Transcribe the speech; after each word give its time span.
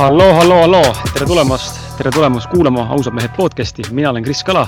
halloo, 0.00 0.32
halloo, 0.32 0.60
halloo, 0.60 0.92
tere 1.12 1.26
tulemast, 1.28 1.76
tere 1.98 2.10
tulemast 2.14 2.48
kuulama 2.48 2.86
Ausad 2.94 3.12
mehed 3.12 3.34
podcast'i, 3.36 3.84
mina 3.92 4.08
olen 4.10 4.24
Kris 4.24 4.40
Kala 4.44 4.62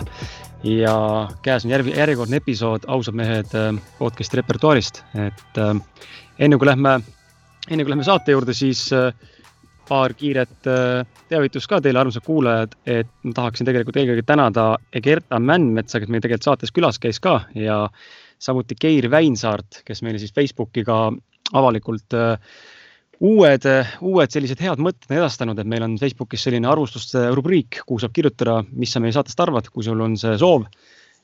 ja 0.68 0.96
käes 1.42 1.64
on 1.64 1.72
järg, 1.72 1.88
järjekordne 1.88 2.36
episood 2.36 2.84
Ausad 2.92 3.16
mehed 3.16 3.54
äh, 3.56 3.70
podcast'i 3.96 4.36
repertuaarist, 4.36 5.00
et 5.16 5.60
äh, 5.62 5.70
enne 6.38 6.58
kui 6.60 6.68
lähme, 6.68 6.98
enne 7.70 7.86
kui 7.86 7.94
lähme 7.94 8.04
saate 8.04 8.36
juurde, 8.36 8.52
siis 8.52 8.82
äh, 8.92 9.08
paar 9.88 10.12
kiiret 10.20 10.68
äh, 10.68 11.00
teavitust 11.32 11.70
ka 11.70 11.80
teile, 11.80 12.02
armsad 12.02 12.28
kuulajad, 12.28 12.76
et 12.84 13.08
ma 13.24 13.32
tahaksin 13.40 13.70
tegelikult 13.70 14.02
eelkõige 14.02 14.26
tänada 14.28 14.66
Egerta 15.00 15.40
Männmetsa, 15.40 16.02
kes 16.02 16.12
meil 16.12 16.20
tegelikult 16.20 16.50
saates 16.50 16.76
külas 16.76 17.00
käis 17.00 17.22
ka 17.24 17.38
ja 17.56 17.86
samuti 18.36 18.76
Geir 18.76 19.08
Väinsaart, 19.08 19.80
kes 19.88 20.04
meile 20.04 20.20
siis 20.20 20.36
Facebookiga 20.36 21.06
avalikult 21.56 22.20
äh, 22.20 22.36
uued, 23.20 23.66
uued 24.00 24.32
sellised 24.34 24.62
head 24.62 24.80
mõtted 24.82 25.12
edastanud, 25.14 25.58
et 25.58 25.68
meil 25.68 25.84
on 25.86 25.98
Facebookis 26.00 26.46
selline 26.46 26.68
arvustuste 26.70 27.28
rubriik, 27.36 27.82
kuhu 27.86 28.00
saab 28.02 28.14
kirjutada, 28.16 28.60
mis 28.72 28.92
sa 28.92 29.02
meie 29.02 29.14
saatest 29.14 29.40
arvad, 29.44 29.68
kui 29.70 29.84
sul 29.86 30.00
on 30.00 30.16
see 30.20 30.34
soov. 30.40 30.66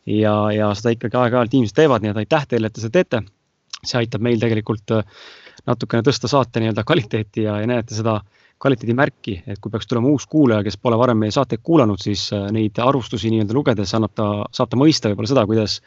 ja, 0.08 0.34
ja 0.54 0.70
seda 0.78 0.94
ikkagi 0.94 1.18
aeg-ajalt 1.20 1.54
inimesed 1.54 1.76
teevad, 1.76 2.04
nii 2.04 2.14
et 2.14 2.22
aitäh 2.22 2.46
teile, 2.48 2.68
et 2.68 2.74
te 2.74 2.84
seda 2.84 3.00
teete. 3.00 3.22
see 3.84 3.98
aitab 4.00 4.22
meil 4.24 4.40
tegelikult 4.40 4.90
äh, 4.90 5.04
natukene 5.66 6.02
tõsta 6.02 6.30
saate 6.30 6.60
nii-öelda 6.60 6.82
kvaliteeti 6.86 7.44
ja, 7.44 7.60
ja 7.62 7.66
näete 7.68 7.94
seda 7.94 8.20
kvaliteedimärki, 8.58 9.42
et 9.46 9.60
kui 9.62 9.70
peaks 9.70 9.86
tulema 9.86 10.10
uus 10.10 10.26
kuulaja, 10.26 10.64
kes 10.66 10.78
pole 10.82 10.96
varem 10.98 11.20
meie 11.22 11.30
saateid 11.34 11.62
kuulanud, 11.62 12.00
siis 12.02 12.28
äh, 12.34 12.48
neid 12.54 12.78
arvustusi 12.82 13.30
nii-öelda 13.30 13.54
lugedes 13.54 13.94
annab 13.94 14.14
ta, 14.18 14.28
saab 14.54 14.72
ta 14.72 14.80
mõista 14.80 15.10
võib-olla 15.10 15.30
seda, 15.30 15.46
kuidas 15.46 15.78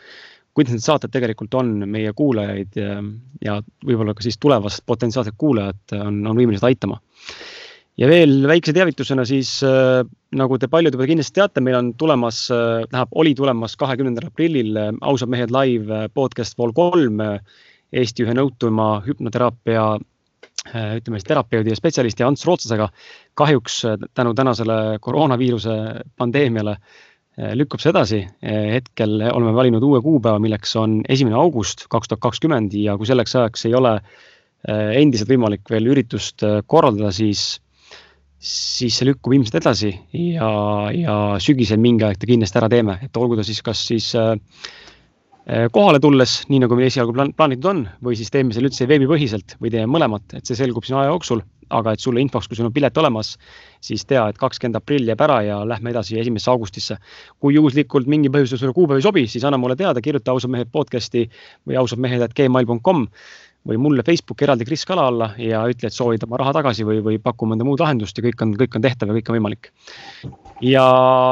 kuidas 0.58 0.76
need 0.76 0.84
saated 0.84 1.14
tegelikult 1.14 1.56
on 1.60 1.74
meie 1.90 2.12
kuulajaid 2.16 2.78
ja, 2.80 3.00
ja 3.44 3.58
võib-olla 3.88 4.16
ka 4.18 4.26
siis 4.26 4.40
tulevast 4.42 4.84
potentsiaalset 4.90 5.38
kuulajat 5.40 5.96
on, 6.00 6.22
on 6.28 6.38
võimelised 6.38 6.68
aitama. 6.68 7.00
ja 8.00 8.08
veel 8.10 8.48
väikse 8.48 8.74
teavitusena 8.76 9.26
siis 9.28 9.58
äh, 9.68 10.02
nagu 10.36 10.60
te 10.60 10.68
paljud 10.72 10.96
juba 10.96 11.08
kindlasti 11.08 11.40
teate, 11.40 11.64
meil 11.64 11.80
on 11.80 11.94
tulemas 12.00 12.44
äh,, 12.52 12.84
tähendab, 12.90 13.12
oli 13.16 13.36
tulemas 13.36 13.78
kahekümnendal 13.80 14.32
aprillil 14.32 14.78
äh, 14.78 14.94
Ausad 15.02 15.32
mehed 15.32 15.54
live 15.56 15.92
äh, 16.04 16.08
podcast 16.14 16.58
Vol 16.60 16.74
kolm 16.76 17.22
äh, 17.24 17.38
Eesti 17.92 18.24
ühe 18.24 18.34
nõutuma 18.36 19.02
hüpnoteraapia 19.08 19.86
äh, 19.96 20.98
ütleme 21.00 21.20
siis 21.20 21.28
terapeudi 21.28 21.72
ja 21.72 21.80
spetsialisti 21.80 22.24
Ants 22.28 22.46
Rootsasega. 22.48 22.90
kahjuks 23.36 23.82
tänu 24.14 24.34
tänasele 24.36 25.00
koroonaviiruse 25.00 25.78
pandeemiale 26.20 26.76
äh, 26.76 27.00
lükkub 27.38 27.82
see 27.82 27.92
edasi. 27.94 28.22
Eh, 28.44 28.68
hetkel 28.76 29.22
oleme 29.32 29.54
valinud 29.56 29.84
uue 29.88 30.02
kuupäeva, 30.04 30.42
milleks 30.44 30.76
on 30.80 31.00
esimene 31.10 31.38
august 31.40 31.88
kaks 31.92 32.12
tuhat 32.12 32.24
kakskümmend 32.28 32.76
ja 32.78 32.98
kui 33.00 33.10
selleks 33.10 33.36
ajaks 33.40 33.66
ei 33.70 33.76
ole 33.78 33.96
eh, 33.98 34.98
endiselt 35.02 35.32
võimalik 35.32 35.72
veel 35.72 35.88
üritust 35.94 36.44
korraldada, 36.68 37.14
siis, 37.16 37.62
siis 38.38 39.00
see 39.00 39.10
lükkub 39.10 39.38
ilmselt 39.38 39.62
edasi 39.62 39.94
ja, 40.18 40.52
ja 40.96 41.18
sügisel 41.42 41.82
mingi 41.82 42.08
aeg 42.08 42.20
ta 42.20 42.30
kindlasti 42.30 42.62
ära 42.62 42.72
teeme, 42.72 43.00
et 43.06 43.18
olgu 43.18 43.40
ta 43.40 43.48
siis 43.48 43.64
kas 43.66 43.86
siis 43.92 44.12
kohale 45.74 46.00
tulles, 46.00 46.36
nii 46.52 46.60
nagu 46.62 46.78
meil 46.78 46.92
esialgu 46.92 47.16
plaanitud 47.16 47.70
on, 47.72 47.80
või 48.06 48.14
siis 48.20 48.30
teeme 48.30 48.54
selle 48.54 48.70
üldse 48.70 48.86
veebipõhiselt 48.88 49.56
või 49.62 49.72
teeme 49.74 49.90
mõlemat, 49.90 50.38
et 50.38 50.46
see 50.46 50.60
selgub 50.60 50.86
siin 50.86 51.00
aja 51.00 51.10
jooksul 51.10 51.42
aga 51.72 51.96
et 51.96 52.04
sulle 52.04 52.22
infoks, 52.22 52.50
kui 52.50 52.58
sul 52.60 52.68
on 52.68 52.74
pilet 52.76 52.98
olemas, 53.02 53.36
siis 53.84 54.04
tea, 54.08 54.24
et 54.30 54.40
kakskümmend 54.40 54.80
aprill 54.80 55.08
jääb 55.08 55.24
ära 55.26 55.40
ja 55.46 55.62
lähme 55.68 55.94
edasi 55.94 56.20
esimesse 56.20 56.52
augustisse. 56.52 56.98
kui 57.40 57.56
juhuslikult 57.56 58.08
mingi 58.12 58.30
põhjusel 58.30 58.60
sulle 58.60 58.76
kuupäev 58.76 59.00
ei 59.00 59.06
sobi, 59.06 59.28
siis 59.28 59.46
anna 59.48 59.58
mulle 59.58 59.76
teada, 59.76 60.02
kirjuta 60.02 60.32
ausad 60.32 60.52
mehed 60.52 60.72
podcast'i 60.72 61.28
või 61.68 61.80
ausadmehed.gmail.com 61.82 63.08
või 63.68 63.78
mulle 63.78 64.04
Facebooki 64.04 64.46
eraldi 64.46 64.66
Kris 64.66 64.86
Kala 64.90 65.06
alla 65.08 65.28
ja 65.38 65.62
ütle, 65.70 65.88
et 65.88 65.94
soovid 65.94 66.24
oma 66.26 66.40
raha 66.42 66.54
tagasi 66.58 66.86
või, 66.86 66.98
või 67.06 67.20
paku 67.22 67.46
mõnda 67.46 67.66
muud 67.66 67.82
lahendust 67.84 68.18
ja 68.18 68.26
kõik 68.26 68.42
on, 68.42 68.56
kõik 68.58 68.78
on 68.78 68.86
tehtav 68.86 69.12
ja 69.12 69.18
kõik 69.20 69.30
on 69.30 69.38
võimalik. 69.38 69.72
ja 70.66 70.86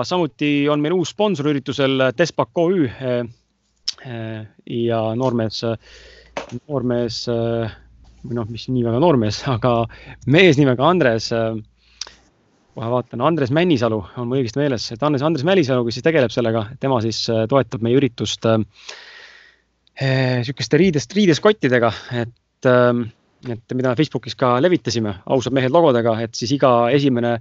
samuti 0.06 0.70
on 0.70 0.82
meil 0.82 0.94
uus 0.94 1.10
sponsor 1.10 1.50
üritusel 1.50 2.12
Despak 2.18 2.58
OÜ 2.58 2.86
ja 4.06 5.00
noormees, 5.20 5.64
noormees 6.68 7.24
või 8.24 8.38
noh, 8.38 8.48
mis 8.52 8.68
nii 8.70 8.86
väga 8.86 9.02
noormees, 9.02 9.42
aga 9.56 9.74
mees 10.32 10.60
nimega 10.60 10.88
Andres 10.90 11.32
äh, 11.36 11.54
kohe 12.76 12.90
vaatan, 12.94 13.24
Andres 13.26 13.52
Männisalu 13.56 14.00
on 14.20 14.30
mul 14.30 14.42
õigesti 14.42 14.62
meeles, 14.62 14.88
et 14.94 15.04
Andres, 15.04 15.24
Andres 15.26 15.46
Männisalu, 15.48 15.86
kes 15.88 16.00
siis 16.00 16.06
tegeleb 16.06 16.34
sellega, 16.34 16.68
tema 16.80 17.00
siis 17.04 17.26
äh, 17.32 17.46
toetab 17.52 17.84
meie 17.86 18.00
üritust 18.00 18.48
äh, 18.50 18.60
riidest, 20.84 21.16
riideskottidega, 21.18 21.94
et 22.24 22.70
äh,, 22.70 23.08
et 23.48 23.72
mida 23.72 23.94
Facebookis 23.96 24.36
ka 24.36 24.58
levitasime, 24.60 25.14
ausad 25.32 25.54
mehed 25.56 25.72
logodega, 25.72 26.18
et 26.26 26.36
siis 26.36 26.52
iga 26.58 26.90
esimene, 26.92 27.38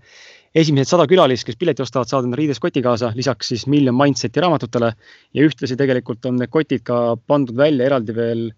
esimesed 0.55 0.91
sada 0.91 1.07
külalist, 1.09 1.47
kes 1.47 1.59
pileti 1.61 1.83
ostavad, 1.85 2.09
saavad 2.09 2.29
enda 2.29 2.39
riideskoti 2.41 2.83
kaasa, 2.85 3.13
lisaks 3.17 3.53
siis 3.53 3.67
Million 3.71 3.97
Mindseti 3.97 4.41
raamatutele 4.41 4.93
ja 5.35 5.45
ühtlasi 5.45 5.77
tegelikult 5.79 6.25
on 6.31 6.39
need 6.41 6.53
kotid 6.53 6.85
ka 6.87 7.17
pandud 7.27 7.57
välja 7.57 7.89
eraldi 7.89 8.17
veel 8.17 8.49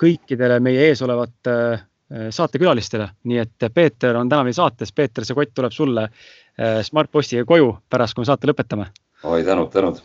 kõikidele 0.00 0.60
meie 0.64 0.88
ees 0.88 1.02
olevate 1.04 1.56
äh, 1.72 2.28
saatekülalistele, 2.32 3.08
nii 3.28 3.42
et 3.42 3.68
Peeter 3.74 4.16
on 4.20 4.30
täna 4.30 4.46
meil 4.46 4.56
saates, 4.56 4.92
Peeter, 4.96 5.26
see 5.26 5.36
kott 5.36 5.52
tuleb 5.56 5.74
sulle 5.76 6.06
äh, 6.08 6.80
Smartpostiga 6.86 7.44
koju 7.48 7.74
pärast, 7.90 8.16
kui 8.16 8.24
me 8.24 8.30
saate 8.30 8.50
lõpetame. 8.50 8.90
oi, 9.22 9.42
tänud, 9.44 9.70
tänud. 9.74 10.00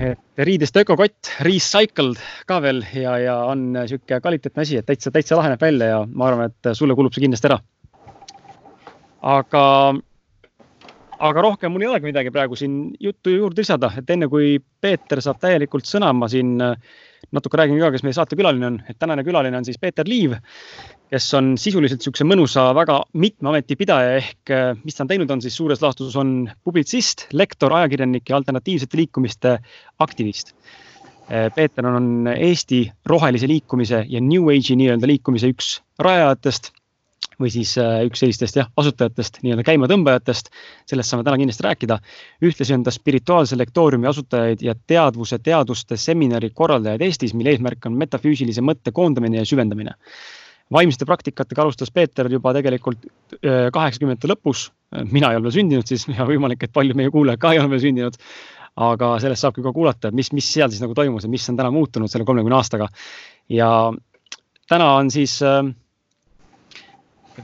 et 0.00 0.44
riidest 0.46 0.76
ökokott, 0.76 1.32
recycled 1.46 2.20
ka 2.46 2.60
veel 2.62 2.84
ja, 2.94 3.16
ja 3.18 3.38
on 3.48 3.70
niisugune 3.74 4.20
kvaliteetne 4.22 4.66
asi, 4.66 4.78
et 4.80 4.86
täitsa, 4.86 5.12
täitsa 5.14 5.40
lahe 5.40 5.52
näeb 5.52 5.64
välja 5.64 5.90
ja 5.94 6.04
ma 6.06 6.28
arvan, 6.28 6.52
et 6.52 6.72
sulle 6.76 6.96
kulub 6.96 7.16
see 7.16 7.24
kindlasti 7.24 7.50
ära. 7.50 7.58
aga, 9.20 9.64
aga 11.20 11.44
rohkem 11.44 11.72
mul 11.72 11.84
ei 11.84 11.90
olegi 11.90 12.08
midagi 12.08 12.32
praegu 12.32 12.56
siin 12.56 12.94
juttu 13.00 13.32
juurde 13.34 13.60
lisada, 13.60 13.92
et 14.00 14.10
enne 14.10 14.28
kui 14.32 14.56
Peeter 14.80 15.20
saab 15.24 15.40
täielikult 15.42 15.88
sõna, 15.88 16.12
ma 16.16 16.28
siin 16.32 16.56
äh, 16.64 16.76
natuke 17.36 17.60
räägin 17.60 17.80
ka, 17.82 17.90
kes 17.94 18.04
meie 18.06 18.16
saatekülaline 18.16 18.68
on, 18.70 18.78
et 18.88 18.98
tänane 18.98 19.24
külaline 19.26 19.58
on 19.60 19.66
siis 19.66 19.78
Peeter 19.80 20.08
Liiv, 20.08 20.36
kes 21.12 21.26
on 21.36 21.52
sisuliselt 21.60 22.00
niisuguse 22.00 22.26
mõnusa, 22.28 22.70
väga 22.76 23.00
mitme 23.20 23.52
ameti 23.52 23.76
pidaja 23.78 24.16
ehk 24.20 24.54
äh, 24.54 24.72
mis 24.84 24.96
ta 24.96 25.04
on 25.04 25.12
teinud, 25.12 25.34
on 25.34 25.44
siis 25.44 25.56
suures 25.60 25.82
laastus 25.84 26.16
on 26.20 26.34
publitsist, 26.64 27.28
lektor, 27.36 27.74
ajakirjanik 27.80 28.32
ja 28.32 28.40
alternatiivsete 28.40 29.02
liikumiste 29.02 29.56
aktivist. 30.00 30.54
Äh, 31.28 31.50
Peeter 31.54 31.86
on 31.92 32.30
Eesti 32.32 32.86
rohelise 33.06 33.50
liikumise 33.50 34.06
ja 34.08 34.24
New 34.24 34.48
Age'i 34.54 34.78
nii-öelda 34.80 35.10
liikumise 35.10 35.52
üks 35.52 35.76
rajajatest 36.00 36.72
või 37.40 37.50
siis 37.52 37.72
äh, 37.80 38.02
üks 38.08 38.20
sellistest 38.22 38.58
jah, 38.58 38.68
asutajatest, 38.80 39.40
nii-öelda 39.44 39.64
käimatõmbajatest. 39.66 40.50
sellest 40.88 41.12
saame 41.12 41.24
täna 41.24 41.38
kindlasti 41.40 41.64
rääkida. 41.66 41.98
ühtlasi 42.44 42.74
on 42.74 42.84
ta 42.84 42.92
spirituaalse 42.94 43.58
lektooriumi 43.58 44.08
asutajaid 44.10 44.62
ja 44.62 44.74
teadvuse 44.74 45.38
teaduste 45.38 45.96
seminari 45.96 46.50
korraldajaid 46.50 47.00
Eestis, 47.00 47.34
mille 47.34 47.54
eesmärk 47.56 47.86
on 47.86 47.96
metafüüsilise 47.96 48.64
mõtte 48.64 48.92
koondamine 48.92 49.40
ja 49.40 49.44
süvendamine. 49.44 49.96
vaimsete 50.72 51.04
praktikatega 51.04 51.62
alustas 51.62 51.90
Peeter 51.90 52.30
juba 52.30 52.52
tegelikult 52.54 53.04
äh, 53.06 53.70
kaheksakümnendate 53.72 54.28
lõpus. 54.28 54.70
mina 55.10 55.30
ei 55.30 55.36
ole 55.36 55.48
veel 55.48 55.58
sündinud, 55.60 55.86
siis 55.86 56.08
ja 56.08 56.26
võimalik, 56.26 56.62
et 56.64 56.72
paljud 56.72 56.96
meie 56.96 57.10
kuulajad 57.10 57.40
ka 57.40 57.52
ei 57.52 57.58
ole 57.58 57.70
veel 57.70 57.80
sündinud 57.88 58.16
aga 58.76 59.18
sellest 59.20 59.42
saabki 59.42 59.62
ka 59.62 59.72
kuulata, 59.72 60.10
mis, 60.10 60.32
mis 60.32 60.46
seal 60.52 60.70
siis 60.70 60.80
nagu 60.80 60.94
toimus 60.94 61.24
ja 61.24 61.30
mis 61.30 61.48
on 61.50 61.56
täna 61.56 61.70
muutunud 61.70 62.08
selle 62.08 62.24
kolmekümne 62.24 62.56
aastaga. 62.56 62.88
ja 63.48 63.92
täna 64.68 64.94
on 64.94 65.10
siis 65.10 65.42
äh, 65.42 65.64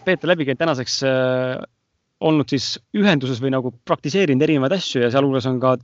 Peeter 0.04 0.28
Läbikäik 0.28 0.58
tänaseks 0.58 1.02
äh, 1.06 1.62
olnud 2.20 2.48
siis 2.50 2.76
ühenduses 2.96 3.40
või 3.42 3.52
nagu 3.54 3.72
praktiseerinud 3.86 4.42
erinevaid 4.46 4.76
asju 4.76 5.04
ja 5.04 5.10
sealhulgas 5.12 5.48
on 5.50 5.58
ka 5.62 5.76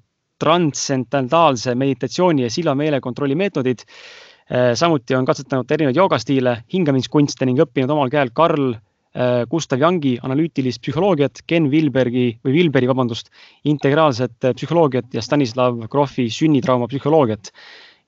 transcendentaalse 0.43 1.75
meditatsiooni 1.79 2.47
ja 2.47 2.51
silma 2.51 2.75
meelekontrolli 2.79 3.37
meetodid 3.39 3.85
äh,. 3.85 4.73
samuti 4.79 5.15
on 5.15 5.29
katsetanud 5.29 5.71
erinevaid 5.71 6.01
joogastiile, 6.01 6.57
hingamiskunste 6.73 7.47
ning 7.47 7.61
õppinud 7.63 7.93
omal 7.95 8.11
käel 8.13 8.33
Karl 8.35 8.73
äh, 8.73 9.45
Gustav 9.51 9.81
Jungi 9.81 10.17
analüütilist 10.23 10.83
psühholoogiat, 10.83 11.45
Ken 11.47 11.71
Vilbergi 11.71 12.27
või 12.45 12.57
Vilberi, 12.59 12.91
vabandust, 12.91 13.31
integraalset 13.65 14.51
psühholoogiat 14.57 15.15
ja 15.15 15.23
Stanislav 15.23 15.85
Grofi 15.93 16.29
sünnitrauma 16.31 16.91
psühholoogiat. 16.91 17.53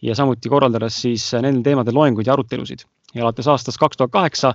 ja 0.02 0.14
samuti 0.14 0.50
korraldades 0.52 0.96
siis 1.00 1.30
nendel 1.32 1.62
teemadel 1.64 1.94
loenguid 1.94 2.26
ja 2.26 2.32
arutelusid 2.34 2.82
ja 3.14 3.22
alates 3.22 3.46
aastast 3.48 3.78
kaks 3.80 3.96
tuhat 3.96 4.10
kaheksa 4.12 4.52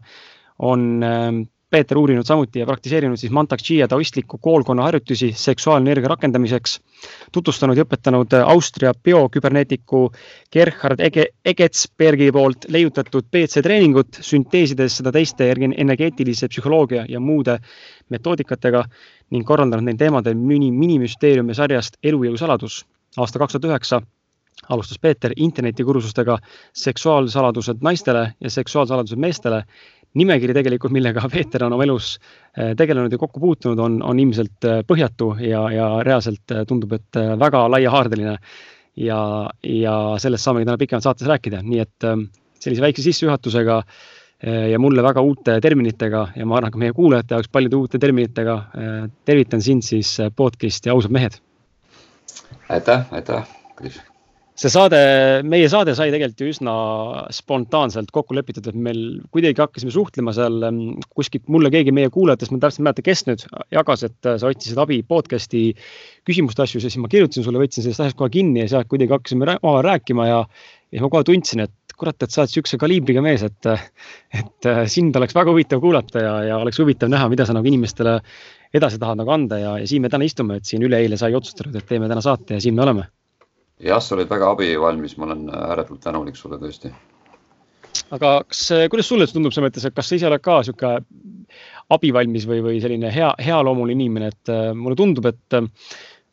on 0.60 1.04
ähm, 1.04 1.42
Peeter 1.70 1.98
uurinud 1.98 2.26
samuti 2.26 2.60
ja 2.60 2.66
praktiseerinud 2.66 3.18
siis 3.22 3.32
Mantak 3.32 3.62
Chia 3.62 3.88
taoistliku 3.88 4.38
koolkonna 4.42 4.84
harjutusi 4.84 5.32
seksuaalenergia 5.38 6.10
rakendamiseks, 6.10 6.80
tutvustanud 7.32 7.78
ja 7.78 7.86
õpetanud 7.86 8.34
Austria 8.42 8.94
bioküberneetiku 9.04 10.02
Gerhard 10.52 11.04
Ege, 11.06 11.28
Egetsbergi 11.46 12.32
poolt 12.34 12.66
leiutatud 12.74 13.30
BC 13.32 13.62
treeningut, 13.62 14.18
sünteesides 14.32 14.98
seda 14.98 15.14
teiste 15.14 15.52
energeetilise 15.54 16.50
psühholoogia 16.50 17.06
ja 17.10 17.22
muude 17.22 17.60
metoodikatega 18.10 18.84
ning 19.30 19.46
korraldanud 19.46 19.86
neil 19.86 20.02
teemadel 20.02 20.34
mini, 20.34 20.72
minimüsteeriumi 20.74 21.54
sarjast 21.54 22.02
Elujõu 22.04 22.38
saladus. 22.38 22.86
aasta 23.18 23.40
kaks 23.40 23.54
tuhat 23.54 23.70
üheksa 23.70 24.02
alustas 24.70 25.00
Peeter 25.00 25.34
internetikursustega 25.36 26.38
seksuaalsaladused 26.74 27.78
naistele 27.82 28.34
ja 28.42 28.50
seksuaalsaladused 28.50 29.18
meestele 29.18 29.64
nimekiri 30.18 30.56
tegelikult, 30.58 30.94
millega 30.96 31.28
Peeter 31.32 31.66
on 31.68 31.76
oma 31.76 31.86
elus 31.86 32.16
äh, 32.58 32.74
tegelenud 32.78 33.14
ja 33.14 33.22
kokku 33.22 33.42
puutunud, 33.44 33.80
on, 33.84 34.00
on 34.06 34.20
ilmselt 34.20 34.68
äh, 34.68 34.82
põhjatu 34.88 35.34
ja, 35.44 35.66
ja 35.74 35.90
reaalselt 36.06 36.56
tundub, 36.68 36.96
et 36.98 37.22
väga 37.40 37.66
laiahaardeline. 37.76 38.38
ja, 39.00 39.20
ja 39.64 39.96
sellest 40.20 40.44
saamegi 40.44 40.68
täna 40.68 40.80
pikemalt 40.82 41.06
saates 41.06 41.28
rääkida, 41.30 41.62
nii 41.64 41.84
et 41.84 42.08
sellise 42.60 42.84
väikse 42.84 43.06
sissejuhatusega 43.06 43.78
ja 44.72 44.80
mulle 44.80 45.04
väga 45.04 45.22
uute 45.24 45.58
terminitega 45.64 46.26
ja 46.36 46.48
ma 46.48 46.58
arvan 46.58 46.72
ka 46.72 46.82
meie 46.82 46.96
kuulajate 46.96 47.36
jaoks 47.36 47.52
paljude 47.52 47.76
uute 47.80 48.00
terminitega 48.00 48.58
tervitan 49.28 49.64
sind 49.64 49.88
siis 49.88 50.18
podcast'i 50.36 50.92
Ausad 50.92 51.16
mehed. 51.16 51.40
aitäh, 52.70 53.04
aitäh, 53.12 53.48
Kris 53.76 54.00
see 54.60 54.72
saade, 54.72 55.00
meie 55.48 55.68
saade 55.72 55.94
sai 55.96 56.10
tegelikult 56.12 56.42
ju 56.44 56.50
üsna 56.52 56.74
spontaanselt 57.32 58.10
kokku 58.16 58.36
lepitud, 58.36 58.66
et 58.68 58.76
meil 58.76 59.02
kuidagi 59.32 59.62
hakkasime 59.62 59.94
suhtlema 59.94 60.34
seal 60.36 60.66
ähm, 60.68 60.82
kuskilt, 61.16 61.46
mulle 61.52 61.72
keegi 61.72 61.94
meie 61.96 62.12
kuulajatest, 62.12 62.52
ma 62.52 62.60
täpselt 62.66 62.82
ei 62.82 62.88
mäleta, 62.90 63.06
kes 63.06 63.24
nüüd 63.30 63.46
jagas, 63.76 64.04
et 64.10 64.28
äh, 64.28 64.36
sa 64.42 64.52
otsisid 64.52 64.82
abi 64.84 65.00
podcast'i 65.08 65.70
küsimuste 66.28 66.66
asjus 66.66 66.84
ja 66.84 66.92
siis 66.92 67.00
ma 67.00 67.12
kirjutasin 67.12 67.46
sulle, 67.46 67.62
võtsin 67.62 67.86
sellest 67.86 68.04
asjast 68.04 68.20
kohe 68.20 68.34
kinni 68.34 68.66
ja 68.66 68.72
sealt 68.74 68.90
kuidagi 68.92 69.16
hakkasime 69.16 69.48
omavahel 69.62 69.86
rääkima 69.88 70.28
ja, 70.28 70.42
ja 70.92 71.06
ma 71.06 71.12
kohe 71.14 71.28
tundsin, 71.30 71.64
et 71.64 71.96
kurat, 72.00 72.20
et 72.24 72.32
sa 72.32 72.44
oled 72.44 72.52
niisuguse 72.52 72.80
kaliibriga 72.80 73.24
mees, 73.24 73.46
et, 73.48 73.70
et 74.42 74.68
äh, 74.68 74.82
sind 74.92 75.16
oleks 75.20 75.38
väga 75.38 75.54
huvitav 75.56 75.84
kuulata 75.84 76.26
ja, 76.26 76.34
ja 76.52 76.58
oleks 76.60 76.82
huvitav 76.84 77.12
näha, 77.12 77.32
mida 77.32 77.48
sa 77.48 77.56
nagu 77.56 77.72
inimestele 77.72 78.18
edasi 78.76 79.00
tahad 79.00 79.24
nagu 79.24 79.32
anda 79.36 79.60
ja, 79.62 79.78
ja 79.80 79.88
siin 79.88 80.04
me 80.04 80.12
täna 80.12 80.28
istume, 80.28 80.60
et 80.60 80.68
siin 80.68 80.84
üleeile 80.84 81.20
sai 81.20 81.32
otsustatud, 81.40 81.80
et 81.80 81.88
teeme 81.88 82.12
täna 82.12 82.24
saate 82.24 82.60
ja 82.60 82.64
siin 82.64 82.76
me 82.76 82.84
oleme 82.84 83.08
jah, 83.80 84.02
sa 84.04 84.16
olid 84.16 84.30
väga 84.30 84.52
abivalmis, 84.56 85.16
ma 85.18 85.30
olen 85.30 85.48
ääretult 85.56 86.04
tänulik 86.04 86.38
sulle 86.40 86.60
tõesti. 86.62 86.92
aga 88.12 88.36
kas, 88.48 88.68
kuidas 88.92 89.08
sulle 89.08 89.28
tundub 89.28 89.54
selles 89.54 89.70
mõttes, 89.70 89.86
et 89.88 89.96
kas 89.96 90.10
sa 90.10 90.18
ise 90.20 90.28
oled 90.30 90.44
ka 90.44 90.62
sihuke 90.68 90.94
abivalmis 91.94 92.46
või, 92.50 92.62
või 92.66 92.80
selline 92.84 93.12
hea, 93.14 93.34
healoomuline 93.42 93.98
inimene, 93.98 94.32
et 94.34 94.52
äh, 94.54 94.72
mulle 94.78 94.98
tundub, 95.00 95.26
et 95.30 95.58
äh, 95.58 95.66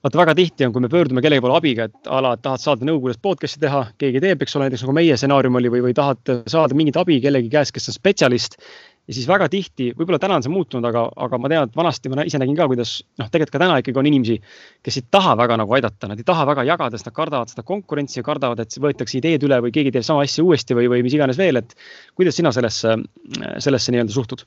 vaata 0.05 0.21
väga 0.21 0.35
tihti 0.39 0.67
on, 0.67 0.75
kui 0.75 0.85
me 0.85 0.91
pöördume 0.93 1.23
kellegi 1.25 1.45
poole 1.45 1.57
abiga, 1.57 1.89
et 1.89 2.11
a 2.13 2.21
la 2.25 2.35
tahad 2.41 2.63
saada 2.63 2.89
nõu, 2.89 3.01
kuidas 3.05 3.21
podcast'i 3.23 3.63
teha, 3.63 3.87
keegi 4.01 4.23
teeb, 4.23 4.45
eks 4.45 4.57
ole, 4.57 4.69
näiteks 4.69 4.85
nagu 4.85 4.97
meie 4.99 5.17
stsenaarium 5.17 5.57
oli 5.61 5.73
või, 5.73 5.87
või 5.89 5.97
tahad 5.97 6.35
saada 6.53 6.77
mingit 6.79 6.99
abi 7.01 7.19
kellegi 7.25 7.51
käest, 7.53 7.75
kes 7.75 7.89
on 7.91 7.97
spetsialist 7.97 8.61
ja 9.06 9.14
siis 9.14 9.26
väga 9.29 9.49
tihti, 9.50 9.91
võib-olla 9.97 10.19
täna 10.23 10.38
on 10.38 10.44
see 10.44 10.53
muutunud, 10.53 10.87
aga, 10.88 11.06
aga 11.26 11.38
ma 11.38 11.50
tean, 11.53 11.69
et 11.69 11.79
vanasti 11.79 12.11
ma 12.11 12.26
ise 12.26 12.41
nägin 12.43 12.58
ka, 12.58 12.67
kuidas 12.70 12.99
noh, 13.20 13.31
tegelikult 13.31 13.55
ka 13.55 13.62
täna 13.62 13.79
ikkagi 13.82 14.03
on 14.03 14.11
inimesi, 14.11 14.37
kes 14.87 15.00
ei 15.00 15.06
taha 15.14 15.37
väga 15.38 15.61
nagu 15.62 15.79
aidata, 15.79 16.11
nad 16.11 16.20
ei 16.20 16.26
taha 16.26 16.47
väga 16.50 16.67
jagada, 16.67 16.99
sest 16.99 17.11
nad 17.11 17.17
kardavad 17.17 17.53
seda 17.53 17.64
konkurentsi 17.67 18.20
ja 18.20 18.26
kardavad, 18.26 18.62
et 18.64 18.79
võetakse 18.82 19.19
ideed 19.20 19.47
üle 19.47 19.61
või 19.64 19.75
keegi 19.75 19.94
teeb 19.94 20.06
sama 20.06 20.26
asja 20.26 20.44
uuesti 20.44 20.79
või, 20.79 20.91
või 20.91 21.06
mis 21.06 21.14
iganes 21.14 21.38
veel, 21.38 21.62
et 21.62 21.76
kuidas 22.19 22.38
sina 22.38 22.55
sellesse, 22.55 22.99
sellesse 23.62 23.94
nii-öelda 23.94 24.17
suhtud? 24.17 24.47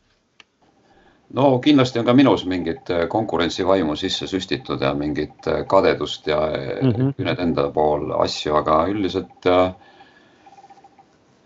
no 1.37 1.59
kindlasti 1.61 1.99
on 2.01 2.07
ka 2.07 2.13
minus 2.17 2.41
mingit 2.49 2.89
konkurentsivaimu 3.09 3.93
sisse 3.95 4.25
süstitud 4.27 4.81
ja 4.81 4.95
mingit 4.97 5.45
kadedust 5.69 6.27
ja 6.27 6.39
mm 6.41 6.89
-hmm. 6.91 7.11
küüned 7.19 7.43
enda 7.43 7.67
pool 7.71 8.09
asju, 8.17 8.55
aga 8.57 8.79
üldiselt 8.89 9.45
äh, 9.45 9.69
Äh, 9.69 9.88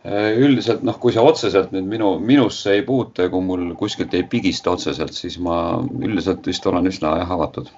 üldiselt 0.03 0.81
noh, 0.83 0.97
kui 0.99 1.13
see 1.15 1.23
otseselt 1.23 1.71
nüüd 1.71 1.87
minu, 1.87 2.17
minusse 2.19 2.73
ei 2.75 2.81
puutu 2.83 3.23
ja 3.23 3.31
kui 3.31 3.43
mul 3.45 3.69
kuskilt 3.79 4.13
ei 4.17 4.25
pigista 4.27 4.73
otseselt, 4.73 5.15
siis 5.15 5.37
ma 5.39 5.79
üldiselt 5.79 6.43
vist 6.47 6.65
olen 6.67 6.89
üsna 6.91 7.17
jah 7.21 7.31
avatud 7.31 7.69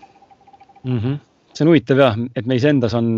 mm. 0.83 0.98
-hmm. 0.98 1.19
see 1.54 1.66
on 1.66 1.69
huvitav 1.69 2.01
jah, 2.01 2.18
et 2.36 2.50
meis 2.50 2.66
endas 2.66 2.98
on 2.98 3.12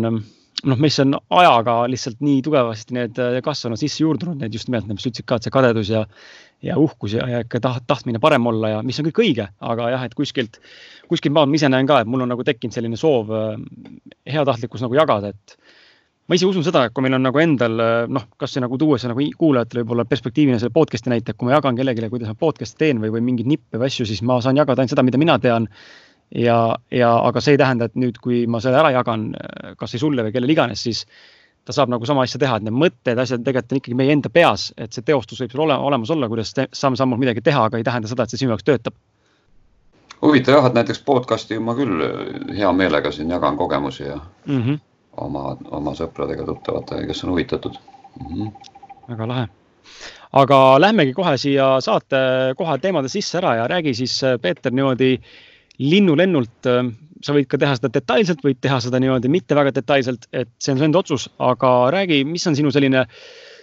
noh, 0.64 0.78
meisse 0.78 1.04
on 1.06 1.16
ajaga 1.40 1.78
lihtsalt 1.90 2.20
nii 2.24 2.42
tugevasti 2.42 2.98
need 2.98 3.22
äh, 3.22 3.38
kasvanud, 3.44 3.80
sisse 3.80 4.02
juurdunud 4.02 4.42
need 4.42 4.54
just 4.54 4.68
nimelt, 4.68 4.88
nagu 4.90 5.00
sa 5.00 5.10
ütlesid 5.10 5.28
ka, 5.28 5.38
et 5.38 5.48
see 5.48 5.54
kadedus 5.54 5.92
ja 5.94 6.04
ja 6.62 6.74
uhkus 6.78 7.12
ja, 7.14 7.26
ja 7.30 7.40
ikka 7.44 7.60
taht, 7.62 7.84
tahtmine 7.86 8.18
parem 8.18 8.46
olla 8.50 8.72
ja 8.72 8.78
mis 8.82 8.98
on 8.98 9.06
kõik 9.06 9.20
õige, 9.22 9.46
aga 9.62 9.90
jah, 9.92 10.04
et 10.08 10.14
kuskilt, 10.18 10.58
kuskilt 11.08 11.34
maalt 11.34 11.52
ma 11.52 11.54
ise 11.54 11.70
näen 11.70 11.86
ka, 11.86 12.00
et 12.02 12.10
mul 12.10 12.24
on 12.24 12.32
nagu 12.34 12.44
tekkinud 12.44 12.74
selline 12.74 12.98
soov 12.98 13.30
äh, 13.30 13.52
heatahtlikkus 14.26 14.82
nagu 14.82 14.98
jagada, 14.98 15.30
et 15.30 15.67
ma 16.28 16.36
ise 16.36 16.48
usun 16.48 16.64
seda, 16.64 16.84
et 16.86 16.94
kui 16.94 17.04
meil 17.04 17.16
on 17.16 17.24
nagu 17.24 17.40
endal 17.40 17.80
noh, 18.12 18.26
kasvõi 18.40 18.64
nagu 18.66 18.78
tuues 18.80 19.06
nagu 19.08 19.28
kuulajatele 19.40 19.82
võib-olla 19.82 20.04
perspektiivina 20.08 20.58
selle 20.60 20.74
podcast'i 20.74 21.12
näite, 21.12 21.32
kui 21.32 21.48
ma 21.48 21.56
jagan 21.56 21.78
kellelegi, 21.78 22.10
kuidas 22.12 22.28
ma 22.32 22.36
podcast'i 22.38 22.84
teen 22.84 23.00
või, 23.02 23.14
või 23.16 23.24
mingeid 23.30 23.48
nippe 23.48 23.80
või 23.80 23.88
asju, 23.88 24.06
siis 24.08 24.20
ma 24.26 24.36
saan 24.44 24.60
jagada 24.60 24.84
ainult 24.84 24.92
seda, 24.92 25.06
mida 25.06 25.20
mina 25.20 25.38
tean. 25.40 25.68
ja, 26.36 26.76
ja 26.92 27.14
aga 27.24 27.40
see 27.40 27.56
ei 27.56 27.60
tähenda, 27.60 27.88
et 27.88 27.96
nüüd, 27.96 28.20
kui 28.20 28.42
ma 28.46 28.60
selle 28.60 28.76
ära 28.76 28.92
jagan, 28.92 29.30
kasvõi 29.80 30.00
sulle 30.02 30.26
või 30.26 30.34
kellele 30.34 30.52
iganes, 30.52 30.82
siis 30.84 31.06
ta 31.64 31.72
saab 31.72 31.88
nagu 31.92 32.04
sama 32.08 32.26
asja 32.28 32.40
teha, 32.40 32.58
et 32.58 32.66
need 32.66 32.76
mõtted, 32.76 33.16
asjad 33.20 33.44
tegelikult 33.44 33.72
on 33.72 33.80
ikkagi 33.80 33.96
meie 33.96 34.12
enda 34.12 34.28
peas, 34.32 34.68
et 34.76 34.92
see 34.92 35.04
teostus 35.04 35.40
võib 35.40 35.54
sul 35.54 35.64
ole, 35.64 35.78
olemas 35.88 36.12
olla, 36.12 36.28
kuidas 36.28 36.52
samm-sammult 36.52 37.20
midagi 37.20 37.44
teha, 37.44 37.64
aga 37.68 37.80
ei 37.80 37.84
tähenda 37.88 38.08
seda, 38.08 38.24
et 38.24 38.32
see 38.32 38.42
sinu 38.44 38.52
jaoks 38.52 38.68
töötab. 38.68 38.96
huvitav 40.20 40.58
jah, 40.58 40.68
et 40.68 40.76
näiteks 40.76 41.00
podcast'i 41.08 41.58
ma 41.62 41.72
küll 41.78 42.04
hea 42.56 42.72
meelega 42.72 43.12
siin 43.14 43.30
jagan 43.30 43.56
kogemusi 43.56 44.02
ja 44.02 44.20
mm. 44.44 44.62
-hmm 44.62 44.87
oma, 45.24 45.56
oma 45.74 45.94
sõpradega-tuttavatega, 45.98 47.06
kes 47.08 47.24
on 47.24 47.34
huvitatud 47.34 47.78
mm. 47.78 48.28
-hmm. 48.28 48.52
väga 49.08 49.28
lahe. 49.32 49.48
aga 50.32 50.56
lähmegi 50.80 51.12
kohe 51.16 51.36
siia 51.40 51.80
saate 51.80 52.18
kohe 52.56 52.78
teemade 52.78 53.08
sisse 53.08 53.38
ära 53.38 53.54
ja 53.62 53.68
räägi 53.68 53.94
siis, 53.94 54.20
Peeter, 54.42 54.72
niimoodi 54.72 55.18
linnulennult. 55.78 56.72
sa 57.22 57.34
võid 57.34 57.48
ka 57.50 57.58
teha 57.58 57.74
seda 57.74 57.88
detailselt, 57.90 58.42
võid 58.46 58.60
teha 58.62 58.76
seda 58.80 59.00
niimoodi 59.02 59.28
mitte 59.28 59.54
väga 59.54 59.72
detailselt, 59.74 60.28
et 60.32 60.48
see 60.62 60.72
on 60.72 60.78
su 60.78 60.84
enda 60.84 60.98
otsus, 60.98 61.28
aga 61.38 61.90
räägi, 61.90 62.24
mis 62.24 62.46
on 62.46 62.54
sinu 62.54 62.70
selline 62.70 63.06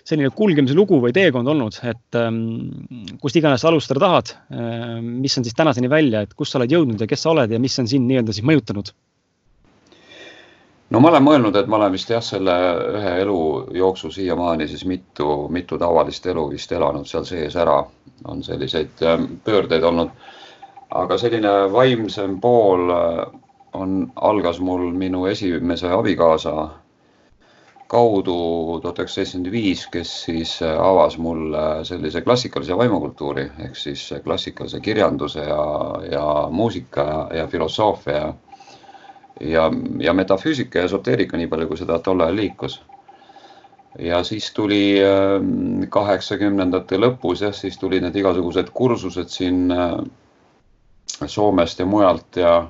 selline 0.05 0.29
kulgemise 0.37 0.75
lugu 0.77 0.99
või 1.01 1.13
teekond 1.15 1.49
olnud, 1.49 1.79
et 1.87 2.17
ähm, 2.19 3.15
kust 3.21 3.39
iganes 3.39 3.63
sa 3.63 3.71
alustada 3.71 4.03
tahad 4.03 4.33
ähm,, 4.53 5.07
mis 5.23 5.37
on 5.39 5.47
siis 5.47 5.57
tänaseni 5.57 5.89
välja, 5.89 6.21
et 6.21 6.35
kus 6.37 6.51
sa 6.51 6.59
oled 6.59 6.75
jõudnud 6.75 7.01
ja 7.01 7.07
kes 7.09 7.25
sa 7.25 7.31
oled 7.31 7.51
ja 7.55 7.59
mis 7.61 7.79
on 7.81 7.89
sind 7.89 8.05
nii-öelda 8.09 8.35
siis 8.35 8.45
mõjutanud 8.45 8.91
no 10.95 11.01
ma 11.03 11.09
olen 11.11 11.25
mõelnud, 11.25 11.57
et 11.59 11.67
ma 11.67 11.75
olen 11.75 11.91
vist 11.91 12.11
jah, 12.13 12.23
selle 12.23 12.53
ühe 12.95 13.15
elu 13.25 13.39
jooksul 13.75 14.13
siiamaani 14.15 14.67
siis 14.71 14.85
mitu, 14.87 15.27
mitu 15.51 15.75
tavalist 15.81 16.27
elu 16.31 16.45
vist 16.53 16.71
elanud 16.71 17.09
seal 17.09 17.25
sees 17.27 17.57
ära, 17.59 17.81
on 18.31 18.43
selliseid 18.47 19.03
ähm, 19.03 19.25
pöördeid 19.43 19.83
olnud. 19.83 20.13
aga 20.95 21.17
selline 21.17 21.51
vaimsem 21.73 22.37
pool 22.39 22.91
äh, 22.95 23.25
on, 23.73 24.11
algas 24.15 24.59
mul 24.63 24.85
minu 24.95 25.25
esimese 25.27 25.91
abikaasa 25.91 26.53
kaudu 27.91 28.37
tuhat 28.81 28.99
üheksasada 28.99 29.25
seitsekümmend 29.25 29.51
viis, 29.51 29.83
kes 29.91 30.13
siis 30.29 30.55
äh, 30.63 30.79
avas 30.79 31.17
mulle 31.17 31.65
sellise 31.83 32.21
klassikalise 32.21 32.77
vaimukultuuri 32.77 33.49
ehk 33.67 33.75
siis 33.75 34.07
klassikalise 34.23 34.79
kirjanduse 34.79 35.43
ja, 35.49 35.67
ja 36.11 36.25
muusika 36.51 37.09
ja, 37.11 37.21
ja 37.41 37.47
filosoofia 37.47 38.33
ja, 39.41 39.71
ja 39.99 40.13
metafüüsika 40.13 40.79
ja 40.79 40.89
esoteerika, 40.89 41.37
nii 41.37 41.47
palju 41.51 41.67
kui 41.67 41.79
seda 41.79 41.99
tol 41.99 42.21
ajal 42.21 42.35
liikus. 42.35 42.81
ja 43.99 44.23
siis 44.23 44.51
tuli 44.53 44.99
ähm, 45.03 45.83
kaheksakümnendate 45.89 46.99
lõpus 46.99 47.41
jah, 47.45 47.53
siis 47.55 47.77
tulid 47.79 48.03
need 48.03 48.15
igasugused 48.15 48.71
kursused 48.73 49.31
siin 49.31 49.71
äh, 49.71 49.99
Soomest 51.25 51.79
ja 51.79 51.85
mujalt 51.85 52.35
ja 52.35 52.69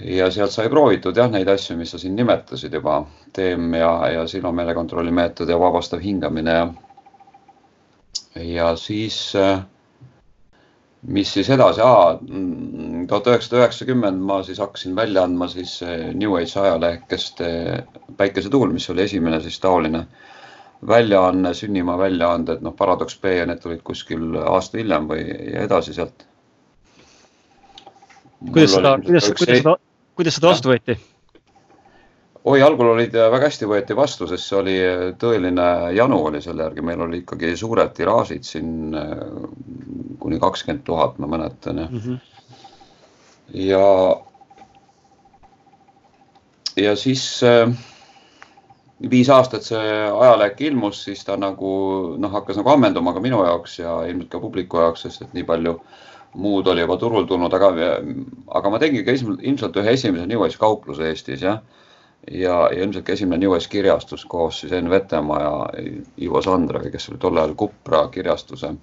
ja 0.00 0.30
sealt 0.30 0.54
sai 0.54 0.68
proovitud 0.68 1.16
jah, 1.16 1.28
neid 1.30 1.48
asju, 1.48 1.76
mis 1.76 1.90
sa 1.90 1.98
siin 1.98 2.16
nimetasid 2.16 2.72
juba, 2.72 3.02
teem 3.32 3.74
ja, 3.74 3.92
ja 4.08 4.26
silomeelekontrolli 4.26 5.10
meetod 5.12 5.48
ja 5.48 5.58
vabastav 5.60 6.00
hingamine 6.00 6.54
ja 6.54 6.68
ja 8.34 8.76
siis 8.76 9.36
äh, 9.36 9.60
mis 11.06 11.32
siis 11.32 11.50
edasi, 11.50 11.80
tuhat 13.08 13.28
üheksasada 13.30 13.60
üheksakümmend 13.62 14.22
ma 14.30 14.40
siis 14.42 14.58
hakkasin 14.58 14.96
välja 14.96 15.22
andma 15.28 15.48
siis 15.48 15.78
New 16.14 16.34
Age 16.36 16.60
ajalehekeste 16.60 17.50
Päikesetuul, 18.16 18.72
mis 18.74 18.90
oli 18.90 19.04
esimene 19.04 19.40
siis 19.40 19.60
taoline 19.62 20.06
väljaanne, 20.86 21.54
Sünnimaa 21.54 21.98
väljaanded, 21.98 22.62
noh, 22.62 22.74
Paradoks 22.78 23.18
B 23.20 23.36
ja 23.36 23.46
need 23.46 23.62
tulid 23.62 23.82
kuskil 23.86 24.36
aasta 24.42 24.78
hiljem 24.78 25.08
või 25.10 25.24
edasi 25.64 25.94
sealt. 25.94 26.26
kuidas 28.52 28.74
seda, 28.74 28.96
kuidas, 29.04 29.30
kuidas 29.32 29.62
seda, 29.62 29.76
kuidas 30.18 30.38
seda 30.38 30.52
vastu 30.52 30.74
võeti? 30.74 30.98
Oi, 32.48 32.62
algul 32.62 32.92
olid 32.94 33.16
äh, 33.16 33.28
väga 33.32 33.48
hästi 33.50 33.68
võeti 33.68 33.96
vastu, 33.96 34.28
sest 34.28 34.48
see 34.48 34.58
oli 34.58 34.76
äh, 34.80 35.02
tõeline 35.20 35.66
janu 35.96 36.20
oli 36.30 36.40
selle 36.44 36.64
järgi, 36.66 36.84
meil 36.86 37.04
oli 37.04 37.22
ikkagi 37.22 37.52
suured 37.58 37.92
tiraažid 37.96 38.46
siin 38.48 38.96
äh, 38.96 39.20
kuni 40.22 40.40
kakskümmend 40.42 40.84
tuhat, 40.86 41.18
ma 41.20 41.30
mäletan 41.34 41.82
jah 41.82 41.92
mm. 41.92 42.00
-hmm. 42.04 42.18
ja, 43.68 43.86
ja 46.84 46.96
siis 46.96 47.42
viis 49.10 49.30
aastat 49.30 49.62
see 49.62 49.94
ajalehek 50.08 50.60
ilmus, 50.70 51.04
siis 51.04 51.24
ta 51.24 51.36
nagu 51.36 51.70
noh, 52.18 52.32
hakkas 52.32 52.58
nagu 52.58 52.70
ammenduma 52.70 53.14
ka 53.14 53.20
minu 53.20 53.44
jaoks 53.44 53.78
ja 53.78 54.02
ilmselt 54.08 54.30
ka 54.30 54.40
publiku 54.40 54.80
jaoks, 54.84 55.02
sest 55.06 55.22
et 55.22 55.34
nii 55.34 55.44
palju 55.44 55.78
muud 56.38 56.66
oli 56.68 56.80
juba 56.80 56.96
turul 56.96 57.26
tulnud, 57.26 57.54
aga, 57.54 57.72
aga 58.60 58.70
ma 58.70 58.78
tegin 58.78 59.04
ka 59.04 59.14
ilmselt 59.16 59.76
ühe 59.76 59.92
esimese 59.92 60.26
New 60.26 60.44
Age 60.44 60.58
kaupluse 60.60 61.08
Eestis 61.08 61.42
jah 61.42 61.60
ja, 62.30 62.68
ja 62.72 62.82
ilmselt 62.84 63.06
ka 63.06 63.12
esimene 63.12 63.40
New 63.42 63.52
West 63.52 63.70
kirjastus 63.72 64.24
koos 64.24 64.60
siis 64.60 64.72
Enn 64.72 64.90
Vetemaa 64.90 65.40
ja 65.40 65.52
Ivo 66.22 66.42
Sandraga, 66.42 66.90
kes 66.90 67.08
oli 67.10 67.18
tol 67.18 67.36
ajal 67.36 67.54
Kupra 67.54 68.06
kirjastuse 68.12 68.74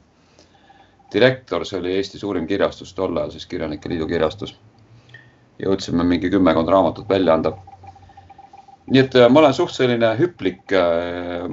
direktor, 1.13 1.65
see 1.65 1.79
oli 1.79 1.95
Eesti 1.95 2.19
suurim 2.19 2.47
kirjastus 2.47 2.93
tol 2.93 3.17
ajal, 3.17 3.31
siis 3.31 3.45
Kirjanike 3.45 3.89
Liidu 3.89 4.07
kirjastus. 4.07 4.57
jõudsime 5.59 6.03
mingi 6.03 6.29
kümmekond 6.29 6.67
raamatut 6.69 7.09
välja 7.09 7.33
anda. 7.33 7.53
nii 8.91 9.01
et 9.01 9.15
äh, 9.15 9.29
ma 9.29 9.39
olen 9.39 9.53
suht 9.53 9.73
selline 9.73 10.11
hüplik. 10.19 10.71
Äh, 10.71 11.47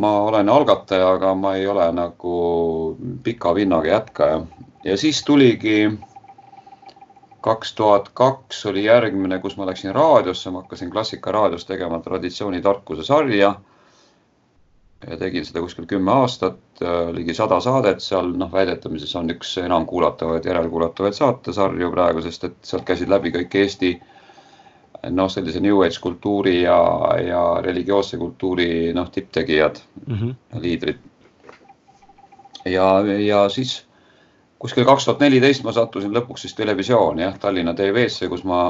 ma 0.00 0.20
olen 0.20 0.48
algataja, 0.48 1.10
aga 1.10 1.34
ma 1.34 1.54
ei 1.54 1.66
ole 1.66 1.92
nagu 1.92 2.96
pika 3.22 3.54
vinnaga 3.54 3.88
jätkaja 3.88 4.40
ja 4.84 4.96
siis 4.96 5.22
tuligi 5.24 5.90
kaks 7.44 7.74
tuhat 7.76 8.08
kaks 8.16 8.66
oli 8.70 8.86
järgmine, 8.86 9.38
kus 9.42 9.56
ma 9.60 9.66
läksin 9.68 9.92
raadiosse, 9.94 10.50
ma 10.50 10.62
hakkasin 10.62 10.90
Klassika 10.90 11.32
raadios 11.32 11.66
tegema 11.68 11.98
traditsioonitarkuse 12.00 13.04
sarja. 13.04 13.54
ja 15.10 15.16
tegin 15.20 15.44
seda 15.44 15.60
kuskil 15.60 15.84
kümme 15.86 16.12
aastat, 16.12 16.80
ligi 17.12 17.34
sada 17.36 17.58
saadet 17.60 18.00
seal, 18.00 18.30
noh, 18.40 18.48
väidetamises 18.52 19.12
on 19.20 19.28
üks 19.34 19.58
enam 19.60 19.84
kuulatavaid, 19.86 20.46
järelkuulatavaid 20.48 21.12
saatesarju 21.12 21.90
praegu, 21.92 22.22
sest 22.24 22.48
et 22.48 22.56
sealt 22.64 22.86
käisid 22.88 23.12
läbi 23.12 23.34
kõik 23.34 23.58
Eesti 23.60 23.90
noh, 25.12 25.28
sellise 25.28 25.60
New 25.60 25.82
Age 25.84 26.00
kultuuri 26.00 26.62
ja, 26.62 26.78
ja 27.20 27.42
religioosse 27.60 28.16
kultuuri 28.16 28.92
noh, 28.96 29.10
tipptegijad 29.10 29.82
mm, 30.06 30.14
-hmm. 30.14 30.60
liidrid. 30.60 30.98
ja, 32.64 32.88
ja 33.26 33.48
siis 33.48 33.82
kuskil 34.64 34.86
kaks 34.88 35.04
tuhat 35.04 35.20
neliteist 35.20 35.60
ma 35.64 35.74
sattusin 35.76 36.14
lõpuks 36.16 36.46
siis 36.46 36.54
televisiooni 36.56 37.20
jah, 37.20 37.34
Tallinna 37.40 37.74
TV-sse, 37.76 38.30
kus 38.32 38.46
ma 38.48 38.60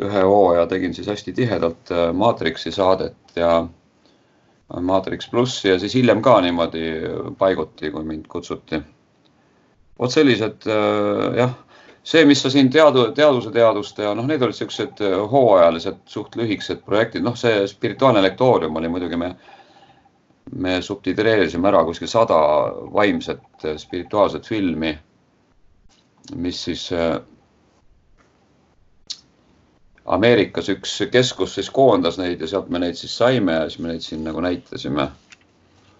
ühe 0.00 0.22
hooaja 0.24 0.64
tegin 0.70 0.94
siis 0.96 1.10
hästi 1.12 1.34
tihedalt 1.36 1.92
äh, 1.92 2.06
Matrixi 2.16 2.72
saadet 2.72 3.36
ja 3.36 3.50
äh, 3.58 4.80
Matrix 4.80 5.28
plussi 5.28 5.68
ja 5.68 5.76
siis 5.82 5.98
hiljem 5.98 6.22
ka 6.24 6.38
niimoodi 6.40 6.86
paiguti, 7.38 7.90
kui 7.92 8.08
mind 8.08 8.24
kutsuti. 8.32 8.80
vot 10.00 10.12
sellised 10.12 10.64
äh, 10.64 11.36
jah, 11.42 11.52
see, 12.00 12.24
mis 12.24 12.40
sa 12.42 12.50
siin 12.50 12.72
teadu, 12.72 13.10
teaduse 13.12 13.52
teaduste 13.52 14.08
ja 14.08 14.14
noh, 14.16 14.24
need 14.24 14.48
olid 14.48 14.56
siuksed 14.56 15.04
hooajalised, 15.32 16.00
suht 16.08 16.40
lühikesed 16.40 16.80
projektid, 16.88 17.24
noh, 17.24 17.36
see 17.36 17.66
spirituaalne 17.68 18.24
lektoorium 18.24 18.80
oli 18.80 18.88
muidugi 18.88 19.20
me 19.20 19.34
me 20.54 20.82
subtitreerisime 20.82 21.68
ära 21.68 21.82
kuskil 21.84 22.08
sada 22.10 22.36
vaimset 22.94 23.64
eh, 23.64 23.76
spirituaalset 23.78 24.46
filmi, 24.46 24.92
mis 26.34 26.62
siis 26.68 26.90
eh, 26.92 27.16
Ameerikas 30.06 30.68
üks 30.70 30.92
keskus 31.10 31.56
siis 31.56 31.66
koondas 31.74 32.14
neid 32.20 32.40
ja 32.40 32.46
sealt 32.46 32.68
me 32.70 32.78
neid 32.78 32.94
siis 32.94 33.16
saime 33.18 33.56
ja 33.56 33.64
siis 33.66 33.80
me 33.82 33.90
neid 33.90 34.04
siin 34.04 34.22
nagu 34.22 34.40
näitasime 34.40 35.08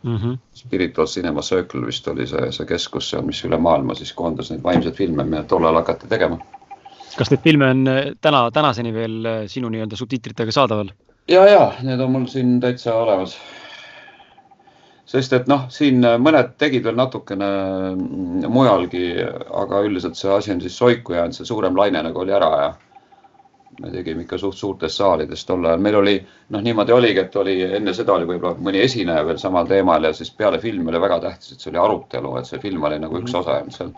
mm. 0.03 0.17
-hmm. 0.17 0.37
Spiritual 0.55 1.07
Cinema 1.11 1.43
Circle 1.43 1.87
vist 1.87 2.09
oli 2.09 2.27
see, 2.27 2.53
see 2.53 2.67
keskus 2.67 3.11
seal, 3.11 3.27
mis 3.27 3.43
üle 3.45 3.59
maailma 3.59 3.95
siis 3.95 4.13
koondas 4.13 4.51
neid 4.51 4.63
vaimseid 4.63 4.95
filme, 4.95 5.25
mida 5.25 5.43
tollal 5.43 5.75
hakati 5.75 6.07
tegema. 6.09 6.39
kas 7.19 7.31
neid 7.31 7.43
filme 7.43 7.71
on 7.71 7.87
eh, 7.89 8.13
täna, 8.21 8.51
tänaseni 8.51 8.95
veel 8.95 9.29
sinu 9.47 9.69
nii-öelda 9.69 9.97
subtiitritega 9.97 10.53
saadaval? 10.53 10.95
ja, 11.29 11.47
ja 11.47 11.73
need 11.83 12.01
on 12.01 12.13
mul 12.13 12.27
siin 12.31 12.61
täitsa 12.61 12.95
olemas 12.95 13.39
sest 15.07 15.37
et 15.37 15.47
noh, 15.51 15.69
siin 15.71 16.03
mõned 16.03 16.57
tegid 16.59 16.85
veel 16.87 16.97
natukene 16.99 17.51
mm, 17.93 18.49
mujalgi, 18.53 19.05
aga 19.63 19.85
üldiselt 19.87 20.19
see 20.19 20.33
asi 20.35 20.53
on 20.55 20.63
siis 20.65 20.79
soiku 20.79 21.15
jäänud, 21.15 21.37
see 21.37 21.47
suurem 21.47 21.79
laine 21.79 22.03
nagu 22.03 22.25
oli 22.25 22.35
ära 22.35 22.51
ja 22.63 22.73
me 23.83 23.93
tegime 23.93 24.25
ikka 24.25 24.39
suht 24.41 24.57
suurtes 24.59 24.97
saalides 24.99 25.45
tol 25.47 25.65
ajal, 25.65 25.83
meil 25.85 25.99
oli 26.01 26.17
noh, 26.49 26.65
niimoodi 26.65 26.95
oligi, 26.97 27.23
et 27.23 27.39
oli 27.39 27.57
enne 27.79 27.95
seda 27.95 28.17
oli 28.17 28.27
võib-olla 28.29 28.57
mõni 28.69 28.83
esineja 28.83 29.23
veel 29.29 29.39
samal 29.39 29.69
teemal 29.71 30.09
ja 30.09 30.13
siis 30.17 30.33
peale 30.35 30.59
filmi 30.63 30.91
oli 30.91 31.03
väga 31.07 31.21
tähtis, 31.29 31.53
et 31.53 31.63
see 31.63 31.71
oli 31.75 31.83
arutelu, 31.85 32.35
et 32.41 32.51
see 32.51 32.63
film 32.63 32.89
oli 32.89 32.99
nagu 33.03 33.21
üks 33.21 33.31
mhm. 33.31 33.41
osa 33.43 33.61
jäänud 33.61 33.79
seal. 33.79 33.95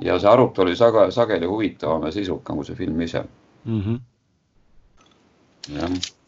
ja 0.00 0.18
see 0.22 0.32
arutelu 0.32 0.68
oli 0.68 0.78
sage, 0.80 1.04
sageli 1.12 1.50
huvitavam 1.50 2.08
ja 2.08 2.14
sisukam 2.14 2.56
kui 2.56 2.70
see 2.70 2.78
film 2.78 3.00
ise 3.04 3.24
mm. 3.64 3.80
-hmm. 3.82 4.00
jah 5.76 6.21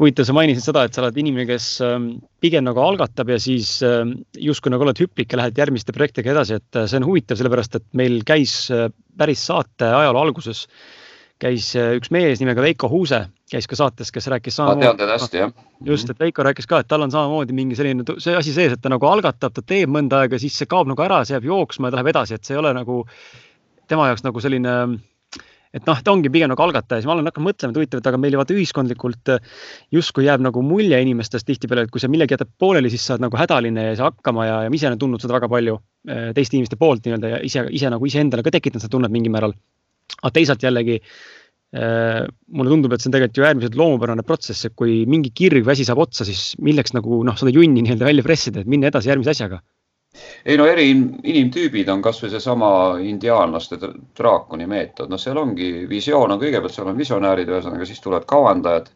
huvitav, 0.00 0.26
sa 0.26 0.34
mainisid 0.36 0.64
seda, 0.64 0.86
et 0.86 0.96
sa 0.96 1.02
oled 1.04 1.18
inimene, 1.20 1.46
kes 1.50 1.66
ähm, 1.84 2.08
pigem 2.42 2.64
nagu 2.66 2.80
algatab 2.82 3.30
ja 3.32 3.38
siis 3.42 3.74
ähm, 3.86 4.16
justkui 4.38 4.72
nagu 4.72 4.86
oled 4.86 4.98
hüplik 5.02 5.32
ja 5.32 5.42
lähed 5.42 5.58
järgmiste 5.58 5.94
projektidega 5.94 6.36
edasi, 6.36 6.58
et 6.60 6.80
äh, 6.80 6.88
see 6.90 7.00
on 7.00 7.06
huvitav, 7.08 7.38
sellepärast 7.40 7.78
et 7.78 7.86
meil 7.98 8.20
käis 8.28 8.56
äh, 8.72 8.88
päris 9.18 9.44
saate 9.50 9.92
ajaloo 9.92 10.24
alguses 10.24 10.66
käis 11.42 11.72
äh, 11.78 11.94
üks 11.98 12.12
mees 12.14 12.40
nimega 12.42 12.62
Veiko 12.64 12.88
Huuse, 12.90 13.24
käis 13.50 13.66
ka 13.68 13.78
saates, 13.78 14.12
kes 14.14 14.28
rääkis 14.32 14.56
samamoodi. 14.58 14.84
ma 14.84 14.90
tean 14.92 15.00
teda 15.00 15.16
hästi, 15.18 15.40
jah. 15.42 15.54
just, 15.86 16.10
et 16.12 16.20
Veiko 16.22 16.46
rääkis 16.46 16.68
ka, 16.70 16.82
et 16.82 16.90
tal 16.90 17.04
on 17.04 17.12
samamoodi 17.14 17.56
mingi 17.56 17.78
selline 17.78 18.06
see 18.22 18.36
asi 18.38 18.54
sees, 18.54 18.76
et 18.76 18.82
ta 18.82 18.92
nagu 18.92 19.08
algatab, 19.10 19.54
ta 19.54 19.64
teeb 19.66 19.92
mõnda 19.92 20.22
aega, 20.22 20.40
siis 20.40 20.56
see 20.58 20.70
kaob 20.70 20.90
nagu 20.90 21.04
ära, 21.04 21.22
see 21.26 21.36
jääb 21.36 21.48
jooksma 21.50 21.90
ja 21.90 21.94
ta 21.94 22.00
läheb 22.00 22.12
edasi, 22.14 22.38
et 22.38 22.46
see 22.46 22.56
ei 22.56 22.62
ole 22.62 22.74
nagu 22.76 23.02
tema 23.90 24.06
jaoks 24.10 24.24
nagu 24.24 24.42
selline 24.44 24.76
et 25.72 25.88
noh, 25.88 26.00
ta 26.04 26.12
ongi 26.12 26.30
pigem 26.32 26.50
nagu 26.52 26.62
algataja, 26.64 27.00
siis 27.00 27.08
ma 27.08 27.14
olen 27.16 27.28
hakanud 27.30 27.48
mõtlema, 27.48 27.72
et 27.72 27.80
huvitav, 27.80 28.02
et 28.02 28.08
aga 28.10 28.20
meil 28.20 28.36
vaata 28.36 28.54
ühiskondlikult 28.56 29.32
äh, 29.32 29.52
justkui 29.96 30.26
jääb 30.26 30.44
nagu 30.44 30.62
mulje 30.66 30.98
inimestest 31.04 31.48
tihtipeale, 31.48 31.86
et 31.86 31.92
kui 31.92 32.02
sa 32.02 32.10
millegi 32.12 32.36
jätad 32.36 32.50
pooleli, 32.60 32.92
siis 32.92 33.06
sa 33.06 33.16
oled 33.16 33.26
nagu 33.26 33.40
hädaline 33.40 33.86
ja 33.88 33.94
ei 33.94 34.00
saa 34.00 34.10
hakkama 34.10 34.48
ja, 34.48 34.58
ja 34.66 34.72
ma 34.72 34.78
ise 34.78 34.90
olen 34.90 35.00
tundnud 35.00 35.24
seda 35.24 35.38
väga 35.38 35.48
palju 35.52 35.78
äh, 35.78 36.30
teiste 36.36 36.58
inimeste 36.58 36.80
poolt 36.80 37.08
nii-öelda 37.08 37.36
ja 37.36 37.42
ise, 37.48 37.64
ise 37.72 37.92
nagu 37.92 38.08
iseendale 38.08 38.44
ka 38.44 38.52
tekitanud 38.52 38.84
seda 38.84 38.96
tunnet 38.98 39.14
mingil 39.14 39.32
määral. 39.32 39.56
aga 40.20 40.34
teisalt 40.36 40.64
jällegi 40.66 40.98
äh, 41.00 42.20
mulle 42.52 42.76
tundub, 42.76 42.92
et 42.92 43.00
see 43.00 43.08
on 43.08 43.16
tegelikult 43.16 43.40
ju 43.40 43.48
äärmiselt 43.48 43.78
loomupärane 43.80 44.26
protsess, 44.28 44.68
et 44.68 44.76
kui 44.76 45.06
mingi 45.08 45.32
kirg 45.32 45.64
või 45.64 45.72
asi 45.78 45.88
saab 45.88 46.04
otsa, 46.04 46.28
siis 46.28 46.52
milleks 46.60 46.92
nagu 46.92 47.24
noh, 47.24 47.38
seda 47.40 47.54
junni 47.54 47.80
nii-öelda 47.80 48.12
välja 48.12 48.26
pressida, 48.26 48.60
et 48.60 48.68
minna 48.68 48.92
edasi 48.92 49.08
järgmise 49.08 49.32
asjaga 49.32 49.64
ei 50.44 50.56
no 50.60 50.66
eri 50.68 50.90
inimtüübid 50.90 51.88
on 51.88 52.02
kasvõi 52.04 52.30
seesama 52.32 52.70
indiaanlaste 53.00 53.78
draakoni 54.18 54.66
meetod, 54.68 55.10
noh, 55.10 55.20
seal 55.20 55.38
ongi 55.40 55.70
visioon 55.88 56.34
on 56.34 56.40
kõigepealt, 56.42 56.74
seal 56.74 56.90
on 56.92 56.98
visionäärid, 56.98 57.48
ühesõnaga 57.48 57.86
siis 57.88 58.02
tulevad 58.04 58.26
kavandajad, 58.28 58.90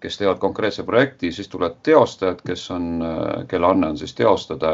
kes 0.00 0.18
teevad 0.20 0.40
konkreetse 0.40 0.84
projekti, 0.88 1.32
siis 1.32 1.48
tulevad 1.52 1.80
teostajad, 1.82 2.40
kes 2.46 2.70
on, 2.70 2.88
kelle 3.48 3.68
anne 3.68 3.92
on 3.92 4.00
siis 4.00 4.14
teostada 4.14 4.72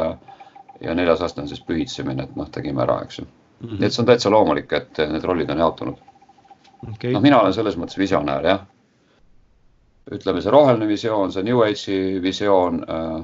ja 0.81 0.95
neljas 0.95 1.21
aste 1.21 1.43
on 1.43 1.51
siis 1.51 1.63
pühitsemine, 1.67 2.27
et 2.27 2.35
noh, 2.39 2.49
tegime 2.51 2.83
ära, 2.83 3.01
eks 3.03 3.19
ju 3.19 3.25
mm. 3.25 3.67
-hmm. 3.67 3.79
nii 3.79 3.87
et 3.87 3.93
see 3.93 4.03
on 4.03 4.11
täitsa 4.11 4.31
loomulik, 4.31 4.73
et 4.73 5.03
need 5.09 5.23
rollid 5.23 5.49
on 5.49 5.63
jaotunud 5.65 5.99
okay.. 6.93 7.11
noh, 7.11 7.21
mina 7.21 7.41
olen 7.41 7.53
selles 7.53 7.77
mõttes 7.77 7.97
visionäär, 7.97 8.45
jah. 8.45 8.65
ütleme, 10.11 10.41
see 10.41 10.51
roheline 10.51 10.87
visioon, 10.87 11.31
see 11.31 11.43
New 11.43 11.61
Age'i 11.63 12.21
visioon 12.21 12.83
äh, 12.89 13.23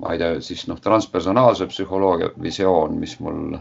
ma 0.00 0.14
ei 0.14 0.20
tea, 0.20 0.40
siis 0.44 0.64
noh, 0.70 0.80
transpersonaalse 0.80 1.68
psühholoogia 1.70 2.30
visioon, 2.42 2.96
mis 3.00 3.18
mul 3.20 3.58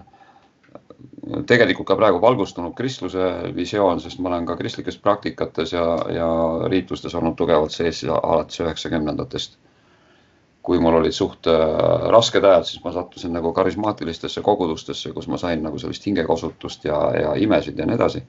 tegelikult 1.48 1.88
ka 1.88 1.98
praegu 2.00 2.22
valgustunud 2.22 2.74
kristluse 2.78 3.26
visioon, 3.56 4.02
sest 4.02 4.20
ma 4.20 4.32
olen 4.32 4.48
ka 4.48 4.56
kristlikes 4.60 4.98
praktikates 5.04 5.74
ja, 5.76 5.86
ja 6.16 6.30
riitlustes 6.72 7.16
olnud 7.16 7.38
tugevalt 7.40 7.76
sees 7.76 8.04
alates 8.10 8.62
üheksakümnendatest. 8.64 9.60
kui 10.70 10.78
mul 10.80 11.00
olid 11.00 11.16
suht 11.16 11.48
äh, 11.50 11.62
rasked 12.14 12.44
ajad, 12.46 12.66
siis 12.68 12.84
ma 12.84 12.92
sattusin 12.94 13.32
nagu 13.34 13.50
karismaatilistesse 13.56 14.42
kogudustesse, 14.46 15.14
kus 15.16 15.28
ma 15.32 15.38
sain 15.40 15.64
nagu 15.66 15.80
sellist 15.80 16.06
hingekosutust 16.06 16.84
ja, 16.86 17.00
ja 17.16 17.32
imesid 17.42 17.80
ja 17.80 17.88
nii 17.90 17.96
edasi. 17.96 18.22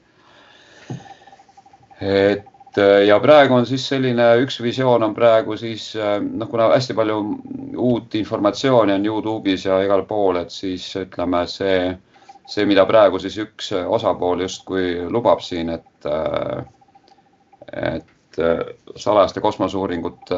et 2.01 2.50
Äh, 2.77 3.03
ja 3.05 3.19
praegu 3.19 3.53
on 3.53 3.65
siis 3.67 3.83
selline, 3.89 4.25
üks 4.45 4.61
visioon 4.63 5.03
on 5.03 5.15
praegu 5.15 5.57
siis 5.59 5.89
äh, 5.99 6.21
noh, 6.23 6.47
kuna 6.47 6.69
hästi 6.71 6.95
palju 6.95 7.17
uut 7.83 8.15
informatsiooni 8.15 8.93
on 8.95 9.05
Youtube'is 9.05 9.65
ja 9.67 9.81
igal 9.83 10.05
pool, 10.07 10.39
et 10.39 10.55
siis 10.55 10.85
ütleme 10.95 11.43
see, 11.51 11.91
see, 12.47 12.65
mida 12.69 12.85
praegu 12.87 13.19
siis 13.19 13.35
üks 13.43 13.73
osapool 13.75 14.45
justkui 14.45 15.01
lubab 15.11 15.43
siin, 15.43 15.73
et, 15.75 16.07
äh, 16.07 16.63
et 17.91 18.39
salajaste 18.95 19.43
kosmoseuuringute 19.43 20.37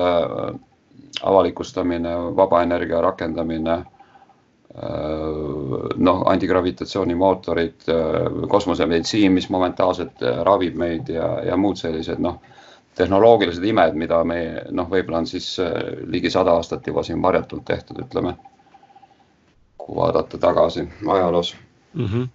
avalikustamine, 1.22 2.16
vaba 2.36 2.64
energia 2.66 3.02
rakendamine 3.06 3.84
noh, 4.74 6.24
antigravitatsioonimootorid, 6.32 7.86
kosmosemeditsiin, 8.50 9.32
mis 9.32 9.50
momentaalselt 9.54 10.24
ravib 10.44 10.80
meid 10.82 11.12
ja, 11.14 11.28
ja 11.46 11.58
muud 11.58 11.78
sellised 11.78 12.22
noh, 12.24 12.40
tehnoloogilised 12.98 13.66
imed, 13.70 13.98
mida 13.98 14.24
me 14.26 14.40
noh, 14.72 14.90
võib-olla 14.90 15.22
on 15.22 15.30
siis 15.30 15.52
ligi 16.10 16.32
sada 16.34 16.58
aastat 16.58 16.90
juba 16.90 17.04
siin 17.06 17.22
varjatult 17.22 17.66
tehtud, 17.70 18.02
ütleme. 18.02 18.36
kui 19.78 19.96
vaadata 19.96 20.38
tagasi 20.38 20.88
ajaloos 21.06 21.56
mm. 21.94 22.06
-hmm 22.06 22.28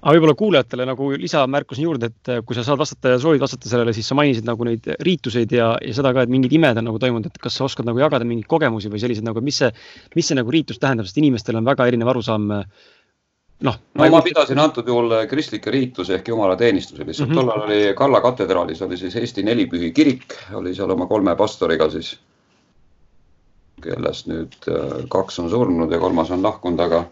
aga 0.00 0.14
võib-olla 0.16 0.36
kuulajatele 0.38 0.86
nagu 0.88 1.10
lisamärkuseni 1.20 1.84
juurde, 1.84 2.08
et 2.08 2.30
kui 2.48 2.56
sa 2.56 2.64
saad 2.64 2.80
vastata 2.80 3.14
ja 3.14 3.18
soovid 3.20 3.42
vastata 3.42 3.68
sellele, 3.68 3.92
siis 3.96 4.08
sa 4.08 4.16
mainisid 4.16 4.46
nagu 4.48 4.64
neid 4.64 4.86
riituseid 5.04 5.52
ja, 5.52 5.74
ja 5.84 5.96
seda 5.96 6.14
ka, 6.16 6.24
et 6.24 6.32
mingid 6.32 6.54
imed 6.56 6.80
on 6.80 6.88
nagu 6.88 7.00
toimunud, 7.02 7.28
et 7.28 7.42
kas 7.42 7.58
sa 7.60 7.66
oskad 7.68 7.88
nagu 7.88 8.00
jagada 8.00 8.24
mingeid 8.28 8.48
kogemusi 8.50 8.92
või 8.92 9.02
selliseid 9.02 9.26
nagu, 9.28 9.42
mis 9.44 9.60
see, 9.60 9.68
mis 10.16 10.30
see 10.30 10.38
nagu 10.38 10.54
riitus 10.54 10.80
tähendab, 10.80 11.08
sest 11.08 11.20
inimestel 11.20 11.60
on 11.60 11.68
väga 11.68 11.90
erinev 11.90 12.12
arusaam 12.14 12.48
noh. 13.60 13.76
no 14.00 14.08
ma 14.16 14.22
pidasin 14.24 14.58
antud 14.62 14.88
juhul 14.88 15.12
kristlikke 15.28 15.72
riitusi 15.74 16.16
ehk 16.16 16.32
jumalateenistusi 16.32 17.04
lihtsalt 17.04 17.28
mm 17.28 17.34
-hmm. 17.34 17.40
tollal 17.40 17.68
oli 17.68 17.94
Kalla 17.96 18.20
katedraalis 18.24 18.82
oli 18.82 18.96
siis 18.96 19.16
Eesti 19.16 19.42
Nelipühi 19.42 19.92
kirik, 19.92 20.34
oli 20.54 20.74
seal 20.74 20.90
oma 20.90 21.06
kolme 21.06 21.36
pastoriga 21.36 21.90
siis, 21.90 22.16
kellest 23.82 24.26
nüüd 24.32 24.56
kaks 25.08 25.38
on 25.38 25.50
surnud 25.50 25.92
ja 25.92 25.98
kolmas 25.98 26.30
on 26.30 26.42
lahkunud, 26.42 26.80
aga 26.80 27.04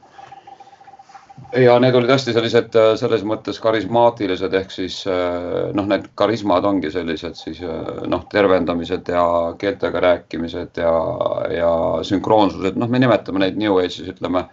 ja 1.56 1.78
need 1.80 1.96
olid 1.96 2.10
hästi 2.12 2.34
sellised 2.36 2.76
äh, 2.78 2.92
selles 3.00 3.24
mõttes 3.26 3.60
karismaatilised 3.62 4.54
ehk 4.54 4.72
siis 4.74 5.00
äh, 5.08 5.72
noh, 5.76 5.88
need 5.88 6.10
karismad 6.18 6.66
ongi 6.68 6.92
sellised 6.94 7.38
siis 7.40 7.60
noh, 8.06 8.24
tervendamised 8.32 9.08
ja 9.12 9.24
keeltega 9.58 10.04
rääkimised 10.04 10.80
ja, 10.82 10.94
ja 11.54 11.74
sünkroonsused, 12.06 12.78
noh, 12.80 12.90
me 12.90 13.02
nimetame 13.02 13.44
neid 13.44 13.60
New 13.60 13.80
Age'is 13.80 14.08
ütleme 14.14 14.46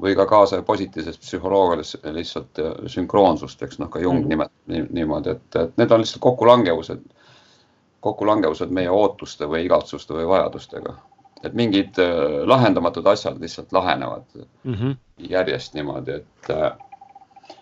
või 0.00 0.14
ka 0.16 0.26
kaasaja 0.26 0.62
positiivses 0.62 1.18
psühholoogias 1.18 1.96
lihtsalt 2.16 2.58
äh, 2.58 2.72
sünkroonsust, 2.86 3.62
eks 3.62 3.78
noh, 3.82 3.90
ka 3.92 4.00
Jung 4.00 4.22
mm. 4.22 4.28
nimetab 4.28 4.92
niimoodi, 4.96 5.36
et, 5.36 5.58
et 5.60 5.76
need 5.80 5.92
on 5.92 6.02
lihtsalt 6.02 6.22
kokkulangevused, 6.24 7.02
kokkulangevused 8.02 8.72
meie 8.74 8.90
ootuste 8.90 9.48
või 9.48 9.66
igatsuste 9.66 10.16
või 10.16 10.28
vajadustega. 10.30 10.96
Et 11.42 11.54
mingid 11.58 11.98
äh, 11.98 12.42
lahendamatud 12.46 13.06
asjad 13.06 13.40
lihtsalt 13.40 13.72
lahenevad 13.72 14.24
mm 14.64 14.74
-hmm. 14.74 14.96
järjest 15.18 15.74
niimoodi, 15.74 16.12
et 16.20 16.50
äh, 16.50 16.72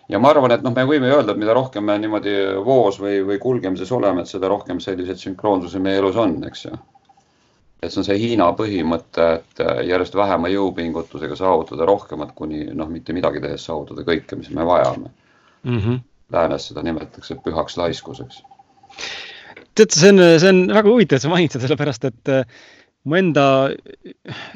ja 0.09 0.19
ma 0.19 0.29
arvan, 0.29 0.51
et 0.51 0.63
noh, 0.63 0.73
me 0.75 0.85
võime 0.85 1.11
öelda, 1.11 1.31
et 1.31 1.37
mida 1.37 1.53
rohkem 1.53 1.83
me 1.83 1.97
niimoodi 1.97 2.33
voos 2.65 2.99
või, 2.99 3.21
või 3.25 3.39
kulgemises 3.39 3.91
oleme, 3.91 4.21
et 4.21 4.27
seda 4.27 4.47
rohkem 4.47 4.79
selliseid 4.79 5.17
sünkroonsusi 5.17 5.79
meie 5.79 5.97
elus 5.97 6.15
on, 6.15 6.43
eks 6.43 6.65
ju 6.65 6.77
et 7.81 7.89
see 7.89 8.01
on 8.01 8.05
see 8.05 8.19
Hiina 8.21 8.51
põhimõte, 8.57 9.27
et 9.39 9.61
äh, 9.63 9.81
järjest 9.89 10.15
vähema 10.17 10.51
jõupingutusega 10.53 11.37
saavutada 11.37 11.87
rohkemat, 11.89 12.35
kuni 12.37 12.67
noh, 12.77 12.89
mitte 12.93 13.13
midagi 13.17 13.41
tehes 13.41 13.65
saavutada 13.65 14.05
kõike, 14.05 14.37
mis 14.37 14.51
me 14.53 14.65
vajame 14.67 15.09
mm. 15.09 15.77
-hmm. 15.77 15.99
Läänes 16.31 16.69
seda 16.69 16.83
nimetatakse 16.85 17.35
pühaks 17.43 17.75
laiskuseks. 17.77 18.43
tead, 19.75 19.91
see 19.91 20.09
on, 20.13 20.21
see 20.39 20.49
on 20.49 20.61
väga 20.67 20.89
huvitav, 20.89 21.17
et 21.17 21.25
sa 21.25 21.31
mainid 21.31 21.51
seda, 21.51 21.65
sellepärast 21.65 22.05
et 22.05 22.29
äh, 22.29 22.45
mu 23.07 23.17
enda, 23.17 23.45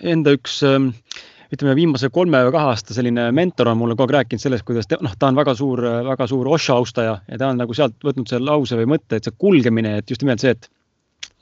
enda 0.06 0.36
üks 0.36 0.60
ähm, 0.68 0.92
ütleme, 1.54 1.76
viimase 1.78 2.10
kolme 2.14 2.42
või 2.48 2.54
kahe 2.56 2.72
aasta 2.72 2.96
selline 2.96 3.28
mentor 3.36 3.72
on 3.72 3.80
mulle 3.80 3.98
kogu 3.98 4.10
aeg 4.10 4.20
rääkinud 4.20 4.44
sellest, 4.44 4.66
kuidas 4.68 4.90
ta, 4.90 5.00
noh, 5.04 5.14
ta 5.20 5.30
on 5.32 5.40
väga 5.40 5.56
suur, 5.58 5.82
väga 6.10 6.28
suur 6.30 6.50
Osho 6.54 6.80
austaja 6.80 7.20
ja 7.26 7.42
ta 7.42 7.52
on 7.52 7.62
nagu 7.62 7.76
sealt 7.78 7.98
võtnud 8.06 8.30
selle 8.32 8.50
lause 8.50 8.78
või 8.80 8.90
mõtte, 8.96 9.18
et 9.20 9.28
see 9.28 9.38
kulgemine, 9.42 10.00
et 10.02 10.12
just 10.12 10.26
nimelt 10.26 10.44
see, 10.44 10.56
et 10.56 10.70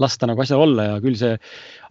lasta 0.02 0.26
nagu 0.26 0.42
asjal 0.42 0.64
olla 0.64 0.88
ja 0.88 1.00
küll 1.04 1.18
see 1.18 1.36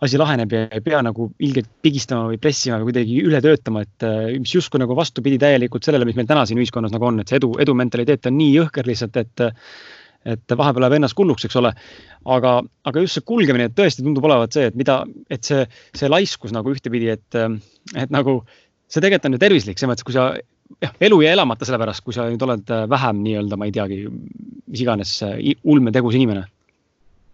asi 0.02 0.19
laheneb 0.19 0.52
ja 0.52 0.64
ei 0.75 0.83
pea 0.83 1.00
nagu 1.07 1.28
ilgelt 1.45 1.69
pigistama 1.85 2.26
või 2.33 2.40
pressima 2.42 2.81
või 2.81 2.90
kuidagi 2.90 3.21
üle 3.23 3.40
töötama, 3.45 3.85
et 3.87 4.07
äh, 4.07 4.33
mis 4.42 4.54
justkui 4.57 4.83
nagu 4.83 4.97
vastupidi 4.99 5.38
täielikult 5.42 5.87
sellele, 5.87 6.09
mis 6.09 6.19
meil 6.19 6.31
täna 6.31 6.45
siin 6.49 6.61
ühiskonnas 6.61 6.95
nagu 6.95 7.09
on, 7.09 7.23
et 7.23 7.31
see 7.31 7.38
edu, 7.38 7.52
edu 7.62 7.76
mentaliteet 7.78 8.31
on 8.31 8.38
nii 8.40 8.57
jõhker 8.57 8.90
lihtsalt, 8.90 9.21
et 9.23 9.47
et 10.29 10.57
vahepeal 10.59 10.87
läheb 10.87 10.99
ennast 10.99 11.19
hulluks, 11.19 11.47
eks 11.49 11.59
ole. 11.61 11.73
aga, 12.37 12.55
aga 12.88 13.02
just 13.02 13.19
see 13.19 13.26
kulgemine 13.26 13.69
tõesti 13.75 14.05
tundub 14.05 14.26
olevat 14.29 14.55
see, 14.55 14.69
et 14.71 14.79
mida, 14.79 15.02
et 15.33 15.45
see, 15.45 15.67
see 15.99 16.11
laiskus 16.11 16.55
nagu 16.55 16.71
ühtepidi, 16.71 17.11
et, 17.17 17.38
et 17.97 18.14
nagu 18.14 18.41
see 18.87 19.00
tegelikult 19.00 19.31
on 19.31 19.38
ju 19.38 19.43
tervislik, 19.43 19.81
selles 19.81 19.93
mõttes, 19.93 20.07
kui 20.07 20.17
sa 20.17 20.31
jah, 20.83 20.97
elu 21.02 21.21
jäi 21.25 21.35
elamata 21.35 21.69
sellepärast, 21.69 22.05
kui 22.07 22.14
sa 22.17 22.29
nüüd 22.31 22.43
oled 22.47 22.75
vähem 22.93 23.23
nii-öelda, 23.26 23.59
ma 23.59 23.69
ei 23.69 23.75
teagi, 23.75 24.02
mis 24.07 24.85
iganes 24.85 25.19
ulmetegus 25.62 26.19
inimene 26.21 26.47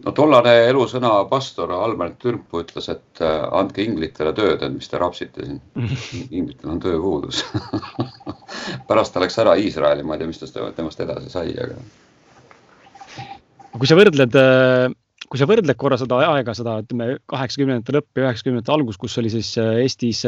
no 0.05 0.15
tollane 0.15 0.55
elusõna 0.69 1.11
pastor 1.31 1.73
Albert 1.75 2.19
Türmpu 2.23 2.63
ütles, 2.63 2.89
et 2.93 3.23
äh, 3.25 3.39
andke 3.61 3.83
inglitele 3.85 4.33
tööd, 4.37 4.63
et 4.63 4.75
mis 4.75 4.91
te 4.91 5.01
rapsite 5.01 5.47
siin. 5.47 5.61
inglitel 6.39 6.75
on 6.75 6.83
tööpuudus 6.83 7.45
pärast 8.89 9.15
ta 9.15 9.23
läks 9.25 9.39
ära 9.43 9.57
Iisraeli, 9.59 10.07
ma 10.07 10.17
ei 10.17 10.23
tea, 10.23 10.31
mis 10.31 10.43
tast, 10.43 10.61
temast 10.77 11.03
edasi 11.05 11.33
sai, 11.33 11.51
aga. 11.59 11.81
Kui 13.77 13.91
sa 13.91 13.99
võrdled, 13.99 14.39
äh, 14.39 14.87
kui 15.29 15.41
sa 15.41 15.49
võrdled 15.51 15.81
korra 15.81 15.99
seda 16.01 16.23
aega, 16.29 16.55
seda 16.57 16.79
ütleme 16.85 17.17
kaheksakümnendate 17.31 17.99
lõpp 17.99 18.21
ja 18.21 18.29
üheksakümnendate 18.29 18.75
algus, 18.75 19.01
kus 19.01 19.19
oli 19.21 19.33
siis 19.33 19.53
äh, 19.61 19.83
Eestis 19.85 20.25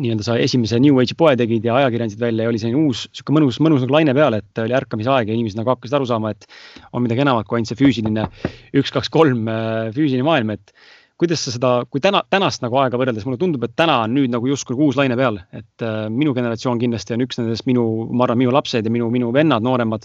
nii-öelda 0.00 0.24
sa 0.24 0.36
esimese 0.40 0.78
New 0.80 0.98
Age'i 1.00 1.16
poe 1.18 1.34
tegid 1.38 1.64
ja 1.66 1.76
ajakirjandasid 1.80 2.20
välja 2.20 2.46
ja 2.46 2.52
oli 2.52 2.60
selline 2.60 2.82
uus 2.88 3.06
sihuke 3.10 3.34
mõnus, 3.36 3.58
mõnus 3.62 3.84
nagu 3.84 3.96
laine 3.96 4.14
peal, 4.16 4.36
et 4.38 4.60
oli 4.62 4.76
ärkamise 4.76 5.12
aeg 5.12 5.30
ja 5.30 5.36
inimesed 5.36 5.60
nagu 5.60 5.72
hakkasid 5.74 5.96
aru 5.98 6.08
saama, 6.08 6.32
et 6.32 6.46
on 6.92 7.04
midagi 7.04 7.24
enamat 7.24 7.48
kui 7.48 7.58
ainult 7.58 7.72
see 7.72 7.80
füüsiline 7.80 8.28
üks, 8.76 8.92
kaks, 8.94 9.10
kolm 9.12 9.50
äh, 9.52 9.90
füüsiline 9.96 10.26
maailm, 10.26 10.54
et 10.56 10.72
kuidas 11.20 11.40
sa 11.46 11.52
seda, 11.52 11.70
kui 11.88 12.02
täna, 12.04 12.20
tänast 12.32 12.64
nagu 12.64 12.76
aega 12.80 12.98
võrreldes, 13.00 13.24
mulle 13.24 13.40
tundub, 13.40 13.64
et 13.64 13.76
täna 13.78 14.02
on 14.04 14.12
nüüd 14.16 14.32
nagu 14.32 14.48
justkui 14.50 14.76
uus 14.76 14.98
laine 14.98 15.16
peal, 15.16 15.40
et 15.56 15.84
äh, 15.84 16.06
minu 16.12 16.34
generatsioon 16.36 16.80
kindlasti 16.82 17.16
on 17.16 17.24
üks 17.24 17.40
nendest 17.40 17.68
minu, 17.68 17.86
ma 18.12 18.26
arvan, 18.26 18.40
minu 18.42 18.52
lapsed 18.54 18.84
ja 18.84 18.92
minu, 18.92 19.08
minu 19.12 19.32
vennad, 19.36 19.64
nooremad, 19.64 20.04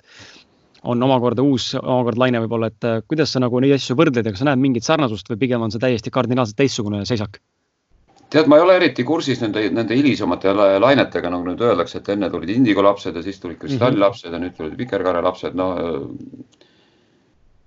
on 0.84 1.04
omakorda 1.04 1.46
uus, 1.46 1.72
omakorda 1.78 2.24
laine 2.24 2.42
võib-olla, 2.44 2.72
et 2.72 2.88
äh, 2.88 3.00
kuidas 3.08 3.34
sa 3.34 3.42
nagu 3.44 3.60
neid 3.62 3.76
asju 3.78 3.96
võrdled 4.00 4.26
ja 4.26 4.34
kas 4.34 4.44
sa 4.44 4.50
näed 4.50 4.62
mingit 4.62 4.88
sarnasust 4.88 5.30
või 5.30 5.42
pigem 5.46 5.62
on 5.62 5.74
see 5.74 5.82
täiesti 5.82 6.14
kardinaalselt 6.14 6.58
teistsugune 6.58 7.06
seisak? 7.06 7.42
tead, 8.32 8.48
ma 8.48 8.56
ei 8.56 8.64
ole 8.64 8.78
eriti 8.80 9.04
kursis 9.04 9.42
nende, 9.44 9.66
nende 9.76 9.96
hilisemate 9.98 10.54
lainetega, 10.56 11.30
nagu 11.30 11.44
nüüd 11.50 11.62
öeldakse, 11.68 12.00
et 12.00 12.10
enne 12.14 12.30
tulid 12.32 12.54
indigo 12.54 12.84
lapsed 12.86 13.16
ja 13.16 13.24
siis 13.26 13.42
tulid 13.44 13.60
kristalllapsed 13.60 14.30
mm 14.30 14.36
-hmm. 14.36 14.40
ja 14.40 14.46
nüüd 14.46 14.58
tulid 14.58 14.78
vikerkaare 14.80 15.22
lapsed, 15.22 15.58
no 15.60 15.74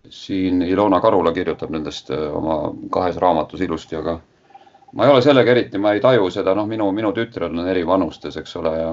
siin 0.08 0.62
Ilona 0.62 1.00
Karula 1.00 1.32
kirjutab 1.32 1.70
nendest 1.70 2.10
äh, 2.10 2.36
oma 2.36 2.74
kahes 2.90 3.16
raamatus 3.16 3.60
ilusti, 3.60 3.96
aga 3.96 4.18
ma 4.92 5.06
ei 5.06 5.10
ole 5.10 5.22
sellega 5.22 5.50
eriti, 5.50 5.78
ma 5.78 5.92
ei 5.92 6.00
taju 6.00 6.30
seda, 6.30 6.54
noh, 6.54 6.66
minu, 6.70 6.90
minu 6.92 7.12
tütred 7.12 7.50
on 7.50 7.68
eri 7.68 7.86
vanustes, 7.86 8.36
eks 8.36 8.56
ole, 8.60 8.74
ja 8.78 8.92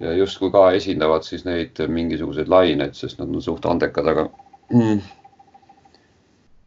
ja 0.00 0.14
justkui 0.18 0.50
ka 0.54 0.70
esindavad 0.76 1.26
siis 1.26 1.44
neid 1.46 1.78
mingisuguseid 1.88 2.48
laineid, 2.50 2.96
sest 2.98 3.20
nad 3.20 3.30
on 3.30 3.42
suht 3.42 3.66
andekad, 3.70 4.08
aga 4.10 4.26
mm, 4.72 5.00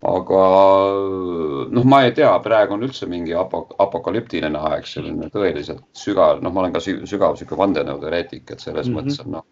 aga 0.08 0.42
noh, 1.74 1.88
ma 1.90 2.04
ei 2.06 2.14
tea, 2.16 2.32
praegu 2.44 2.78
on 2.78 2.86
üldse 2.88 3.10
mingi 3.10 3.36
apo-, 3.36 3.68
apokalüptiline 3.84 4.62
aeg, 4.70 4.88
selline 4.88 5.32
tõeliselt 5.34 5.84
sügav, 5.98 6.42
noh, 6.44 6.54
ma 6.54 6.64
olen 6.64 6.76
ka 6.76 6.84
sügav 6.84 7.38
sihuke 7.40 7.58
vandenõuteoreetik, 7.60 8.46
et 8.52 8.60
selles 8.64 8.88
mm 8.88 8.94
-hmm. 8.94 9.08
mõttes 9.08 9.26
on 9.26 9.32
noh, 9.40 9.48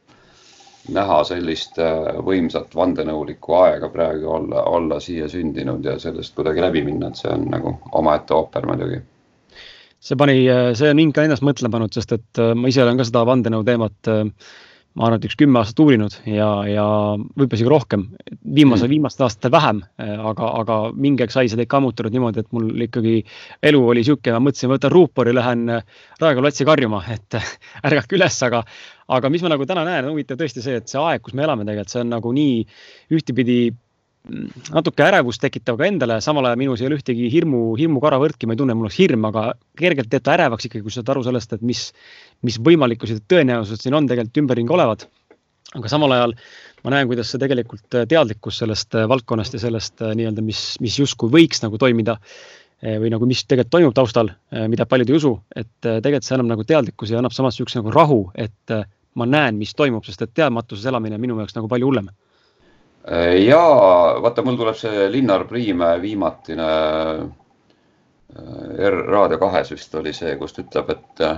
näha 0.95 1.23
sellist 1.25 1.79
äh, 1.81 2.13
võimsat 2.25 2.75
vandenõulikku 2.77 3.57
aega 3.57 3.89
praegu 3.89 4.29
olla, 4.38 4.63
olla 4.69 4.99
siia 4.99 5.27
sündinud 5.29 5.85
ja 5.85 5.97
sellest 5.99 6.35
kuidagi 6.35 6.61
läbi 6.61 6.83
minna, 6.85 7.09
et 7.09 7.17
see 7.21 7.31
on 7.33 7.49
nagu 7.49 7.73
omaette 7.91 8.33
ooper 8.33 8.67
muidugi 8.69 9.01
see 9.99 10.19
pani, 10.19 10.38
see 10.77 10.91
on 10.91 10.99
mind 10.99 11.15
ka 11.15 11.25
ennast 11.25 11.45
mõtlema 11.45 11.77
pannud, 11.77 11.95
sest 11.95 12.15
et 12.17 12.41
äh, 12.41 12.53
ma 12.58 12.71
ise 12.71 12.84
olen 12.84 12.99
ka 12.99 13.08
seda 13.08 13.25
vandenõu 13.27 13.65
teemat 13.67 14.12
äh, 14.12 14.23
ma 14.95 15.10
arvan, 15.10 15.19
et 15.19 15.27
üks 15.27 15.36
kümme 15.39 15.60
aastat 15.60 15.81
uurinud 15.84 16.13
ja, 16.29 16.47
ja 16.69 16.86
võib-olla 17.17 17.58
isegi 17.58 17.71
rohkem, 17.71 18.05
viimase 18.55 18.86
mm., 18.86 18.93
viimastel 18.93 19.25
aastatel 19.27 19.51
vähem, 19.51 19.81
aga, 19.99 20.51
aga 20.62 20.77
mingi 20.95 21.25
aeg 21.25 21.34
sai 21.36 21.51
seda 21.51 21.65
ikka 21.65 21.81
ammutatud 21.81 22.15
niimoodi, 22.15 22.43
et 22.45 22.55
mul 22.55 22.86
ikkagi 22.88 23.17
elu 23.67 23.81
oli 23.91 24.05
sihuke, 24.08 24.31
ma 24.31 24.39
mõtlesin, 24.45 24.71
võtan 24.71 24.93
ruupori, 24.95 25.36
lähen 25.36 25.67
Raekoja 25.75 26.45
platsi 26.45 26.67
karjuma, 26.67 27.01
et 27.12 27.39
ärgake 27.88 28.15
üles, 28.15 28.39
aga, 28.47 28.63
aga 29.19 29.34
mis 29.34 29.43
ma 29.43 29.51
nagu 29.51 29.67
täna 29.67 29.84
näen, 29.88 30.08
on 30.08 30.15
huvitav 30.15 30.39
tõesti 30.39 30.63
see, 30.63 30.79
et 30.79 30.91
see 30.91 31.01
aeg, 31.01 31.23
kus 31.25 31.36
me 31.36 31.43
elame 31.43 31.67
tegelikult, 31.67 31.91
see 31.91 32.05
on 32.05 32.15
nagu 32.15 32.31
nii 32.39 32.62
ühtepidi 33.19 33.60
natuke 34.73 35.03
ärevust 35.05 35.41
tekitav 35.43 35.77
ka 35.79 35.88
endale, 35.88 36.17
samal 36.23 36.47
ajal 36.49 36.59
minus 36.59 36.81
ei 36.81 36.89
ole 36.89 36.97
ühtegi 36.99 37.27
hirmu, 37.31 37.75
hirmukaravõrki, 37.79 38.47
ma 38.49 38.55
ei 38.55 38.61
tunne, 38.61 38.75
mul 38.77 38.88
oleks 38.88 38.97
hirm, 38.97 39.27
aga 39.29 39.51
kergelt 39.77 40.09
teeb 40.11 40.25
ta 40.25 40.33
ärevaks 40.38 40.67
ikkagi, 40.69 40.83
kui 40.85 40.93
sa 40.93 41.01
saad 41.01 41.13
aru 41.13 41.25
sellest, 41.27 41.53
et 41.57 41.65
mis, 41.65 41.85
mis 42.45 42.57
võimalikkused 42.65 43.21
ja 43.21 43.27
tõenäosused 43.35 43.85
siin 43.85 43.97
on 43.97 44.09
tegelikult 44.09 44.41
ümberringi 44.43 44.75
olevad. 44.75 45.07
aga 45.75 45.89
samal 45.91 46.13
ajal 46.15 46.35
ma 46.85 46.93
näen, 46.93 47.07
kuidas 47.09 47.31
see 47.31 47.41
tegelikult 47.41 47.97
teadlikkus 48.09 48.61
sellest 48.61 48.95
valdkonnast 49.09 49.57
ja 49.57 49.59
sellest 49.59 50.01
nii-öelda, 50.01 50.43
mis, 50.45 50.61
mis 50.81 50.99
justkui 50.99 51.29
võiks 51.33 51.61
nagu 51.63 51.77
toimida 51.81 52.17
või 52.81 53.09
nagu, 53.09 53.25
mis 53.25 53.41
tegelikult 53.45 53.73
toimub 53.77 53.95
taustal, 53.97 54.29
mida 54.69 54.85
paljud 54.85 55.09
ei 55.09 55.17
usu, 55.17 55.33
et 55.55 55.71
tegelikult 55.81 56.27
see 56.27 56.35
annab 56.38 56.53
nagu 56.53 56.65
teadlikkuse 56.67 57.15
ja 57.15 57.21
annab 57.21 57.33
samas 57.33 57.55
niisuguse 57.55 57.81
nagu 57.81 57.93
rahu, 57.93 58.19
et 58.35 58.75
ma 59.15 59.25
näen, 59.25 59.57
mis 59.57 59.73
toimub, 59.75 60.05
sest 60.05 60.21
et 60.21 60.33
teadmatuses 60.38 60.85
elamine 60.91 61.17
on 61.17 61.23
minu 61.23 61.38
jaoks 61.41 61.57
nagu 61.57 61.69
palju 61.71 61.89
hullem 61.89 62.09
ja 63.45 63.63
vaata, 64.21 64.43
mul 64.45 64.57
tuleb 64.57 64.77
see 64.79 65.09
Linnar 65.11 65.45
Priimäe 65.49 65.99
viimatine 66.01 66.69
äh, 68.35 68.87
R 68.89 69.01
Raadio 69.07 69.37
kahes 69.37 69.71
vist 69.71 69.93
oli 69.95 70.13
see, 70.13 70.35
kus 70.39 70.55
ta 70.55 70.63
ütleb, 70.63 70.89
et 70.95 71.21
äh, 71.25 71.37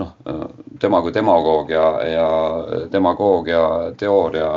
noh, 0.00 0.14
tema 0.80 1.00
kui 1.02 1.14
demagoog 1.14 1.72
ja, 1.72 1.86
ja 2.06 2.28
demagoogia 2.92 3.62
teooria 3.98 4.50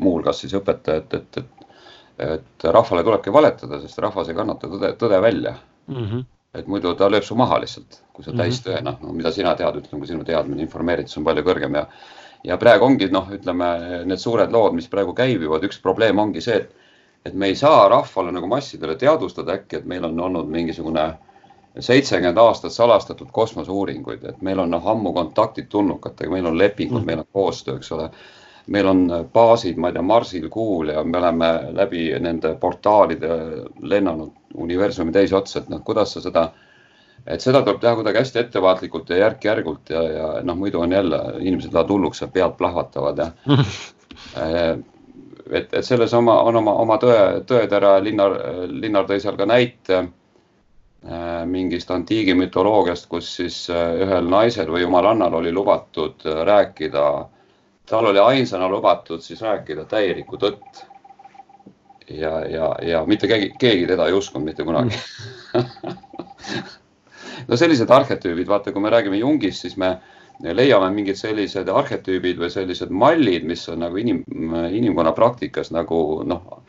muuhulgas 0.00 0.42
siis 0.42 0.54
õpetaja, 0.58 1.04
et, 1.04 1.14
et, 1.14 1.40
et, 1.42 1.66
et 2.36 2.68
rahvale 2.74 3.04
tulebki 3.06 3.32
valetada, 3.32 3.80
sest 3.82 4.00
rahvas 4.02 4.30
ei 4.30 4.38
kannata 4.38 4.70
tõde, 4.70 4.94
tõde 5.00 5.20
välja 5.22 5.54
mm. 5.86 6.04
-hmm. 6.04 6.24
et 6.58 6.66
muidu 6.66 6.94
ta 6.94 7.10
lööb 7.10 7.26
su 7.26 7.36
maha 7.38 7.60
lihtsalt, 7.62 8.02
kui 8.12 8.24
sa 8.24 8.32
täistõena, 8.36 8.96
no 9.02 9.12
mida 9.12 9.32
sina 9.32 9.54
tead, 9.54 9.76
ütleme, 9.82 10.00
kui 10.00 10.10
sinu 10.10 10.24
teadmine, 10.24 10.62
informeeritus 10.62 11.16
on 11.20 11.28
palju 11.28 11.46
kõrgem 11.46 11.78
ja 11.78 11.86
ja 12.44 12.56
praegu 12.60 12.86
ongi 12.86 13.08
noh, 13.12 13.28
ütleme 13.34 13.70
need 14.08 14.20
suured 14.20 14.52
lood, 14.52 14.76
mis 14.76 14.88
praegu 14.88 15.14
käivivad, 15.16 15.64
üks 15.68 15.80
probleem 15.82 16.18
ongi 16.18 16.42
see, 16.44 16.60
et, 16.62 16.92
et 17.26 17.34
me 17.34 17.50
ei 17.50 17.56
saa 17.58 17.88
rahvale 17.92 18.32
nagu 18.32 18.48
massidele 18.48 18.96
teadvustada 19.00 19.58
äkki, 19.58 19.80
et 19.80 19.90
meil 19.90 20.06
on 20.08 20.20
olnud 20.28 20.48
mingisugune 20.52 21.10
seitsekümmend 21.78 22.38
aastat 22.38 22.72
salastatud 22.72 23.28
kosmoseuuringuid, 23.32 24.24
et 24.24 24.42
meil 24.42 24.58
on 24.58 24.70
noh, 24.74 24.86
ammu 24.92 25.12
kontaktid 25.14 25.68
tulnukatega, 25.70 26.32
meil 26.32 26.48
on 26.50 26.58
lepingud 26.58 27.02
mm., 27.02 27.06
meil 27.06 27.22
on 27.22 27.28
koostöö, 27.32 27.76
eks 27.76 27.92
ole. 27.92 28.10
meil 28.70 28.86
on 28.86 29.06
baasid, 29.32 29.76
ma 29.76 29.88
ei 29.88 29.92
tea, 29.92 30.02
Marsil, 30.02 30.48
Kuul 30.48 30.92
ja 30.92 31.02
me 31.04 31.18
oleme 31.18 31.46
läbi 31.74 32.10
nende 32.20 32.54
portaalide 32.60 33.30
lennanud 33.82 34.30
universumi 34.54 35.12
teisotsa, 35.12 35.58
et 35.58 35.68
noh, 35.68 35.80
kuidas 35.84 36.12
sa 36.12 36.20
seda, 36.20 36.44
et 37.30 37.44
seda 37.44 37.62
tuleb 37.64 37.80
teha 37.80 37.94
kuidagi 37.98 38.22
hästi 38.22 38.42
ettevaatlikult 38.44 39.10
ja 39.10 39.24
järk-järgult 39.24 39.90
ja, 39.94 40.02
ja 40.02 40.30
noh, 40.42 40.56
muidu 40.58 40.80
on 40.84 40.92
jälle 40.92 41.20
inimesed 41.38 41.72
lähevad 41.72 41.92
hulluks 41.94 42.20
ja 42.24 42.28
pead 42.28 42.56
plahvatavad 42.58 43.24
ja 43.24 43.30
et, 45.50 45.74
et 45.74 45.84
selles 45.84 46.14
oma, 46.14 46.40
on 46.46 46.56
oma, 46.62 46.74
oma 46.84 46.96
tõe, 47.02 47.20
tõetera, 47.46 47.98
Linnar, 48.04 48.38
Linnar 48.70 49.06
tõi 49.08 49.20
seal 49.22 49.38
ka 49.38 49.46
näite 49.48 50.04
Äh, 51.08 51.46
mingist 51.48 51.90
antiigi 51.90 52.34
mütoloogiast, 52.36 53.06
kus 53.08 53.28
siis 53.38 53.54
äh, 53.72 53.94
ühel 54.04 54.26
naisel 54.28 54.68
või 54.68 54.82
jumalannal 54.82 55.32
oli 55.38 55.48
lubatud 55.52 56.26
äh, 56.28 56.42
rääkida, 56.44 57.04
tal 57.88 58.08
oli 58.10 58.20
ainsana 58.20 58.68
lubatud 58.68 59.24
siis 59.24 59.40
rääkida 59.40 59.86
täielikku 59.88 60.36
tõtt. 60.36 60.82
ja, 62.10 62.34
ja, 62.44 62.68
ja 62.84 63.00
mitte 63.06 63.30
keegi, 63.30 63.48
keegi 63.58 63.86
teda 63.88 64.10
ei 64.10 64.12
uskunud 64.12 64.44
mitte 64.44 64.64
kunagi 64.64 64.98
no 67.48 67.56
sellised 67.56 67.90
arhetüübid, 67.90 68.48
vaata, 68.48 68.72
kui 68.72 68.82
me 68.82 68.92
räägime 68.92 69.20
Jungist, 69.20 69.66
siis 69.66 69.76
me 69.80 69.96
leiame 70.40 70.90
mingid 70.94 71.18
sellised 71.20 71.68
arhetüübid 71.68 72.38
või 72.40 72.50
sellised 72.52 72.90
mallid, 72.90 73.44
mis 73.48 73.66
on 73.68 73.84
nagu 73.84 73.98
inim, 74.00 74.22
inimkonna 74.70 75.12
praktikas 75.16 75.72
nagu 75.74 76.22
noh, 76.26 76.62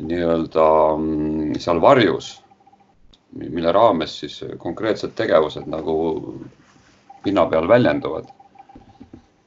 nii-öelda 0.00 0.68
mm, 0.96 1.58
seal 1.60 1.82
varjus 1.82 2.36
mille 3.32 3.72
raames 3.72 4.18
siis 4.20 4.40
konkreetsed 4.58 5.14
tegevused 5.16 5.66
nagu 5.70 5.96
pinna 7.24 7.46
peal 7.46 7.68
väljenduvad. 7.68 8.30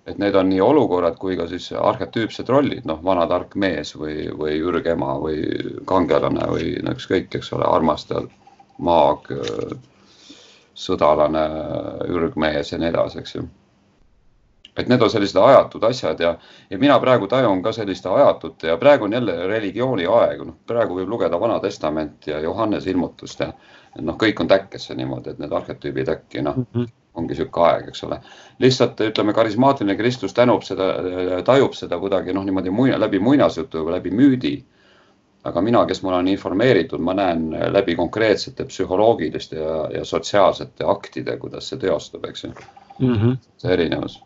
et 0.05 0.19
need 0.21 0.35
on 0.37 0.45
nii 0.49 0.59
olukorrad 0.61 1.15
kui 1.17 1.33
ka 1.37 1.47
siis 1.49 1.71
arhetüüpsed 1.73 2.49
rollid, 2.53 2.83
noh, 2.85 2.99
vana 3.03 3.23
tark 3.25 3.55
mees 3.57 3.95
või, 3.97 4.27
või 4.37 4.59
ürg 4.61 4.85
ema 4.85 5.15
või 5.17 5.39
kangelane 5.89 6.45
või 6.51 6.75
no 6.85 6.93
ükskõik, 6.93 7.33
eks 7.33 7.49
ole, 7.57 7.65
armastaja, 7.65 8.27
maag, 8.77 9.31
sõdalane, 10.75 11.45
ürgmees 12.11 12.71
ja 12.71 12.79
nii 12.81 12.91
edasi, 12.91 13.19
eks 13.21 13.35
ju 13.37 13.45
et 14.75 14.89
need 14.91 15.01
on 15.01 15.11
sellised 15.11 15.37
ajatud 15.39 15.83
asjad 15.87 16.19
ja, 16.19 16.33
ja 16.69 16.77
mina 16.79 16.97
praegu 16.99 17.29
tajun 17.31 17.61
ka 17.63 17.71
selliste 17.71 18.09
ajatute 18.11 18.67
ja 18.67 18.77
praegu 18.77 19.07
on 19.07 19.13
jälle 19.15 19.35
religiooni 19.47 20.05
aeg, 20.05 20.43
noh, 20.43 20.57
praegu 20.67 20.99
võib 20.99 21.13
lugeda 21.15 21.39
Vana 21.39 21.59
Testamenti 21.63 22.31
ja 22.31 22.41
Johannese 22.43 22.91
ilmutust 22.91 23.39
ja 23.39 23.53
noh, 24.01 24.17
kõik 24.19 24.41
on 24.43 24.51
täkkesse 24.51 24.95
niimoodi, 24.99 25.31
et 25.31 25.39
need 25.39 25.55
arhetüübid 25.55 26.11
äkki 26.11 26.43
noh 26.43 26.59
mm 26.59 26.67
-hmm., 26.73 26.93
ongi 27.15 27.31
niisugune 27.31 27.67
aeg, 27.67 27.87
eks 27.89 28.03
ole. 28.03 28.19
lihtsalt 28.59 28.99
ütleme, 29.01 29.33
karismaatiline 29.33 29.95
kristlus 29.95 30.33
tänub 30.33 30.63
seda, 30.67 30.89
tajub 31.47 31.73
seda 31.73 31.99
kuidagi 31.99 32.33
noh, 32.33 32.43
niimoodi 32.43 32.69
muina, 32.69 32.99
läbi 32.99 33.19
muinasjutu 33.19 33.85
või 33.85 33.95
läbi 33.95 34.11
müüdi. 34.11 34.55
Aga 35.45 35.61
mina, 35.61 35.85
kes 35.85 36.01
ma 36.03 36.13
olen 36.13 36.27
informeeritud, 36.33 37.01
ma 37.05 37.13
näen 37.17 37.49
läbi 37.73 37.95
konkreetsete 37.95 38.65
psühholoogiliste 38.69 39.59
ja, 39.59 39.75
ja 39.93 40.05
sotsiaalsete 40.05 40.87
aktide, 40.89 41.37
kuidas 41.41 41.69
see 41.69 41.81
teostub, 41.81 42.25
eks 42.25 42.43
ju 42.43 42.51
mm. 42.51 43.13
-hmm. 43.13 43.37
see 43.61 43.73
erinevus 43.73 44.21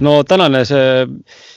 no 0.00 0.14
tänane 0.24 0.64
see, 0.68 1.06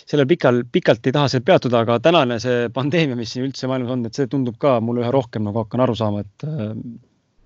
sellel 0.09 0.27
pikal, 0.29 0.61
pikalt 0.71 1.07
ei 1.07 1.15
taha 1.15 1.29
seal 1.31 1.45
peatuda, 1.45 1.83
aga 1.85 1.99
tänane 2.03 2.39
see 2.43 2.67
pandeemia, 2.73 3.17
mis 3.19 3.33
siin 3.33 3.47
üldse 3.47 3.69
maailmas 3.69 3.95
on, 3.95 4.05
et 4.09 4.19
see 4.19 4.29
tundub 4.31 4.59
ka 4.61 4.77
mulle 4.83 5.05
üha 5.05 5.13
rohkem 5.13 5.47
nagu 5.47 5.63
hakkan 5.63 5.85
aru 5.85 5.95
saama, 5.97 6.25
et 6.25 6.47
äh, 6.47 6.75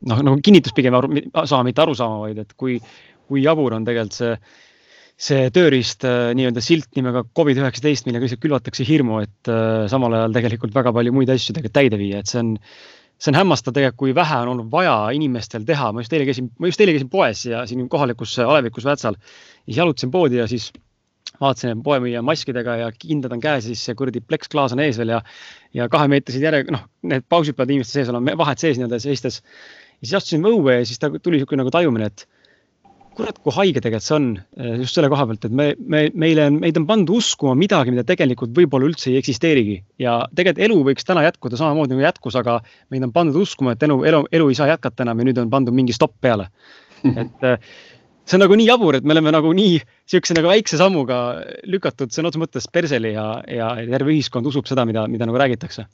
noh, 0.10 0.26
nagu 0.28 0.42
kinnitus 0.44 0.76
pigem 0.78 0.98
aru, 0.98 1.14
saama, 1.44 1.64
mitte 1.70 1.86
aru 1.86 1.96
saama, 1.98 2.20
vaid 2.26 2.42
et 2.44 2.54
kui, 2.60 2.80
kui 3.30 3.46
jabur 3.46 3.78
on 3.78 3.88
tegelikult 3.88 4.18
see, 4.18 4.36
see 5.22 5.52
tööriist 5.54 6.06
äh, 6.08 6.32
nii-öelda 6.38 6.64
silt 6.66 6.90
nimega 6.98 7.22
Covid-19, 7.38 8.08
millega 8.08 8.26
lihtsalt 8.26 8.42
külvatakse 8.42 8.88
hirmu, 8.88 9.22
et 9.26 9.52
äh, 9.52 9.86
samal 9.92 10.18
ajal 10.18 10.34
tegelikult 10.40 10.74
väga 10.76 10.94
palju 10.98 11.14
muid 11.14 11.30
asju 11.30 11.54
tegelikult 11.54 11.78
täide 11.78 12.02
viia, 12.02 12.24
et 12.24 12.32
see 12.32 12.42
on 12.42 12.56
see 13.22 13.30
on 13.30 13.38
hämmastav 13.38 13.76
tegelikult, 13.76 14.00
kui 14.02 14.16
vähe 14.18 14.38
on 14.42 14.56
olnud 14.56 14.72
vaja 14.74 14.96
inimestel 15.14 15.66
teha, 15.68 15.92
ma 15.94 16.02
just 16.02 16.14
eile 16.18 16.26
käisin, 16.26 16.48
ma 16.58 16.72
just 16.72 16.82
eile 16.82 16.96
käisin 16.96 17.12
poes 17.12 17.44
ja 17.46 17.62
siin 17.70 17.86
kohalikus 17.90 18.34
alevikus 18.42 18.88
Vätsal 18.88 19.20
siis 19.66 19.78
jalutasin 19.78 20.12
poodi 20.12 20.40
ja 20.42 20.48
siis 20.50 20.72
vaatasin 21.42 21.84
poemüüja 21.84 22.22
maskidega 22.26 22.76
ja 22.82 22.90
kindad 22.98 23.34
on 23.34 23.42
käes, 23.44 23.66
siis 23.70 23.84
see 23.86 23.98
kuradi 23.98 24.22
pleksklaas 24.26 24.76
on 24.76 24.82
ees 24.84 24.98
veel 25.02 25.16
ja, 25.16 25.22
ja 25.78 25.88
kahemeetrised 25.90 26.44
järje, 26.44 26.66
noh, 26.74 26.86
need 27.08 27.26
pausid 27.30 27.58
peavad 27.58 27.74
inimeste 27.74 28.00
sees 28.00 28.12
olema, 28.12 28.36
vahed 28.42 28.62
sees 28.62 28.80
nii-öelda 28.80 29.02
seistes. 29.02 29.42
ja 30.02 30.08
siis 30.08 30.18
astusin 30.18 30.46
õue 30.50 30.80
ja 30.80 30.86
siis 30.86 31.02
ta 31.02 31.12
tuli 31.14 31.40
niisugune 31.40 31.62
nagu 31.62 31.74
tajumine, 31.74 32.10
et 32.10 32.26
kurat, 33.22 33.38
kui 33.44 33.54
haige 33.56 33.84
tegelikult 33.84 34.08
see 34.08 34.18
on 34.18 34.26
eh, 34.38 34.74
just 34.82 34.98
selle 34.98 35.10
koha 35.12 35.28
pealt, 35.30 35.46
et 35.48 35.56
me, 35.58 35.68
me, 35.80 36.04
meile, 36.24 36.48
meid 36.56 36.80
on 36.82 36.88
pandud 36.90 37.22
uskuma 37.22 37.54
midagi, 37.58 37.94
mida 37.94 38.04
tegelikult 38.08 38.54
võib-olla 38.58 38.90
üldse 38.90 39.12
ei 39.12 39.20
eksisteerigi. 39.22 39.78
ja 40.02 40.18
tegelikult 40.36 40.66
elu 40.68 40.80
võiks 40.90 41.08
täna 41.08 41.26
jätkuda 41.28 41.60
samamoodi 41.60 41.96
nagu 41.96 42.08
jätkus, 42.08 42.38
aga 42.40 42.60
meid 42.94 43.06
on 43.08 43.14
pandud 43.16 43.42
uskuma, 43.44 43.76
et 43.78 43.88
elu, 43.88 44.02
elu, 44.10 44.26
elu 44.40 44.52
ei 44.52 44.60
saa 44.60 44.70
jätkata 44.74 45.06
enam 45.06 45.22
ja 45.22 45.30
nüüd 45.30 45.42
on 45.44 45.54
pandud 45.54 45.78
mingi 45.78 45.96
stopp 45.96 46.18
peale. 46.22 46.50
et 47.06 47.48
eh, 47.48 47.72
see 48.26 48.38
on 48.38 48.46
nagu 48.46 48.58
nii 48.58 48.70
jabur, 48.70 48.98
et 48.98 49.08
me 49.08 49.16
oleme 49.16 49.34
nagu 49.34 49.54
nii 49.58 49.80
sihukese 50.10 50.38
nagu 50.38 50.52
väikse 50.52 50.80
sammuga 50.82 51.22
lükatud 51.70 52.14
sõna 52.14 52.30
otseses 52.32 52.44
mõttes 52.46 52.70
perseli 52.72 53.16
ja, 53.16 53.28
ja 53.50 53.74
terve 53.82 54.14
ühiskond 54.14 54.48
usub 54.48 54.70
seda, 54.70 54.86
mida, 54.90 55.08
mida 55.12 55.28
nagu 55.30 55.40
räägitakse. 55.42 55.88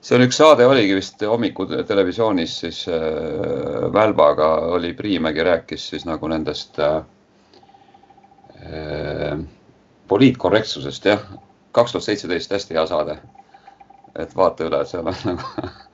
See 0.00 0.16
on 0.16 0.24
üks 0.26 0.38
saade 0.38 0.66
oligi 0.66 0.94
vist 0.98 1.22
hommikul 1.26 1.70
televisioonis 1.86 2.58
siis 2.60 2.84
äh, 2.88 3.88
Välbaga 3.92 4.50
oli 4.78 4.92
Priimägi 4.94 5.42
rääkis 5.44 5.88
siis 5.90 6.06
nagu 6.06 6.28
nendest 6.30 6.78
äh, 6.78 7.02
äh, 8.62 9.38
poliitkorrektsusest 10.08 11.04
jah, 11.04 11.26
kaks 11.72 11.92
tuhat 11.92 12.04
seitseteist 12.04 12.54
hästi 12.54 12.74
hea 12.78 12.86
saade. 12.86 13.18
et 14.18 14.36
vaata 14.36 14.64
üle, 14.66 14.84
seal 14.86 15.06
on 15.06 15.20
nagu 15.24 15.68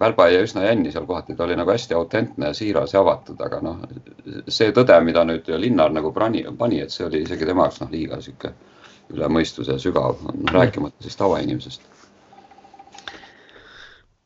Välba 0.00 0.30
jäi 0.32 0.44
üsna 0.46 0.62
jänni 0.64 0.88
seal 0.92 1.04
kohati, 1.06 1.34
ta 1.36 1.44
oli 1.44 1.56
nagu 1.60 1.70
hästi 1.70 1.94
autentne 1.94 2.46
ja 2.46 2.54
siiras 2.56 2.94
ja 2.94 3.02
avatud, 3.02 3.40
aga 3.44 3.58
noh, 3.60 3.82
see 4.48 4.72
tõde, 4.72 4.96
mida 5.04 5.26
nüüd 5.28 5.48
Linnar 5.60 5.92
nagu 5.92 6.12
pani, 6.16 6.40
pani, 6.58 6.78
et 6.80 6.94
see 6.94 7.04
oli 7.04 7.20
isegi 7.26 7.44
tema 7.44 7.66
jaoks 7.66 7.82
noh, 7.82 7.90
liiga 7.92 8.16
sihuke 8.24 8.54
üle 9.12 9.28
mõistuse 9.28 9.76
sügav, 9.82 10.22
rääkimata 10.54 11.04
siis 11.04 11.20
tavainimesest. 11.20 11.84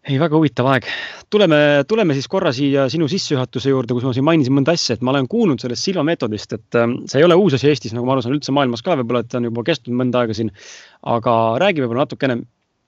Ei, 0.05 0.17
väga 0.21 0.37
huvitav 0.37 0.69
aeg. 0.73 0.89
tuleme, 1.33 1.59
tuleme 1.89 2.17
siis 2.17 2.29
korra 2.31 2.53
siia 2.55 2.89
sinu 2.93 3.09
sissejuhatuse 3.11 3.73
juurde, 3.73 3.97
kus 3.97 4.07
ma 4.07 4.15
siin 4.17 4.27
mainisin 4.29 4.57
mõnda 4.57 4.75
asja, 4.77 4.99
et 4.99 5.05
ma 5.05 5.15
olen 5.15 5.29
kuulnud 5.31 5.63
sellest 5.63 5.89
Silva 5.89 6.05
meetodist, 6.07 6.53
et 6.57 6.81
ähm, 6.81 6.99
see 7.11 7.23
ei 7.23 7.29
ole 7.29 7.39
uus 7.41 7.57
asi 7.57 7.71
Eestis, 7.71 7.95
nagu 7.97 8.09
ma 8.09 8.17
aru 8.17 8.25
saan, 8.25 8.37
üldse 8.37 8.55
maailmas 8.55 8.85
ka 8.85 8.99
võib-olla, 9.01 9.25
et 9.25 9.33
ta 9.33 9.41
on 9.41 9.49
juba 9.51 9.65
kestnud 9.67 9.97
mõnda 10.03 10.25
aega 10.25 10.37
siin. 10.37 10.53
aga 11.15 11.39
räägi 11.61 11.85
võib-olla 11.85 12.07
natukene 12.07 12.43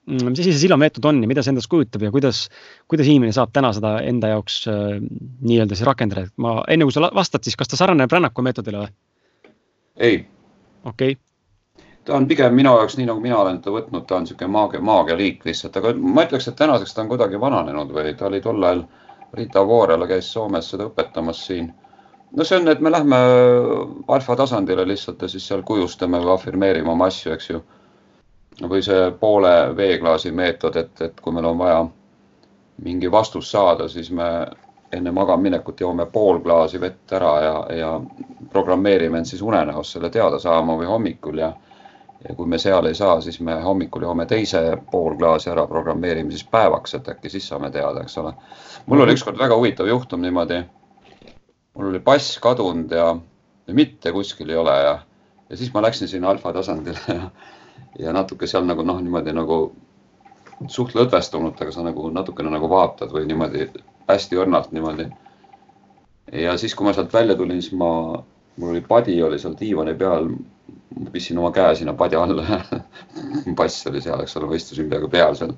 Mm, 0.06 0.30
mis 0.30 0.38
asi 0.38 0.52
see 0.54 0.62
silomeetod 0.68 1.06
on 1.08 1.16
ja 1.24 1.26
mida 1.26 1.42
see 1.42 1.50
endast 1.50 1.66
kujutab 1.66 2.04
ja 2.06 2.12
kuidas, 2.14 2.44
kuidas 2.86 3.08
inimene 3.10 3.34
saab 3.34 3.50
täna 3.54 3.72
seda 3.74 3.96
enda 4.06 4.28
jaoks 4.36 4.60
äh, 4.70 5.00
nii-öelda 5.02 5.74
siis 5.74 5.88
rakendada, 5.88 6.28
et 6.28 6.42
ma 6.42 6.60
enne 6.70 6.86
kui 6.86 6.94
sa 6.94 7.08
vastad, 7.14 7.42
siis 7.42 7.58
kas 7.58 7.72
ta 7.72 7.78
sarnaneb 7.80 8.14
rännaku 8.14 8.44
meetodile 8.46 8.84
või? 8.84 8.92
ei. 10.06 10.20
okei 10.84 11.16
okay.. 11.16 11.18
Ta 12.06 12.14
on 12.14 12.28
pigem 12.28 12.54
minu 12.54 12.74
jaoks, 12.78 12.96
nii 12.96 13.08
nagu 13.08 13.20
mina 13.20 13.38
olen 13.40 13.58
teda 13.62 13.74
võtnud, 13.74 14.04
ta 14.06 14.16
on 14.16 14.26
niisugune 14.26 14.52
maagia, 14.54 14.80
maagialiik 14.80 15.44
lihtsalt, 15.44 15.76
aga 15.80 15.92
ma 15.98 16.24
ütleks, 16.26 16.48
et 16.48 16.56
tänaseks 16.58 16.94
ta 16.94 17.02
on 17.02 17.10
kuidagi 17.10 17.40
vananenud 17.40 17.90
või 17.94 18.14
ta 18.18 18.28
oli 18.30 18.40
tol 18.44 18.62
ajal, 18.62 18.84
Rita 19.36 19.64
Voorela 19.66 20.06
käis 20.06 20.28
Soomes 20.32 20.70
seda 20.70 20.86
õpetamas 20.86 21.40
siin. 21.48 21.72
No 22.36 22.44
see 22.44 22.60
on, 22.60 22.68
et 22.68 22.80
me 22.80 22.90
lähme 22.90 23.16
alfa 24.08 24.36
tasandile 24.38 24.86
lihtsalt 24.86 25.22
ja 25.22 25.28
siis 25.28 25.46
seal 25.48 25.64
kujustame 25.66 26.20
või 26.22 26.32
afirmeerime 26.34 26.90
oma 26.92 27.10
asju, 27.10 27.32
eks 27.34 27.50
ju. 27.50 27.60
Või 28.70 28.80
see 28.86 29.10
poole 29.20 29.52
veeklaasi 29.76 30.32
meetod, 30.32 30.78
et, 30.80 30.94
et 31.04 31.20
kui 31.20 31.34
meil 31.34 31.50
on 31.50 31.58
vaja 31.58 31.82
mingi 32.86 33.10
vastus 33.12 33.50
saada, 33.50 33.88
siis 33.88 34.10
me 34.14 34.30
enne 34.92 35.12
magamaminekut 35.12 35.80
joome 35.80 36.06
pool 36.06 36.40
klaasi 36.40 36.80
vett 36.80 37.12
ära 37.12 37.32
ja, 37.42 37.54
ja 37.76 37.92
programmeerime 38.52 39.18
end 39.18 39.28
siis 39.28 39.42
unenäos 39.42 39.92
selle 39.92 40.10
teada 40.10 40.38
saama 40.38 40.76
või 40.78 40.88
hommikul 40.88 41.42
ja 41.42 41.52
ja 42.28 42.34
kui 42.34 42.46
me 42.46 42.58
seal 42.58 42.86
ei 42.86 42.94
saa, 42.94 43.20
siis 43.20 43.40
me 43.40 43.58
hommikul 43.62 44.02
joome 44.02 44.26
teise 44.26 44.62
pool 44.90 45.16
klaasi 45.18 45.50
ära, 45.50 45.66
programmeerime 45.66 46.30
siis 46.30 46.46
päevaks, 46.50 46.94
et 46.94 47.08
äkki 47.08 47.30
siis 47.32 47.48
saame 47.48 47.70
teada, 47.70 48.02
eks 48.02 48.18
ole. 48.18 48.32
mul 48.86 49.04
oli 49.04 49.16
ükskord 49.18 49.38
väga 49.38 49.56
huvitav 49.56 49.88
juhtum 49.88 50.22
niimoodi. 50.22 50.62
mul 51.74 51.90
oli 51.90 52.00
pass 52.00 52.38
kadunud 52.38 52.92
ja, 52.92 53.16
ja 53.66 53.74
mitte 53.74 54.12
kuskil 54.12 54.50
ei 54.50 54.56
ole 54.56 54.78
ja, 54.82 54.98
ja 55.50 55.56
siis 55.56 55.74
ma 55.74 55.82
läksin 55.82 56.08
sinna 56.08 56.30
alfa 56.30 56.52
tasandile 56.52 56.98
ja 57.08 57.30
ja 57.98 58.12
natuke 58.12 58.46
seal 58.46 58.64
nagu 58.68 58.84
noh, 58.84 59.00
niimoodi 59.02 59.32
nagu 59.36 59.58
suht 60.72 60.94
lõdvestunud, 60.96 61.56
aga 61.60 61.72
sa 61.72 61.84
nagu 61.84 62.08
natukene 62.12 62.52
nagu 62.52 62.68
vaatad 62.70 63.12
või 63.12 63.26
niimoodi 63.28 63.68
hästi 64.08 64.40
õrnalt 64.40 64.72
niimoodi. 64.72 65.08
ja 66.32 66.56
siis, 66.58 66.74
kui 66.74 66.86
ma 66.86 66.94
sealt 66.96 67.12
välja 67.12 67.36
tulin, 67.36 67.62
siis 67.62 67.76
ma, 67.76 68.22
mul 68.56 68.70
oli 68.70 68.80
padi 68.80 69.22
oli 69.22 69.38
seal 69.38 69.56
diivani 69.58 69.94
peal. 69.94 70.30
ma 70.96 71.10
pistsin 71.12 71.38
oma 71.38 71.50
käe 71.52 71.74
sinna 71.76 71.92
padja 71.92 72.22
alla 72.22 72.60
pass 73.58 73.86
oli 73.86 74.00
seal, 74.00 74.22
eks 74.22 74.36
ole, 74.36 74.46
ma 74.48 74.56
istusin 74.56 74.88
peaaegu 74.90 75.10
peal 75.12 75.36
seal. 75.36 75.52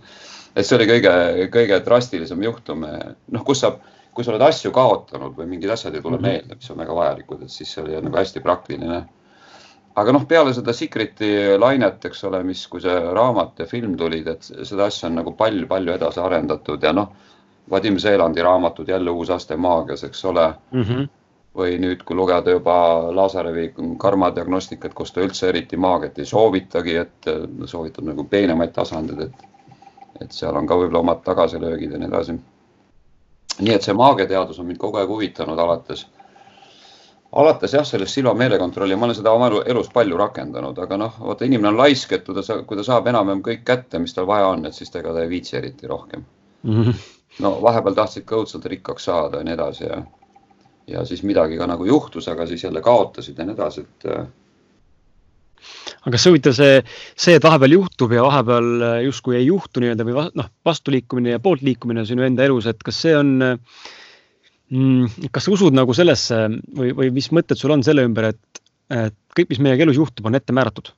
et 0.55 0.67
see 0.67 0.77
oli 0.79 0.89
kõige, 0.89 1.13
kõige 1.55 1.79
drastilisem 1.85 2.43
juhtum, 2.43 2.83
noh, 3.37 3.45
kus 3.47 3.63
sa, 3.63 3.73
kui 4.15 4.27
sa 4.27 4.33
oled 4.33 4.43
asju 4.49 4.73
kaotanud 4.75 5.37
või 5.39 5.47
mingid 5.53 5.71
asjad 5.71 5.95
ei 5.95 6.03
tule 6.03 6.17
mm 6.17 6.25
-hmm. 6.25 6.33
meelde, 6.33 6.59
mis 6.59 6.71
on 6.75 6.83
väga 6.83 6.95
vajalikud, 6.95 7.43
et 7.43 7.55
siis 7.55 7.73
see 7.75 7.85
oli 7.85 8.01
nagu 8.01 8.17
hästi 8.17 8.41
praktiline. 8.41 9.05
aga 9.95 10.13
noh, 10.13 10.27
peale 10.27 10.55
seda 10.55 10.73
Secreti 10.73 11.59
lainet, 11.59 12.05
eks 12.05 12.25
ole, 12.25 12.43
mis, 12.43 12.67
kui 12.67 12.81
see 12.81 12.99
raamat 13.15 13.59
ja 13.59 13.67
film 13.67 13.97
tulid, 13.97 14.27
et 14.27 14.43
seda 14.63 14.85
asja 14.85 15.09
on 15.09 15.15
nagu 15.15 15.33
palju-palju 15.33 15.93
edasi 15.93 16.21
arendatud 16.21 16.83
ja 16.83 16.93
noh, 16.93 17.13
Vadim 17.71 17.99
Seelandi 17.99 18.43
raamatud 18.43 18.89
jälle 18.89 19.11
uus 19.11 19.31
aste 19.31 19.57
maagias, 19.57 20.05
eks 20.05 20.25
ole 20.25 20.55
mm. 20.73 20.83
-hmm 20.83 21.09
või 21.59 21.79
nüüd, 21.83 22.05
kui 22.07 22.17
lugeda 22.17 22.55
juba 22.55 22.77
Lazarevi 23.15 23.73
karmadiagnostikat, 23.99 24.95
kus 24.95 25.13
ta 25.13 25.25
üldse 25.25 25.49
eriti 25.49 25.77
maagiat 25.77 26.19
ei 26.19 26.29
soovitagi, 26.29 26.97
et 26.97 27.33
soovitab 27.67 28.07
nagu 28.09 28.25
peenemaid 28.31 28.73
tasandeid, 28.77 29.27
et, 29.27 29.75
et 30.23 30.33
seal 30.33 30.57
on 30.57 30.67
ka 30.67 30.79
võib-olla 30.79 31.03
omad 31.05 31.27
tagasilöögid 31.27 31.93
ja 31.93 31.99
nii 31.99 32.11
edasi 32.13 32.39
nii 33.59 33.75
et 33.75 33.85
see 33.85 33.97
maagiateadus 33.97 34.61
on 34.61 34.69
mind 34.69 34.79
kogu 34.81 35.01
aeg 35.01 35.11
huvitanud 35.11 35.59
alates, 35.59 36.05
alates 37.33 37.75
jah, 37.75 37.87
sellest 37.87 38.15
Silva 38.15 38.35
meelekontrolli, 38.39 38.97
ma 38.97 39.09
olen 39.09 39.19
seda 39.19 39.35
oma 39.35 39.51
elus 39.67 39.91
palju 39.95 40.19
rakendanud, 40.21 40.79
aga 40.85 40.99
noh, 41.01 41.19
vaata 41.31 41.47
inimene 41.49 41.73
on 41.73 41.81
laisk, 41.83 42.13
et 42.15 42.27
kui 42.27 42.37
ta, 42.39 42.61
kui 42.67 42.79
ta 42.79 42.87
saab 42.87 43.11
enam-vähem 43.11 43.43
kõik 43.45 43.65
kätte, 43.69 44.01
mis 44.03 44.15
tal 44.17 44.29
vaja 44.31 44.53
on, 44.55 44.67
et 44.69 44.77
siis 44.77 44.95
ega 44.95 45.15
ta 45.15 45.25
ei 45.25 45.33
viitsi 45.33 45.59
eriti 45.59 45.91
rohkem 45.91 46.25
mm. 46.63 46.83
-hmm. 46.83 47.03
no 47.45 47.57
vahepeal 47.63 47.99
tahtsid 47.99 48.25
ka 48.29 48.39
õudselt 48.39 48.71
rikkaks 48.75 49.11
saada 49.11 49.43
ja 49.43 49.49
nii 49.49 49.59
edasi 49.59 49.85
ja, 49.85 50.03
ja 50.89 51.05
siis 51.09 51.23
midagi 51.27 51.59
ka 51.61 51.69
nagu 51.69 51.87
juhtus, 51.89 52.29
aga 52.33 52.47
siis 52.49 52.65
jälle 52.65 52.83
kaotasid 52.85 53.39
ja 53.39 53.47
nii 53.47 53.57
edasi, 53.57 53.85
et 53.87 54.09
aga 56.05 56.15
kas 56.15 56.27
huvitav 56.29 56.55
see, 56.57 56.83
see, 57.19 57.37
et 57.39 57.45
vahepeal 57.45 57.75
juhtub 57.79 58.15
ja 58.15 58.25
vahepeal 58.27 58.69
äh, 58.87 58.99
justkui 59.09 59.39
ei 59.39 59.49
juhtu 59.49 59.83
nii-öelda 59.83 60.07
või 60.07 60.29
noh, 60.39 60.51
vastuliikumine 60.67 61.37
ja 61.37 61.43
pooltliikumine 61.43 62.05
sinu 62.09 62.27
enda 62.27 62.47
elus, 62.47 62.69
et 62.71 62.81
kas 62.87 63.01
see 63.05 63.17
on 63.19 63.35
mm,, 63.43 65.29
kas 65.35 65.49
sa 65.49 65.55
usud 65.55 65.77
nagu 65.77 65.97
sellesse 65.97 66.45
või, 66.79 66.95
või 66.97 67.13
mis 67.19 67.31
mõtted 67.35 67.61
sul 67.61 67.75
on 67.75 67.85
selle 67.87 68.07
ümber, 68.07 68.31
et, 68.33 68.63
et 68.95 69.19
kõik, 69.37 69.53
mis 69.53 69.63
meiega 69.65 69.87
elus 69.87 70.01
juhtub, 70.01 70.31
on 70.31 70.39
ette 70.39 70.55
määratud? 70.57 70.93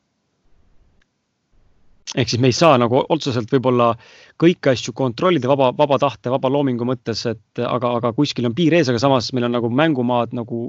Ehk 2.16 2.31
siis 2.31 2.40
me 2.42 2.51
ei 2.51 2.57
saa 2.57 2.79
nagu 2.81 3.05
otseselt 3.09 3.53
võib-olla 3.53 3.92
kõiki 4.40 4.73
asju 4.73 4.94
kontrollida 4.96 5.51
vaba, 5.51 5.70
vaba 5.77 5.99
tahte, 6.03 6.31
vaba 6.33 6.51
loomingu 6.51 6.87
mõttes, 6.88 7.23
et 7.31 7.62
aga, 7.62 7.92
aga 8.01 8.12
kuskil 8.16 8.49
on 8.49 8.57
piir 8.57 8.75
ees, 8.75 8.90
aga 8.90 8.99
samas 9.03 9.31
meil 9.37 9.46
on 9.46 9.55
nagu 9.59 9.70
mängumaad 9.70 10.35
nagu 10.35 10.64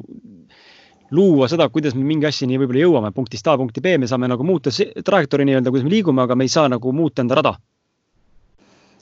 luua 1.12 1.47
seda, 1.51 1.67
kuidas 1.69 1.95
me 1.97 2.06
mingi 2.08 2.30
asjani 2.30 2.60
võib-olla 2.62 2.86
jõuame 2.86 3.12
punktist 3.15 3.47
A 3.47 3.58
punkti 3.60 3.82
B, 3.84 3.97
me 3.99 4.08
saame 4.08 4.30
nagu 4.32 4.45
muuta 4.47 4.71
trajektoori 4.71 5.47
nii-öelda, 5.49 5.73
kuidas 5.73 5.88
me 5.88 5.95
liigume, 5.95 6.23
aga 6.23 6.38
me 6.38 6.47
ei 6.47 6.54
saa 6.54 6.69
nagu 6.71 6.93
muuta 6.95 7.25
enda 7.25 7.39
rada. 7.41 7.56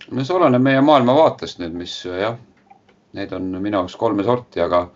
no 0.10 0.24
see 0.26 0.36
oleneb 0.36 0.64
meie 0.64 0.82
maailmavaatest 0.82 1.60
nüüd, 1.62 1.76
mis 1.78 2.00
jah, 2.08 2.40
neid 3.14 3.34
on 3.36 3.52
minu 3.60 3.78
jaoks 3.78 3.98
kolme 4.00 4.24
sorti, 4.26 4.64
aga 4.64 4.88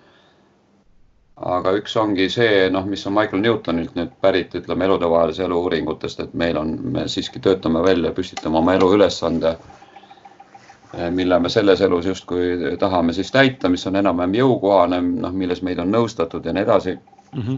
aga 1.46 1.74
üks 1.76 1.96
ongi 2.00 2.30
see, 2.32 2.70
noh, 2.72 2.86
mis 2.88 3.06
on 3.08 3.14
Michael 3.14 3.42
Newtonilt 3.44 3.96
nüüd 4.00 4.12
pärit, 4.22 4.56
ütleme, 4.56 4.86
eludevahelise 4.86 5.44
elu 5.44 5.62
uuringutest, 5.66 6.20
et 6.24 6.34
meil 6.34 6.58
on, 6.58 6.76
me 6.96 7.08
siiski 7.12 7.42
töötame 7.44 7.82
välja, 7.84 8.14
püstitame 8.16 8.62
oma 8.62 8.76
elu 8.78 8.94
ülesande 8.96 9.58
Eh, 10.98 11.10
mille 11.12 11.40
me 11.40 11.50
selles 11.50 11.82
elus 11.82 12.06
justkui 12.06 12.76
tahame 12.80 13.14
siis 13.18 13.32
täita, 13.34 13.70
mis 13.70 13.86
on 13.90 13.96
enam-vähem 13.98 14.36
jõukohane, 14.38 15.00
noh, 15.24 15.32
milles 15.34 15.64
meid 15.66 15.80
on 15.82 15.90
nõustatud 15.90 16.46
ja 16.46 16.54
nii 16.54 16.62
edasi 16.68 16.92
mm. 16.94 17.40
-hmm. 17.40 17.58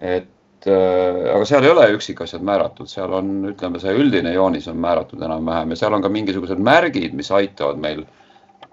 et 0.00 0.68
äh, 0.72 1.18
aga 1.34 1.44
seal 1.50 1.66
ei 1.66 1.72
ole 1.74 1.84
üksikasjad 1.98 2.46
määratud, 2.50 2.88
seal 2.88 3.12
on, 3.18 3.34
ütleme, 3.50 3.82
see 3.82 3.92
üldine 3.92 4.32
joonis 4.32 4.68
on 4.72 4.80
määratud 4.80 5.20
enam-vähem 5.28 5.76
ja 5.76 5.76
seal 5.82 5.98
on 5.98 6.06
ka 6.06 6.08
mingisugused 6.08 6.62
märgid, 6.70 7.12
mis 7.12 7.30
aitavad 7.30 7.76
meil 7.84 8.06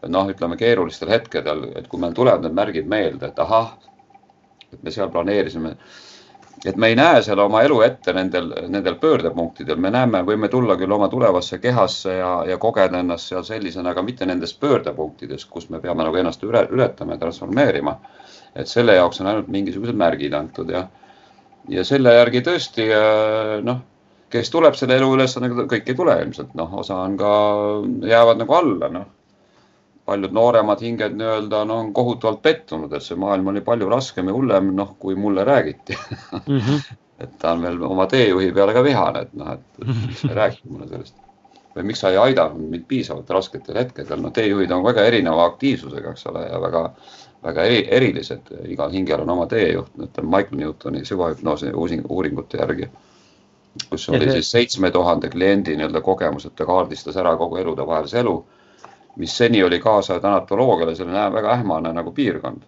noh, 0.07 0.31
ütleme 0.31 0.55
keerulistel 0.55 1.11
hetkedel, 1.11 1.67
et 1.75 1.91
kui 1.91 1.99
meil 1.99 2.15
tulevad 2.15 2.47
need 2.47 2.55
märgid 2.55 2.87
meelde, 2.87 3.27
et 3.27 3.43
ahah, 3.43 3.73
et 4.73 4.83
me 4.83 4.91
seal 4.91 5.09
planeerisime. 5.11 5.75
Et 6.65 6.75
me 6.75 6.87
ei 6.89 6.95
näe 6.97 7.19
seal 7.21 7.39
oma 7.39 7.61
elu 7.61 7.75
ette 7.85 8.13
nendel, 8.17 8.47
nendel 8.73 8.95
pöördepunktidel, 9.01 9.77
me 9.77 9.91
näeme, 9.93 10.23
võime 10.25 10.49
tulla 10.49 10.73
küll 10.79 10.91
oma 10.95 11.05
tulevasse 11.11 11.59
kehasse 11.61 12.15
ja, 12.17 12.31
ja 12.49 12.57
kogeda 12.57 13.03
ennast 13.03 13.29
seal 13.29 13.45
sellisena, 13.45 13.93
aga 13.93 14.01
mitte 14.03 14.25
nendes 14.25 14.55
pöördepunktides, 14.57 15.45
kus 15.45 15.69
me 15.69 15.79
peame 15.83 16.07
nagu 16.07 16.17
ennast 16.17 16.41
üle, 16.47 16.63
ületama 16.73 17.13
ja 17.13 17.21
transformeerima. 17.21 17.97
et 18.57 18.67
selle 18.67 18.95
jaoks 18.95 19.21
on 19.21 19.27
ainult 19.29 19.51
mingisugused 19.53 19.93
märgid 19.93 20.33
antud 20.33 20.71
ja, 20.73 20.87
ja 21.69 21.83
selle 21.85 22.15
järgi 22.15 22.41
tõesti 22.41 22.87
noh, 23.63 23.83
kes 24.33 24.49
tuleb 24.49 24.73
selle 24.75 24.97
elu 24.97 25.11
ülesandega, 25.13 25.67
kõik 25.69 25.91
ei 25.91 25.95
tule 25.99 26.15
ilmselt, 26.23 26.55
noh, 26.57 26.73
osa 26.81 26.97
on 27.03 27.19
ka, 27.21 27.35
jäävad 28.09 28.41
nagu 28.41 28.57
alla, 28.57 28.89
noh 28.89 29.05
paljud 30.07 30.31
nooremad 30.31 30.81
hinged 30.81 31.17
nii-öelda 31.19 31.65
no, 31.67 31.81
on 31.83 31.91
kohutavalt 31.93 32.41
pettunud, 32.41 32.93
et 32.95 33.03
see 33.03 33.19
maailm 33.19 33.51
oli 33.51 33.61
palju 33.65 33.89
raskem 33.91 34.31
ja 34.31 34.35
hullem, 34.37 34.71
noh, 34.75 34.95
kui 34.99 35.15
mulle 35.19 35.43
räägiti 35.43 35.97
mm. 35.97 36.57
-hmm. 36.59 36.81
et 37.23 37.37
ta 37.41 37.51
on 37.51 37.61
veel 37.61 37.81
oma 37.83 38.07
teejuhi 38.07 38.51
peale 38.55 38.73
ka 38.73 38.83
vihane, 38.83 39.21
et 39.27 39.33
noh, 39.33 39.53
et 39.53 39.87
miks 40.07 40.21
sa 40.23 40.29
ei 40.29 40.39
rääkinud 40.41 40.73
mulle 40.73 40.87
sellest. 40.87 41.15
või 41.75 41.83
miks 41.91 41.99
sa 41.99 42.09
ei 42.09 42.17
aidanud 42.17 42.69
mind 42.71 42.85
piisavalt 42.87 43.29
rasketel 43.29 43.77
hetkedel, 43.77 44.21
no 44.21 44.29
teejuhid 44.33 44.71
on 44.71 44.83
väga 44.83 45.03
erineva 45.05 45.45
aktiivsusega, 45.45 46.11
eks 46.15 46.25
ole, 46.31 46.45
ja 46.47 46.61
väga, 46.61 46.81
väga 47.43 47.63
eri, 47.63 47.83
erilised, 47.99 48.49
igal 48.65 48.91
hingel 48.91 49.21
on 49.21 49.29
oma 49.29 49.45
teejuht, 49.45 49.91
ütleme 50.07 50.37
Michael 50.37 50.63
Newtoni 50.63 51.05
süvahüpnoosi 51.05 51.73
uuringute 52.07 52.57
järgi 52.57 52.89
kus 53.89 54.09
oli 54.09 54.31
siis 54.31 54.51
seitsme 54.51 54.91
tuhande 54.91 55.29
kliendi 55.29 55.75
nii-öelda 55.75 56.01
kogemus, 56.01 56.45
et 56.45 56.55
ta 56.55 56.65
kaardistas 56.65 57.17
ära 57.17 57.35
kogu 57.37 57.59
eludevahelise 57.61 58.19
elu 58.19 58.39
mis 59.17 59.37
seni 59.37 59.63
oli 59.63 59.79
kaasaja 59.79 60.19
anatoloogiale 60.23 60.95
selline 60.95 61.31
väga 61.33 61.53
ähmane 61.53 61.93
nagu 61.93 62.11
piirkond. 62.11 62.61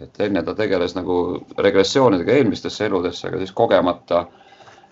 et 0.00 0.20
enne 0.20 0.42
ta 0.42 0.54
tegeles 0.54 0.94
nagu 0.94 1.44
regressioonidega 1.58 2.32
eelmistesse 2.32 2.86
eludesse, 2.86 3.28
aga 3.28 3.38
siis 3.38 3.52
kogemata 3.52 4.26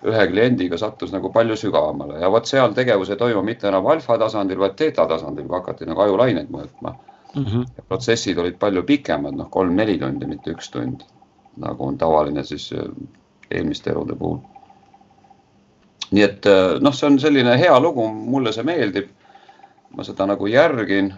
ühe 0.08 0.26
kliendiga 0.30 0.78
sattus 0.80 1.12
nagu 1.12 1.32
palju 1.32 1.56
sügavamale 1.56 2.20
ja 2.20 2.30
vot 2.32 2.46
seal 2.48 2.72
tegevus 2.76 3.10
ei 3.10 3.16
toimu 3.16 3.42
mitte 3.42 3.68
enam 3.68 3.86
alfa 3.86 4.16
tasandil, 4.18 4.58
vaid 4.58 4.76
teeta 4.76 5.06
tasandil, 5.08 5.44
kui 5.48 5.58
hakati 5.58 5.88
nagu 5.88 6.00
ajulaineid 6.06 6.48
mõõtma 6.52 6.94
mm. 7.34 7.44
-hmm. 7.44 7.84
protsessid 7.88 8.38
olid 8.38 8.56
palju 8.60 8.82
pikemad, 8.82 9.36
noh, 9.36 9.50
kolm-neli 9.50 9.98
tundi, 9.98 10.26
mitte 10.26 10.56
üks 10.56 10.70
tund, 10.72 11.04
nagu 11.56 11.86
on 11.86 11.98
tavaline 11.98 12.44
siis 12.44 12.72
äh, 12.72 12.88
eelmiste 13.50 13.90
elude 13.90 14.16
puhul. 14.16 14.38
nii 16.10 16.22
et 16.22 16.46
äh, 16.46 16.80
noh, 16.80 16.94
see 16.94 17.06
on 17.06 17.20
selline 17.20 17.58
hea 17.58 17.80
lugu, 17.80 18.08
mulle 18.08 18.52
see 18.52 18.64
meeldib 18.64 19.12
ma 19.96 20.04
seda 20.04 20.26
nagu 20.26 20.46
järgin. 20.50 21.14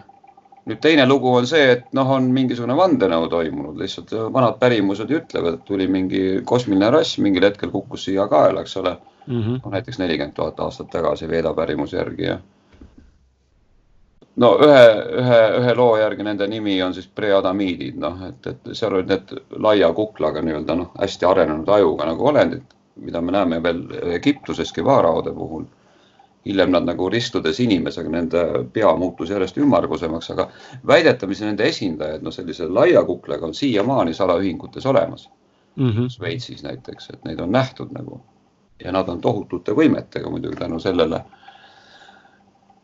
nüüd 0.67 0.81
teine 0.83 1.05
lugu 1.07 1.29
on 1.31 1.45
see, 1.47 1.69
et 1.77 1.85
noh, 1.95 2.09
on 2.11 2.25
mingisugune 2.35 2.75
vandenõu 2.75 3.29
toimunud, 3.31 3.77
lihtsalt 3.79 4.11
vanad 4.35 4.57
pärimused 4.59 5.11
ütlevad, 5.15 5.53
et 5.55 5.63
tuli 5.63 5.85
mingi 5.87 6.41
kosmiline 6.45 6.89
rass 6.91 7.15
mingil 7.23 7.45
hetkel 7.47 7.71
kukkus 7.71 8.03
siia 8.03 8.25
kaela, 8.27 8.65
eks 8.65 8.75
ole 8.81 8.97
mm. 9.27 9.41
-hmm. 9.41 9.59
No, 9.63 9.71
näiteks 9.71 9.99
nelikümmend 9.99 10.35
tuhat 10.35 10.59
aastat 10.59 10.89
tagasi 10.89 11.27
Veeda 11.27 11.53
pärimuse 11.53 11.97
järgi 11.97 12.23
ja. 12.23 12.37
no 14.35 14.57
ühe, 14.65 14.83
ühe, 15.21 15.39
ühe 15.61 15.73
loo 15.75 15.97
järgi 15.97 16.23
nende 16.23 16.47
nimi 16.47 16.83
on 16.83 16.93
siis 16.93 17.07
preadamiidid, 17.07 17.95
noh, 17.95 18.19
et, 18.27 18.47
et 18.47 18.69
seal 18.73 18.93
olid 18.93 19.07
need 19.07 19.33
laia 19.55 19.93
kuklaga 19.93 20.41
nii-öelda 20.41 20.75
noh, 20.75 20.91
hästi 20.99 21.25
arenenud 21.25 21.69
ajuga 21.69 22.11
nagu 22.11 22.27
olendid, 22.27 22.75
mida 22.95 23.21
me 23.21 23.31
näeme 23.31 23.63
veel 23.63 23.83
Egiptuseski 24.19 24.85
vaaraode 24.85 25.31
puhul 25.31 25.63
hiljem 26.47 26.71
nad 26.71 26.87
nagu 26.87 27.09
ristudes 27.09 27.59
inimesega, 27.59 28.09
nende 28.09 28.43
pea 28.73 28.93
muutus 28.95 29.29
järjest 29.33 29.57
ümmargusemaks, 29.57 30.31
aga 30.35 30.47
väidetavasti 30.87 31.45
nende 31.45 31.67
esindajad, 31.67 32.23
no 32.23 32.31
sellise 32.31 32.69
laia 32.69 33.03
kuklaga 33.03 33.45
on 33.49 33.53
siiamaani 33.53 34.13
salaühingutes 34.13 34.85
olemas 34.85 35.29
mm. 35.75 35.89
-hmm. 35.89 36.09
Šveitsis 36.09 36.63
näiteks, 36.63 37.09
et 37.13 37.25
neid 37.25 37.39
on 37.39 37.51
nähtud 37.51 37.91
nagu 37.91 38.21
ja 38.83 38.91
nad 38.91 39.09
on 39.09 39.21
tohutute 39.21 39.71
võimetega 39.71 40.29
muidugi 40.29 40.55
tänu 40.55 40.79
sellele. 40.79 41.21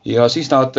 ja 0.05 0.27
siis 0.29 0.49
nad 0.51 0.75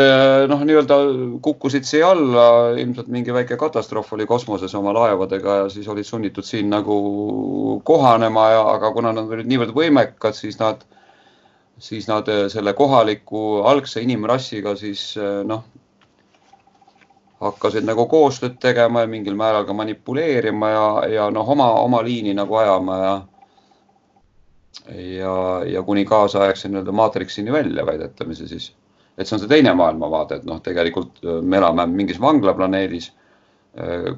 noh, 0.49 0.65
nii-öelda 0.69 0.97
kukkusid 1.43 1.85
siia 1.89 2.11
alla, 2.11 2.71
ilmselt 2.79 3.09
mingi 3.09 3.33
väike 3.33 3.57
katastroof 3.57 4.13
oli 4.13 4.27
kosmoses 4.27 4.75
oma 4.75 4.93
laevadega 4.93 5.57
ja 5.57 5.69
siis 5.69 5.89
olid 5.89 6.05
sunnitud 6.05 6.45
siin 6.45 6.71
nagu 6.71 7.81
kohanema 7.85 8.49
ja, 8.51 8.67
aga 8.75 8.93
kuna 8.93 9.13
nad 9.13 9.33
olid 9.33 9.49
niivõrd 9.49 9.73
võimekad, 9.75 10.37
siis 10.37 10.59
nad 10.59 10.85
siis 11.79 12.09
nad 12.09 12.29
äh, 12.29 12.47
selle 12.49 12.73
kohaliku 12.73 13.63
algse 13.67 14.03
inimrassiga 14.03 14.77
siis 14.77 15.15
äh, 15.19 15.43
noh, 15.47 15.65
hakkasid 17.41 17.85
nagu 17.85 18.07
koostööd 18.09 18.59
tegema 18.63 19.05
ja 19.05 19.11
mingil 19.11 19.37
määral 19.37 19.67
ka 19.67 19.77
manipuleerima 19.77 20.71
ja, 20.71 20.87
ja 21.15 21.31
noh, 21.35 21.49
oma, 21.57 21.71
oma 21.83 22.03
liini 22.05 22.35
nagu 22.35 22.57
ajama 22.57 22.99
ja 22.99 23.15
ja, 24.95 25.35
ja 25.71 25.83
kuni 25.83 26.05
kaasaegse 26.05 26.69
nii-öelda 26.69 26.93
maatriksini 26.93 27.53
välja 27.53 27.87
väidetavasti 27.87 28.49
siis. 28.49 28.73
et 29.19 29.27
see 29.27 29.37
on 29.37 29.41
see 29.41 29.49
teine 29.49 29.75
maailmavaade, 29.75 30.41
et 30.41 30.49
noh, 30.49 30.59
tegelikult 30.63 31.21
äh, 31.25 31.43
me 31.43 31.61
elame 31.61 31.87
mingis 31.87 32.21
vanglaplaneedis, 32.21 33.13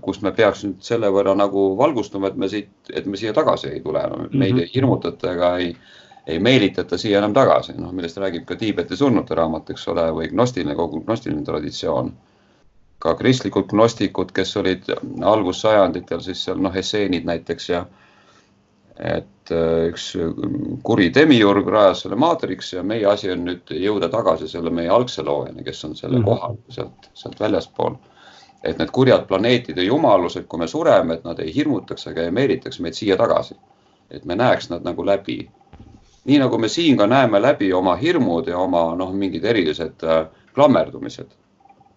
kus 0.05 0.19
me 0.21 0.35
peaks 0.37 0.67
nüüd 0.67 0.83
selle 0.85 1.09
võrra 1.09 1.33
nagu 1.33 1.63
valgustuma, 1.79 2.29
et 2.29 2.35
me 2.37 2.49
siit, 2.53 2.69
et 2.93 3.07
me 3.09 3.17
siia 3.17 3.33
tagasi 3.33 3.71
ei 3.71 3.79
tule 3.81 4.03
no,, 4.05 4.19
meid 4.19 4.35
mm 4.35 4.43
-hmm. 4.43 4.61
ei 4.61 4.71
hirmutata 4.75 5.31
ega 5.33 5.53
ei 5.57 5.71
ei 6.27 6.39
meelitata 6.39 6.99
siia 6.99 7.19
enam 7.19 7.35
tagasi, 7.35 7.77
noh, 7.79 7.93
millest 7.93 8.17
räägib 8.19 8.45
ka 8.49 8.57
Tiibeti 8.57 8.97
surnute 8.97 9.35
raamat, 9.35 9.71
eks 9.71 9.89
ole, 9.89 10.09
või 10.13 10.31
gnostiline, 10.33 10.75
kogu 10.75 11.05
gnostiline 11.05 11.45
traditsioon. 11.45 12.13
ka 12.99 13.13
kristlikud 13.15 13.67
gnostikud, 13.69 14.31
kes 14.33 14.57
olid 14.57 14.87
algussajanditel 15.23 16.21
siis 16.25 16.45
seal 16.45 16.59
noh, 16.65 16.77
esseenid 16.77 17.25
näiteks 17.29 17.69
ja 17.69 17.85
et 18.97 19.53
äh, 19.53 19.89
üks 19.91 20.09
kuri 20.87 21.11
demiurg 21.15 21.69
rajas 21.69 22.05
selle 22.05 22.17
maatriksi 22.17 22.79
ja 22.79 22.83
meie 22.83 23.05
asi 23.07 23.31
on 23.33 23.45
nüüd 23.45 23.73
jõuda 23.77 24.09
tagasi 24.13 24.49
selle 24.49 24.73
meie 24.73 24.89
algse 24.93 25.25
loojani, 25.25 25.65
kes 25.65 25.85
on 25.85 25.97
selle 25.97 26.19
mm 26.19 26.25
-hmm. 26.25 26.27
kohal 26.27 26.57
sealt, 26.69 27.11
sealt 27.15 27.41
väljaspool. 27.41 27.97
et 28.65 28.79
need 28.79 28.91
kurjad 28.91 29.27
planeetide 29.27 29.83
jumalused, 29.83 30.45
kui 30.49 30.59
me 30.59 30.67
sureme, 30.67 31.15
et 31.15 31.25
nad 31.25 31.39
ei 31.39 31.55
hirmutaks 31.55 32.07
ega 32.07 32.23
ei 32.23 32.31
meelitaks 32.31 32.81
meid 32.81 32.95
siia 32.95 33.17
tagasi. 33.17 33.57
et 34.11 34.25
me 34.25 34.35
näeks 34.35 34.71
nad 34.71 34.83
nagu 34.85 35.07
läbi. 35.07 35.51
Nii 36.27 36.39
nagu 36.43 36.59
me 36.59 36.69
siin 36.69 36.97
ka 36.99 37.07
näeme 37.07 37.41
läbi 37.43 37.73
oma 37.73 37.97
hirmud 37.97 38.49
ja 38.49 38.59
oma 38.59 38.89
noh, 38.99 39.13
mingid 39.15 39.45
erilised 39.45 40.05
äh, 40.05 40.27
klammerdumised. 40.55 41.29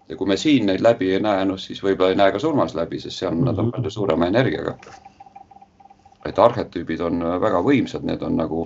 ja 0.10 0.16
kui 0.18 0.28
me 0.28 0.38
siin 0.38 0.66
neid 0.66 0.82
läbi 0.82 1.14
ei 1.14 1.20
näe, 1.22 1.46
noh 1.46 1.58
siis 1.58 1.84
võib-olla 1.84 2.16
ei 2.16 2.18
näe 2.18 2.32
ka 2.32 2.40
surmas 2.40 2.76
läbi, 2.76 3.00
sest 3.00 3.20
seal 3.20 3.32
mm 3.32 3.40
-hmm. 3.40 3.46
nad 3.46 3.58
on 3.60 3.66
mhm. 3.66 3.72
palju 3.72 3.90
suurema 3.90 4.28
energiaga 4.28 4.76
et 6.26 6.40
arhetüübid 6.40 7.02
on 7.04 7.24
väga 7.42 7.62
võimsad, 7.66 8.06
need 8.08 8.24
on 8.26 8.38
nagu, 8.40 8.66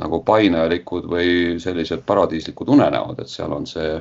nagu 0.00 0.20
painajalikud 0.26 1.08
või 1.10 1.60
sellised 1.62 2.04
paradiislikud 2.06 2.72
unenäod, 2.76 3.20
et 3.20 3.32
seal 3.32 3.52
on 3.52 3.66
see, 3.68 3.98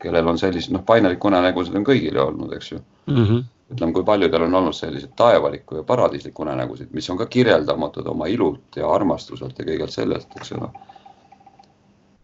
kellel 0.00 0.28
on 0.28 0.38
sellised, 0.38 0.72
noh, 0.72 0.84
painajalikke 0.86 1.28
unenägusid 1.28 1.76
on 1.76 1.86
kõigil 1.86 2.14
ju 2.16 2.26
olnud, 2.26 2.52
eks 2.56 2.72
ju 2.72 2.78
mm. 2.78 3.24
-hmm. 3.24 3.42
ütleme, 3.74 3.92
kui 3.92 4.04
paljudel 4.04 4.46
on 4.48 4.54
olnud 4.62 4.76
selliseid 4.76 5.12
taevalikku 5.16 5.76
ja 5.76 5.82
paradiislikku 5.82 6.42
unenägusid, 6.42 6.88
mis 6.92 7.10
on 7.10 7.18
ka 7.18 7.26
kirjeldamatud 7.26 8.06
oma 8.06 8.26
ilult 8.26 8.76
ja 8.76 8.90
armastuselt 8.90 9.58
ja 9.58 9.64
kõigelt 9.64 9.96
sellelt, 9.96 10.28
eks 10.36 10.52
ole 10.58 10.70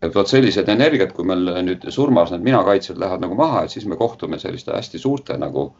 et 0.03 0.15
vot 0.15 0.29
sellised 0.29 0.69
energiat, 0.69 1.13
kui 1.17 1.25
meil 1.25 1.49
nüüd 1.65 1.87
surmas 1.95 2.31
need 2.33 2.45
minakaitsed 2.47 2.99
lähevad 3.01 3.25
nagu 3.25 3.39
maha, 3.39 3.65
et 3.65 3.75
siis 3.75 3.87
me 3.89 3.97
kohtume 3.97 4.39
selliste 4.39 4.75
hästi 4.75 4.99
suurte 4.99 5.39
nagu 5.41 5.71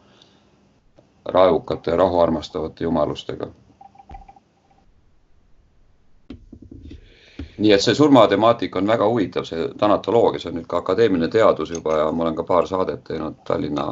raevukate 1.25 1.91
ja 1.91 1.97
rahu 1.97 2.19
armastavate 2.23 2.83
jumalustega. 2.83 3.49
Nii 7.57 7.71
et 7.73 7.81
see 7.81 7.95
surmatemaatika 7.97 8.79
on 8.79 8.87
väga 8.87 9.07
huvitav, 9.09 9.45
see 9.47 9.69
tanatoloogia, 9.79 10.41
see 10.41 10.51
on 10.51 10.59
nüüd 10.59 10.67
ka 10.69 10.81
akadeemiline 10.83 11.29
teadus 11.33 11.71
juba 11.73 11.97
ja 11.97 12.11
ma 12.11 12.25
olen 12.25 12.37
ka 12.37 12.45
paar 12.45 12.67
saadet 12.69 13.03
teinud 13.07 13.39
Tallinna 13.47 13.87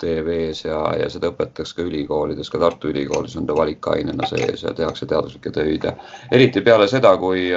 TV-s 0.00 0.64
ja, 0.64 0.80
ja 0.98 1.08
seda 1.10 1.30
õpetatakse 1.30 1.78
ka 1.78 1.86
ülikoolides, 1.86 2.50
ka 2.50 2.58
Tartu 2.58 2.90
Ülikoolis 2.90 3.36
on 3.38 3.46
ta 3.46 3.56
valikainena 3.56 4.26
sees 4.28 4.66
ja 4.66 4.74
tehakse 4.74 5.06
teaduslikke 5.06 5.54
töid 5.54 5.86
ja 5.86 5.94
eriti 6.32 6.60
peale 6.60 6.88
seda, 6.90 7.16
kui 7.16 7.50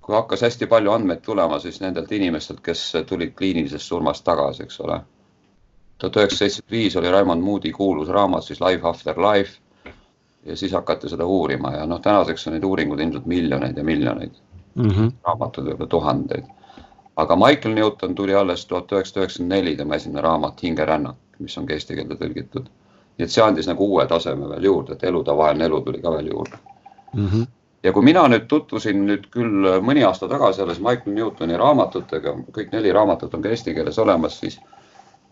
kui 0.00 0.14
hakkas 0.16 0.42
hästi 0.46 0.66
palju 0.66 0.90
andmeid 0.90 1.20
tulema, 1.22 1.58
siis 1.60 1.80
nendelt 1.82 2.12
inimestelt, 2.12 2.60
kes 2.64 2.92
tulid 3.06 3.34
kliinilisest 3.38 3.86
surmast 3.86 4.24
tagasi, 4.24 4.62
eks 4.64 4.80
ole 4.80 5.00
tuhat 6.00 6.16
üheksasada 6.16 6.48
seitsekümmend 6.48 6.76
viis 6.76 6.96
oli 6.96 7.10
Raimond 7.12 7.42
Moodi 7.44 7.72
kuulus 7.72 8.08
raamat 8.08 8.44
siis 8.44 8.60
Life 8.60 8.88
after 8.88 9.18
life. 9.20 9.58
Ja 10.46 10.56
siis 10.56 10.72
hakati 10.72 11.08
seda 11.08 11.26
uurima 11.26 11.72
ja 11.74 11.86
noh, 11.86 12.00
tänaseks 12.00 12.46
on 12.46 12.56
neid 12.56 12.64
uuringuid 12.64 13.00
ilmselt 13.00 13.26
miljoneid 13.26 13.76
ja 13.76 13.84
miljoneid 13.84 14.32
mm. 14.74 14.88
-hmm. 14.88 15.12
raamatuid 15.26 15.66
võib-olla 15.66 15.88
tuhandeid. 15.88 16.44
aga 17.16 17.36
Michael 17.36 17.74
Newton 17.74 18.14
tuli 18.14 18.34
alles 18.34 18.66
tuhat 18.66 18.92
üheksasada 18.92 19.20
üheksakümmend 19.20 19.54
neli, 19.54 19.76
tema 19.76 19.94
esimene 19.94 20.20
raamat 20.20 20.62
Hingerännak, 20.62 21.16
mis 21.38 21.58
on 21.58 21.66
ka 21.66 21.72
eesti 21.72 21.94
keelde 21.94 22.14
tõlgitud. 22.14 22.66
nii 23.18 23.24
et 23.24 23.30
see 23.30 23.44
andis 23.44 23.66
nagu 23.66 23.84
uue 23.84 24.06
taseme 24.06 24.48
veel 24.48 24.64
juurde, 24.64 24.92
et 24.92 25.04
elutavaheline 25.04 25.64
elu 25.64 25.80
tuli 25.80 26.02
ka 26.02 26.10
veel 26.10 26.26
juurde 26.26 26.56
mm. 27.14 27.26
-hmm 27.26 27.46
ja 27.82 27.92
kui 27.92 28.02
mina 28.02 28.26
nüüd 28.28 28.46
tutvusin 28.48 29.06
nüüd 29.06 29.28
küll 29.32 29.68
mõni 29.84 30.04
aasta 30.04 30.28
tagasi 30.28 30.62
alles 30.62 30.80
Michael 30.80 31.14
Newtoni 31.16 31.56
raamatutega, 31.56 32.34
kõik 32.52 32.72
neli 32.72 32.92
raamatut 32.92 33.34
on 33.34 33.42
ka 33.42 33.48
eesti 33.48 33.74
keeles 33.74 33.98
olemas, 33.98 34.40
siis 34.40 34.60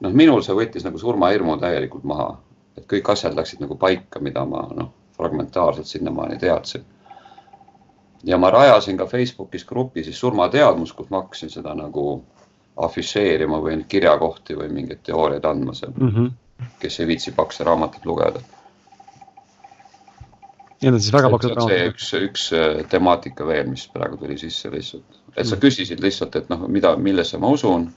noh, 0.01 0.13
minul 0.13 0.43
see 0.43 0.57
võttis 0.57 0.87
nagu 0.87 0.99
surmahirmu 0.99 1.59
täielikult 1.61 2.05
maha, 2.05 2.31
et 2.77 2.87
kõik 2.91 3.11
asjad 3.13 3.37
läksid 3.37 3.61
nagu 3.61 3.77
paika, 3.77 4.21
mida 4.25 4.45
ma 4.49 4.65
noh, 4.75 4.93
fragmentaarselt 5.19 5.87
sinnamaani 5.87 6.39
teadsin. 6.39 6.85
ja 8.25 8.39
ma 8.39 8.51
rajasin 8.51 8.97
ka 8.97 9.07
Facebookis 9.07 9.65
grupi 9.65 10.05
siis 10.05 10.21
surmateadmus, 10.21 10.93
kus 10.93 11.11
ma 11.11 11.21
hakkasin 11.23 11.51
seda 11.51 11.75
nagu 11.75 12.25
afišeerima 12.77 13.61
või 13.63 13.83
kirjakohti 13.89 14.57
või 14.59 14.71
mingeid 14.75 15.03
teooriaid 15.07 15.45
andma 15.45 15.75
seal 15.75 15.93
mm, 15.95 16.15
-hmm. 16.15 16.31
kes 16.83 17.01
ei 17.01 17.07
viitsi 17.07 17.33
pakse 17.33 17.65
raamatuid 17.65 18.07
lugeda. 18.07 18.41
Need 20.83 20.95
on 20.95 21.01
siis 21.03 21.13
väga 21.13 21.31
paksud 21.31 21.55
raamatud. 21.57 21.93
üks, 21.93 22.11
üks 22.15 22.51
äh, 22.55 22.83
temaatika 22.91 23.47
veel, 23.47 23.67
mis 23.71 23.89
praegu 23.91 24.17
tuli 24.17 24.39
sisse 24.39 24.71
lihtsalt, 24.71 25.23
et 25.37 25.47
sa 25.47 25.57
-hmm. 25.57 25.63
küsisid 25.65 26.03
lihtsalt, 26.03 26.37
et 26.37 26.49
noh, 26.49 26.69
mida, 26.69 26.97
millesse 26.97 27.39
ma 27.39 27.51
usun 27.55 27.91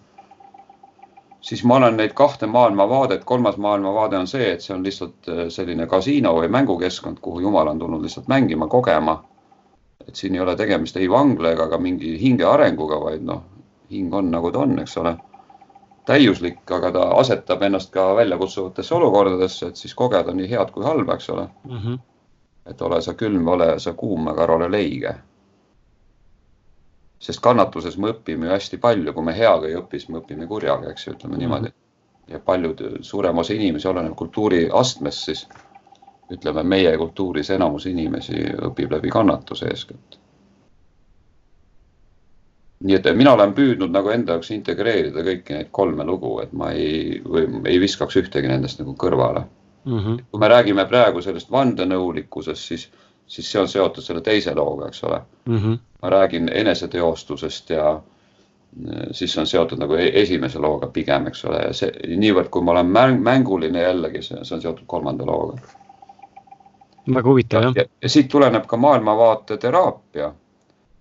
siis 1.42 1.64
ma 1.64 1.76
olen 1.76 1.98
neid 1.98 2.14
kahte 2.14 2.48
maailmavaadet, 2.48 3.24
kolmas 3.24 3.58
maailmavaade 3.58 4.18
on 4.18 4.28
see, 4.28 4.52
et 4.52 4.62
see 4.62 4.76
on 4.76 4.84
lihtsalt 4.84 5.30
äh, 5.30 5.48
selline 5.50 5.88
kasiino 5.88 6.34
või 6.38 6.50
mängukeskkond, 6.54 7.20
kuhu 7.22 7.40
Jumal 7.40 7.68
on 7.68 7.80
tulnud 7.80 8.04
lihtsalt 8.06 8.28
mängima, 8.28 8.68
kogema. 8.68 9.24
et 10.08 10.16
siin 10.16 10.36
ei 10.36 10.42
ole 10.42 10.56
tegemist 10.56 10.98
ei 10.98 11.10
vangla 11.10 11.52
ega 11.52 11.68
ka 11.70 11.78
mingi 11.78 12.16
hinge 12.22 12.46
arenguga, 12.46 12.98
vaid 13.02 13.22
noh, 13.26 13.44
hing 13.92 14.14
on 14.14 14.32
nagu 14.32 14.52
ta 14.52 14.60
on, 14.60 14.80
eks 14.80 14.98
ole. 14.98 15.18
täiuslik, 16.06 16.72
aga 16.72 16.92
ta 16.92 17.02
asetab 17.22 17.62
ennast 17.62 17.92
ka 17.94 18.16
väljakutsuvatesse 18.16 18.96
olukordadesse, 18.96 19.68
et 19.68 19.76
siis 19.76 19.94
kogeda 19.96 20.34
nii 20.34 20.50
head 20.50 20.72
kui 20.74 20.84
halba, 20.84 21.14
eks 21.14 21.30
ole 21.30 21.48
mm. 21.64 21.78
-hmm. 21.78 22.00
et 22.66 22.82
ole 22.82 23.02
sa 23.02 23.14
külm, 23.14 23.48
ole 23.48 23.80
sa 23.80 23.94
kuum, 23.94 24.28
aga 24.28 24.54
ole 24.54 24.72
leige 24.72 25.16
sest 27.22 27.42
kannatuses 27.44 27.98
me 28.02 28.12
õpime 28.16 28.48
ju 28.48 28.56
hästi 28.56 28.80
palju, 28.82 29.14
kui 29.14 29.26
me 29.26 29.34
heaga 29.38 29.70
ei 29.70 29.78
õpi, 29.78 30.00
siis 30.00 30.10
me 30.10 30.22
õpime 30.22 30.48
kurjaga, 30.50 30.90
eks 30.92 31.08
ju, 31.08 31.14
ütleme 31.14 31.36
mm 31.36 31.38
-hmm. 31.38 31.44
niimoodi. 31.44 31.74
ja 32.28 32.40
paljud, 32.40 32.82
suurem 33.02 33.38
osa 33.38 33.54
inimesi, 33.54 33.88
oleneb 33.88 34.16
kultuuriastmest, 34.16 35.24
siis 35.26 35.48
ütleme, 36.32 36.64
meie 36.64 36.98
kultuuris 36.98 37.50
enamus 37.50 37.86
inimesi 37.86 38.44
õpib 38.70 38.92
läbi 38.92 39.10
kannatuse 39.10 39.68
eeskätt. 39.68 40.18
nii 42.82 42.96
et 42.96 43.08
mina 43.16 43.34
olen 43.34 43.54
püüdnud 43.54 43.92
nagu 43.94 44.10
enda 44.10 44.34
jaoks 44.34 44.52
integreerida 44.52 45.22
kõiki 45.22 45.54
neid 45.54 45.68
kolme 45.72 46.04
lugu, 46.04 46.40
et 46.42 46.54
ma 46.54 46.72
ei, 46.72 47.22
ei 47.66 47.80
viskaks 47.80 48.16
ühtegi 48.16 48.48
nendest 48.48 48.80
nagu 48.80 48.96
kõrvale 49.04 49.44
mm. 49.86 50.00
-hmm. 50.00 50.24
kui 50.32 50.40
me 50.40 50.48
räägime 50.48 50.86
praegu 50.86 51.22
sellest 51.22 51.52
vandenõulikkusest, 51.52 52.64
siis 52.64 52.92
siis 53.32 53.52
see 53.52 53.62
on 53.62 53.68
seotud 53.72 54.04
selle 54.04 54.22
teise 54.22 54.54
looga, 54.56 54.88
eks 54.92 55.04
ole 55.08 55.22
mm. 55.46 55.58
-hmm. 55.58 55.78
ma 56.02 56.10
räägin 56.10 56.50
eneseteostusest 56.54 57.70
ja 57.70 57.92
äh, 57.94 58.02
siis 59.12 59.38
on 59.38 59.48
seotud 59.48 59.80
nagu 59.80 59.94
e-, 59.94 60.12
esimese 60.22 60.60
looga 60.60 60.88
pigem, 60.88 61.28
eks 61.28 61.46
ole, 61.46 61.62
ja 61.68 61.74
see 61.74 62.18
niivõrd, 62.24 62.50
kui 62.52 62.64
ma 62.64 62.76
olen 62.76 62.92
mäng, 62.98 63.22
mänguline 63.24 63.86
jällegi, 63.86 64.24
see, 64.28 64.40
on 64.40 64.62
seotud 64.62 64.84
kolmanda 64.88 65.26
looga. 65.26 65.60
väga 67.14 67.30
huvitav 67.30 67.64
jah. 67.70 67.88
ja 68.02 68.10
siit 68.10 68.28
tuleneb 68.28 68.68
ka 68.68 68.78
maailmavaate 68.78 69.58
teraapia. 69.58 70.34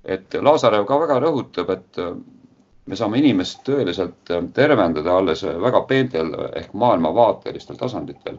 et 0.05 0.35
Lazarev 0.35 0.87
ka 0.87 1.01
väga 1.01 1.19
rõhutab, 1.27 1.71
et 1.71 1.99
äh, 1.99 2.15
me 2.87 2.97
saame 2.97 3.19
inimest 3.19 3.67
tõeliselt 3.67 4.31
äh, 4.31 4.47
tervendada 4.55 5.19
alles 5.19 5.43
väga 5.67 5.83
peentel 5.91 6.35
ehk 6.55 6.73
maailmavaatelistel 6.73 7.77
tasanditel, 7.77 8.39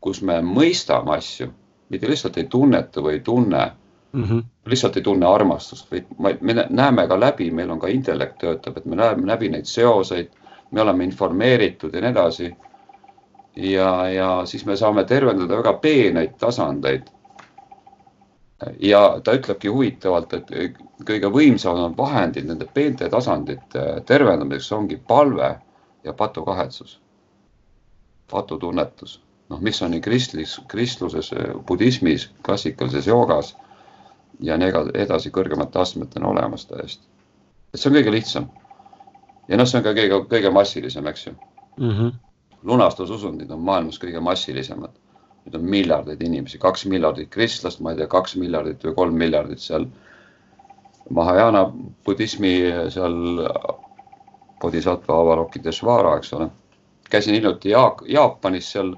kus 0.00 0.22
me 0.22 0.40
mõistame 0.42 1.16
asju 1.16 1.52
mitte 1.92 2.08
lihtsalt 2.08 2.36
ei 2.40 2.48
tunneta 2.50 3.02
või 3.04 3.18
ei 3.18 3.20
tunne 3.20 3.62
mm, 4.12 4.24
-hmm. 4.24 4.44
lihtsalt 4.66 4.96
ei 4.96 5.02
tunne 5.02 5.26
armastust, 5.26 5.90
vaid 6.22 6.40
me 6.40 6.66
näeme 6.70 7.06
ka 7.08 7.20
läbi, 7.20 7.50
meil 7.50 7.70
on 7.70 7.80
ka 7.80 7.86
intellekt 7.92 8.38
töötab, 8.38 8.76
et 8.76 8.84
me 8.84 8.96
näeme 8.96 9.26
läbi 9.26 9.48
neid 9.48 9.68
seoseid, 9.68 10.30
me 10.70 10.80
oleme 10.80 11.04
informeeritud 11.04 11.94
ja 11.94 12.00
nii 12.00 12.10
edasi. 12.10 12.54
ja, 13.56 14.08
ja 14.08 14.28
siis 14.44 14.66
me 14.66 14.76
saame 14.76 15.04
tervendada 15.04 15.56
väga 15.56 15.72
peeneid 15.72 16.38
tasandeid. 16.38 17.02
ja 18.80 19.20
ta 19.24 19.32
ütlebki 19.32 19.68
huvitavalt, 19.68 20.32
et 20.32 20.50
kõige 21.04 21.28
võimsamad 21.34 21.96
vahendid 21.98 22.46
nende 22.46 22.68
peente 22.74 23.08
tasandite 23.08 24.02
tervendamiseks 24.06 24.72
ongi 24.72 24.96
palve 25.08 25.58
ja 26.04 26.12
patukahetsus, 26.12 27.00
patutunnetus 28.30 29.20
noh, 29.52 29.60
mis 29.60 29.82
on 29.84 29.92
nii 29.92 30.00
kristlis, 30.00 30.56
kristluses, 30.68 31.30
budismis, 31.68 32.30
klassikalises 32.46 33.06
joogas 33.06 33.52
ja 34.40 34.56
nii 34.58 34.72
edasi 35.04 35.30
kõrgemate 35.34 35.80
astmetena 35.82 36.30
olemas 36.32 36.66
täiesti. 36.66 37.04
et 37.72 37.80
see 37.80 37.90
on 37.90 37.96
kõige 37.98 38.14
lihtsam. 38.14 38.50
ja 39.48 39.56
noh, 39.60 39.68
see 39.68 39.78
on 39.78 39.84
ka 39.84 39.94
kõige, 39.98 40.20
kõige 40.30 40.52
massilisem, 40.52 41.06
eks 41.06 41.26
ju 41.26 41.32
mm. 41.32 41.90
-hmm. 41.90 42.12
lunastususundid 42.62 43.50
on 43.50 43.60
maailmas 43.60 43.98
kõige 43.98 44.20
massilisemad. 44.20 44.90
Need 45.44 45.54
on 45.58 45.64
miljardeid 45.66 46.20
inimesi, 46.22 46.58
kaks 46.58 46.86
miljardit 46.86 47.28
kristlast, 47.30 47.80
ma 47.80 47.90
ei 47.90 47.96
tea, 47.96 48.06
kaks 48.06 48.36
miljardit 48.36 48.84
või 48.84 48.94
kolm 48.94 49.14
miljardit 49.18 49.60
seal 49.60 49.86
Mahajana 51.10 51.64
budismi 52.06 52.52
seal 52.88 53.16
Bodhisattva 54.60 55.16
Avalokiteshvara, 55.20 56.16
eks 56.16 56.32
ole. 56.32 56.48
käisin 57.10 57.34
hiljuti 57.34 57.72
Jaapanis 58.08 58.72
seal 58.72 58.94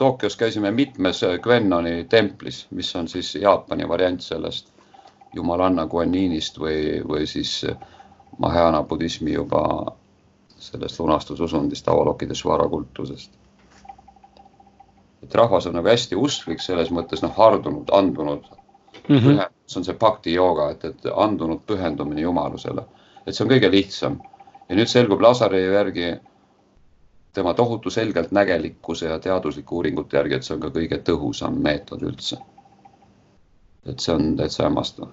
Tokyos 0.00 0.36
käisime 0.36 0.70
mitmes 0.72 1.20
Gwennoni 1.42 2.06
templis, 2.08 2.66
mis 2.70 2.96
on 2.96 3.08
siis 3.08 3.34
Jaapani 3.34 3.88
variant 3.88 4.22
sellest 4.24 4.70
jumalanna 5.36 5.84
Guaninist 5.86 6.56
või, 6.58 7.02
või 7.08 7.26
siis 7.28 7.66
Mahajana 8.38 8.80
budismi 8.82 9.34
juba 9.34 9.60
sellest 10.60 11.00
lunastususundist, 11.00 11.88
avalokides 11.88 12.44
varakultusest. 12.44 13.36
et 15.22 15.34
rahvas 15.34 15.66
on 15.66 15.74
nagu 15.76 15.88
hästi 15.88 16.16
usklik 16.16 16.62
selles 16.64 16.88
mõttes 16.90 17.20
noh, 17.22 17.36
hardunud, 17.36 17.90
andunud 17.92 18.46
mm. 19.08 19.16
-hmm. 19.16 19.44
see 19.66 19.80
on 19.80 19.84
see 19.84 19.94
bhakti 19.94 20.34
jooga, 20.34 20.70
et, 20.70 20.84
et 20.84 21.12
andunud 21.14 21.60
pühendumine 21.66 22.20
Jumalusele, 22.20 22.84
et 23.26 23.36
see 23.36 23.44
on 23.44 23.50
kõige 23.50 23.70
lihtsam 23.70 24.16
ja 24.68 24.76
nüüd 24.76 24.88
selgub 24.88 25.20
Lasari 25.20 25.60
järgi 25.64 26.14
tema 27.32 27.54
tohutu 27.54 27.90
selgeltnägelikkuse 27.90 29.06
ja 29.06 29.18
teaduslike 29.18 29.74
uuringute 29.74 30.16
järgi, 30.16 30.34
et 30.34 30.46
see 30.46 30.56
on 30.56 30.60
ka 30.60 30.72
kõige 30.74 31.00
tõhusam 31.06 31.60
meetod 31.62 32.02
üldse. 32.02 32.38
et 33.86 34.00
see 34.00 34.14
on 34.14 34.36
täitsa 34.36 34.66
hämmastav 34.66 35.08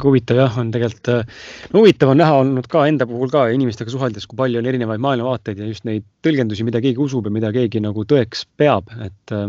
huvitav 0.00 0.38
jah, 0.40 0.54
on 0.58 0.70
tegelikult 0.72 1.10
no,, 1.10 1.80
huvitav 1.80 2.12
on 2.12 2.20
näha 2.22 2.38
olnud 2.42 2.68
ka 2.70 2.86
enda 2.88 3.06
puhul 3.08 3.30
ka 3.32 3.44
inimestega 3.52 3.92
suheldes, 3.92 4.26
kui 4.26 4.38
palju 4.38 4.62
on 4.62 4.70
erinevaid 4.70 5.02
maailmavaateid 5.04 5.60
ja 5.60 5.68
just 5.68 5.84
neid 5.88 6.06
tõlgendusi, 6.24 6.64
mida 6.64 6.80
keegi 6.84 7.02
usub 7.02 7.28
ja 7.28 7.34
mida 7.34 7.52
keegi 7.52 7.82
nagu 7.84 8.06
tõeks 8.08 8.46
peab, 8.56 8.88
et 9.04 9.36
äh.... 9.36 9.46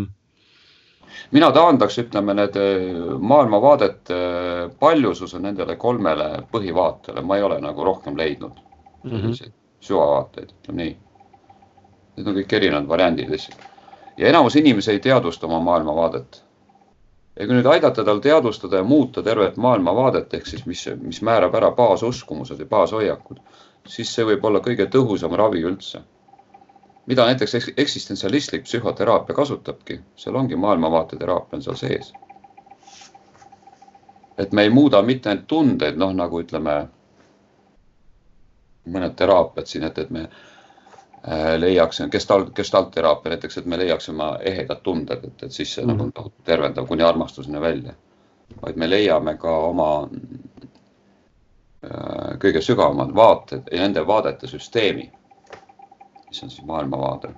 mina 1.32 1.52
taandaks, 1.56 2.00
ütleme 2.04 2.36
need 2.36 2.60
äh, 2.60 3.16
maailmavaadete 3.34 4.20
äh, 4.20 4.62
paljususe 4.80 5.40
nendele 5.40 5.78
kolmele 5.80 6.30
põhivaatele, 6.52 7.24
ma 7.24 7.40
ei 7.40 7.48
ole 7.48 7.62
nagu 7.64 7.88
rohkem 7.88 8.20
leidnud 8.20 8.60
mm 9.04 9.20
-hmm. 9.20 9.52
Süvavaateid, 9.84 10.56
ütleme 10.62 10.82
nii. 10.84 10.96
Need 12.18 12.28
on 12.30 12.42
kõik 12.42 12.58
erinevad 12.60 12.90
variandid 12.90 13.32
lihtsalt 13.34 13.70
ja 14.18 14.28
enamus 14.30 14.56
inimesi 14.56 14.92
ei 14.92 15.00
teadvusta 15.00 15.48
oma 15.48 15.60
maailmavaadet 15.60 16.44
ja 17.40 17.48
kui 17.48 17.56
nüüd 17.58 17.66
aidata 17.66 18.06
tal 18.06 18.20
teadvustada 18.22 18.82
ja 18.82 18.84
muuta 18.84 19.24
tervet 19.24 19.58
maailmavaadet, 19.58 20.34
ehk 20.34 20.48
siis 20.48 20.66
mis, 20.70 20.86
mis 21.02 21.22
määrab 21.22 21.56
ära 21.58 21.72
baasuskumused 21.72 22.60
ja 22.60 22.66
baashoiakud, 22.70 23.40
siis 23.88 24.12
see 24.16 24.26
võib 24.28 24.46
olla 24.46 24.62
kõige 24.62 24.88
tõhusam 24.98 25.38
ravi 25.38 25.64
üldse. 25.66 26.02
mida 27.06 27.26
näiteks 27.26 27.56
eksistentsialistlik 27.78 28.64
psühhoteraapia 28.64 29.36
kasutabki, 29.36 30.00
seal 30.16 30.36
ongi 30.36 30.56
maailmavaate 30.56 31.18
teraapia 31.18 31.58
on 31.58 31.64
seal 31.64 31.76
sees. 31.76 32.14
et 34.38 34.52
me 34.52 34.62
ei 34.62 34.70
muuda 34.70 35.02
mitte 35.02 35.30
ainult 35.30 35.48
tundeid, 35.48 35.98
noh 35.98 36.14
nagu 36.14 36.42
ütleme, 36.42 36.88
mõned 38.86 39.16
teraapiad 39.16 39.68
siin, 39.68 39.84
et, 39.84 39.98
et 39.98 40.10
me 40.10 40.28
Äh, 41.32 41.60
leiaksime, 41.60 42.10
gestalt, 42.10 42.50
gestaltteraapia 42.56 43.30
näiteks, 43.30 43.58
et 43.58 43.66
me 43.66 43.78
leiaksime 43.80 44.24
ehedad 44.42 44.82
tunded, 44.84 45.22
et, 45.24 45.44
et 45.44 45.52
siis 45.52 45.76
see 45.76 45.86
mm 45.86 45.92
-hmm. 45.92 45.98
nagu 46.16 46.30
mhm. 46.30 46.44
tervendav 46.44 46.88
kuni 46.88 47.04
armastuseni 47.04 47.62
välja. 47.62 47.94
vaid 48.62 48.76
me 48.76 48.90
leiame 48.90 49.38
ka 49.38 49.58
oma 49.58 50.10
äh, 51.86 52.40
kõige 52.44 52.62
sügavamad 52.62 53.16
vaated 53.16 53.62
ja 53.72 53.82
nende 53.82 54.08
vaadete 54.08 54.48
süsteemi, 54.48 55.12
mis 56.28 56.44
on 56.44 56.50
siis 56.50 56.66
maailmavaade. 56.66 57.30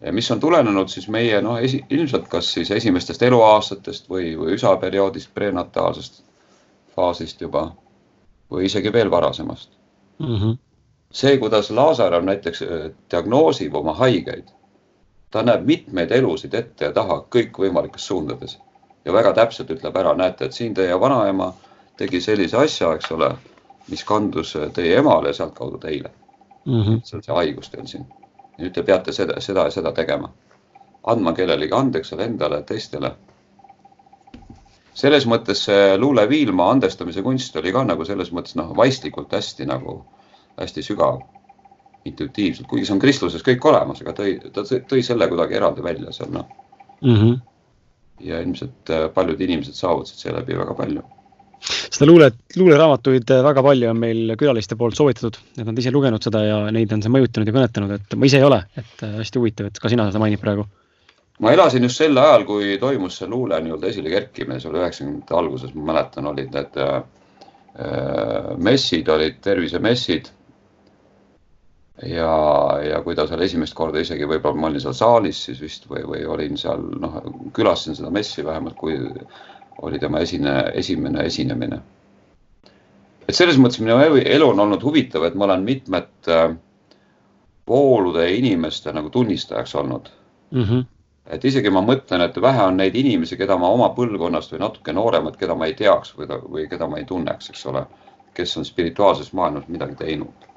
ja 0.00 0.12
mis 0.12 0.30
on 0.30 0.40
tulenenud 0.40 0.88
siis 0.88 1.08
meie 1.08 1.40
noh, 1.40 1.58
ilmselt 1.90 2.28
kas 2.28 2.52
siis 2.52 2.70
esimestest 2.70 3.22
eluaastatest 3.22 4.10
või, 4.10 4.38
või 4.38 4.54
üsaperioodist, 4.54 5.34
prenataalsest 5.34 6.24
faasist 6.96 7.40
juba 7.40 7.72
või 8.50 8.64
isegi 8.64 8.92
veel 8.92 9.10
varasemast 9.10 9.83
mm. 10.18 10.36
-hmm 10.36 10.58
see, 11.14 11.38
kuidas 11.38 11.70
Laasar 11.70 12.14
on 12.14 12.26
näiteks 12.26 12.62
äh, 12.62 12.90
diagnoosib 13.10 13.74
oma 13.74 13.94
haigeid, 13.94 14.48
ta 15.30 15.42
näeb 15.42 15.66
mitmeid 15.66 16.10
elusid 16.12 16.54
ette 16.54 16.88
ja 16.88 16.92
taha 16.92 17.20
kõikvõimalikes 17.36 18.06
suundades 18.06 18.58
ja 19.04 19.12
väga 19.12 19.32
täpselt 19.32 19.70
ütleb 19.70 19.96
ära, 19.96 20.14
näete, 20.18 20.44
et 20.44 20.52
siin 20.52 20.74
teie 20.74 21.00
vanaema 21.00 21.52
tegi 21.96 22.20
sellise 22.20 22.56
asja, 22.56 22.92
eks 22.94 23.12
ole, 23.14 23.30
mis 23.88 24.04
kandus 24.04 24.56
äh, 24.56 24.70
teie 24.74 24.98
emale 24.98 25.30
ja 25.30 25.40
sealtkaudu 25.40 25.78
teile 25.78 26.10
mm. 26.64 26.82
-hmm. 26.82 27.00
see 27.04 27.16
on 27.18 27.22
see 27.22 27.34
haigus 27.34 27.70
teil 27.70 27.86
siin. 27.86 28.06
nüüd 28.58 28.72
te 28.72 28.82
peate 28.82 29.12
seda, 29.12 29.40
seda 29.40 29.64
ja 29.64 29.70
seda 29.70 29.92
tegema, 29.92 30.28
andma 31.06 31.32
kellelegi 31.32 31.74
andeks 31.74 32.12
endale, 32.12 32.62
teistele. 32.62 33.10
Selles 34.94 35.26
mõttes 35.26 35.64
see 35.66 35.94
Luule 35.98 36.26
Viilma 36.30 36.70
andestamise 36.72 37.22
kunst 37.22 37.56
oli 37.56 37.72
ka 37.74 37.84
nagu 37.84 38.04
selles 38.06 38.30
mõttes 38.32 38.54
noh, 38.58 38.70
vaistlikult 38.76 39.32
hästi 39.34 39.66
nagu 39.66 40.02
hästi 40.60 40.84
sügav 40.86 41.22
intuitiivselt, 42.04 42.68
kuigi 42.68 42.86
see 42.86 42.94
on 42.94 43.02
kristluses 43.02 43.42
kõik 43.44 43.64
olemas, 43.66 44.02
aga 44.04 44.12
tõi, 44.18 44.36
ta 44.52 44.64
tõi 44.64 45.02
selle 45.04 45.28
kuidagi 45.30 45.58
eraldi 45.58 45.84
välja 45.84 46.12
seal 46.12 46.30
noh 46.34 46.46
mm 47.00 47.16
-hmm.. 47.16 47.40
ja 48.28 48.40
ilmselt 48.44 48.90
äh, 48.90 49.08
paljud 49.14 49.40
inimesed 49.40 49.74
saavutasid 49.74 50.26
seeläbi 50.26 50.58
väga 50.58 50.74
palju. 50.74 51.02
seda 51.64 52.06
luule, 52.06 52.30
luuleraamatuid 52.56 53.30
äh, 53.30 53.42
väga 53.44 53.62
palju 53.62 53.90
on 53.90 53.98
meil 53.98 54.36
külaliste 54.38 54.76
poolt 54.76 54.96
soovitatud, 54.96 55.40
et 55.58 55.66
nad 55.66 55.78
ise 55.78 55.90
lugenud 55.90 56.22
seda 56.22 56.44
ja 56.44 56.60
neid 56.70 56.92
on 56.92 57.02
see 57.02 57.12
mõjutanud 57.16 57.48
ja 57.48 57.56
kõnetanud, 57.58 57.98
et 57.98 58.16
ma 58.16 58.30
ise 58.30 58.40
ei 58.42 58.48
ole, 58.50 58.62
et 58.76 59.06
äh, 59.06 59.18
hästi 59.22 59.40
huvitav, 59.40 59.72
et 59.72 59.78
ka 59.80 59.88
sina 59.88 60.10
seda 60.10 60.22
mainid 60.22 60.40
praegu. 60.44 60.68
Ma 61.40 61.52
elasin 61.52 61.82
just 61.82 61.98
sel 61.98 62.18
ajal, 62.18 62.44
kui 62.46 62.76
toimus 62.78 63.18
see 63.18 63.28
luule 63.28 63.58
nii-öelda 63.60 63.90
esile 63.90 64.12
kerkimine, 64.12 64.60
see 64.60 64.70
oli 64.70 64.82
üheksakümnendate 64.82 65.34
alguses, 65.38 65.74
ma 65.74 65.92
mäletan, 65.92 66.28
olid 66.30 66.54
need 66.54 66.78
äh, 66.84 67.02
messid 68.62 69.08
olid 69.10 69.40
tervisemessid 69.42 70.30
ja, 72.06 72.34
ja 72.82 73.00
kui 73.02 73.16
ta 73.18 73.26
seal 73.26 73.42
esimest 73.46 73.74
korda 73.74 74.02
isegi 74.02 74.28
võib-olla 74.30 74.60
ma 74.60 74.70
olin 74.70 74.82
seal 74.82 74.94
saalis 74.98 75.40
siis 75.48 75.62
vist 75.62 75.88
või, 75.90 76.04
või 76.06 76.22
olin 76.36 76.58
seal 76.60 76.86
noh, 77.02 77.18
külastasin 77.56 77.98
seda 77.98 78.12
messi 78.14 78.44
vähemalt, 78.46 78.78
kui 78.78 78.98
oli 79.82 79.98
tema 79.98 80.22
esine, 80.22 80.54
esimene 80.74 81.26
esinemine. 81.26 81.80
et 83.28 83.34
selles 83.34 83.58
mõttes 83.58 83.80
minu 83.82 83.98
elu 84.20 84.48
on 84.48 84.60
olnud 84.60 84.82
huvitav, 84.82 85.24
et 85.24 85.34
ma 85.34 85.48
olen 85.48 85.66
mitmete 85.66 86.38
äh, 86.44 86.56
voolude 87.68 88.26
inimeste 88.36 88.92
nagu 88.92 89.10
tunnistajaks 89.10 89.74
olnud 89.74 90.10
mm. 90.50 90.62
-hmm. 90.62 90.84
Et 91.26 91.44
isegi 91.44 91.70
ma 91.70 91.80
mõtlen, 91.84 92.24
et 92.24 92.40
vähe 92.42 92.62
on 92.68 92.76
neid 92.76 92.96
inimesi, 92.96 93.36
keda 93.40 93.56
ma 93.58 93.68
oma 93.72 93.88
põlvkonnast 93.96 94.52
või 94.54 94.64
natuke 94.64 94.92
nooremad, 94.92 95.36
keda 95.40 95.54
ma 95.54 95.68
ei 95.70 95.76
teaks 95.78 96.14
või, 96.18 96.26
või 96.56 96.66
keda 96.68 96.88
ma 96.88 96.98
ei 97.00 97.06
tunneks, 97.08 97.50
eks 97.50 97.66
ole, 97.72 97.86
kes 98.34 98.56
on 98.60 98.64
spirituaalses 98.68 99.32
maailmas 99.32 99.68
midagi 99.68 99.96
teinud 100.00 100.50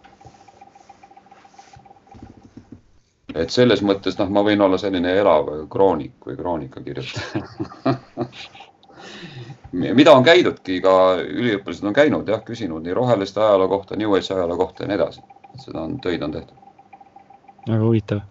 et 3.36 3.52
selles 3.54 3.84
mõttes 3.86 4.18
noh, 4.18 4.30
ma 4.34 4.42
võin 4.44 4.62
olla 4.64 4.78
selline 4.82 5.12
elav 5.20 5.50
kroonik 5.70 6.26
või 6.26 6.38
kroonikakirjutaja 6.40 7.98
mida 9.72 10.14
on 10.16 10.24
käidudki 10.24 10.80
ka, 10.82 10.94
üliõpilased 11.22 11.86
on 11.88 11.96
käinud 11.96 12.30
jah, 12.30 12.42
küsinud 12.46 12.86
nii 12.86 12.96
roheliste 12.96 13.42
ajaloo 13.42 13.68
kohta, 13.72 13.98
New 14.00 14.16
Age 14.16 14.34
ajaloo 14.34 14.58
kohta 14.58 14.84
ja 14.84 14.92
nii 14.92 15.00
edasi. 15.00 15.22
seda 15.58 15.82
on, 15.82 16.00
töid 16.02 16.22
on 16.22 16.32
tehtud. 16.32 16.58
väga 17.68 17.84
huvitav. 17.84 18.22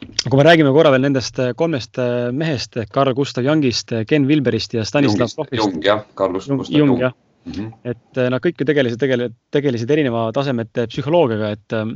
Kui 0.00 0.36
me 0.38 0.44
räägime 0.46 0.72
korra 0.74 0.92
veel 0.94 1.04
nendest 1.04 1.40
kolmest 1.56 1.98
mehest, 2.32 2.78
Carl 2.92 3.14
Gustav 3.14 3.44
Jungist, 3.44 3.92
Ken 4.08 4.28
Wilberist 4.28 4.74
ja 4.76 4.84
Stanislav 4.88 5.28
Grossist. 5.28 5.58
Jung 5.58 5.82
jah, 5.84 6.04
Carl 6.16 6.36
Gustav 6.36 6.64
Jung, 6.68 6.96
Jung. 7.00 7.12
Mm 7.44 7.52
-hmm. 7.52 7.72
et 7.84 8.16
eh, 8.16 8.28
nad 8.28 8.42
kõik 8.44 8.60
ju 8.60 8.66
tegelesid, 8.68 9.00
tegelesid, 9.00 9.36
tegelesid 9.50 9.90
erineva 9.90 10.26
tasemete 10.32 10.86
psühholoogiaga, 10.92 11.50
et 11.56 11.72
eh, 11.72 11.86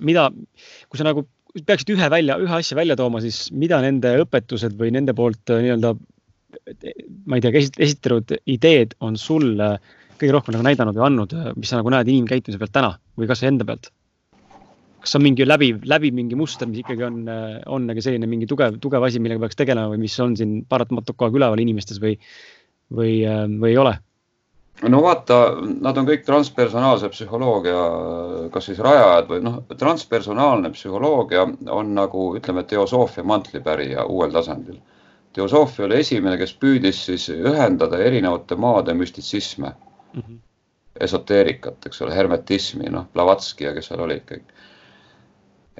mida, 0.00 0.28
kui 0.88 0.98
sa 0.98 1.04
nagu 1.04 1.24
peaksid 1.66 1.90
ühe 1.96 2.10
välja, 2.10 2.36
ühe 2.38 2.54
asja 2.54 2.76
välja 2.78 2.96
tooma, 2.96 3.20
siis 3.20 3.50
mida 3.52 3.80
nende 3.82 4.14
õpetused 4.22 4.78
või 4.78 4.92
nende 4.94 5.14
poolt 5.14 5.50
eh, 5.50 5.64
nii-öelda, 5.66 5.94
ma 7.26 7.36
ei 7.36 7.42
tea, 7.42 7.64
esitanud 7.88 8.36
ideed 8.46 8.94
on 9.00 9.18
sulle 9.18 9.78
kõige 10.14 10.32
rohkem 10.32 10.54
nagu 10.54 10.68
näidanud 10.68 10.94
või 10.94 11.06
andnud, 11.08 11.34
mis 11.58 11.68
sa 11.68 11.82
nagu 11.82 11.90
näed 11.90 12.08
inimkäitumise 12.08 12.62
pealt 12.62 12.72
täna 12.78 12.94
või 13.18 13.26
kasvõi 13.26 13.50
enda 13.50 13.66
pealt? 13.66 13.90
Kas 15.04 15.18
on 15.18 15.24
mingi 15.26 15.44
läbiv, 15.44 15.84
läbiv 15.90 16.16
mingi 16.16 16.38
muster, 16.38 16.68
mis 16.70 16.80
ikkagi 16.80 17.04
on, 17.04 17.20
on 17.68 17.86
nagu 17.90 18.00
selline 18.04 18.28
mingi 18.30 18.48
tugev, 18.48 18.80
tugev 18.80 19.04
asi, 19.04 19.20
millega 19.20 19.42
peaks 19.44 19.60
tegelema 19.60 19.92
või 19.92 20.06
mis 20.06 20.16
on 20.24 20.32
siin 20.38 20.62
paratamatult 20.68 21.18
kogu 21.18 21.28
aeg 21.28 21.38
üleval 21.42 21.60
inimestes 21.60 22.00
või, 22.00 22.16
või, 22.88 23.20
või 23.60 23.74
ei 23.74 23.80
ole? 23.82 23.98
no 24.82 25.00
vaata, 25.04 25.38
nad 25.84 25.98
on 25.98 26.08
kõik 26.08 26.24
transpersonaalse 26.26 27.08
psühholoogia, 27.12 27.82
kas 28.54 28.68
siis 28.70 28.80
rajajad 28.82 29.28
või 29.30 29.44
noh, 29.44 29.60
transpersonaalne 29.78 30.72
psühholoogia 30.74 31.44
on 31.70 31.92
nagu 31.96 32.26
ütleme, 32.38 32.64
teosoofia 32.68 33.24
mantlipärija 33.24 34.06
uuel 34.10 34.34
tasandil. 34.34 34.80
teosoofia 35.32 35.86
oli 35.86 36.00
esimene, 36.00 36.38
kes 36.38 36.54
püüdis 36.54 37.04
siis 37.06 37.28
ühendada 37.28 37.98
erinevate 37.98 38.56
maade 38.56 38.94
müstitsisme 38.94 39.70
mm, 39.70 40.20
-hmm. 40.20 40.38
esoteerikat, 41.00 41.86
eks 41.86 42.02
ole, 42.02 42.14
hermetismi, 42.14 42.90
noh, 42.90 43.06
Blavatski 43.12 43.64
ja 43.64 43.74
kes 43.74 43.86
seal 43.86 44.00
olid 44.00 44.22
kõik. 44.30 44.53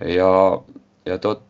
Ja, 0.01 0.61
ja 1.07 1.19
tuhat, 1.19 1.43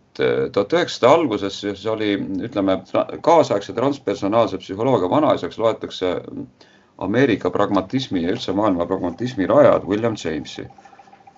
tuhat 0.52 0.72
üheksasada 0.72 1.12
alguses 1.12 1.60
siis 1.60 1.86
oli, 1.86 2.14
ütleme, 2.44 2.78
kaasaegse 3.22 3.72
transpersonaalse 3.72 4.58
psühholoogia 4.58 5.10
vanaisaks 5.10 5.58
loetakse 5.58 6.10
äh, 6.10 6.70
Ameerika 6.98 7.50
pragmatismi 7.50 8.22
ja 8.22 8.32
üldse 8.34 8.52
maailma 8.54 8.86
pragmatismi 8.86 9.46
rajad 9.46 9.86
William 9.88 10.14
Jamesi. 10.24 10.66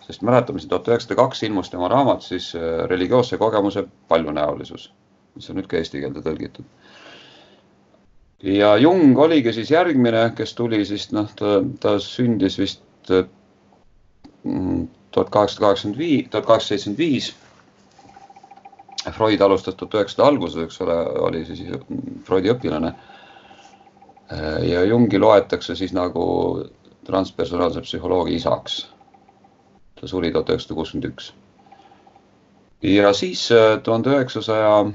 sest 0.07 0.23
mäletame, 0.23 0.61
siin 0.63 0.71
tuhat 0.71 0.89
üheksasada 0.89 1.17
kaks 1.19 1.41
ilmus 1.43 1.71
tema 1.71 1.89
raamat 1.91 2.23
siis 2.23 2.53
äh, 2.55 2.85
religioosse 2.87 3.39
kogemuse 3.39 3.85
paljunäolisus, 4.09 4.93
mis 5.35 5.51
on 5.51 5.57
nüüd 5.59 5.67
ka 5.67 5.81
eesti 5.81 6.01
keelde 6.01 6.23
tõlgitud. 6.23 6.69
ja 8.43 8.77
Jung 8.77 9.19
oligi 9.19 9.53
siis 9.53 9.71
järgmine, 9.71 10.31
kes 10.37 10.55
tuli 10.55 10.85
siis 10.85 11.09
noh, 11.13 11.33
ta, 11.37 11.57
ta 11.81 11.97
sündis 11.99 12.59
vist 12.61 13.11
äh, 13.11 13.27
tuhat 15.17 15.31
kaheksasada 15.33 15.67
kaheksakümmend 15.67 15.99
viis, 15.99 16.29
tuhat 16.31 16.47
kaheksasada 16.47 16.69
seitsekümmend 16.69 16.99
viis. 16.99 17.35
Freud 19.17 19.41
alustas 19.41 19.75
tuhat 19.75 19.95
üheksasada 19.95 20.29
alguses, 20.29 20.65
eks 20.67 20.81
ole, 20.85 20.97
oli 21.29 21.45
siis 21.49 21.63
Freudi 22.27 22.53
õpilane. 22.53 22.93
ja 24.67 24.83
Jungi 24.85 25.19
loetakse 25.19 25.77
siis 25.79 25.93
nagu 25.95 26.25
transpersonaalse 27.07 27.81
psühholoogia 27.81 28.37
isaks. 28.37 28.93
ta 30.01 30.07
suri 30.07 30.33
tuhat 30.33 30.49
üheksasada 30.51 30.75
kuuskümmend 30.75 31.13
üks. 31.13 31.33
ja 32.83 33.13
siis 33.13 33.53
äh, 33.53 33.79
tuhande 33.83 34.11
üheksasaja 34.11 34.91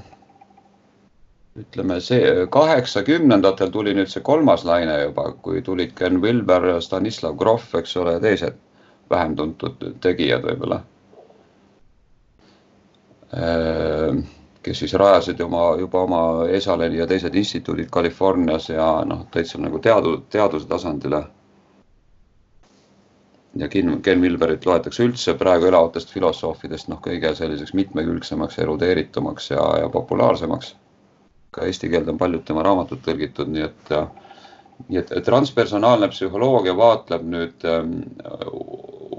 ütleme 1.58 2.00
see 2.00 2.46
kaheksakümnendatel 2.50 3.72
tuli 3.72 3.94
nüüd 3.94 4.08
see 4.12 4.22
kolmas 4.22 4.64
laine 4.64 5.00
juba, 5.02 5.32
kui 5.32 5.62
tulid 5.62 5.96
Ken 5.96 6.22
Wilber, 6.22 6.80
Stanislav 6.80 7.36
Grof, 7.36 7.74
eks 7.74 7.96
ole, 7.96 8.20
teised 8.20 8.60
vähem 9.10 9.36
tuntud 9.36 9.82
tegijad 10.00 10.44
võib-olla. 10.46 10.80
Äh, 13.32 14.22
kes 14.62 14.82
siis 14.84 14.94
rajasid 14.94 15.40
oma, 15.40 15.76
juba 15.80 16.02
oma 16.06 16.22
Esaleni 16.48 17.00
ja 17.00 17.06
teised 17.06 17.34
instituudid 17.34 17.90
Californias 17.90 18.68
ja 18.68 18.88
noh, 19.08 19.24
täitsa 19.34 19.58
nagu 19.58 19.78
teadu, 19.78 20.18
teaduse 20.30 20.68
tasandile. 20.68 21.22
ja 23.56 23.68
Ken, 23.68 23.98
Ken 24.02 24.20
Wilberit 24.20 24.66
loetakse 24.66 25.04
üldse 25.04 25.34
praegu 25.36 25.66
elavatest 25.68 26.10
filosoofidest 26.10 26.88
noh, 26.88 27.00
kõige 27.04 27.34
selliseks 27.34 27.74
mitmekülgsemaks, 27.74 28.58
erudeeritumaks 28.58 29.50
ja, 29.50 29.66
ja 29.82 29.88
populaarsemaks 29.88 30.76
ka 31.52 31.66
eesti 31.68 31.90
keelde 31.92 32.14
on 32.14 32.20
paljud 32.20 32.44
tema 32.48 32.64
raamatud 32.64 33.02
tõlgitud, 33.04 33.50
nii 33.52 33.64
et, 33.66 33.90
nii 34.88 34.98
et 34.98 35.12
transpersonaalne 35.24 36.08
psühholoogia 36.12 36.74
vaatleb 36.76 37.24
nüüd 37.34 37.66
ähm,, 37.68 37.94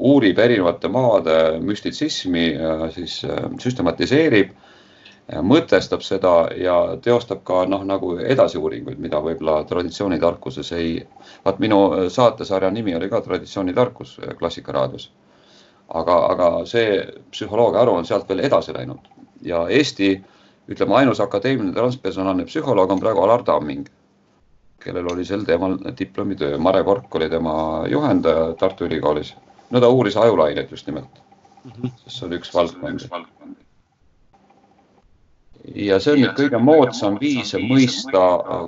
uurib 0.04 0.40
erinevate 0.40 0.90
maade 0.92 1.38
müstitsismi, 1.64 2.46
siis 2.96 3.22
äh, 3.24 3.46
süstematiseerib, 3.64 4.52
mõtestab 5.48 6.02
seda 6.04 6.50
ja 6.60 6.98
teostab 7.02 7.46
ka 7.48 7.62
noh, 7.66 7.86
nagu 7.88 8.18
edasiuuringuid, 8.20 9.00
mida 9.00 9.22
võib-olla 9.24 9.62
traditsioonitarkuses 9.70 10.72
ei. 10.76 11.08
vaat 11.46 11.60
minu 11.64 12.10
saatesarja 12.10 12.72
nimi 12.72 12.96
oli 12.96 13.10
ka 13.10 13.22
Traditsioonitarkus 13.22 14.20
Klassikaraadios. 14.40 15.12
aga, 15.88 16.16
aga 16.26 16.66
see 16.66 17.06
psühholoogia 17.32 17.80
haru 17.80 17.94
on 17.94 18.06
sealt 18.06 18.30
veel 18.30 18.40
edasi 18.40 18.74
läinud 18.74 19.08
ja 19.44 19.68
Eesti 19.70 20.24
ütleme, 20.70 20.96
ainus 20.96 21.20
akadeemiline 21.20 21.74
transpersonaalne 21.74 22.46
psühholoog 22.46 22.92
on 22.92 23.00
praegu 23.00 23.22
Alar 23.22 23.44
Tamming, 23.44 23.88
kellel 24.84 25.08
oli 25.12 25.26
sel 25.26 25.44
teemal 25.48 25.78
diplomitöö. 26.00 26.58
Mare 26.58 26.84
Kork 26.84 27.16
oli 27.16 27.30
tema 27.30 27.84
juhendaja 27.88 28.54
Tartu 28.60 28.86
Ülikoolis. 28.86 29.36
no 29.70 29.80
ta 29.80 29.90
uuris 29.90 30.18
ajulaineid 30.18 30.72
just 30.72 30.88
nimelt 30.88 31.22
mm, 31.64 31.72
-hmm. 31.72 31.92
sest 31.96 32.18
see 32.18 32.28
oli 32.28 32.36
üks 32.36 32.54
valdkond. 32.54 33.00
ja 35.76 36.00
see 36.00 36.14
on 36.14 36.20
nüüd 36.20 36.36
kõige 36.38 36.60
moodsam 36.60 37.18
viis 37.20 37.56
mõista 37.56 38.26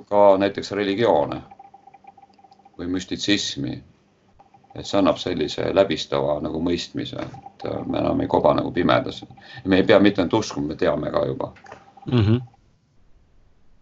ka 0.09 0.37
näiteks 0.37 0.71
religioone 0.71 1.41
või 2.77 2.87
müstitsismi. 2.87 3.83
et 4.75 4.85
see 4.85 4.97
annab 4.99 5.17
sellise 5.17 5.69
läbistava 5.75 6.39
nagu 6.43 6.59
mõistmise, 6.59 7.21
et 7.21 7.63
me 7.87 7.99
enam 7.99 8.21
ei 8.21 8.27
koba 8.27 8.53
nagu 8.53 8.71
pimedas. 8.71 9.23
me 9.65 9.77
ei 9.77 9.83
pea 9.83 9.99
mitte 9.99 10.21
ainult 10.21 10.33
uskuma, 10.33 10.67
me 10.67 10.75
teame 10.75 11.11
ka 11.11 11.25
juba 11.25 11.53
mm. 12.11 12.19
-hmm. 12.19 12.41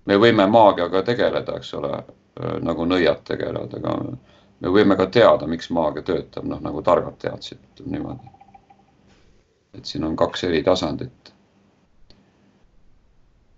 me 0.06 0.18
võime 0.18 0.48
maagiaga 0.48 1.02
tegeleda, 1.02 1.56
eks 1.56 1.74
ole, 1.74 2.04
nagu 2.40 2.86
nõiad 2.90 3.22
tegelevad, 3.28 3.74
aga 3.78 3.98
me 4.64 4.72
võime 4.74 4.98
ka 4.98 5.06
teada, 5.12 5.48
miks 5.50 5.70
maagia 5.76 6.06
töötab, 6.08 6.48
noh 6.50 6.62
nagu 6.64 6.82
targad 6.82 7.20
teadsid 7.22 7.84
niimoodi. 7.86 8.32
et 9.74 9.86
siin 9.90 10.04
on 10.04 10.16
kaks 10.16 10.44
eri 10.44 10.64
tasandit. 10.64 11.34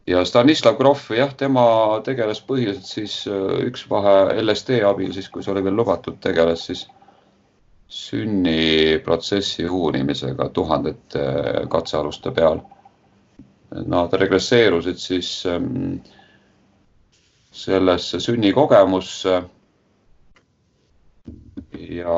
ja 0.08 0.26
Stanislav 0.26 0.78
Grof, 0.78 1.10
jah, 1.12 1.34
tema 1.34 2.02
tegeles 2.04 2.42
põhiliselt 2.42 2.86
siis 2.86 3.24
üks 3.70 3.88
vahe 3.90 4.42
LSD 4.42 4.84
abil, 4.84 5.14
siis 5.14 5.30
kui 5.30 5.44
see 5.44 5.52
oli 5.54 5.64
veel 5.64 5.76
lubatud, 5.76 6.20
tegeles 6.22 6.66
siis 6.66 6.88
sünniprotsessi 7.88 9.70
uurimisega 9.70 10.50
tuhandete 10.50 11.26
katsealuste 11.70 12.32
peal 12.32 12.60
nad 13.86 14.14
regresseerusid 14.14 14.98
siis 14.98 15.46
ähm, 15.46 16.00
sellesse 17.56 18.20
sünnikogemusse. 18.20 19.44
ja 21.76 22.16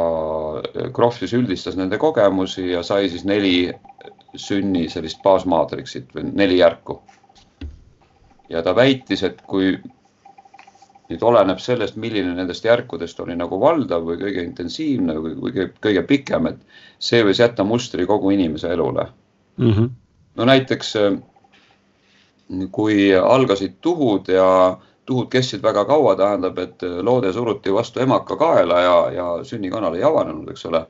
Krohv 0.93 1.17
siis 1.17 1.33
üldistas 1.33 1.75
nende 1.77 1.97
kogemusi 2.01 2.69
ja 2.71 2.83
sai 2.83 3.09
siis 3.09 3.25
neli 3.25 3.69
sünni 4.37 4.87
sellist 4.89 5.21
baasmaatriksit 5.23 6.09
või 6.15 6.31
neli 6.33 6.57
järku. 6.57 7.01
ja 8.49 8.63
ta 8.63 8.75
väitis, 8.75 9.23
et 9.23 9.41
kui 9.41 9.75
nüüd 11.07 11.23
oleneb 11.23 11.59
sellest, 11.63 11.95
milline 11.95 12.33
nendest 12.35 12.65
järkudest 12.65 13.19
oli 13.19 13.35
nagu 13.35 13.59
valdav 13.59 14.03
või 14.07 14.17
kõige 14.19 14.43
intensiivne 14.43 15.15
või, 15.21 15.35
või 15.35 15.53
kõige, 15.53 15.69
kõige 15.83 16.03
pikem, 16.07 16.49
et 16.51 16.59
see 16.99 17.23
võis 17.23 17.39
jätta 17.39 17.63
mustri 17.63 18.05
kogu 18.05 18.31
inimese 18.35 18.71
elule 18.73 19.07
mm. 19.57 19.71
-hmm. 19.71 19.89
no 20.35 20.45
näiteks 20.45 20.95
kui 22.71 23.15
algasid 23.15 23.79
tuhud 23.81 24.29
ja 24.31 24.77
tuhud 25.07 25.29
kestsid 25.31 25.63
väga 25.63 25.85
kaua, 25.87 26.15
tähendab, 26.19 26.57
et 26.59 26.83
loode 27.01 27.31
suruti 27.33 27.73
vastu 27.73 28.03
emaka 28.03 28.35
kaela 28.37 28.79
ja, 28.83 28.95
ja 29.15 29.27
sünnikanal 29.47 29.95
ei 29.95 30.03
avanenud, 30.03 30.49
eks 30.51 30.65
ole. 30.69 30.85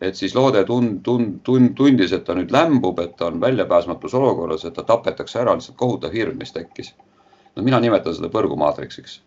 et 0.00 0.16
siis 0.16 0.34
loode 0.34 0.62
tund, 0.64 1.00
tund, 1.04 1.40
tund, 1.44 1.74
tundis, 1.76 2.12
et 2.16 2.22
ta 2.24 2.34
nüüd 2.34 2.52
lämbub, 2.54 2.98
et 3.02 3.16
ta 3.18 3.26
on 3.26 3.40
väljapääsmatus 3.40 4.14
olukorras, 4.16 4.64
et 4.64 4.74
ta 4.74 4.82
tapetakse 4.88 5.42
ära, 5.42 5.52
lihtsalt 5.58 5.76
kohutav 5.76 6.14
hirm, 6.14 6.38
mis 6.38 6.54
tekkis. 6.56 6.94
no 7.56 7.62
mina 7.66 7.80
nimetan 7.80 8.14
seda 8.14 8.30
põrgumaatriksiks. 8.32 9.20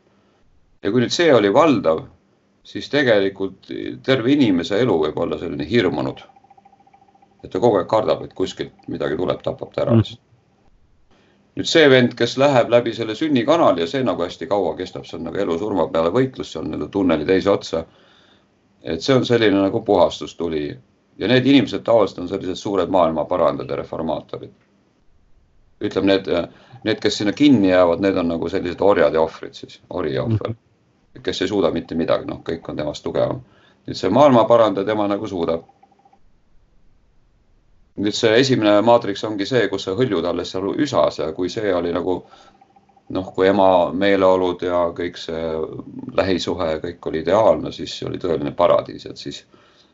ja 0.84 0.92
kui 0.92 1.04
nüüd 1.04 1.14
see 1.14 1.30
oli 1.36 1.54
valdav, 1.54 2.06
siis 2.64 2.90
tegelikult 2.90 3.72
terve 4.04 4.32
inimese 4.32 4.80
elu 4.80 5.00
võib 5.06 5.18
olla 5.20 5.38
selline 5.38 5.70
hirmunud. 5.70 6.24
et 7.44 7.52
ta 7.52 7.60
kogu 7.60 7.78
aeg 7.78 7.88
kardab, 7.88 8.24
et 8.24 8.34
kuskilt 8.34 8.88
midagi 8.88 9.20
tuleb, 9.20 9.44
tapab 9.44 9.74
ta 9.74 9.84
ära 9.84 10.00
lihtsalt 10.00 10.22
mm 10.22 10.33
nüüd 11.58 11.70
see 11.70 11.90
vend, 11.90 12.16
kes 12.18 12.38
läheb 12.42 12.72
läbi 12.74 12.94
selle 12.98 13.16
sünnikanali 13.16 13.84
ja 13.84 13.88
see 13.90 14.04
nagu 14.06 14.26
hästi 14.26 14.48
kaua 14.50 14.74
kestab, 14.78 15.06
see 15.06 15.20
on 15.20 15.28
nagu 15.30 15.38
elu-surma 15.44 15.88
peale 15.94 16.10
võitlus, 16.14 16.54
see 16.54 16.62
on 16.62 16.72
nii-öelda 16.72 16.90
tunneli 16.94 17.28
teise 17.30 17.52
otsa. 17.52 17.86
et 18.84 19.02
see 19.02 19.16
on 19.16 19.26
selline 19.26 19.62
nagu 19.62 19.80
puhastustuli 19.82 20.64
ja 21.18 21.28
need 21.28 21.46
inimesed 21.46 21.86
tavaliselt 21.88 22.20
on 22.20 22.28
sellised 22.28 22.60
suured 22.60 22.90
maailma 22.90 23.26
parandajad 23.26 23.70
ja 23.70 23.76
reformaatorid. 23.76 24.52
ütleme, 25.84 26.08
need, 26.08 26.28
need, 26.84 27.00
kes 27.00 27.18
sinna 27.18 27.34
kinni 27.34 27.70
jäävad, 27.70 28.02
need 28.02 28.18
on 28.18 28.28
nagu 28.28 28.50
sellised 28.50 28.82
orjad 28.82 29.14
ja 29.14 29.22
ohvrid 29.22 29.54
siis, 29.54 29.82
ori 29.90 30.14
ja 30.14 30.24
ohver, 30.24 30.56
kes 31.24 31.42
ei 31.42 31.48
suuda 31.48 31.72
mitte 31.72 31.96
midagi, 31.96 32.26
noh, 32.26 32.40
kõik 32.50 32.70
on 32.70 32.76
temast 32.76 33.04
tugevam. 33.04 33.44
nüüd 33.88 34.00
see 34.00 34.10
maailma 34.10 34.44
parandaja, 34.48 34.86
tema 34.88 35.08
nagu 35.08 35.28
suudab 35.28 35.68
nüüd 37.96 38.16
see 38.18 38.34
esimene 38.40 38.82
maatriks 38.82 39.24
ongi 39.28 39.46
see, 39.46 39.68
kus 39.70 39.86
sa 39.88 39.94
hõljud 39.98 40.26
alles 40.26 40.54
seal 40.54 40.72
üsas 40.74 41.20
ja 41.20 41.32
kui 41.38 41.50
see 41.54 41.74
oli 41.74 41.94
nagu 41.94 42.24
noh, 43.14 43.34
kui 43.36 43.48
ema 43.48 43.68
meeleolud 43.94 44.64
ja 44.66 44.86
kõik 44.98 45.20
see 45.22 45.42
lähisuhe 46.18 46.70
ja 46.72 46.80
kõik 46.84 47.10
oli 47.10 47.22
ideaalne, 47.22 47.72
siis 47.76 47.96
oli 48.08 48.22
tõeline 48.22 48.54
paradiis, 48.58 49.06
et 49.06 49.20
siis, 49.22 49.44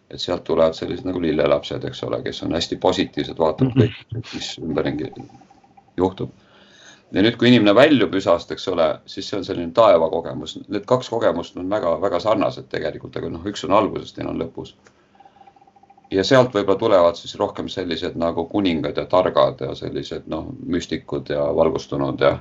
et 0.10 0.22
sealt 0.22 0.46
tulevad 0.48 0.78
sellised 0.78 1.08
nagu 1.08 1.22
lillelapsed, 1.22 1.84
eks 1.90 2.04
ole, 2.08 2.22
kes 2.24 2.44
on 2.46 2.56
hästi 2.56 2.78
positiivsed, 2.82 3.38
vaatavad 3.38 3.76
mm 3.76 3.82
-hmm. 3.82 4.06
kõik, 4.14 4.30
mis 4.34 4.52
ümberringi 4.64 5.12
juhtub. 5.98 6.30
ja 7.12 7.22
nüüd, 7.26 7.38
kui 7.38 7.48
inimene 7.48 7.76
väljub 7.76 8.14
üsast, 8.16 8.52
eks 8.52 8.68
ole, 8.68 9.00
siis 9.06 9.30
see 9.30 9.38
on 9.38 9.46
selline 9.46 9.72
taevakogemus, 9.74 10.60
need 10.68 10.86
kaks 10.86 11.10
kogemust 11.10 11.58
on 11.58 11.70
väga-väga 11.70 12.20
sarnased 12.20 12.70
tegelikult, 12.70 13.18
aga 13.18 13.30
noh, 13.30 13.46
üks 13.46 13.66
on 13.66 13.74
alguses, 13.74 14.14
teine 14.14 14.30
on 14.30 14.40
lõpus 14.40 14.76
ja 16.12 16.24
sealt 16.24 16.54
võib-olla 16.54 16.80
tulevad 16.80 17.18
siis 17.20 17.36
rohkem 17.40 17.68
sellised 17.70 18.16
nagu 18.18 18.46
kuningad 18.50 18.98
ja 18.98 19.06
targad 19.10 19.62
ja 19.62 19.76
sellised 19.76 20.30
noh, 20.32 20.48
müstikud 20.66 21.30
ja 21.30 21.44
valgustunud 21.56 22.22
ja 22.22 22.38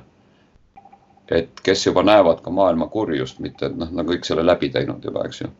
et 1.31 1.61
kes 1.63 1.85
juba 1.85 2.03
näevad 2.03 2.41
ka 2.41 2.51
maailma 2.51 2.87
kurjust, 2.89 3.39
mitte 3.39 3.69
et 3.69 3.77
noh, 3.77 3.91
nagu 3.93 4.15
kõik 4.15 4.25
selle 4.25 4.45
läbi 4.45 4.71
teinud 4.73 5.05
juba, 5.05 5.27
eks 5.29 5.43
ju. 5.43 5.51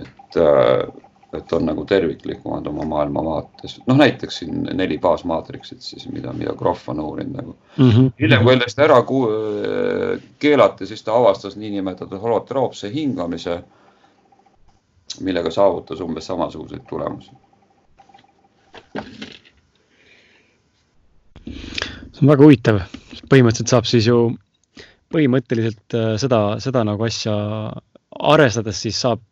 et, 0.00 0.38
äh, 0.40 0.86
et 1.36 1.52
on 1.52 1.66
nagu 1.68 1.84
terviklikumad 1.84 2.66
oma 2.70 2.86
maailmavaates, 2.88 3.78
noh 3.86 3.98
näiteks 4.00 4.38
siin 4.40 4.62
neli 4.72 4.96
baasmaatriksit 4.98 5.84
siis, 5.84 6.06
mida, 6.08 6.32
mida 6.32 6.54
Krohv 6.56 6.88
on 6.88 7.00
uurinud 7.04 7.36
nagu 7.36 7.56
mm. 7.76 7.90
-hmm. 7.90 8.12
hiljem, 8.20 8.44
kui 8.44 8.52
endast 8.52 8.78
ära 8.78 9.02
keelati, 10.38 10.86
siis 10.86 11.02
ta 11.02 11.16
avastas 11.16 11.56
niinimetatud 11.56 12.20
holotroopse 12.20 12.92
hingamise 12.92 13.60
millega 15.24 15.50
saavutas 15.50 16.00
umbes 16.04 16.26
samasuguseid 16.26 16.84
tulemusi. 16.88 17.30
see 21.48 22.24
on 22.26 22.28
väga 22.32 22.44
huvitav, 22.44 22.82
põhimõtteliselt 23.30 23.72
saab 23.72 23.86
siis 23.88 24.06
ju 24.08 24.18
põhimõtteliselt 25.12 25.96
äh, 25.96 26.14
seda, 26.20 26.40
seda 26.60 26.84
nagu 26.84 27.04
asja 27.06 27.34
arvestades 28.18 28.82
siis 28.84 28.98
saab 29.00 29.22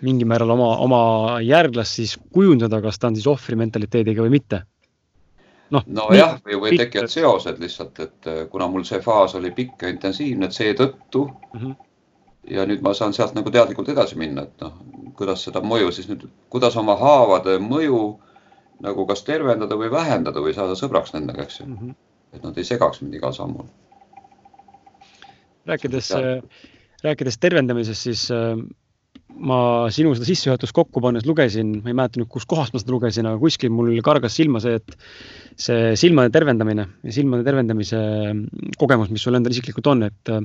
mingil 0.00 0.28
määral 0.28 0.54
oma, 0.54 0.68
oma 0.80 1.00
järglast 1.44 1.98
siis 1.98 2.14
kujundada, 2.32 2.80
kas 2.80 2.98
ta 2.98 3.10
on 3.10 3.16
siis 3.18 3.26
ohvri 3.28 3.58
mentaliteediga 3.60 4.22
või 4.24 4.36
mitte 4.38 4.62
noh. 5.74 5.84
nojah, 5.86 6.38
või, 6.46 6.58
või 6.62 6.78
tekivad 6.80 7.10
seosed 7.12 7.60
lihtsalt, 7.62 8.00
et 8.02 8.30
äh, 8.30 8.42
kuna 8.52 8.68
mul 8.70 8.86
see 8.88 9.00
faas 9.04 9.34
oli 9.38 9.52
pikk 9.56 9.84
ja 9.84 9.92
intensiivne, 9.92 10.48
et 10.48 10.56
seetõttu 10.56 11.26
mm. 11.28 11.60
-hmm. 11.60 11.78
Ja 12.48 12.64
nüüd 12.66 12.82
ma 12.84 12.94
saan 12.96 13.14
sealt 13.16 13.34
nagu 13.36 13.50
teadlikult 13.52 13.90
edasi 13.92 14.18
minna, 14.18 14.46
et 14.48 14.64
noh, 14.64 14.74
kuidas 15.18 15.44
seda 15.44 15.62
mõju 15.64 15.92
siis 15.92 16.08
nüüd, 16.10 16.26
kuidas 16.52 16.76
oma 16.80 16.96
haavade 17.00 17.58
mõju 17.62 18.00
nagu 18.84 19.06
kas 19.08 19.24
tervendada 19.26 19.76
või 19.76 19.90
vähendada 19.92 20.40
või 20.40 20.54
saada 20.56 20.76
sõbraks 20.78 21.12
nendega, 21.16 21.44
eks 21.44 21.60
ju 21.60 21.66
mm. 21.66 21.78
-hmm. 21.78 21.94
et 22.36 22.44
nad 22.46 22.58
ei 22.58 22.64
segaks 22.64 23.02
mind 23.02 23.18
igal 23.18 23.36
sammul. 23.36 23.68
rääkides, 25.68 26.12
rääkides 27.04 27.38
tervendamisest, 27.38 28.02
siis 28.08 28.30
äh, 28.34 28.56
ma 29.36 29.90
sinu 29.92 30.14
seda 30.16 30.26
sissejuhatust 30.26 30.74
kokku 30.74 31.00
pannes 31.04 31.26
lugesin, 31.28 31.76
ma 31.84 31.92
ei 31.92 31.96
mäleta 31.96 32.20
nüüd, 32.20 32.30
kuskohast 32.32 32.72
ma 32.72 32.80
seda 32.80 32.92
lugesin, 32.96 33.28
aga 33.28 33.38
kuskil 33.38 33.70
mul 33.70 33.92
kargas 34.02 34.34
silma 34.36 34.60
see, 34.64 34.80
et 34.80 34.96
see 35.60 35.94
silmade 36.00 36.32
tervendamine 36.34 36.88
ja 37.04 37.14
silmade 37.14 37.44
tervendamise 37.44 38.00
kogemus, 38.80 39.12
mis 39.12 39.22
sul 39.22 39.38
endal 39.38 39.52
isiklikult 39.52 39.92
on, 39.92 40.08
et 40.08 40.32
äh, 40.32 40.40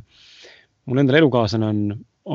mul 0.89 1.01
endal 1.01 1.19
elukaaslane 1.21 1.69
on, 1.69 1.79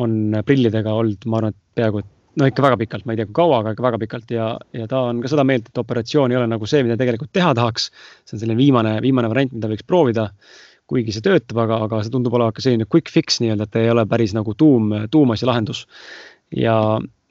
on 0.03 0.17
prillidega 0.47 0.95
olnud, 0.95 1.27
ma 1.27 1.41
arvan, 1.41 1.55
et 1.55 1.81
peaaegu, 1.81 2.03
et 2.03 2.41
no 2.41 2.49
ikka 2.49 2.65
väga 2.65 2.79
pikalt, 2.81 3.07
ma 3.07 3.15
ei 3.15 3.21
tea, 3.21 3.29
kui 3.29 3.37
kaua, 3.41 3.61
aga 3.63 3.75
ikka 3.75 3.85
väga 3.85 4.01
pikalt 4.05 4.35
ja, 4.35 4.49
ja 4.77 4.89
ta 4.91 5.05
on 5.11 5.21
ka 5.23 5.31
seda 5.33 5.45
meelt, 5.47 5.71
et 5.71 5.83
operatsioon 5.83 6.33
ei 6.33 6.41
ole 6.41 6.49
nagu 6.51 6.69
see, 6.71 6.83
mida 6.87 6.99
tegelikult 7.01 7.33
teha 7.37 7.53
tahaks. 7.59 7.91
see 8.25 8.37
on 8.37 8.43
selline 8.43 8.59
viimane, 8.59 8.99
viimane 9.05 9.31
variant, 9.33 9.55
mida 9.59 9.71
võiks 9.71 9.87
proovida 9.87 10.31
kuigi 10.91 11.15
see 11.15 11.23
töötab, 11.23 11.63
aga, 11.63 11.85
aga 11.87 12.03
see 12.03 12.13
tundub 12.15 12.35
olevat 12.35 12.57
ka 12.57 12.65
selline 12.65 12.89
quick 12.91 13.11
fix 13.15 13.39
nii-öelda, 13.43 13.69
et 13.69 13.79
ei 13.79 13.91
ole 13.93 14.05
päris 14.11 14.35
nagu 14.35 14.55
tuum, 14.59 14.91
tuumasja 15.11 15.47
lahendus 15.47 15.85
ja, 16.57 16.77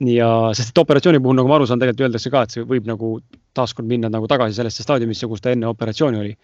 ja 0.05 0.29
sest 0.55 0.71
et 0.71 0.81
operatsiooni 0.83 1.19
puhul, 1.23 1.37
nagu 1.39 1.51
ma 1.51 1.57
aru 1.59 1.67
saan, 1.67 1.81
tegelikult 1.81 2.07
öeldakse 2.07 2.31
ka, 2.33 2.43
et 2.45 2.55
see 2.55 2.67
võib 2.67 2.87
nagu 2.89 3.17
taaskord 3.57 3.89
minna 3.89 4.11
nagu 4.11 4.29
tagasi 4.31 4.55
sellesse 4.55 4.85
staadiumisse, 4.85 5.27
kus 5.27 5.43
ta 5.43 5.51
enne 5.55 5.67
operatsiooni 5.67 6.21
oli. 6.21 6.35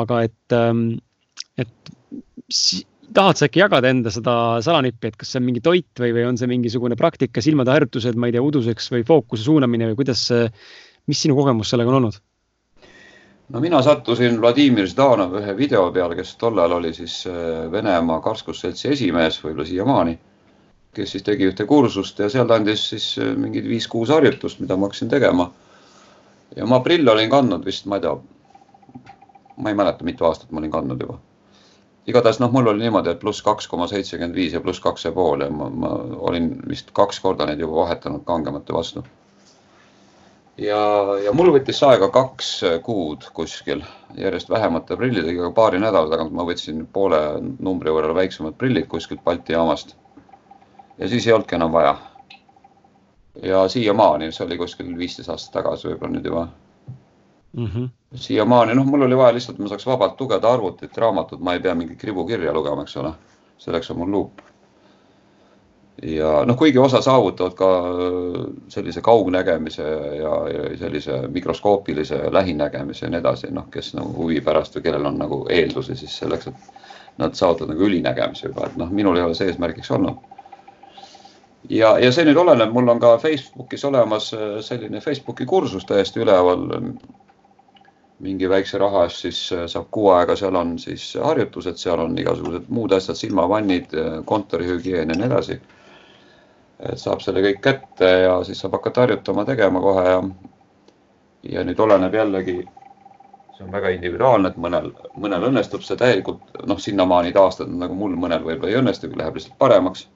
aga 0.00 0.22
et, 0.22 0.54
ähm, 0.54 0.84
et 1.58 1.92
tahad 3.14 3.38
sa 3.38 3.48
äkki 3.48 3.62
jagada 3.62 3.90
enda 3.90 4.12
seda 4.14 4.34
salanippi, 4.64 5.10
et 5.10 5.16
kas 5.20 5.32
see 5.32 5.40
on 5.40 5.46
mingi 5.48 5.62
toit 5.64 6.02
või, 6.02 6.12
või 6.16 6.26
on 6.28 6.38
see 6.38 6.50
mingisugune 6.50 6.98
praktika, 6.98 7.42
silmade 7.44 7.72
harjutused, 7.74 8.18
ma 8.18 8.30
ei 8.30 8.36
tea, 8.36 8.42
uduseks 8.44 8.90
või 8.94 9.06
fookuse 9.06 9.46
suunamine 9.46 9.90
või 9.90 10.00
kuidas 10.02 10.26
mis 11.10 11.22
sinu 11.22 11.36
kogemus 11.38 11.72
sellega 11.72 11.90
on 11.90 12.00
olnud? 12.00 12.20
no 13.50 13.60
mina 13.60 13.80
sattusin 13.82 14.38
Vladimir 14.40 14.86
Zdanov 14.86 15.34
ühe 15.40 15.54
video 15.58 15.88
peale, 15.92 16.14
kes 16.14 16.36
tollal 16.38 16.72
oli 16.76 16.92
siis 16.94 17.24
äh, 17.26 17.66
Venemaa 17.72 18.20
karskusseltsi 18.22 18.92
esimees, 18.94 19.40
võib-olla 19.42 19.66
siiamaani 19.66 20.18
kes 20.94 21.14
siis 21.14 21.24
tegi 21.26 21.46
ühte 21.46 21.66
kursust 21.70 22.18
ja 22.18 22.28
seal 22.30 22.48
ta 22.50 22.58
andis 22.58 22.88
siis 22.92 23.12
äh, 23.22 23.32
mingid 23.38 23.66
viis-kuus 23.70 24.10
harjutust, 24.14 24.60
mida 24.62 24.76
ma 24.76 24.88
hakkasin 24.88 25.10
tegema. 25.10 25.50
ja 26.56 26.66
ma 26.66 26.80
prille 26.80 27.10
olin 27.10 27.30
kandnud 27.30 27.66
vist, 27.66 27.86
ma 27.86 27.98
ei 27.98 28.06
tea, 28.06 28.14
ma 29.56 29.70
ei 29.70 29.76
mäleta, 29.78 30.04
mitu 30.04 30.26
aastat 30.26 30.50
ma 30.50 30.58
olin 30.58 30.70
kandnud 30.70 31.00
juba. 31.00 31.18
Igatahes 32.10 32.40
noh, 32.42 32.50
mul 32.52 32.72
oli 32.72 32.84
niimoodi, 32.84 33.12
et 33.14 33.22
pluss 33.22 33.42
kaks 33.46 33.68
koma 33.70 33.86
seitsekümmend 33.90 34.36
viis 34.36 34.54
ja 34.56 34.60
pluss 34.64 34.82
kaks 34.82 35.06
ja 35.06 35.12
pool 35.16 35.44
ja 35.44 35.50
ma, 35.54 35.70
ma 35.70 35.94
olin 36.30 36.52
vist 36.68 36.92
kaks 36.96 37.20
korda 37.24 37.46
neid 37.48 37.62
juba 37.62 37.84
vahetanud 37.84 38.24
kangemate 38.28 38.76
vastu. 38.76 39.04
ja, 40.58 40.80
ja 41.24 41.32
mul 41.36 41.52
võttis 41.54 41.82
aega 41.86 42.10
kaks 42.14 42.52
kuud 42.86 43.28
kuskil 43.34 43.84
järjest 44.18 44.50
vähemate 44.50 44.96
prillidega, 44.96 45.50
paari 45.56 45.80
nädala 45.82 46.10
tagant 46.12 46.34
ma 46.36 46.46
võtsin 46.48 46.86
poole 46.92 47.20
numbri 47.58 47.94
võrra 47.94 48.14
väiksemad 48.14 48.58
prillid 48.58 48.88
kuskilt 48.90 49.24
Balti 49.24 49.56
jaamast 49.56 49.96
ja 50.98 51.08
siis 51.08 51.26
ei 51.26 51.32
olnudki 51.32 51.56
enam 51.56 51.72
vaja. 51.72 51.96
ja 53.42 53.68
siiamaani, 53.68 54.32
see 54.32 54.44
oli 54.46 54.58
kuskil 54.58 54.90
viisteist 54.98 55.30
aastat 55.30 55.60
tagasi 55.60 55.88
võib-olla 55.88 56.16
nüüd 56.16 56.26
juba 56.28 56.48
mm 57.52 57.66
-hmm.. 57.66 57.88
siiamaani, 58.14 58.74
noh, 58.74 58.86
mul 58.86 59.02
oli 59.02 59.16
vaja 59.16 59.34
lihtsalt, 59.34 59.58
ma 59.58 59.68
saaks 59.68 59.86
vabalt 59.86 60.20
lugeda 60.20 60.52
arvutit, 60.52 60.96
raamatut, 60.98 61.40
ma 61.40 61.52
ei 61.52 61.60
pea 61.60 61.74
mingit 61.74 61.98
kribukirja 61.98 62.52
lugema, 62.52 62.82
eks 62.82 62.96
ole. 62.96 63.12
selleks 63.58 63.90
on 63.90 63.98
mul 63.98 64.10
luup. 64.10 64.40
ja 66.02 66.44
noh, 66.44 66.56
kuigi 66.56 66.78
osa 66.78 67.00
saavutavad 67.02 67.54
ka 67.54 67.66
sellise 68.68 69.00
kaugnägemise 69.00 69.82
ja, 70.16 70.48
ja 70.48 70.78
sellise 70.78 71.28
mikroskoopilise 71.28 72.32
lähinägemise 72.32 73.06
ja 73.06 73.10
nii 73.10 73.20
edasi, 73.20 73.50
noh, 73.50 73.70
kes 73.70 73.94
nagu 73.94 74.14
huvi 74.16 74.40
pärast 74.40 74.76
või 74.76 74.82
kellel 74.82 75.06
on 75.06 75.18
nagu 75.18 75.46
eeldusi 75.48 75.96
siis 75.96 76.18
selleks, 76.18 76.46
et 76.46 76.54
nad 77.18 77.34
saavutavad 77.34 77.74
nagu 77.74 77.84
ülinägemise 77.84 78.48
juba, 78.48 78.66
et 78.66 78.76
noh, 78.76 78.90
minul 78.90 79.16
ei 79.16 79.22
ole 79.22 79.34
see 79.34 79.50
eesmärgiks 79.52 79.90
olnud 79.90 80.16
ja, 81.68 81.98
ja 81.98 82.12
see 82.12 82.24
nüüd 82.28 82.38
oleneb, 82.40 82.72
mul 82.74 82.88
on 82.92 83.00
ka 83.02 83.16
Facebookis 83.22 83.84
olemas 83.88 84.30
äh, 84.36 84.58
selline 84.64 85.02
Facebooki 85.04 85.46
kursus 85.46 85.86
täiesti 85.88 86.22
üleval. 86.24 86.66
Mingi 88.20 88.48
väikse 88.48 88.78
raha 88.78 89.04
eest 89.08 89.24
siis 89.24 89.40
äh, 89.56 89.66
saab 89.70 89.88
kuu 89.90 90.10
aega, 90.14 90.36
seal 90.36 90.56
on 90.56 90.74
siis 90.78 91.04
harjutused, 91.24 91.78
seal 91.80 92.02
on 92.04 92.18
igasugused 92.20 92.68
muud 92.68 92.92
asjad, 92.92 93.16
silmavannid, 93.16 93.94
äh, 93.96 94.18
kontorihügieen 94.24 95.12
ja 95.12 95.16
nii 95.16 95.28
edasi. 95.30 95.60
et 96.80 97.00
saab 97.00 97.20
selle 97.20 97.42
kõik 97.44 97.58
kätte 97.60 98.10
ja 98.24 98.36
siis 98.44 98.60
saab 98.60 98.78
hakata 98.78 99.02
harjutama, 99.04 99.44
tegema 99.44 99.80
kohe 99.84 100.04
ja. 100.08 100.20
ja 101.54 101.64
nüüd 101.64 101.80
oleneb 101.80 102.14
jällegi, 102.14 102.54
see 103.56 103.66
on 103.66 103.72
väga 103.72 103.92
individuaalne, 103.96 104.48
et 104.48 104.56
mõnel, 104.56 104.88
mõnel 105.16 105.44
õnnestub 105.50 105.84
see 105.84 106.00
täielikult 106.00 106.62
noh, 106.66 106.80
sinnamaani 106.80 107.34
taastada 107.36 107.72
nagu 107.84 107.96
mul, 107.96 108.16
mõnel 108.16 108.44
võib-olla 108.46 108.72
ei 108.72 108.80
õnnestu, 108.80 109.12
läheb 109.16 109.36
lihtsalt 109.36 109.58
paremaks 109.60 110.06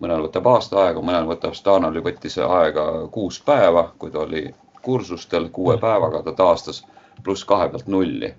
mõnel 0.00 0.28
võtab 0.28 0.46
aasta 0.46 0.84
aega, 0.84 1.00
mõnel 1.02 1.26
võtab, 1.28 1.56
Stanoli 1.58 2.02
võttis 2.04 2.38
aega 2.38 2.84
kuus 3.12 3.40
päeva, 3.44 3.88
kui 3.98 4.12
ta 4.14 4.22
oli 4.26 4.44
kursustel, 4.82 5.48
kuue 5.52 5.76
päevaga 5.80 6.22
ta 6.22 6.32
taastas 6.32 6.84
pluss 7.24 7.44
kahe 7.48 7.68
pealt 7.72 7.86
nulli. 7.86 8.34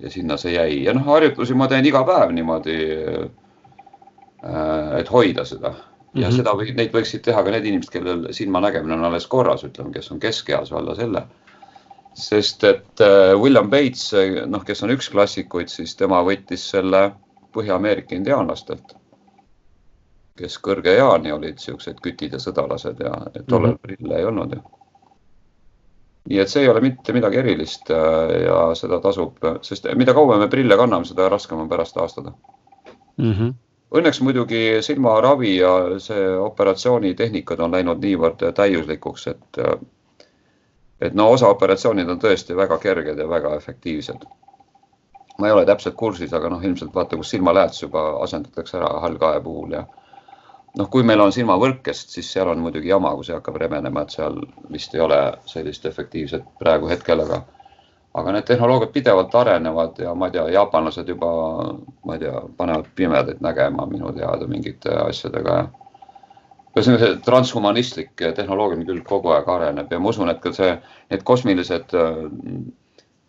ja 0.00 0.10
sinna 0.10 0.36
see 0.36 0.52
jäi 0.52 0.82
ja 0.84 0.92
noh, 0.94 1.04
harjutusi 1.06 1.54
ma 1.54 1.68
teen 1.70 1.86
iga 1.86 2.02
päev 2.04 2.32
niimoodi. 2.34 2.78
Äh, 4.44 4.98
et 4.98 5.08
hoida 5.08 5.44
seda 5.44 5.70
ja 5.70 5.74
mm 5.74 6.22
-hmm. 6.22 6.36
seda 6.36 6.52
või 6.58 6.74
neid 6.76 6.92
võiksid 6.92 7.22
teha 7.24 7.42
ka 7.42 7.50
need 7.50 7.64
inimesed, 7.64 7.92
kellel 7.92 8.26
silmanägemine 8.30 8.94
on 8.94 9.04
alles 9.04 9.26
korras, 9.26 9.64
ütleme, 9.64 9.92
kes 9.92 10.10
on 10.12 10.20
keskeas 10.20 10.72
või 10.72 10.78
alla 10.78 10.94
selle. 10.94 11.22
sest 12.14 12.64
et 12.64 13.00
äh, 13.00 13.40
William 13.40 13.70
Bates, 13.70 14.12
noh, 14.46 14.64
kes 14.64 14.82
on 14.82 14.90
üks 14.90 15.10
klassikuid, 15.10 15.68
siis 15.68 15.96
tema 15.96 16.22
võttis 16.22 16.70
selle 16.70 17.12
Põhja-Ameerika 17.54 18.14
indiaanlastelt 18.14 18.94
kes 20.38 20.56
kõrge 20.62 20.94
eani 20.98 21.32
olid 21.32 21.60
siuksed 21.62 22.00
kütid 22.02 22.34
ja 22.34 22.40
sõdalased 22.42 23.02
ja 23.02 23.12
tollal 23.46 23.74
mm 23.74 23.76
-hmm. 23.76 23.82
prille 23.82 24.18
ei 24.18 24.24
olnud 24.24 24.56
ju. 24.56 24.62
Nii 26.30 26.40
et 26.40 26.48
see 26.48 26.62
ei 26.64 26.68
ole 26.68 26.80
mitte 26.80 27.12
midagi 27.12 27.40
erilist 27.42 27.90
äh, 27.92 28.32
ja 28.46 28.60
seda 28.78 29.00
tasub, 29.04 29.42
sest 29.62 29.90
mida 29.98 30.14
kauem 30.16 30.40
me 30.40 30.48
prille 30.48 30.76
kanname, 30.80 31.04
seda 31.08 31.28
raskem 31.28 31.60
on 31.60 31.68
pärast 31.68 31.94
taastada 31.94 32.32
mm. 33.16 33.32
-hmm. 33.32 33.52
Õnneks 33.94 34.18
muidugi 34.26 34.60
silmaravi 34.82 35.56
ja 35.56 35.72
see 36.02 36.22
operatsioonitehnikad 36.38 37.60
on 37.60 37.76
läinud 37.76 38.00
niivõrd 38.02 38.40
täiuslikuks, 38.54 39.26
et 39.30 39.60
et 41.00 41.14
no 41.14 41.28
osa 41.30 41.50
operatsioonid 41.52 42.08
on 42.08 42.18
tõesti 42.22 42.56
väga 42.56 42.78
kerged 42.82 43.18
ja 43.18 43.28
väga 43.28 43.54
efektiivsed. 43.56 44.24
ma 45.38 45.46
ei 45.46 45.52
ole 45.52 45.64
täpselt 45.66 45.94
kursis, 45.94 46.32
aga 46.32 46.48
noh, 46.48 46.64
ilmselt 46.64 46.94
vaata, 46.94 47.16
kus 47.16 47.30
silmalähetus 47.30 47.82
juba 47.82 48.02
asendatakse 48.22 48.76
ära 48.78 49.00
hallkae 49.00 49.40
puhul 49.40 49.72
ja 49.72 49.86
noh, 50.78 50.88
kui 50.90 51.02
meil 51.06 51.20
on 51.22 51.32
silmavõrkest, 51.32 52.14
siis 52.16 52.30
seal 52.32 52.50
on 52.50 52.62
muidugi 52.62 52.90
jama, 52.90 53.14
kui 53.14 53.26
see 53.26 53.36
hakkab 53.36 53.58
rebenema, 53.62 54.02
et 54.02 54.14
seal 54.14 54.40
vist 54.72 54.94
ei 54.94 55.02
ole 55.04 55.20
sellist 55.50 55.86
efektiivset 55.86 56.48
praegu 56.58 56.90
hetkel, 56.90 57.22
aga 57.26 57.44
aga 58.14 58.32
need 58.32 58.46
tehnoloogiad 58.46 58.92
pidevalt 58.94 59.32
arenevad 59.34 59.96
ja 59.98 60.12
ma 60.14 60.28
ei 60.28 60.36
tea, 60.36 60.44
jaapanlased 60.54 61.08
juba, 61.10 61.30
ma 62.06 62.14
ei 62.14 62.20
tea, 62.22 62.42
panevad 62.56 62.92
pimedaid 62.94 63.40
nägema 63.42 63.86
minu 63.90 64.12
teada 64.14 64.46
mingite 64.46 64.92
asjadega. 65.08 65.56
ühesõnaga 66.74 67.00
see 67.00 67.16
transhumanistlik 67.26 68.22
tehnoloogia 68.36 68.86
küll 68.86 69.02
kogu 69.06 69.30
aeg 69.34 69.50
areneb 69.50 69.92
ja 69.92 69.98
ma 69.98 70.10
usun, 70.10 70.30
et 70.30 70.40
ka 70.42 70.52
see, 70.54 70.70
need 71.10 71.22
kosmilised 71.26 71.94
äh, 71.98 72.22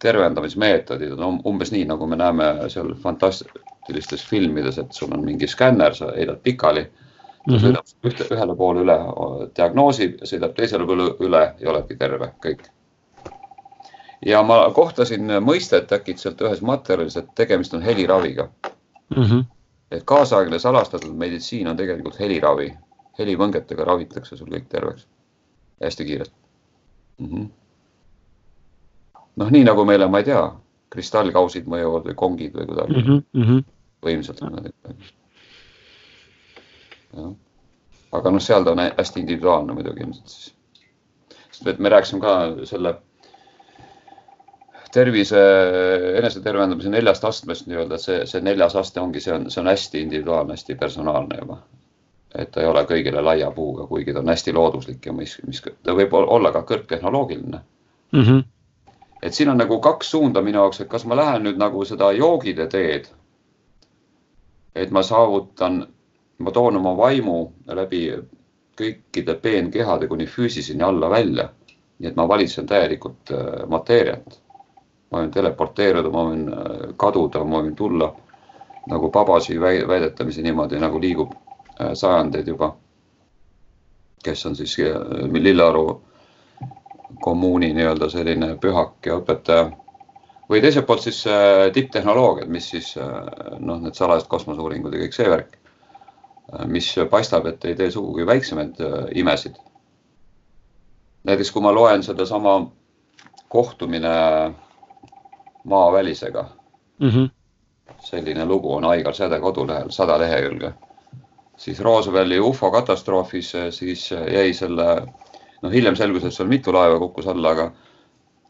tervendamismeetodid 0.01 1.17
on 1.17 1.41
umbes 1.45 1.71
nii, 1.73 1.85
nagu 1.89 2.07
me 2.07 2.17
näeme 2.21 2.69
seal 2.73 2.93
fantastilistes 3.01 4.25
filmides, 4.29 4.77
et 4.77 4.93
sul 4.93 5.13
on 5.13 5.25
mingi 5.25 5.49
skänner, 5.49 5.93
sa 5.97 6.11
heidad 6.13 6.41
pikali 6.45 6.85
ta 7.45 7.51
mm 7.51 7.57
-hmm. 7.57 7.65
sõidab 7.65 8.09
ühte, 8.09 8.25
ühele 8.35 8.55
poole 8.55 8.81
üle, 8.81 8.95
diagnoosib, 9.55 10.21
sõidab 10.25 10.55
teisele 10.57 10.85
poole 10.85 11.11
üle 11.19 11.43
ja 11.59 11.69
oledki 11.69 11.95
terve, 11.95 12.31
kõik. 12.45 12.63
ja 14.25 14.43
ma 14.43 14.71
kohtasin 14.73 15.27
mõistet 15.41 15.91
äkitselt 15.91 16.41
ühes 16.41 16.61
materjalis, 16.61 17.17
et 17.17 17.27
tegemist 17.35 17.73
on 17.73 17.81
heliraviga 17.81 18.49
mm. 19.15 19.23
-hmm. 19.23 19.45
et 19.91 20.03
kaasaegne 20.05 20.59
salastatud 20.59 21.13
meditsiin 21.13 21.67
on 21.67 21.77
tegelikult 21.77 22.19
heliravi, 22.19 22.73
helivõngetega 23.19 23.83
ravitakse 23.83 24.37
sul 24.37 24.47
kõik 24.47 24.65
terveks, 24.69 25.07
hästi 25.83 26.05
kiirelt 26.05 26.33
mm. 27.19 27.27
-hmm. 27.27 27.49
noh, 29.35 29.51
nii 29.51 29.63
nagu 29.63 29.85
meile, 29.85 30.07
ma 30.07 30.17
ei 30.17 30.23
tea, 30.23 30.51
kristallkausid 30.89 31.65
mõjuvad 31.67 32.09
või 32.09 32.15
kongid 32.15 32.57
või 32.57 32.65
kuidagi 32.65 33.03
mm 33.03 33.21
-hmm. 33.33 33.63
võimsalt 34.05 34.41
niimoodi 34.41 34.71
aga 38.15 38.31
noh, 38.31 38.43
seal 38.43 38.63
ta 38.63 38.71
on 38.75 38.83
hästi 38.85 39.19
individuaalne 39.19 39.73
muidugi 39.73 40.03
ilmselt 40.03 40.29
siis. 40.29 40.53
sest 41.51 41.67
et 41.67 41.79
me 41.79 41.89
rääkisime 41.89 42.21
ka 42.21 42.35
selle 42.69 42.95
tervise 44.95 45.39
enesetervendamise 46.17 46.89
neljast 46.89 47.25
astmest 47.27 47.67
nii-öelda, 47.67 47.97
see, 47.99 48.21
see 48.29 48.43
neljas 48.45 48.77
aste 48.79 49.01
ongi, 49.01 49.19
see 49.23 49.33
on, 49.35 49.49
see 49.51 49.61
on 49.61 49.71
hästi 49.71 50.03
individuaalne, 50.07 50.55
hästi 50.55 50.77
personaalne 50.79 51.39
juba. 51.41 51.57
et 52.35 52.49
ta 52.51 52.59
ei 52.59 52.67
ole 52.67 52.81
kõigile 52.83 53.21
laia 53.23 53.47
puuga, 53.55 53.85
kuigi 53.87 54.13
ta 54.13 54.19
on 54.19 54.27
hästi 54.27 54.53
looduslik 54.53 55.05
ja 55.07 55.13
mis, 55.15 55.37
mis, 55.47 55.61
ta 55.83 55.93
võib 55.95 56.13
olla 56.19 56.51
ka 56.51 56.65
kõrgtehnoloogiline 56.67 57.59
mm. 58.11 58.21
-hmm. 58.21 58.41
et 59.21 59.33
siin 59.33 59.49
on 59.49 59.61
nagu 59.63 59.79
kaks 59.79 60.11
suunda 60.11 60.41
minu 60.41 60.59
jaoks, 60.59 60.81
et 60.81 60.91
kas 60.91 61.05
ma 61.05 61.15
lähen 61.15 61.47
nüüd 61.47 61.59
nagu 61.59 61.85
seda 61.85 62.11
joogide 62.11 62.67
teed. 62.67 63.07
et 64.75 64.91
ma 64.91 65.03
saavutan, 65.03 65.87
ma 66.37 66.51
toon 66.51 66.75
oma 66.75 66.97
vaimu 66.97 67.37
läbi 67.67 68.07
kõikide 68.79 69.37
peenkehade 69.41 70.07
kuni 70.07 70.25
füüsiseni 70.27 70.83
alla 70.83 71.09
välja. 71.09 71.49
nii 71.99 72.09
et 72.09 72.15
ma 72.19 72.27
valitsen 72.27 72.65
täielikult 72.67 73.31
äh, 73.31 73.67
mateeriat 73.71 74.41
ma 75.11 75.21
võin 75.21 75.31
teleporteeruda, 75.31 76.09
ma 76.11 76.23
võin 76.27 76.49
äh, 76.51 76.81
kaduda, 76.99 77.43
ma 77.43 77.61
võin 77.63 77.75
tulla 77.75 78.09
nagu 78.91 79.09
Babasi 79.09 79.55
väidetamisi 79.61 80.43
niimoodi 80.43 80.79
nagu 80.81 80.99
liigub 80.99 81.31
äh, 81.31 81.93
sajandeid 81.93 82.47
juba. 82.47 82.75
kes 84.25 84.45
on 84.45 84.55
siis 84.55 84.75
Lillearu 85.31 86.01
kommuuni 87.21 87.73
nii-öelda 87.73 88.09
selline 88.09 88.55
pühak 88.57 89.05
ja 89.05 89.19
õpetaja. 89.21 89.69
või 90.49 90.61
teiselt 90.61 90.85
poolt 90.85 91.01
siis 91.01 91.23
tipptehnoloogiad, 91.73 92.49
mis 92.49 92.69
siis 92.69 92.95
noh, 93.59 93.79
need 93.81 93.93
salajased 93.93 94.27
kosmoseuuringud 94.27 94.93
ja 94.93 94.99
kõik 95.03 95.13
see 95.13 95.29
värk, 95.29 95.57
mis 96.67 96.95
paistab, 97.09 97.45
et 97.45 97.65
ei 97.65 97.75
tee 97.75 97.91
sugugi 97.91 98.25
väiksemaid 98.25 98.81
imesid. 99.15 99.55
näiteks 101.23 101.51
kui 101.51 101.61
ma 101.61 101.71
loen 101.73 102.03
sedasama 102.03 102.71
kohtumine 103.49 104.09
maavälisega 105.65 106.45
mm. 106.99 107.09
-hmm. 107.09 107.29
selline 107.99 108.45
lugu 108.45 108.73
on 108.75 108.85
Aigar 108.85 109.13
Säde 109.13 109.39
kodulehel, 109.39 109.89
sada 109.89 110.19
lehekülge. 110.19 110.73
siis 111.57 111.79
Roosevelti 111.79 112.39
ufo 112.39 112.71
katastroofis 112.71 113.53
siis 113.69 114.11
jäi 114.11 114.53
selle, 114.53 115.07
noh, 115.61 115.71
hiljem 115.71 115.95
selgus, 115.95 116.23
et 116.23 116.33
seal 116.33 116.47
mitu 116.47 116.73
laeva 116.73 116.99
kukkus 116.99 117.27
alla, 117.27 117.49
aga, 117.49 117.71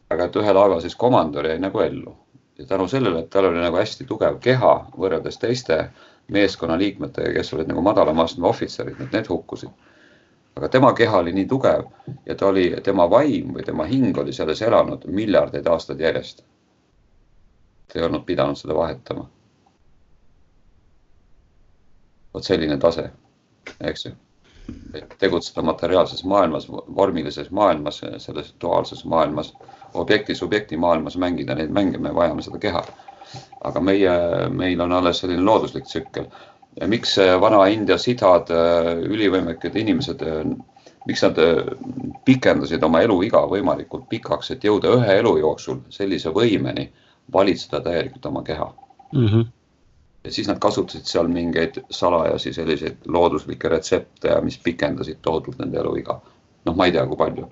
aga 0.10 0.24
et 0.24 0.36
ühe 0.36 0.54
laeva 0.54 0.82
siis 0.82 0.96
komandör 0.96 1.46
jäi 1.46 1.60
nagu 1.60 1.80
ellu. 1.80 2.18
ja 2.58 2.66
tänu 2.66 2.88
sellele, 2.88 3.20
et 3.20 3.30
tal 3.30 3.46
oli 3.46 3.60
nagu 3.60 3.78
hästi 3.78 4.06
tugev 4.06 4.40
keha 4.40 4.86
võrreldes 4.98 5.40
teiste 5.40 5.90
meeskonnaliikmetega, 6.32 7.34
kes 7.34 7.54
olid 7.54 7.68
nagu 7.70 7.82
madalama 7.82 8.24
astme 8.24 8.48
ohvitserid, 8.48 9.02
et 9.02 9.14
need 9.14 9.30
hukkusid 9.30 9.70
aga 10.56 10.70
tema 10.72 10.94
keha 10.94 11.18
oli 11.20 11.34
nii 11.36 11.46
tugev 11.52 11.86
ja 12.26 12.36
ta 12.36 12.48
oli, 12.48 12.70
tema 12.84 13.10
vaim 13.12 13.54
või 13.58 13.64
tema 13.68 13.86
hing 13.86 14.18
oli 14.18 14.34
selles 14.34 14.62
elanud 14.62 15.04
miljardeid 15.06 15.68
aastaid 15.68 16.00
järjest 16.00 16.46
ei 17.96 18.04
olnud 18.04 18.26
pidanud 18.26 18.56
seda 18.56 18.76
vahetama. 18.76 19.30
vot 22.34 22.44
selline 22.44 22.76
tase, 22.78 23.10
eks 23.80 24.06
ju. 24.06 24.12
et 24.94 25.14
tegutseda 25.20 25.62
materiaalses 25.62 26.24
maailmas, 26.24 26.68
vormilises 26.72 27.52
maailmas, 27.52 28.02
selles 28.18 28.56
duaalses 28.62 29.06
maailmas, 29.06 29.54
objekti-subjekti 29.94 30.78
maailmas 30.78 31.18
mängida 31.18 31.56
neid 31.56 31.72
mänge, 31.72 31.98
me 31.98 32.16
vajame 32.16 32.42
seda 32.42 32.60
keha. 32.60 32.84
Aga 33.66 33.82
meie, 33.82 34.14
meil 34.54 34.82
on 34.82 34.94
alles 34.94 35.24
selline 35.24 35.44
looduslik 35.46 35.88
tsükkel. 35.90 36.28
miks 36.92 37.16
Vana-India 37.42 37.98
sidad, 37.98 38.50
ülivõimekad 39.10 39.76
inimesed 39.80 40.24
miks 41.06 41.22
nad 41.24 41.40
pikendasid 42.26 42.84
oma 42.84 43.02
eluiga 43.06 43.46
võimalikult 43.50 44.08
pikaks, 44.10 44.52
et 44.52 44.64
jõuda 44.66 44.96
ühe 44.98 45.20
elu 45.20 45.38
jooksul 45.40 45.84
sellise 45.94 46.34
võimeni 46.34 46.90
valitseda 47.34 47.82
täielikult 47.86 48.26
oma 48.26 48.44
keha 48.44 48.68
mm. 49.12 49.28
-hmm. 49.28 49.46
ja 50.24 50.32
siis 50.32 50.48
nad 50.48 50.60
kasutasid 50.60 51.06
seal 51.06 51.28
mingeid 51.28 51.82
salajasi 51.90 52.54
selliseid 52.54 53.06
looduslikke 53.06 53.70
retsepte, 53.70 54.42
mis 54.42 54.58
pikendasid 54.58 55.22
tohutult 55.22 55.60
nende 55.60 55.80
eluiga. 55.80 56.20
noh, 56.66 56.76
ma 56.76 56.86
ei 56.86 56.92
tea, 56.92 57.06
kui 57.08 57.18
palju. 57.18 57.50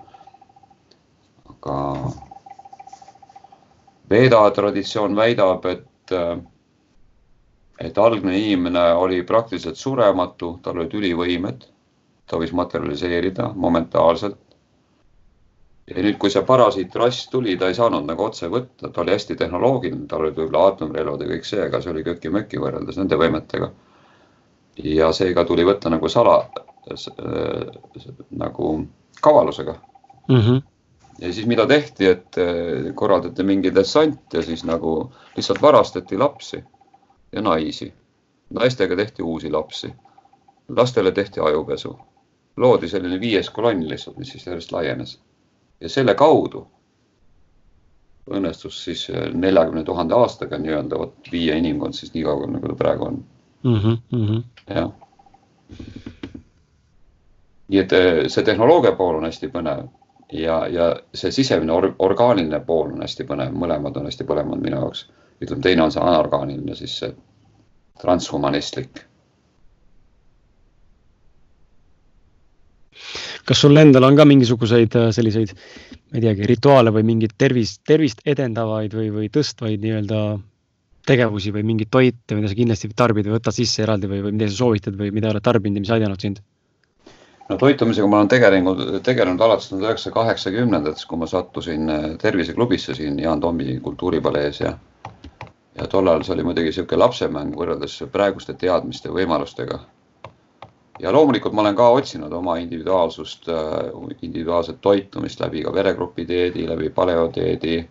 aga 1.50 1.74
Veda 4.10 4.50
traditsioon 4.50 5.16
väidab, 5.16 5.64
et, 5.66 5.86
et 7.80 7.98
algne 7.98 8.38
inimene 8.38 8.92
oli 8.92 9.22
praktiliselt 9.22 9.76
surematu, 9.76 10.58
tal 10.62 10.78
olid 10.78 10.94
ülivõimed, 10.94 11.64
ta 12.26 12.38
võis 12.40 12.52
materialiseerida 12.52 13.52
momentaalselt 13.54 14.44
ja 15.90 16.02
nüüd, 16.02 16.16
kui 16.20 16.32
see 16.32 16.42
parasiitrass 16.46 17.28
tuli, 17.32 17.56
ta 17.60 17.68
ei 17.68 17.76
saanud 17.76 18.06
nagu 18.08 18.24
otse 18.24 18.48
võtta, 18.52 18.88
ta 18.88 19.02
oli 19.02 19.12
hästi 19.14 19.36
tehnoloogiline, 19.40 20.06
tal 20.08 20.24
olid 20.24 20.38
võib-olla 20.38 20.68
aatomrelvad 20.68 21.24
ja 21.24 21.30
kõik 21.32 21.48
see, 21.48 21.64
aga 21.66 21.80
see 21.84 21.92
oli 21.92 22.04
köki-möki 22.06 22.60
võrreldes 22.62 23.00
nende 23.00 23.18
võimetega. 23.20 23.70
ja 24.84 25.12
seega 25.12 25.44
tuli 25.44 25.64
võtta 25.64 25.90
nagu 25.90 26.08
sala 26.08 26.38
äh,, 26.90 27.66
nagu 28.30 28.70
kavalusega 29.20 29.74
mm. 30.28 30.40
-hmm. 30.40 30.62
Ja 31.18 31.32
siis 31.32 31.46
mida 31.46 31.66
tehti, 31.66 32.06
et 32.06 32.38
äh, 32.38 32.94
korraldati 32.94 33.42
mingi 33.42 33.74
dessant 33.74 34.34
ja 34.34 34.42
siis 34.42 34.64
nagu 34.64 35.12
lihtsalt 35.36 35.62
varastati 35.62 36.18
lapsi 36.18 36.64
ja 37.32 37.42
naisi. 37.42 37.94
naistega 38.50 38.96
tehti 38.96 39.22
uusi 39.22 39.50
lapsi. 39.50 39.92
lastele 40.68 41.12
tehti 41.12 41.40
ajupesu. 41.40 41.98
loodi 42.56 42.88
selline 42.88 43.20
viies 43.20 43.50
kolonn 43.50 43.88
lihtsalt, 43.88 44.16
mis 44.16 44.28
siis 44.28 44.46
järjest 44.46 44.72
laienes 44.72 45.20
ja 45.80 45.88
selle 45.88 46.14
kaudu 46.14 46.66
õnnestus 48.30 48.84
siis 48.84 49.08
neljakümne 49.34 49.84
tuhande 49.84 50.14
aastaga 50.14 50.58
nii-öelda 50.58 50.98
vot 50.98 51.32
viia 51.32 51.56
inimkond 51.60 51.92
siis 51.92 52.14
nii 52.14 52.24
kaugele, 52.24 52.52
nagu 52.56 52.68
ta 52.68 52.74
praegu 52.74 53.04
on 53.04 53.24
mm. 53.62 53.98
-hmm. 54.12 54.42
jah. 54.68 54.90
nii 57.68 57.78
et 57.78 57.92
eh, 57.92 58.22
see 58.28 58.44
tehnoloogia 58.44 58.92
pool 58.92 59.18
on 59.18 59.28
hästi 59.28 59.50
põnev 59.52 59.84
ja, 60.32 60.66
ja 60.68 60.88
see 61.14 61.32
sisemine 61.32 61.72
or 61.72 61.90
orgaaniline 61.98 62.60
pool 62.66 62.92
on 62.92 63.02
hästi 63.04 63.26
põnev, 63.28 63.54
mõlemad 63.54 63.96
on 64.00 64.10
hästi 64.10 64.26
põnevad 64.28 64.62
minu 64.62 64.80
jaoks. 64.80 65.08
ütleme, 65.42 65.62
teine 65.62 65.82
on 65.82 65.92
see 65.92 66.02
anorgaaniline, 66.02 66.76
siis 66.78 66.98
see 66.98 67.10
transhumanistlik 68.00 69.04
kas 73.44 73.60
sul 73.60 73.76
endal 73.76 74.06
on 74.08 74.16
ka 74.16 74.24
mingisuguseid 74.28 74.96
äh, 74.96 75.10
selliseid, 75.14 75.52
ma 76.10 76.18
ei 76.18 76.24
teagi, 76.24 76.48
rituaale 76.48 76.92
või 76.94 77.04
mingeid 77.10 77.36
tervist, 77.38 77.82
tervist 77.86 78.24
edendavaid 78.24 78.94
või, 78.96 79.10
või 79.12 79.30
tõstvaid 79.32 79.84
nii-öelda 79.84 80.20
tegevusi 81.04 81.52
või 81.52 81.66
mingeid 81.68 81.90
toite, 81.92 82.36
mida 82.36 82.48
sa 82.48 82.56
kindlasti 82.56 82.88
tarbid 82.96 83.28
või 83.28 83.36
võtad 83.36 83.56
sisse 83.56 83.84
eraldi 83.84 84.08
või, 84.08 84.22
või 84.24 84.36
mida 84.38 84.48
sa 84.48 84.62
soovitad 84.62 84.96
või 84.96 85.12
mida 85.12 85.32
oled 85.32 85.44
tarbinud 85.44 85.76
ja 85.76 85.84
mis 85.84 85.94
aidanud 85.98 86.24
sind? 86.24 86.40
No 87.48 87.56
toitumisega 87.60 88.06
ma 88.06 88.16
olen 88.16 88.28
tegelenud, 88.28 88.82
tegelenud 89.02 89.40
alates 89.40 89.68
tuhande 89.68 89.86
üheksasaja 89.86 90.14
kaheksakümnendatest, 90.14 91.08
kui 91.08 91.18
ma 91.18 91.26
sattusin 91.26 91.90
äh, 91.90 92.04
terviseklubisse 92.18 92.94
siin 92.94 93.18
Jaan 93.18 93.40
Tommi 93.40 93.80
kultuuripalees 93.80 94.60
ja 94.60 94.78
ja 95.74 95.86
tollal 95.90 96.22
see 96.22 96.34
oli 96.34 96.44
muidugi 96.46 96.70
niisugune 96.70 97.02
lapsemäng 97.02 97.56
võrreldes 97.58 97.98
praeguste 98.12 98.54
teadmiste 98.54 99.10
võimalustega 99.10 99.80
ja 100.98 101.12
loomulikult 101.12 101.54
ma 101.54 101.64
olen 101.64 101.76
ka 101.76 101.88
otsinud 101.98 102.32
oma 102.32 102.56
individuaalsust, 102.62 103.48
äh, 103.48 104.12
individuaalset 104.22 104.80
toitumist 104.80 105.40
läbi 105.40 105.64
ka 105.64 105.72
veregrupi 105.74 106.28
dieedi, 106.28 106.68
läbi 106.68 106.90
paleodieedi 106.90 107.88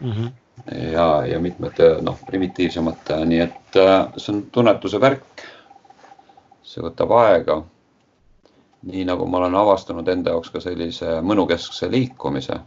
mm. 0.00 0.12
-hmm. 0.12 0.30
ja, 0.92 1.26
ja 1.26 1.40
mitmete 1.40 1.96
noh, 2.00 2.18
primitiivsemate, 2.26 3.24
nii 3.24 3.40
et 3.40 3.76
äh, 3.76 4.08
see 4.16 4.34
on 4.36 4.42
tunnetuse 4.52 5.00
värk. 5.00 5.22
see 6.62 6.82
võtab 6.82 7.10
aega. 7.12 7.62
Nii 8.82 9.04
nagu 9.06 9.26
ma 9.30 9.38
olen 9.38 9.54
avastanud 9.54 10.08
enda 10.08 10.34
jaoks 10.34 10.50
ka 10.50 10.60
sellise 10.60 11.20
mõnukeskse 11.22 11.90
liikumise. 11.90 12.60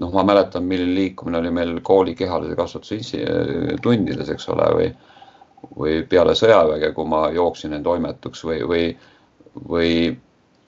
noh, 0.00 0.12
ma 0.12 0.22
mäletan, 0.24 0.64
milline 0.64 0.94
liikumine 0.94 1.38
oli 1.38 1.50
meil 1.50 1.80
kooli 1.84 2.14
kehalise 2.14 2.56
kasvatuse 2.56 3.18
tundides, 3.82 4.30
eks 4.32 4.48
ole, 4.48 4.68
või 4.74 4.86
või 5.78 6.02
peale 6.08 6.34
sõjaväge, 6.34 6.92
kui 6.96 7.06
ma 7.08 7.26
jooksin 7.34 7.76
end 7.76 7.86
toimetuks 7.86 8.44
või, 8.44 8.58
või, 8.68 8.82
või, 9.68 9.90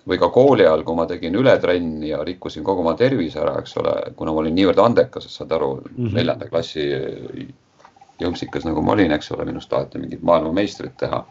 või 0.09 0.19
ka 0.21 0.31
kooli 0.35 0.67
ajal, 0.67 0.85
kui 0.87 0.97
ma 0.99 1.07
tegin 1.11 1.37
ületrenni 1.41 2.13
ja 2.13 2.23
rikkusin 2.25 2.65
kogu 2.65 2.85
oma 2.85 2.95
tervise 2.99 3.41
ära, 3.43 3.57
eks 3.61 3.77
ole, 3.83 3.95
kuna 4.17 4.33
ma 4.33 4.45
olin 4.45 4.55
niivõrd 4.59 4.81
andekas, 4.85 5.29
saad 5.35 5.53
aru 5.53 5.75
mm, 5.81 5.95
-hmm. 5.97 6.17
neljanda 6.19 6.49
klassi 6.49 6.89
jõmpsikas 8.23 8.67
nagu 8.69 8.83
ma 8.83 8.95
olin, 8.95 9.13
eks 9.13 9.33
ole, 9.35 9.47
minust 9.49 9.71
taheti 9.71 9.99
mingit 9.99 10.23
maailmameistrit 10.23 10.97
teha. 10.97 11.25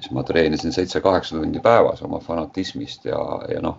Siis 0.00 0.10
ma 0.10 0.22
treenisin 0.22 0.72
seitse-kaheksa 0.72 1.36
tundi 1.36 1.60
päevas 1.60 2.02
oma 2.02 2.18
fanatismist 2.18 3.04
ja, 3.04 3.20
ja 3.48 3.60
noh, 3.60 3.78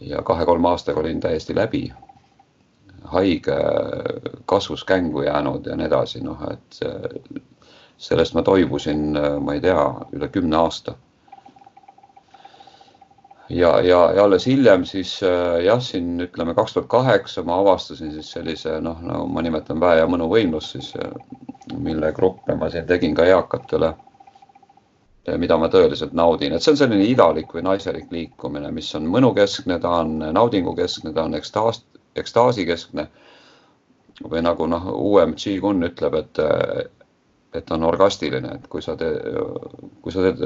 ja 0.00 0.22
kahe-kolme 0.22 0.68
aastaga 0.68 1.00
olin 1.00 1.20
täiesti 1.20 1.56
läbi 1.56 1.88
haige, 3.08 3.56
kasvus 4.46 4.84
kängu 4.84 5.22
jäänud 5.22 5.66
ja 5.66 5.76
nii 5.76 5.86
edasi, 5.86 6.20
noh, 6.20 6.40
et 6.52 6.80
sellest 7.98 8.34
ma 8.34 8.42
toibusin, 8.42 9.12
ma 9.40 9.54
ei 9.54 9.60
tea, 9.60 9.84
üle 10.12 10.28
kümne 10.28 10.56
aasta. 10.56 10.94
ja, 13.48 13.80
ja, 13.80 14.00
ja 14.12 14.24
alles 14.24 14.46
hiljem 14.46 14.84
siis 14.84 15.20
jah, 15.64 15.80
siin 15.80 16.20
ütleme 16.20 16.54
kaks 16.54 16.74
tuhat 16.74 16.88
kaheksa 16.88 17.42
ma 17.42 17.56
avastasin 17.60 18.12
siis 18.12 18.32
sellise 18.32 18.80
noh, 18.80 19.00
nagu 19.00 19.26
ma 19.26 19.42
nimetan 19.42 19.80
väe 19.80 20.02
ja 20.02 20.06
mõnuvõimlus 20.06 20.72
siis, 20.72 20.92
mille 21.78 22.12
gruppe 22.12 22.54
ma 22.54 22.68
siin 22.70 22.86
tegin 22.86 23.14
ka 23.14 23.24
eakatele 23.24 23.94
mida 25.36 25.56
ma 25.58 25.68
tõeliselt 25.72 26.12
naudin, 26.16 26.54
et 26.54 26.64
see 26.64 26.72
on 26.72 26.80
selline 26.80 27.06
idalik 27.10 27.52
või 27.54 27.64
naiselik 27.66 28.12
liikumine, 28.14 28.70
mis 28.74 28.90
on 28.98 29.08
mõnukeskne, 29.10 29.78
ta 29.82 29.96
on 30.02 30.18
naudingukeskne, 30.34 31.12
ta 31.14 31.26
on 31.28 31.34
ekstaas, 31.38 31.82
ekstaasikeskne. 32.16 33.08
või 34.30 34.40
nagu 34.42 34.66
noh, 34.66 34.86
uuem 34.98 35.34
Qigong 35.38 35.84
ütleb, 35.86 36.14
et, 36.18 36.38
et 37.54 37.70
on 37.70 37.84
orgastiline, 37.86 38.54
et 38.54 38.64
kui 38.66 38.82
sa 38.82 38.96
teed, 38.98 39.20
kui 40.02 40.12
sa 40.12 40.24
teed, 40.24 40.42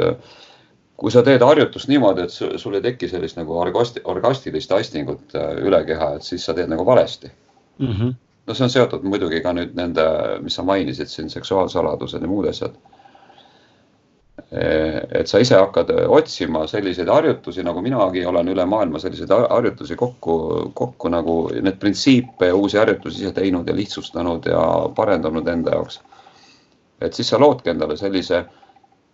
kui 0.97 1.11
sa 1.11 1.23
teed 1.23 1.43
harjutust 1.43 1.89
niimoodi, 1.89 2.27
et 2.27 2.59
sul 2.61 2.77
ei 2.77 2.85
teki 2.85 3.09
sellist 3.09 3.41
nagu 3.41 3.57
orgasti, 3.59 4.03
orgastilist 4.05 4.73
aistingut 4.77 5.33
üle 5.65 5.81
keha, 5.89 6.15
et 6.19 6.29
siis 6.29 6.45
sa 6.45 6.55
teed 6.55 6.69
nagu 6.69 6.85
valesti 6.87 7.31
mm. 7.79 7.89
-hmm. 7.89 8.15
no 8.47 8.55
see 8.55 8.65
on 8.65 8.71
seotud 8.71 9.03
muidugi 9.09 9.41
ka 9.41 9.53
nüüd 9.53 9.73
nende, 9.75 10.05
mis 10.43 10.55
sa 10.55 10.63
mainisid 10.63 11.09
siin, 11.09 11.31
seksuaalsaladused 11.31 12.23
ja 12.23 12.29
muud 12.29 12.49
asjad 12.53 12.77
et 14.53 15.29
sa 15.31 15.41
ise 15.41 15.57
hakkad 15.57 15.91
otsima 16.13 16.67
selliseid 16.69 17.09
harjutusi, 17.09 17.63
nagu 17.65 17.81
minagi 17.81 18.25
olen 18.29 18.51
üle 18.53 18.65
maailma 18.69 19.01
selliseid 19.01 19.31
harjutusi 19.33 19.97
kokku, 19.97 20.35
kokku 20.77 21.09
nagu 21.09 21.37
need 21.55 21.79
printsiipe 21.81 22.51
ja 22.51 22.57
uusi 22.57 22.77
harjutusi 22.77 23.23
ise 23.25 23.33
teinud 23.33 23.69
ja 23.69 23.77
lihtsustanud 23.77 24.49
ja 24.53 24.65
parendanud 24.97 25.49
enda 25.49 25.79
jaoks. 25.79 26.01
et 27.01 27.15
siis 27.15 27.29
sa 27.29 27.41
loodki 27.41 27.71
endale 27.71 27.97
sellise 27.97 28.45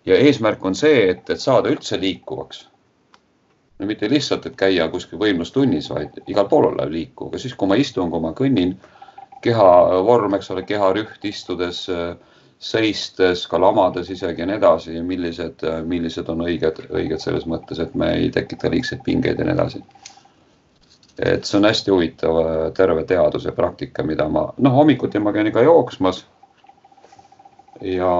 ja 0.07 0.17
eesmärk 0.17 0.65
on 0.65 0.75
see, 0.75 1.11
et, 1.11 1.31
et 1.31 1.41
saada 1.41 1.71
üldse 1.71 2.01
liikuvaks. 2.01 2.67
no 3.79 3.87
mitte 3.87 4.11
lihtsalt, 4.11 4.47
et 4.47 4.57
käia 4.59 4.89
kuskil 4.91 5.21
võimlustunnis, 5.23 5.91
vaid 5.91 6.19
igal 6.27 6.49
pool 6.51 6.73
olla 6.73 6.89
liikuv, 6.91 7.31
ka 7.31 7.39
siis, 7.39 7.55
kui 7.55 7.71
ma 7.71 7.79
istun, 7.79 8.11
kui 8.11 8.21
ma 8.21 8.33
kõnnin, 8.35 8.75
keha 9.43 9.69
vorm, 10.03 10.35
eks 10.35 10.51
ole, 10.51 10.65
keharüht 10.67 11.25
istudes 11.31 11.85
äh, 11.95 12.17
seistes, 12.59 13.47
ka 13.47 13.61
lamades 13.61 14.11
isegi 14.11 14.43
ja 14.43 14.47
nii 14.51 14.59
edasi, 14.59 14.97
millised, 15.07 15.63
millised 15.87 16.31
on 16.33 16.43
õiged, 16.47 16.81
õiged 16.91 17.23
selles 17.23 17.47
mõttes, 17.47 17.79
et 17.83 17.95
me 17.95 18.11
ei 18.17 18.33
tekita 18.35 18.71
liigseid 18.73 19.05
pingeid 19.07 19.39
ja 19.39 19.47
nii 19.47 19.55
edasi. 19.55 19.83
et 21.19 21.45
see 21.45 21.59
on 21.59 21.67
hästi 21.67 21.91
huvitav 21.91 22.37
terve 22.75 23.03
teaduse 23.05 23.51
praktika, 23.53 24.03
mida 24.07 24.29
ma, 24.31 24.45
noh, 24.59 24.75
hommikuti 24.75 25.19
ma 25.19 25.33
käin 25.33 25.53
ka 25.53 25.63
jooksmas. 25.63 26.27
ja 27.81 28.11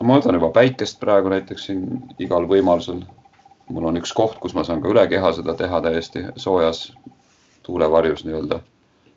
ma 0.00 0.18
võtan 0.18 0.38
juba 0.38 0.50
päikest 0.54 1.00
praegu 1.00 1.28
näiteks 1.34 1.66
siin 1.66 1.84
igal 2.18 2.46
võimalusel. 2.46 3.02
mul 3.68 3.90
on 3.90 3.98
üks 3.98 4.12
koht, 4.12 4.38
kus 4.38 4.54
ma 4.54 4.64
saan 4.64 4.82
ka 4.82 4.88
üle 4.88 5.06
keha 5.08 5.32
seda 5.32 5.54
teha 5.54 5.80
täiesti 5.80 6.26
soojas 6.36 6.92
tuulevarjus 7.62 8.24
nii-öelda, 8.24 8.60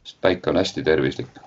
sest 0.03 0.21
päike 0.21 0.49
on 0.49 0.57
hästi 0.57 0.83
tervislik 0.83 1.44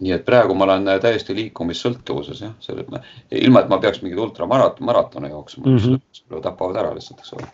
nii 0.00 0.12
et 0.12 0.24
praegu 0.24 0.54
ma 0.54 0.66
olen 0.66 0.88
äh, 0.92 0.98
täiesti 1.00 1.34
liikumissõltuvuses 1.36 2.42
jah, 2.44 2.56
selle, 2.60 2.84
ilma 3.32 3.62
et 3.62 3.70
ma 3.72 3.78
peaks 3.80 4.02
mingeid 4.02 4.20
ultramarat-, 4.20 4.82
maratone 4.84 5.30
jooksma 5.32 5.64
mm, 5.66 5.78
-hmm. 5.78 6.42
tapavad 6.42 6.76
ära 6.82 6.94
lihtsalt, 6.94 7.20
eks 7.20 7.32
ole. 7.32 7.46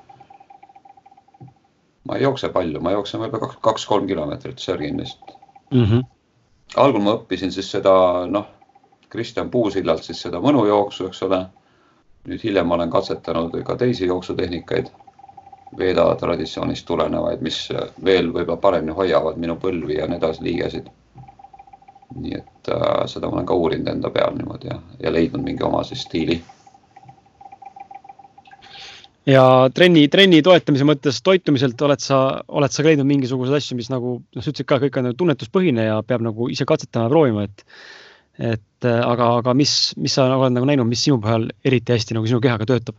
ma 2.08 2.16
ei 2.16 2.22
jookse 2.22 2.48
palju, 2.48 2.80
ma 2.80 2.94
jooksen 2.96 3.20
võib-olla 3.22 3.46
kaks, 3.46 3.60
kaks-kolm 3.62 4.06
kilomeetrit, 4.06 4.58
sörgin 4.58 4.98
lihtsalt 5.00 5.36
mm. 5.70 5.84
-hmm. 5.84 6.04
algul 6.76 7.02
ma 7.02 7.14
õppisin 7.20 7.54
siis 7.54 7.70
seda, 7.70 7.94
noh, 8.26 8.46
Kristjan 9.08 9.50
Puusillalt 9.50 10.02
siis 10.02 10.22
seda 10.22 10.40
mõnujooksu, 10.40 11.06
eks 11.06 11.22
ole. 11.22 11.46
nüüd 12.22 12.42
hiljem 12.42 12.66
ma 12.66 12.74
olen 12.74 12.90
katsetanud 12.90 13.62
ka 13.66 13.76
teisi 13.76 14.06
jooksutehnikaid, 14.06 14.90
Veda 15.78 16.04
traditsioonist 16.14 16.86
tulenevaid, 16.86 17.40
mis 17.40 17.68
veel 18.04 18.28
võib-olla 18.32 18.60
paremini 18.60 18.92
hoiavad 18.92 19.36
minu 19.36 19.56
põlvi 19.56 19.96
ja 19.96 20.06
nii 20.06 20.16
edasi, 20.20 20.42
liigesid 20.44 20.90
nii 22.16 22.34
et 22.38 22.72
äh, 22.72 23.04
seda 23.10 23.28
ma 23.28 23.38
olen 23.38 23.48
ka 23.48 23.58
uurinud 23.58 23.88
enda 23.92 24.10
peal 24.14 24.34
niimoodi 24.36 24.70
ja, 24.70 24.80
ja 25.02 25.12
leidnud 25.14 25.44
mingi 25.44 25.64
oma 25.66 25.82
siis 25.86 26.04
stiili. 26.06 26.40
ja 29.26 29.44
trenni, 29.74 30.08
trenni 30.10 30.42
toetamise 30.42 30.86
mõttes 30.88 31.22
toitumiselt 31.22 31.82
oled 31.86 32.02
sa, 32.02 32.22
oled 32.48 32.74
sa 32.74 32.86
leidnud 32.86 33.08
mingisuguseid 33.08 33.60
asju, 33.60 33.78
mis 33.78 33.90
nagu 33.92 34.18
noh, 34.20 34.42
sa 34.42 34.50
ütlesid 34.50 34.68
ka, 34.68 34.80
kõik 34.82 34.98
on 34.98 35.08
nagu 35.08 35.18
tunnetuspõhine 35.20 35.88
ja 35.88 36.00
peab 36.06 36.24
nagu 36.26 36.50
ise 36.50 36.66
katsetama 36.68 37.06
ja 37.06 37.14
proovima, 37.14 37.48
et 37.48 37.66
et 38.40 38.88
äh, 38.88 39.00
aga, 39.04 39.36
aga 39.42 39.52
mis, 39.54 39.92
mis 40.00 40.14
sa 40.16 40.24
oled 40.32 40.54
nagu 40.56 40.66
näinud, 40.66 40.88
mis 40.88 41.02
sinu 41.04 41.20
põhjal 41.22 41.50
eriti 41.68 41.92
hästi 41.92 42.16
nagu 42.16 42.28
sinu 42.30 42.40
kehaga 42.42 42.66
töötab? 42.66 42.96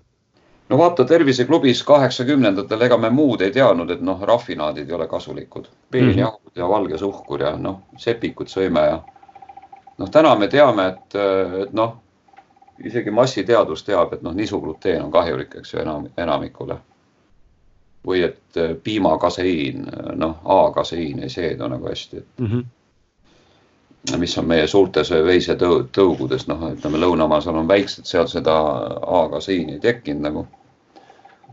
No 0.70 0.78
vaata 0.78 1.06
terviseklubis 1.06 1.84
kaheksakümnendatel, 1.84 2.82
ega 2.82 2.98
me 2.98 3.10
muud 3.10 3.42
ei 3.42 3.52
teadnud, 3.52 3.90
et 3.92 4.02
noh, 4.02 4.22
rafinaadid 4.22 4.90
ei 4.90 4.96
ole 4.96 5.08
kasulikud. 5.08 5.68
peenjahud 5.92 6.40
mm 6.40 6.48
-hmm. 6.48 6.60
ja 6.60 6.70
valge 6.70 6.98
suhkur 6.98 7.42
ja 7.42 7.58
noh, 7.58 7.82
sepikut 7.98 8.48
sõime 8.48 8.86
ja 8.86 9.02
noh, 9.98 10.10
täna 10.10 10.36
me 10.36 10.48
teame, 10.48 10.88
et, 10.88 11.16
et 11.62 11.74
noh, 11.74 11.98
isegi 12.84 13.12
massiteadus 13.12 13.84
teab, 13.84 14.14
et 14.14 14.22
noh, 14.22 14.34
nisugluteen 14.34 15.04
on 15.04 15.12
kahjulik, 15.12 15.56
eks 15.56 15.74
ju, 15.74 15.80
enam, 15.80 16.10
enamikule. 16.18 16.78
või 18.08 18.24
et 18.24 18.58
piimakaseiin, 18.84 19.86
noh, 20.16 20.40
A-kaseiin 20.44 21.24
ei 21.24 21.30
seedu 21.30 21.68
nagu 21.68 21.88
hästi, 21.88 22.18
et 22.18 22.26
mm. 22.38 22.48
-hmm 22.48 22.66
mis 24.20 24.38
on 24.38 24.48
meie 24.48 24.68
suurtes 24.68 25.12
veisetõugudes, 25.12 26.48
noh, 26.50 26.66
ütleme 26.74 27.00
lõunamaal 27.00 27.44
seal 27.44 27.62
on 27.62 27.70
väiksed, 27.70 28.06
seal 28.10 28.28
seda 28.28 28.56
A-kaseiini 29.22 29.78
ei 29.78 29.84
tekkinud 29.84 30.26
nagu 30.28 30.48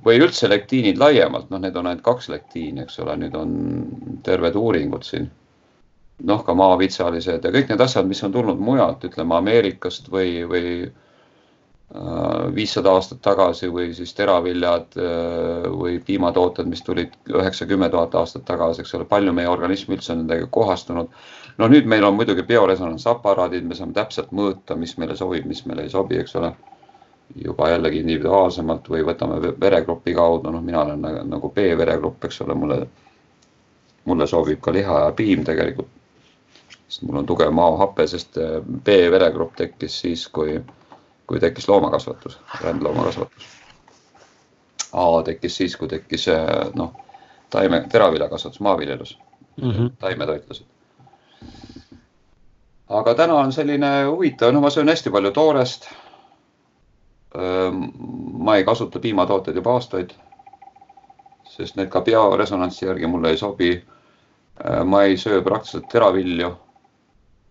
või 0.04 0.20
üldse 0.20 0.48
lektiinid 0.48 0.98
laiemalt, 1.00 1.50
noh, 1.50 1.60
need 1.60 1.76
on 1.76 1.90
ainult 1.90 2.04
kaks 2.04 2.30
lektiini, 2.32 2.84
eks 2.84 2.98
ole, 3.04 3.16
nüüd 3.20 3.36
on 3.36 3.52
terved 4.26 4.56
uuringud 4.56 5.04
siin. 5.06 5.30
noh, 6.20 6.42
ka 6.44 6.52
maavitsalised 6.52 7.44
ja 7.44 7.50
kõik 7.52 7.70
need 7.70 7.80
asjad, 7.80 8.04
mis 8.04 8.20
on 8.26 8.32
tulnud 8.32 8.58
mujalt, 8.60 9.06
ütleme 9.08 9.38
Ameerikast 9.38 10.10
või, 10.12 10.42
või 10.48 10.64
äh, 10.84 12.42
viissada 12.52 12.92
aastat 12.92 13.22
tagasi 13.24 13.70
või 13.72 13.94
siis 13.96 14.12
teraviljad 14.18 14.98
äh, 15.00 15.70
või 15.72 15.96
piimatooted, 16.04 16.68
mis 16.68 16.84
tulid 16.84 17.16
üheksa-kümme 17.32 17.88
tuhat 17.88 18.18
aastat 18.20 18.44
tagasi, 18.44 18.84
eks 18.84 18.92
ole, 18.98 19.08
palju 19.08 19.32
meie 19.32 19.48
organism 19.48 19.96
üldse 19.96 20.12
on 20.12 20.20
nendega 20.24 20.50
kohastunud. 20.52 21.08
No 21.60 21.68
nüüd 21.68 21.88
meil 21.88 22.04
on 22.04 22.16
muidugi 22.16 22.42
bioresonantsaparaadid, 22.48 23.66
me 23.68 23.76
saame 23.76 23.92
täpselt 23.96 24.32
mõõta, 24.36 24.76
mis 24.80 24.96
meile 25.00 25.16
sobib, 25.18 25.46
mis 25.48 25.62
meile 25.68 25.84
ei 25.84 25.92
sobi, 25.92 26.18
eks 26.20 26.36
ole 26.40 26.54
juba 27.44 27.68
jällegi 27.70 28.00
individuaalsemalt 28.02 28.88
või 28.90 29.04
võtame 29.06 29.38
veregrupi 29.60 30.14
kaudu, 30.16 30.50
noh, 30.50 30.62
mina 30.64 30.82
olen 30.82 31.04
nagu 31.30 31.52
B-veregrupp, 31.54 32.24
eks 32.26 32.40
ole, 32.46 32.56
mulle, 32.58 32.80
mulle 34.10 34.26
sobib 34.26 34.60
ka 34.64 34.74
liha 34.74 35.04
ja 35.04 35.12
piim 35.16 35.44
tegelikult. 35.46 35.96
sest 36.90 37.04
mul 37.06 37.20
on 37.20 37.26
tugev 37.26 37.52
maohape, 37.54 38.06
sest 38.10 38.38
äh, 38.38 38.58
B-veregrupp 38.88 39.54
tekkis 39.56 40.00
siis, 40.00 40.26
kui, 40.28 40.58
kui 41.26 41.38
tekkis 41.40 41.68
loomakasvatus, 41.68 42.40
rändloomakasvatus. 42.64 43.46
A 44.92 45.22
tekkis 45.22 45.56
siis, 45.56 45.76
kui 45.76 45.88
tekkis 45.88 46.26
äh, 46.28 46.50
noh, 46.74 46.96
taime, 47.50 47.84
teraviljakasvatus, 47.92 48.60
maaviljelus 48.60 49.18
mm, 49.62 49.70
-hmm. 49.70 49.90
taimetoitlused 49.98 50.79
aga 52.88 53.14
täna 53.14 53.34
on 53.34 53.52
selline 53.52 54.04
huvitav, 54.04 54.52
no 54.52 54.60
ma 54.60 54.70
söön 54.70 54.88
hästi 54.88 55.10
palju 55.10 55.30
toorest 55.30 55.88
ma 58.32 58.56
ei 58.56 58.64
kasuta 58.64 58.98
piimatooteid 58.98 59.56
juba 59.56 59.72
aastaid, 59.78 60.10
sest 61.48 61.76
need 61.76 61.88
ka 61.88 62.00
bioresonantsi 62.00 62.86
järgi 62.86 63.06
mulle 63.06 63.30
ei 63.30 63.36
sobi. 63.36 63.86
ma 64.84 65.02
ei 65.02 65.16
söö 65.16 65.42
praktiliselt 65.42 65.88
teravilju. 65.88 66.56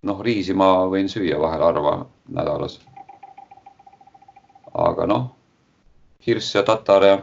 noh, 0.01 0.19
riisi 0.21 0.53
ma 0.53 0.85
võin 0.87 1.09
süüa 1.09 1.39
vahel 1.39 1.61
harva 1.63 2.05
nädalas. 2.27 2.79
aga 4.73 5.05
noh, 5.07 5.31
hirss 6.27 6.55
ja 6.55 6.63
tatar 6.63 7.03
ja 7.03 7.19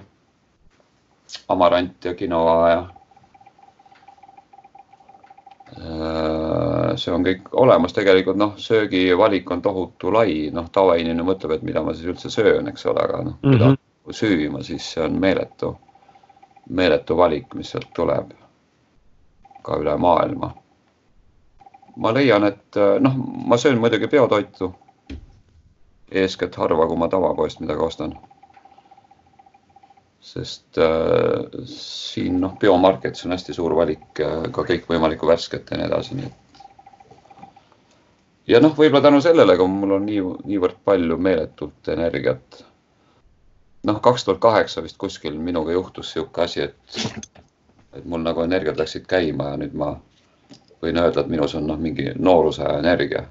amarant 1.48 2.04
ja 2.04 2.14
quinoa 2.14 2.70
ja 2.70 2.86
see 7.00 7.12
on 7.14 7.24
kõik 7.26 7.48
olemas, 7.52 7.94
tegelikult 7.96 8.38
noh, 8.40 8.54
söögivalik 8.60 9.50
on 9.50 9.62
tohutu 9.62 10.12
lai, 10.12 10.50
noh, 10.52 10.68
tavainimene 10.72 11.26
mõtleb, 11.26 11.56
et 11.56 11.66
mida 11.66 11.82
ma 11.82 11.94
siis 11.94 12.10
üldse 12.12 12.30
söön, 12.32 12.68
eks 12.72 12.86
ole, 12.86 13.02
aga 13.02 13.22
noh 13.24 13.38
mm 13.42 13.58
-hmm., 13.58 13.78
süüma, 14.10 14.62
siis 14.62 14.92
see 14.92 15.02
on 15.04 15.18
meeletu, 15.20 15.76
meeletu 16.68 17.16
valik, 17.16 17.54
mis 17.54 17.70
sealt 17.74 17.90
tuleb 17.94 18.30
ka 19.62 19.76
üle 19.82 19.96
maailma. 19.96 20.54
ma 21.96 22.12
leian, 22.12 22.44
et 22.44 22.76
noh, 23.00 23.14
ma 23.46 23.56
söön 23.56 23.78
muidugi 23.78 24.08
peotoitu. 24.08 24.74
eeskätt 26.10 26.54
harva, 26.54 26.86
kui 26.86 26.96
ma 26.96 27.08
tavapoest 27.08 27.60
midagi 27.60 27.80
ostan 27.80 28.18
sest 30.26 30.78
äh, 30.78 31.62
siin 31.70 32.40
noh, 32.42 32.56
biomarketis 32.58 33.26
on 33.26 33.34
hästi 33.36 33.54
suur 33.54 33.76
valik 33.78 34.22
äh, 34.22 34.48
ka 34.54 34.64
kõikvõimalikku 34.66 35.28
värsket 35.28 35.70
ja 35.70 35.78
nii 35.78 35.86
edasi, 35.86 36.18
nii 36.18 36.26
et 36.26 36.45
ja 38.46 38.60
noh, 38.62 38.74
võib-olla 38.76 39.02
tänu 39.02 39.20
sellele, 39.24 39.56
kui 39.58 39.70
mul 39.70 39.96
on 39.98 40.06
nii, 40.06 40.22
niivõrd 40.50 40.80
palju 40.84 41.18
meeletult 41.18 41.88
energiat. 41.92 42.64
noh, 43.86 44.00
kaks 44.02 44.24
tuhat 44.24 44.40
kaheksa 44.42 44.82
vist 44.82 44.98
kuskil 44.98 45.38
minuga 45.38 45.72
juhtus 45.72 46.14
niisugune 46.14 46.44
asi, 46.44 46.62
et, 46.62 46.98
et 47.94 48.04
mul 48.04 48.22
nagu 48.22 48.42
energiat 48.42 48.78
läksid 48.78 49.06
käima 49.06 49.52
ja 49.52 49.60
nüüd 49.62 49.74
ma 49.74 49.92
võin 50.82 50.98
öelda, 51.02 51.22
et 51.22 51.30
minus 51.30 51.54
on 51.54 51.66
noh, 51.66 51.78
mingi 51.78 52.12
nooruse 52.18 52.64
energia. 52.78 53.26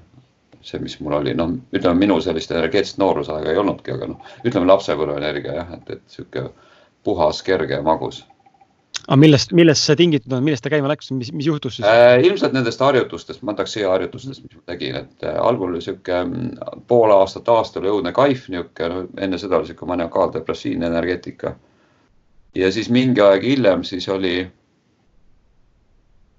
see, 0.66 0.80
mis 0.82 0.96
mul 1.00 1.12
oli, 1.20 1.34
noh, 1.34 1.52
ütleme 1.72 1.94
minu 1.94 2.16
sellist 2.20 2.50
energeetset 2.50 2.98
noorusaega 2.98 3.52
ei 3.52 3.58
olnudki, 3.60 3.92
aga 3.92 4.08
noh, 4.10 4.32
ütleme 4.44 4.66
lapsepõlve 4.66 5.20
energia 5.20 5.60
jah, 5.60 5.68
et, 5.76 5.90
et 5.90 6.02
sihuke 6.10 6.48
puhas, 7.04 7.42
kerge 7.46 7.76
ja 7.76 7.82
magus 7.86 8.24
aga 9.06 9.18
millest, 9.20 9.52
millest 9.54 9.86
see 9.86 9.96
tingitud 9.98 10.32
on, 10.34 10.42
millest 10.44 10.64
ta 10.64 10.70
käima 10.72 10.90
läks, 10.90 11.12
mis, 11.14 11.30
mis 11.34 11.46
juhtus 11.46 11.78
siis 11.78 11.86
äh,? 11.86 12.18
ilmselt 12.26 12.54
nendest 12.56 12.82
harjutustest, 12.82 13.42
Mantaxia 13.46 13.90
harjutustest, 13.92 14.42
mis 14.42 14.56
ma 14.58 14.62
tegin, 14.72 14.98
et 14.98 15.26
äh, 15.26 15.38
algul 15.38 15.74
oli 15.74 15.82
sihuke 15.84 16.18
mm, 16.24 16.82
pool 16.90 17.14
aastat, 17.14 17.48
aastale 17.52 17.90
õudne 17.92 18.12
kaif, 18.16 18.48
niisugune, 18.50 18.88
no 18.90 19.22
enne 19.22 19.38
seda 19.38 19.60
oli 19.60 19.70
sihuke 19.70 19.86
maniakaaldepressiivne 19.92 20.90
energeetika. 20.90 21.54
ja 22.54 22.70
siis 22.72 22.90
mingi 22.90 23.22
aeg 23.22 23.46
hiljem 23.46 23.84
siis 23.84 24.08
oli, 24.08 24.36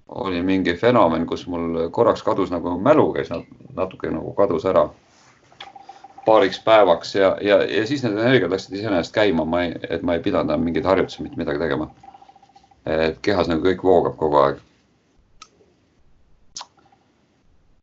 oli 0.08 0.42
mingi 0.42 0.74
fenomen, 0.76 1.26
kus 1.26 1.46
mul 1.46 1.88
korraks 1.90 2.22
kadus 2.26 2.50
nagu 2.52 2.76
mälu 2.80 3.12
käis 3.16 3.32
natuke 3.76 4.10
nagu 4.12 4.34
kadus 4.36 4.66
ära 4.68 4.88
paariks 6.26 6.60
päevaks 6.60 7.14
ja, 7.14 7.32
ja, 7.40 7.62
ja 7.64 7.86
siis 7.86 8.04
need 8.04 8.18
energiat 8.18 8.52
läksid 8.52 8.76
iseenesest 8.76 9.14
käima, 9.14 9.48
ma 9.48 9.62
ei, 9.64 9.72
et 9.88 10.04
ma 10.04 10.18
ei 10.18 10.20
pidanud 10.20 10.52
enam 10.52 10.68
mingeid 10.68 10.84
harjutusi, 10.84 11.24
mitte 11.24 11.40
midagi 11.40 11.64
tegema 11.64 11.88
et 12.88 13.20
kehas 13.22 13.48
nagu 13.50 13.64
kõik 13.64 13.84
voogab 13.84 14.16
kogu 14.16 14.40
aeg. 14.42 14.64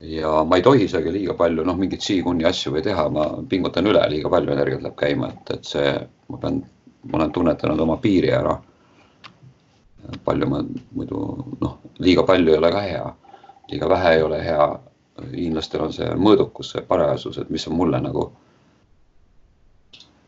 ja 0.05 0.43
ma 0.43 0.57
ei 0.59 0.61
tohi 0.61 0.83
isegi 0.85 1.11
liiga 1.11 1.33
palju, 1.33 1.63
noh, 1.65 1.77
mingeid 1.79 2.03
Qiguni 2.03 2.45
asju 2.45 2.73
või 2.75 2.83
teha, 2.85 3.07
ma 3.09 3.25
pingutan 3.49 3.87
üle, 3.89 4.01
liiga 4.11 4.29
palju 4.29 4.53
energiat 4.53 4.83
läheb 4.83 4.97
käima, 4.99 5.31
et, 5.33 5.51
et 5.55 5.65
see, 5.65 5.93
ma 6.29 6.39
pean, 6.41 6.59
ma 7.09 7.19
olen 7.19 7.31
tunnetanud 7.33 7.79
oma 7.85 7.97
piiri 8.03 8.33
ära. 8.35 8.57
palju 10.25 10.47
ma 10.49 10.59
muidu, 10.93 11.19
noh, 11.61 11.77
liiga 11.99 12.23
palju 12.27 12.51
ei 12.51 12.57
ole 12.59 12.71
ka 12.71 12.81
hea, 12.85 13.05
liiga 13.71 13.89
vähe 13.89 14.11
ei 14.17 14.21
ole 14.21 14.43
hea. 14.43 14.67
hiinlastel 15.31 15.81
on 15.81 15.93
see 15.95 16.09
mõõdukus, 16.19 16.73
see 16.73 16.81
parajasus, 16.83 17.37
et 17.39 17.49
mis 17.49 17.65
on 17.67 17.77
mulle 17.79 18.01
nagu 18.03 18.27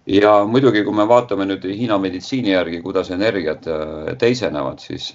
ja 0.07 0.45
muidugi, 0.47 0.83
kui 0.87 0.95
me 0.95 1.07
vaatame 1.07 1.45
nüüd 1.49 1.65
Hiina 1.67 1.97
meditsiini 1.99 2.53
järgi, 2.53 2.81
kuidas 2.81 3.11
energiat 3.11 3.67
äh, 3.67 4.13
teisenevad, 4.19 4.79
siis, 4.79 5.11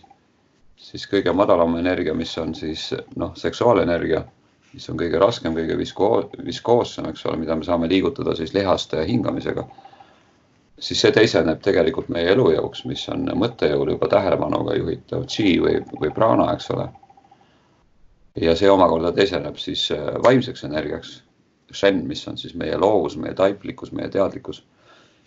siis 0.76 1.07
kõige 1.09 1.32
madalam 1.36 1.76
energia, 1.80 2.14
mis 2.14 2.34
on 2.38 2.55
siis 2.55 2.90
noh, 3.16 3.32
seksuaalenergia, 3.38 4.24
mis 4.72 4.88
on 4.93 5.01
kõige 5.01 5.20
raskem, 5.20 5.57
kõige 5.57 5.78
visko-, 5.80 6.26
viskoossem, 6.45 7.09
eks 7.09 7.24
ole, 7.26 7.40
mida 7.40 7.57
me 7.57 7.64
saame 7.64 7.88
liigutada 7.88 8.36
siis 8.36 8.55
lihaste 8.57 9.07
hingamisega. 9.09 9.66
siis 10.82 11.01
see 11.01 11.12
teiseneb 11.14 11.61
tegelikult 11.62 12.09
meie 12.11 12.32
elujõuks, 12.32 12.84
mis 12.90 13.05
on 13.09 13.28
mõttejõul 13.38 13.93
juba 13.93 14.09
tähelepanuga 14.11 14.74
juhitav 14.74 15.28
chi 15.30 15.61
või, 15.62 15.76
või 16.01 16.11
prana, 16.14 16.53
eks 16.53 16.70
ole. 16.74 16.88
ja 18.40 18.57
see 18.57 18.70
omakorda 18.70 19.12
teiseneb 19.12 19.57
siis 19.57 19.90
äh, 19.93 20.05
vaimseks 20.24 20.64
energiaks, 20.68 21.22
shen, 21.72 22.05
mis 22.07 22.28
on 22.28 22.36
siis 22.36 22.55
meie 22.55 22.76
loovus, 22.76 23.16
meie 23.16 23.34
taiplikkus, 23.34 23.93
meie 23.93 24.09
teadlikkus 24.12 24.64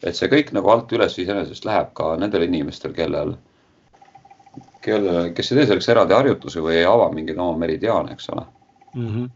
et 0.04 0.18
see 0.18 0.30
kõik 0.32 0.52
nagu 0.56 0.70
alt 0.72 0.92
üles 0.96 1.18
iseenesest 1.22 1.66
läheb 1.66 1.94
ka 1.98 2.16
nendel 2.20 2.46
inimestel, 2.48 2.94
kellel, 2.96 3.36
kellel, 4.86 5.32
kes 5.38 5.52
ei 5.52 5.60
tee 5.60 5.70
selleks 5.72 5.90
eraldi 5.94 6.18
harjutusi 6.18 6.64
või 6.64 6.80
ei 6.82 6.88
ava 6.90 7.10
mingeid 7.14 7.40
oma 7.40 7.58
meridiaane, 7.64 8.14
eks 8.14 8.30
ole 8.34 8.46
mm. 8.94 9.08
-hmm. 9.08 9.30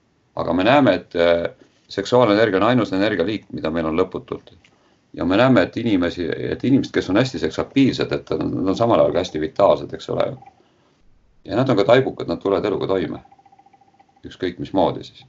aga 0.43 0.53
me 0.53 0.67
näeme, 0.67 0.95
et 1.01 1.15
eh, 1.15 1.45
seksuaalenergia 1.87 2.61
on 2.61 2.67
ainus 2.69 2.93
energialiik, 2.93 3.47
mida 3.53 3.71
meil 3.71 3.85
on 3.85 3.97
lõputult. 3.99 4.53
ja 5.13 5.25
me 5.25 5.37
näeme, 5.37 5.61
et 5.61 5.77
inimesi, 5.77 6.29
et 6.51 6.63
inimesed, 6.63 6.93
kes 6.93 7.09
on 7.09 7.17
hästi 7.17 7.39
seksaptiivsed, 7.39 8.11
et 8.11 8.29
nad 8.29 8.69
on 8.69 8.75
samal 8.75 8.99
ajal 8.99 9.11
ka 9.11 9.19
hästi 9.19 9.41
vitaalsed, 9.41 9.93
eks 9.93 10.09
ole. 10.09 10.33
ja 11.45 11.55
nad 11.55 11.69
on 11.69 11.77
ka 11.77 11.83
taibukad, 11.83 12.27
nad 12.27 12.39
tulevad 12.39 12.65
eluga 12.65 12.87
toime. 12.87 13.19
ükskõik 14.25 14.59
mismoodi 14.59 15.03
siis 15.03 15.25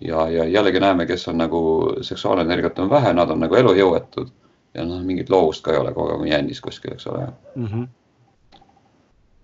ja, 0.00 0.28
ja 0.30 0.44
jällegi 0.44 0.80
näeme, 0.80 1.06
kes 1.06 1.28
on 1.28 1.38
nagu 1.38 1.92
seksuaalenergiat 2.02 2.78
on 2.78 2.90
vähe, 2.90 3.12
nad 3.12 3.30
on 3.30 3.40
nagu 3.40 3.54
elujõuetud 3.54 4.30
ja 4.74 4.84
noh, 4.84 5.02
mingit 5.04 5.30
loovust 5.30 5.64
ka 5.64 5.72
ei 5.74 5.80
ole, 5.80 5.92
kogu 5.94 6.12
aeg 6.12 6.24
on 6.24 6.30
jännis 6.30 6.60
kuskil, 6.60 6.94
eks 6.94 7.06
ole 7.06 7.26
mm. 7.54 7.66
-hmm. 7.66 7.86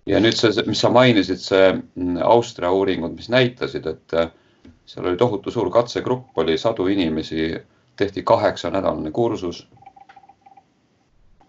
ja 0.05 0.19
nüüd 0.19 0.37
see, 0.37 0.65
mis 0.67 0.81
sa 0.81 0.89
mainisid, 0.89 1.41
see 1.43 1.71
mm, 1.73 2.21
Austria 2.23 2.71
uuringud, 2.71 3.15
mis 3.15 3.29
näitasid, 3.29 3.85
et 3.85 4.13
äh, 4.13 4.31
seal 4.85 5.05
oli 5.05 5.17
tohutu 5.17 5.51
suur 5.51 5.71
katsegrupp, 5.71 6.37
oli 6.37 6.57
sadu 6.57 6.87
inimesi, 6.87 7.57
tehti 7.95 8.23
kaheksanädalane 8.23 9.11
kursus. 9.11 9.67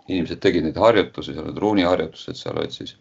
inimesed 0.09 0.39
tegid 0.41 0.65
neid 0.65 0.77
harjutusi, 0.77 1.35
seal 1.35 1.45
olid 1.45 1.57
ruuniharjutused, 1.57 2.35
seal 2.35 2.57
olid 2.57 2.71
siis 2.71 2.97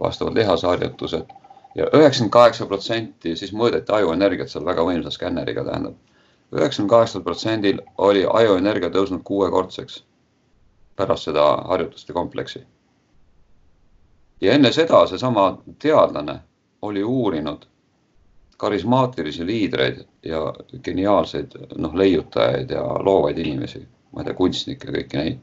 vastavad 0.00 0.34
lihasharjutused 0.34 1.39
ja 1.74 1.86
üheksakümmend 1.94 2.32
kaheksa 2.32 2.66
protsenti 2.66 3.36
siis 3.36 3.52
mõõdeti 3.54 3.94
ajuenergiat 3.94 4.50
seal 4.50 4.64
väga 4.66 4.84
võimsa 4.86 5.10
skänneriga, 5.14 5.64
tähendab. 5.64 5.94
üheksakümne 6.52 6.90
kaheksal 6.90 7.22
protsendil 7.22 7.80
oli 7.98 8.26
ajuenergia 8.32 8.90
tõusnud 8.90 9.22
kuuekordseks 9.24 10.04
pärast 10.96 11.24
seda 11.24 11.44
harjutuste 11.72 12.12
kompleksi. 12.12 12.66
ja 14.40 14.52
enne 14.52 14.72
seda 14.72 15.06
seesama 15.06 15.62
teadlane 15.78 16.40
oli 16.82 17.04
uurinud 17.04 17.66
karismaatilisi 18.56 19.46
liidreid 19.46 20.04
ja 20.22 20.54
geniaalseid 20.84 21.54
noh, 21.76 21.94
leiutajaid 21.94 22.70
ja 22.70 22.82
loovaid 22.82 23.38
inimesi, 23.38 23.86
ma 24.12 24.20
ei 24.20 24.24
tea, 24.24 24.34
kunstnikke, 24.34 24.92
kõiki 24.92 25.16
neid. 25.16 25.38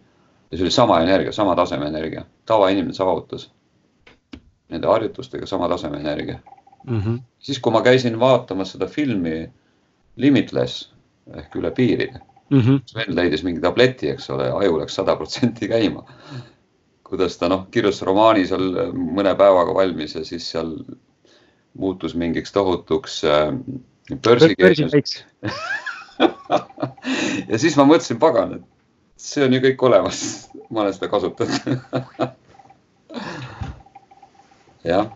ja 0.52 0.58
see 0.58 0.66
oli 0.68 0.72
sama 0.72 1.00
energia, 1.02 1.32
sama 1.32 1.56
taseme 1.56 1.88
energia, 1.88 2.26
tavainimene 2.46 2.94
saavutas 2.94 3.50
nende 4.70 4.88
harjutustega 4.88 5.46
sama 5.46 5.70
taseme 5.70 6.00
energia 6.00 6.40
mm. 6.88 7.02
-hmm. 7.02 7.20
siis, 7.40 7.60
kui 7.60 7.72
ma 7.72 7.82
käisin 7.82 8.20
vaatamas 8.20 8.72
seda 8.72 8.88
filmi 8.88 9.50
Limitless 10.16 10.92
ehk 11.36 11.56
üle 11.56 11.72
piiride 11.72 12.20
mm, 12.50 12.60
-hmm. 12.60 12.80
Sven 12.86 13.16
leidis 13.16 13.44
mingi 13.44 13.62
tableti, 13.62 14.10
eks 14.10 14.30
ole, 14.30 14.50
aju 14.52 14.80
läks 14.80 14.96
sada 14.96 15.16
protsenti 15.16 15.68
käima. 15.68 16.04
kuidas 17.04 17.38
ta 17.38 17.48
noh, 17.50 17.68
kirjutas 17.72 18.02
romaani 18.02 18.48
seal 18.48 18.92
mõne 18.94 19.36
päevaga 19.36 19.74
valmis 19.74 20.16
ja 20.16 20.26
siis 20.26 20.52
seal 20.52 20.74
muutus 21.74 22.16
mingiks 22.16 22.52
tohutuks 22.52 23.22
äh, 23.24 23.54
börsikeemiaks 24.24 25.24
ja 27.52 27.60
siis 27.60 27.78
ma 27.78 27.86
mõtlesin, 27.86 28.20
pagan, 28.20 28.54
et 28.54 28.62
see 29.18 29.46
on 29.46 29.54
ju 29.54 29.60
kõik 29.60 29.88
olemas, 29.88 30.50
ma 30.70 30.82
olen 30.82 30.94
seda 30.94 31.08
kasutanud 31.08 31.62
jah. 34.88 35.08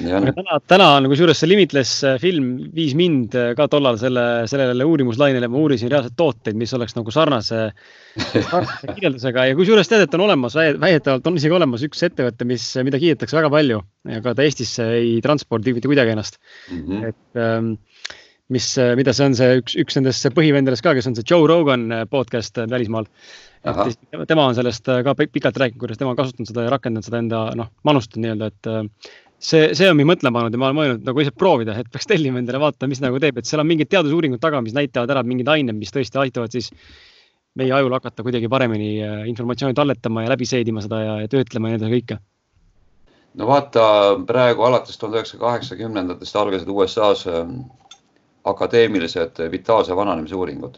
Aga 0.00 0.32
täna, 0.32 0.56
täna 0.70 0.86
on 0.96 1.06
kusjuures 1.10 1.36
see 1.42 1.50
Limitless 1.50 1.98
äh, 2.08 2.14
film 2.20 2.46
viis 2.72 2.94
mind 2.96 3.34
äh, 3.36 3.50
ka 3.58 3.66
tollal 3.68 3.98
selle, 4.00 4.22
sellele 4.48 4.86
uurimuslainele, 4.88 5.50
ma 5.52 5.60
uurisin 5.60 5.90
reaalselt 5.92 6.16
tooteid, 6.16 6.56
mis 6.56 6.72
oleks 6.72 6.96
nagu 6.96 7.12
sarnase, 7.12 7.66
sarnase 8.48 8.94
kirjeldusega. 8.94 9.44
Ja 9.50 9.58
kusjuures 9.58 9.92
tead, 9.92 10.06
et 10.06 10.16
on 10.16 10.24
olemas, 10.24 10.56
väidetavalt 10.56 11.28
on 11.28 11.36
isegi 11.36 11.58
olemas 11.58 11.84
üks 11.84 12.00
ettevõte, 12.08 12.48
mis, 12.48 12.70
mida 12.88 13.00
kiidetakse 13.02 13.36
väga 13.36 13.52
palju. 13.52 13.82
Ja 14.08 14.22
ka 14.24 14.32
ta 14.38 14.46
Eestisse 14.46 14.88
ei 14.96 15.18
transpordi 15.24 15.76
mitte 15.76 15.92
kuidagi 15.92 16.16
ennast. 16.16 16.40
Mm. 16.70 16.82
-hmm. 16.86 17.12
et 17.12 17.44
ähm, 17.44 17.74
mis, 18.52 18.68
mida 18.98 19.14
see 19.16 19.30
on, 19.30 19.38
see 19.38 19.58
üks, 19.62 19.76
üks 19.80 19.98
nendest 19.98 20.28
põhivendadest 20.36 20.84
ka, 20.84 20.94
kes 20.98 21.08
on 21.10 21.18
see 21.18 21.26
Joe 21.28 21.48
Rogan 21.50 21.88
äh, 21.92 22.04
podcast 22.10 22.62
välismaal. 22.70 23.08
et 23.62 24.24
tema 24.26 24.48
on 24.48 24.56
sellest 24.58 24.88
ka 25.06 25.14
pikalt 25.22 25.58
rääkinud, 25.62 25.80
kuidas 25.84 25.98
tema 26.00 26.10
on 26.10 26.18
kasutanud 26.18 26.50
seda 26.50 26.64
ja 26.64 26.72
rakendanud 26.72 27.06
seda 27.06 27.20
enda 27.22 27.42
noh, 27.54 27.68
manustanud 27.86 28.24
nii-öelda, 28.24 28.48
et 28.50 29.12
see, 29.42 29.70
see 29.76 29.90
on 29.90 29.98
mind 29.98 30.12
mõtlema 30.12 30.38
pannud 30.38 30.54
ja 30.54 30.60
ma 30.60 30.68
olen 30.70 30.78
mõelnud 30.78 31.06
nagu 31.06 31.22
lihtsalt 31.22 31.38
proovida, 31.38 31.76
et 31.78 31.90
peaks 31.92 32.08
tellima 32.10 32.40
endale, 32.40 32.60
vaatama, 32.62 32.90
mis 32.92 33.02
nagu 33.02 33.20
teeb, 33.22 33.38
et 33.38 33.48
seal 33.48 33.62
on 33.62 33.68
mingid 33.68 33.90
teadusuuringud 33.92 34.42
taga, 34.42 34.62
mis 34.64 34.74
näitavad 34.76 35.10
ära 35.14 35.24
mingid 35.26 35.50
ained, 35.50 35.78
mis 35.78 35.94
tõesti 35.94 36.20
aitavad 36.22 36.54
siis 36.54 36.70
meie 37.58 37.72
ajul 37.76 37.92
hakata 37.92 38.24
kuidagi 38.24 38.48
paremini 38.52 38.92
äh, 39.04 39.24
informatsiooni 39.28 39.76
talletama 39.76 40.24
ja 40.24 40.32
läbi 40.32 40.48
seedima 40.48 40.84
seda 40.84 41.02
ja, 41.02 41.16
ja 41.24 41.32
töötlema 41.32 41.68
ja 41.68 41.76
nii 41.76 41.82
edasi 41.82 41.98
kõike. 41.98 42.18
no 43.40 43.48
vaata, 43.50 43.84
praegu 44.28 44.68
alates 44.68 44.98
tuhande 44.98 45.20
üheksasaja 45.20 45.42
kaheksakümnendatest 45.42 46.38
algasid 46.38 46.70
USA-s 46.72 47.26
ähm, 47.28 47.58
akadeemilised 48.44 49.50
vitaalse 49.50 49.96
vananemise 49.96 50.34
uuringud. 50.34 50.74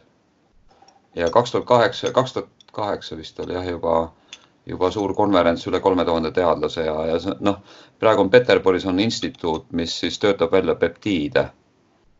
ja 1.15 1.31
kaks 1.31 1.53
tuhat 1.53 1.67
kaheksa, 1.67 2.13
kaks 2.13 2.33
tuhat 2.33 2.49
kaheksa 2.73 3.17
vist 3.17 3.41
oli 3.41 3.55
jah 3.55 3.69
juba 3.69 4.13
juba 4.67 4.91
suur 4.91 5.15
konverents, 5.15 5.67
üle 5.69 5.81
kolme 5.81 6.05
tuhande 6.05 6.31
teadlase 6.33 6.87
ja, 6.87 6.95
ja 7.07 7.37
noh, 7.41 7.61
praegu 8.01 8.25
on 8.25 8.31
Peterburis 8.31 8.87
on 8.87 9.01
instituut, 9.01 9.67
mis 9.73 9.99
siis 10.01 10.19
töötab 10.19 10.53
välja 10.53 10.75
peptiide 10.75 11.49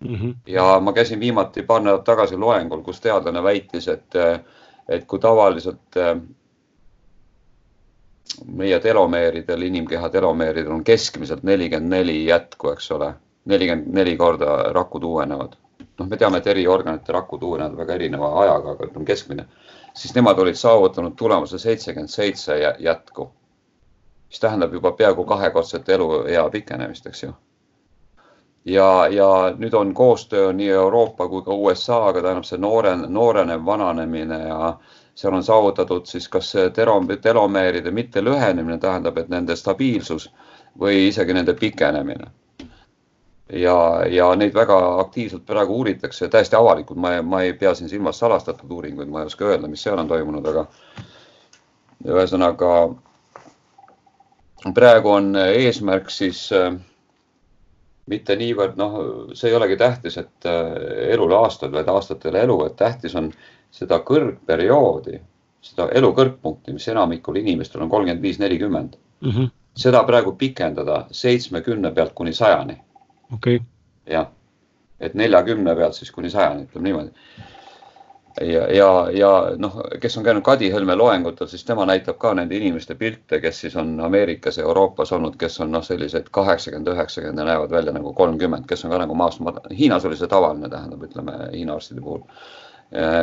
mm. 0.01 0.15
-hmm. 0.15 0.35
ja 0.47 0.81
ma 0.81 0.93
käisin 0.93 1.21
viimati 1.21 1.63
paar 1.63 1.83
nädalat 1.83 2.05
tagasi 2.05 2.37
loengul, 2.37 2.83
kus 2.83 3.01
teadlane 3.01 3.43
väitis, 3.43 3.89
et, 3.89 4.17
et 4.89 5.05
kui 5.05 5.19
tavaliselt 5.19 5.97
eh, 5.97 6.17
meie 8.47 8.81
telomeeridel, 8.81 9.63
inimkeha 9.63 10.09
telomeeridel 10.09 10.73
on 10.73 10.85
keskmiselt 10.85 11.43
nelikümmend 11.43 11.91
neli 11.91 12.27
jätku, 12.27 12.71
eks 12.71 12.91
ole, 12.91 13.15
nelikümmend 13.45 13.95
neli 13.95 14.17
korda 14.17 14.57
rakud 14.73 15.03
uuenevad. 15.05 15.57
noh, 15.99 16.09
me 16.09 16.17
teame, 16.17 16.39
et 16.39 16.47
eri 16.47 16.67
organite 16.67 17.13
rakud 17.13 17.43
uuenevad 17.43 17.77
väga 17.77 17.95
erineva 17.95 18.31
ajaga, 18.43 18.71
aga 18.75 18.87
ütleme 18.89 19.07
keskmine, 19.07 19.47
siis 19.95 20.15
nemad 20.15 20.39
olid 20.39 20.59
saavutanud 20.59 21.17
tulemuse 21.17 21.59
seitsekümmend 21.59 22.11
seitse 22.11 22.59
jätku. 22.79 23.31
mis 24.29 24.41
tähendab 24.41 24.73
juba 24.73 24.93
peaaegu 24.93 25.25
kahekordset 25.25 25.89
eluea 25.89 26.49
pikenemist, 26.51 27.07
eks 27.07 27.23
ju 27.23 27.35
ja, 28.65 29.09
ja 29.11 29.55
nüüd 29.59 29.75
on 29.75 29.95
koostöö 29.95 30.53
nii 30.53 30.71
Euroopa 30.71 31.29
kui 31.29 31.43
ka 31.43 31.53
USA-ga, 31.55 32.23
tähendab 32.23 32.45
see 32.49 32.59
noore, 32.59 32.97
noorenev 32.97 33.65
vananemine 33.67 34.39
ja 34.49 34.77
seal 35.15 35.35
on 35.35 35.45
saavutatud 35.45 36.07
siis 36.07 36.29
kas 36.29 36.53
terom, 36.75 37.09
telomeeride 37.23 37.91
mitte 37.91 38.25
lühenemine, 38.25 38.79
tähendab, 38.79 39.19
et 39.19 39.29
nende 39.29 39.57
stabiilsus 39.57 40.31
või 40.81 41.09
isegi 41.09 41.37
nende 41.37 41.55
pikenemine. 41.55 42.31
Ja, 43.53 44.05
ja 44.11 44.29
neid 44.37 44.55
väga 44.55 44.79
aktiivselt 45.01 45.47
praegu 45.47 45.77
uuritakse 45.81 46.29
täiesti 46.29 46.57
avalikult, 46.57 46.99
ma, 46.99 47.17
ma 47.23 47.43
ei 47.43 47.53
pea 47.53 47.75
siin 47.75 47.89
silmas 47.89 48.19
salastatud 48.19 48.71
uuringuid, 48.71 49.09
ma 49.09 49.23
ei 49.23 49.33
oska 49.33 49.51
öelda, 49.51 49.69
mis 49.69 49.83
seal 49.83 49.99
on 50.01 50.09
toimunud, 50.09 50.47
aga 50.47 50.67
ühesõnaga 52.05 52.71
praegu 54.75 55.13
on 55.13 55.37
eesmärk 55.37 56.11
siis 56.11 56.47
äh, 56.53 56.73
mitte 58.11 58.37
niivõrd 58.37 58.79
noh, 58.81 58.97
see 59.37 59.51
ei 59.51 59.57
olegi 59.57 59.77
tähtis, 59.81 60.19
et 60.21 60.49
äh, 60.49 60.73
elule 61.15 61.37
aastad, 61.39 61.73
vaid 61.73 61.89
aastatele 61.89 62.45
elu, 62.45 62.59
et 62.67 62.77
tähtis 62.81 63.17
on 63.17 63.31
seda 63.75 64.01
kõrgperioodi, 64.07 65.19
seda 65.65 65.89
elu 65.97 66.11
kõrgpunkti, 66.17 66.75
mis 66.77 66.89
enamikul 66.93 67.41
inimestel 67.41 67.85
on 67.85 67.93
kolmkümmend 67.93 68.23
viis, 68.23 68.41
nelikümmend. 68.43 68.97
Mhm. 69.25 69.53
seda 69.75 70.05
praegu 70.07 70.37
pikendada 70.39 71.07
seitsmekümne 71.11 71.91
pealt 71.95 72.13
kuni 72.15 72.33
sajani. 72.33 72.77
Okei 73.35 73.57
okay.. 73.61 73.67
jah, 74.15 74.31
et 75.01 75.15
neljakümne 75.15 75.77
pealt 75.77 75.99
siis 75.99 76.11
kuni 76.15 76.31
sajani, 76.31 76.69
ütleme 76.69 76.91
niimoodi 76.91 77.13
ja, 78.41 78.75
ja, 78.75 79.09
ja 79.13 79.31
noh, 79.59 79.77
kes 80.01 80.17
on 80.19 80.25
käinud 80.27 80.43
Kadi 80.43 80.71
Helme 80.73 80.97
loengutel, 80.99 81.47
siis 81.51 81.65
tema 81.65 81.87
näitab 81.87 82.19
ka 82.19 82.35
nende 82.35 82.57
inimeste 82.57 82.95
pilte, 82.99 83.41
kes 83.41 83.61
siis 83.61 83.77
on 83.77 83.95
Ameerikas 84.01 84.59
ja 84.59 84.65
Euroopas 84.65 85.13
olnud, 85.13 85.37
kes 85.39 85.61
on 85.61 85.73
noh, 85.73 85.85
sellised 85.87 86.31
kaheksakümmend, 86.35 86.91
üheksakümmend 86.95 87.39
ja 87.39 87.49
näevad 87.53 87.71
välja 87.71 87.95
nagu 87.95 88.13
kolmkümmend, 88.13 88.67
kes 88.69 88.85
on 88.85 88.95
ka 88.95 88.99
nagu 89.05 89.15
maast 89.15 89.41
madal. 89.41 89.71
Hiinas 89.79 90.05
oli 90.05 90.19
see 90.19 90.31
tavaline, 90.31 90.71
tähendab, 90.71 91.03
ütleme 91.07 91.39
Hiina 91.53 91.79
arstide 91.79 92.01
puhul. 92.01 92.23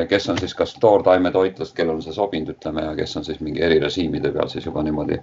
kes 0.10 0.30
on 0.30 0.38
siis 0.38 0.54
kas 0.56 0.74
toortaimetoitlast, 0.80 1.76
kellel 1.76 1.96
on 1.96 2.04
see 2.04 2.14
sobinud, 2.14 2.56
ütleme, 2.56 2.84
ja 2.84 2.96
kes 2.96 3.18
on 3.18 3.24
siis 3.24 3.40
mingi 3.40 3.62
erirežiimide 3.64 4.32
peal 4.32 4.50
siis 4.52 4.66
juba 4.66 4.84
niimoodi 4.84 5.20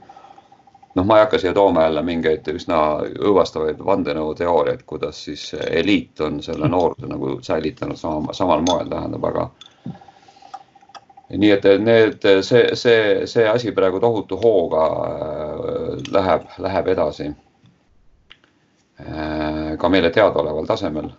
noh, 0.98 1.06
ma 1.06 1.18
ei 1.18 1.24
hakka 1.24 1.38
siia 1.38 1.54
tooma 1.54 1.86
jälle 1.86 2.02
mingeid 2.02 2.48
üsna 2.50 2.78
õõvastavaid 3.06 3.80
vandenõuteooriaid, 3.86 4.82
kuidas 4.86 5.22
siis 5.28 5.52
eliit 5.70 6.20
on 6.26 6.42
selle 6.42 6.68
nooruse 6.68 7.06
nagu 7.10 7.38
säilitanud 7.46 8.00
sama, 8.00 8.34
samal 8.34 8.64
moel, 8.66 8.90
tähendab, 8.90 9.24
aga 9.30 9.48
nii 11.28 11.50
et 11.52 11.68
need, 11.84 12.24
see, 12.42 12.64
see, 12.78 13.26
see 13.28 13.46
asi 13.48 13.72
praegu 13.76 14.00
tohutu 14.00 14.38
hooga 14.40 14.84
äh, 15.04 15.94
läheb, 16.12 16.48
läheb 16.64 16.92
edasi. 16.94 17.30
Äh, 18.98 19.74
ka 19.78 19.88
meile 19.92 20.10
teadaoleval 20.10 20.66
tasemel. 20.66 21.12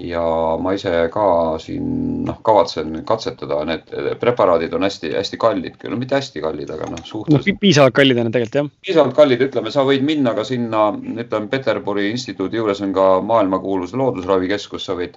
Ja 0.00 0.22
ma 0.58 0.72
ise 0.74 0.90
ka 1.12 1.26
siin 1.62 2.24
noh, 2.26 2.40
kavatsen 2.42 2.96
katsetada, 3.06 3.60
need 3.68 3.92
preparaadid 4.20 4.72
on 4.74 4.82
hästi-hästi 4.86 5.38
kallid 5.38 5.76
küll, 5.78 5.94
mitte 5.98 6.18
hästi 6.18 6.42
kallid, 6.42 6.70
aga 6.74 6.88
noh, 6.90 7.04
suhteliselt 7.06 7.54
no,. 7.54 7.60
piisavalt 7.60 7.94
kallid 7.94 8.18
on 8.18 8.28
need 8.28 8.34
tegelikult 8.34 8.58
jah. 8.58 8.70
piisavalt 8.86 9.14
kallid, 9.18 9.44
ütleme, 9.46 9.70
sa 9.70 9.84
võid 9.86 10.02
minna 10.06 10.34
ka 10.34 10.44
sinna, 10.48 10.88
ütleme 11.14 11.50
Peterburi 11.52 12.08
instituudi 12.10 12.58
juures 12.58 12.82
on 12.82 12.94
ka 12.96 13.06
maailmakuulus 13.22 13.94
loodusravikeskus, 13.94 14.88
sa 14.88 14.98
võid 14.98 15.14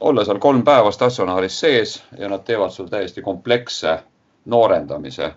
olla 0.00 0.24
seal 0.26 0.42
kolm 0.42 0.64
päeva 0.66 0.90
statsionaaris 0.92 1.60
sees 1.60 1.94
ja 2.18 2.28
nad 2.28 2.42
teevad 2.44 2.74
sul 2.74 2.90
täiesti 2.90 3.22
kompleksse 3.22 3.98
noorendamise, 4.50 5.30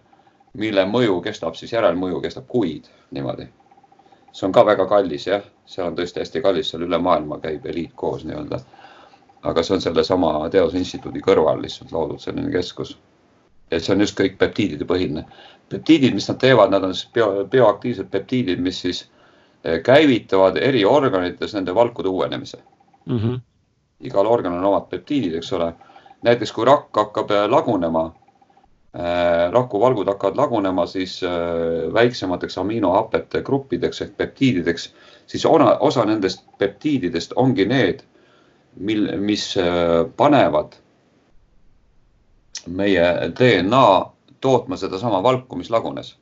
mille 0.58 0.84
mõju 0.90 1.22
kestab 1.22 1.56
siis, 1.56 1.72
järelmõju 1.78 2.26
kestab 2.26 2.50
kuid 2.50 2.90
niimoodi. 3.14 3.46
See 4.38 4.46
on 4.46 4.54
ka 4.54 4.64
väga 4.66 4.86
kallis 4.86 5.28
jah, 5.28 5.46
seal 5.66 5.88
on 5.90 5.96
tõesti 5.98 6.22
hästi 6.22 6.42
kallis, 6.46 6.70
seal 6.72 6.86
üle 6.86 7.00
maailma 7.02 7.40
käib 7.42 7.66
eliit 7.66 7.96
koos 7.96 8.26
nii-öelda. 8.26 8.60
aga 9.50 9.64
see 9.64 9.76
on 9.76 9.82
sellesama 9.82 10.32
Teadusinstituudi 10.54 11.22
kõrval 11.26 11.62
lihtsalt 11.62 11.92
loodud 11.92 12.22
selline 12.22 12.52
keskus. 12.52 12.98
et 13.72 13.84
see 13.84 13.96
on 13.96 14.02
just 14.06 14.20
kõik 14.20 14.38
peptiidide 14.38 14.86
põhiline. 14.86 15.26
peptiidid, 15.70 16.14
mis 16.14 16.30
nad 16.30 16.40
teevad, 16.40 16.72
nad 16.72 16.84
on 16.84 16.96
siis 16.96 17.10
bio, 17.14 17.46
bioaktiivsed 17.52 18.10
peptiidid, 18.12 18.60
mis 18.60 18.82
siis 18.82 19.04
eh, 19.64 19.82
käivitavad 19.84 20.58
eri 20.58 20.86
organites 20.86 21.54
nende 21.54 21.76
valkude 21.76 22.10
uuenemise 22.10 22.58
mm. 23.06 23.20
-hmm 23.20 23.40
igal 24.00 24.28
organil 24.28 24.60
on 24.60 24.66
omad 24.66 24.90
peptiidid, 24.90 25.36
eks 25.36 25.54
ole. 25.54 25.74
näiteks 26.22 26.52
kui 26.52 26.66
rakk 26.66 26.98
hakkab 26.98 27.32
äh, 27.32 27.46
lagunema 27.50 28.12
rakuvalgud 29.52 30.08
hakkavad 30.08 30.38
lagunema, 30.40 30.86
siis 30.90 31.20
äh, 31.24 31.30
väiksemateks 31.94 32.58
aminohapete 32.58 33.42
gruppideks 33.46 34.02
ehk 34.02 34.14
peptiidideks, 34.18 34.94
siis 35.28 35.46
ona, 35.46 35.76
osa 35.80 36.06
nendest 36.06 36.46
peptiididest 36.58 37.36
ongi 37.36 37.66
need, 37.66 38.02
mil, 38.80 39.10
mis 39.20 39.52
äh, 39.58 40.08
panevad 40.18 40.80
meie 42.68 43.12
DNA 43.38 43.84
tootma 44.42 44.78
sedasama 44.78 45.22
valku, 45.24 45.56
mis 45.56 45.70
lagunes 45.70 46.16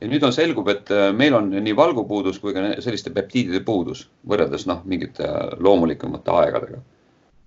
ja 0.00 0.08
nüüd 0.10 0.24
on, 0.26 0.34
selgub, 0.34 0.68
et 0.72 0.90
äh, 0.92 1.08
meil 1.16 1.34
on 1.36 1.50
nii 1.50 1.76
valgupuudus 1.76 2.38
kui 2.42 2.54
ka 2.56 2.64
selliste 2.84 3.12
peptiidide 3.16 3.62
puudus 3.64 4.06
võrreldes 4.28 4.66
noh, 4.68 4.82
mingite 4.84 5.28
loomulikumate 5.62 6.34
aegadega, 6.36 6.82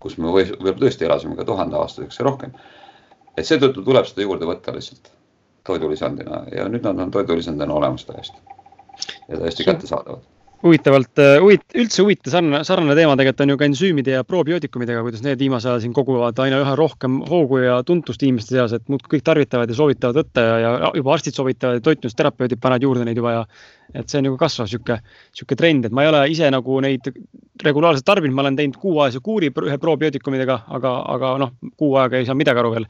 kus 0.02 0.18
me 0.18 0.34
võib-olla 0.34 0.78
tõesti 0.82 1.06
elasime 1.06 1.38
ka 1.38 1.46
tuhandeaastaseks 1.50 2.22
ja 2.22 2.26
rohkem. 2.26 2.56
Et 3.40 3.48
seetõttu 3.48 3.84
tuleb 3.86 4.08
seda 4.10 4.26
juurde 4.26 4.48
võtta 4.50 4.74
lihtsalt 4.76 5.14
toidulisandina. 5.68 6.44
Ja 6.56 6.68
nüüd 6.72 6.86
nad 6.86 7.00
on 7.00 7.14
toidulisandina 7.14 7.74
olemas 7.74 8.06
täiesti. 8.08 8.38
Ja 9.30 9.40
täiesti 9.40 9.68
kättesaadavad. 9.68 10.28
huvitavalt, 10.64 11.20
äh, 11.24 11.38
huvit-, 11.40 11.72
üldse 11.80 12.02
huvitav 12.04 12.34
sarnane, 12.34 12.66
sarnane 12.68 12.96
teema 12.98 13.14
tegelikult 13.16 13.44
on 13.46 13.52
ju 13.54 13.58
ka 13.58 13.68
ensüümide 13.70 14.12
ja 14.12 14.26
probiootikumidega, 14.28 15.06
kuidas 15.06 15.22
need 15.24 15.40
viimasel 15.40 15.72
ajal 15.72 15.86
siin 15.86 15.94
koguvad 15.96 16.42
aina 16.44 16.58
üha 16.60 16.74
rohkem 16.76 17.22
hoogu 17.30 17.62
ja 17.62 17.78
tuntust 17.88 18.26
inimeste 18.28 18.58
seas, 18.58 18.74
et 18.76 18.90
muudkui 18.92 19.14
kõik 19.14 19.24
tarvitavad 19.30 19.72
ja 19.72 19.78
soovitavad 19.78 20.20
võtta 20.20 20.44
ja, 20.44 20.58
ja 20.60 20.90
juba 21.00 21.14
arstid 21.16 21.38
soovitavad 21.38 21.80
ja 21.80 21.86
toitumisterapeudid 21.86 22.60
panevad 22.60 22.84
juurde 22.84 23.08
neid 23.08 23.22
juba 23.22 23.38
ja 23.38 23.46
et 23.94 24.12
see 24.12 24.20
on 24.20 24.28
nagu 24.28 24.40
kasvav 24.42 24.68
sihuke, 24.70 25.00
sihuke 25.32 25.56
trend, 25.62 25.88
et 25.88 25.96
ma 25.96 26.04
ei 26.04 26.12
ole 26.12 26.26
ise 26.34 26.50
nagu 26.52 26.82
neid 26.84 27.08
regulaarselt 27.64 28.08
tarbinud, 28.12 28.36
ma 28.36 28.44
olen 28.44 28.60
teinud 28.60 28.82
kuuajase 28.82 29.24
kuuri 29.24 29.54
ühe 29.64 29.78
probiootikumidega, 29.80 30.60
aga, 30.76 30.94
aga 31.16 31.32
noh, 31.46 31.56
kuu 31.80 31.96
aega 32.02 32.20
ei 32.20 32.28
saa 32.28 32.38
midagi 32.38 32.60
aru 32.60 32.76
veel. 32.76 32.90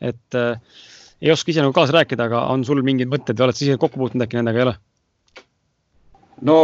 Et 0.00 0.38
äh, 0.38 0.80
ei 1.22 1.32
oska 1.32 1.52
ise 1.52 1.62
nagu 1.64 1.74
kaasa 1.76 1.96
rääkida, 1.98 2.28
aga 2.28 2.46
on 2.52 2.64
sul 2.64 2.82
mingeid 2.86 3.12
mõtteid 3.12 3.38
või 3.38 3.48
oled 3.48 3.58
sa 3.58 3.64
ise 3.66 3.78
kokku 3.80 4.00
puutunud 4.00 4.26
äkki 4.26 4.40
nendega, 4.40 4.58
ei 4.58 4.66
ole? 4.68 4.74
no 6.42 6.58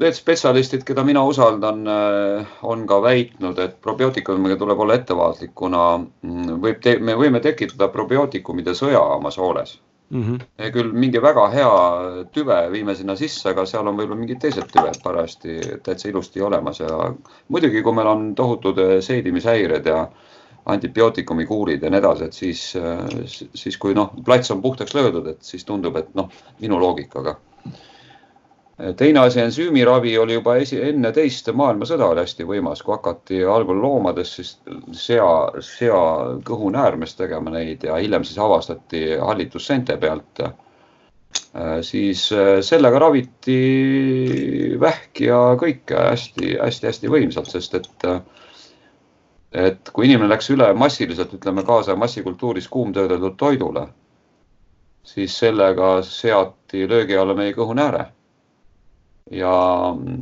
need 0.00 0.16
spetsialistid, 0.16 0.82
keda 0.86 1.04
mina 1.06 1.22
usaldan, 1.24 1.86
äh, 1.86 2.54
on 2.62 2.86
ka 2.90 3.00
väitnud, 3.02 3.58
et 3.62 3.80
probiootikumidega 3.82 4.58
tuleb 4.60 4.84
olla 4.84 4.98
ettevaatlik, 4.98 5.54
kuna 5.54 5.84
mm, 5.98 6.60
võib, 6.62 6.86
me 7.00 7.18
võime 7.18 7.42
tekitada 7.44 7.88
probiootikumide 7.94 8.74
sõja 8.74 9.02
oma 9.16 9.30
sooles 9.34 9.78
mm. 10.10 10.22
-hmm. 10.22 10.72
küll 10.72 10.92
mingi 10.92 11.22
väga 11.22 11.48
hea 11.50 11.72
tüve 12.32 12.58
viime 12.72 12.94
sinna 12.94 13.16
sisse, 13.16 13.48
aga 13.50 13.66
seal 13.66 13.86
on 13.86 13.96
võib-olla 13.96 14.20
mingid 14.20 14.42
teised 14.42 14.70
tüved 14.72 15.00
parajasti 15.02 15.58
täitsa 15.82 16.08
ilusti 16.08 16.42
olemas 16.42 16.80
ja 16.80 17.14
muidugi, 17.48 17.82
kui 17.82 17.94
meil 17.94 18.10
on 18.10 18.34
tohutud 18.34 18.78
äh, 18.78 18.94
seedimishäired 19.00 19.86
ja 19.86 20.06
antibiootikumi 20.06 20.33
kuurid 21.46 21.82
ja 21.82 21.90
nii 21.92 22.00
edasi, 22.00 22.28
et 22.28 22.36
siis, 22.36 22.62
äh, 22.76 23.02
siis 23.54 23.78
kui 23.78 23.96
noh, 23.96 24.14
plats 24.24 24.50
on 24.54 24.62
puhtaks 24.62 24.94
löödud, 24.96 25.26
et 25.34 25.42
siis 25.42 25.64
tundub, 25.68 25.96
et 26.00 26.14
noh, 26.14 26.30
minu 26.60 26.80
loogikaga 26.80 27.36
teine 28.96 29.20
asi, 29.20 29.40
ensüümiravi 29.40 30.16
oli 30.18 30.34
juba 30.34 30.56
esi, 30.58 30.80
enne 30.82 31.12
teist 31.14 31.48
maailmasõda 31.54 32.08
oli 32.10 32.24
hästi 32.24 32.46
võimas, 32.48 32.82
kui 32.82 32.94
hakati 32.96 33.44
algul 33.46 33.78
loomades 33.82 34.34
siis 34.34 34.56
sea, 34.98 35.28
sea 35.62 36.00
kõhunäärmest 36.46 37.18
tegema 37.20 37.54
neid 37.54 37.86
ja 37.86 38.00
hiljem 38.02 38.26
siis 38.26 38.38
avastati 38.42 39.06
hallitusseente 39.20 39.96
pealt. 40.02 40.42
Äh, 41.54 41.78
siis 41.86 42.26
äh, 42.34 42.58
sellega 42.66 42.98
raviti 42.98 43.60
vähki 44.80 45.30
ja 45.30 45.40
kõike 45.58 46.00
hästi-hästi-hästi 46.10 47.10
võimsalt, 47.10 47.50
sest 47.54 47.78
et 47.78 48.08
et 49.54 49.90
kui 49.92 50.08
inimene 50.08 50.28
läks 50.28 50.50
üle 50.50 50.72
massiliselt, 50.74 51.34
ütleme 51.36 51.62
kaasa 51.62 51.96
massikultuuris 51.96 52.68
kuumtöödeldud 52.68 53.36
toidule, 53.38 53.86
siis 55.02 55.38
sellega 55.38 55.96
seati 56.02 56.88
löögi 56.88 57.16
alla 57.16 57.34
meie 57.38 57.52
kõhunääre 57.54 58.08
ja 59.30 59.52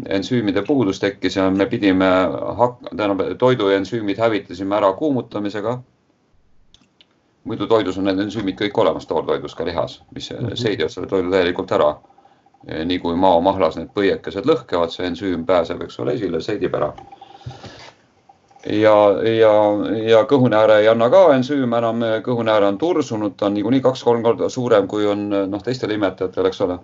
ensüümide 0.08 0.62
puudus 0.66 1.00
tekkis 1.00 1.36
ja 1.36 1.50
me 1.50 1.66
pidime 1.66 2.10
hak-, 2.58 2.84
tähendab 2.96 3.24
toidu 3.38 3.68
ensüümid 3.74 4.18
hävitasime 4.18 4.76
ära 4.76 4.92
kuumutamisega. 4.92 5.80
muidu 7.44 7.66
toidus 7.66 7.96
on 7.98 8.04
need 8.06 8.20
ensüümid 8.22 8.54
kõik 8.54 8.76
olemas, 8.78 9.06
toortoidus 9.10 9.54
ka 9.58 9.64
lihas, 9.66 10.02
mis 10.14 10.30
mm 10.30 10.36
-hmm. 10.46 10.56
seedivad 10.56 10.90
selle 10.90 11.08
toidu 11.08 11.30
täielikult 11.30 11.72
ära. 11.72 11.96
nii 12.84 12.98
kui 12.98 13.16
maomahlas 13.16 13.76
need 13.76 13.88
põiekesed 13.94 14.46
lõhkevad, 14.46 14.90
see 14.90 15.06
ensüüm 15.06 15.46
pääseb, 15.46 15.82
eks 15.82 15.98
ole, 15.98 16.12
esile, 16.12 16.40
seedib 16.40 16.74
ära. 16.74 16.92
Ja, 18.66 18.96
ja, 19.26 19.52
ja 20.06 20.24
kõhunääre 20.30 20.80
ei 20.82 20.88
anna 20.90 21.08
ka 21.10 21.22
ensüüm 21.34 21.72
enam, 21.78 22.02
kõhunääre 22.24 22.68
on 22.70 22.78
tursunud, 22.78 23.36
ta 23.36 23.48
on 23.48 23.56
niikuinii 23.58 23.82
kaks-kolm 23.82 24.22
korda 24.22 24.48
suurem, 24.52 24.86
kui 24.88 25.06
on 25.06 25.28
noh, 25.30 25.62
teistel 25.64 25.94
imetajatel, 25.96 26.46
eks 26.50 26.62
ole, 26.66 26.78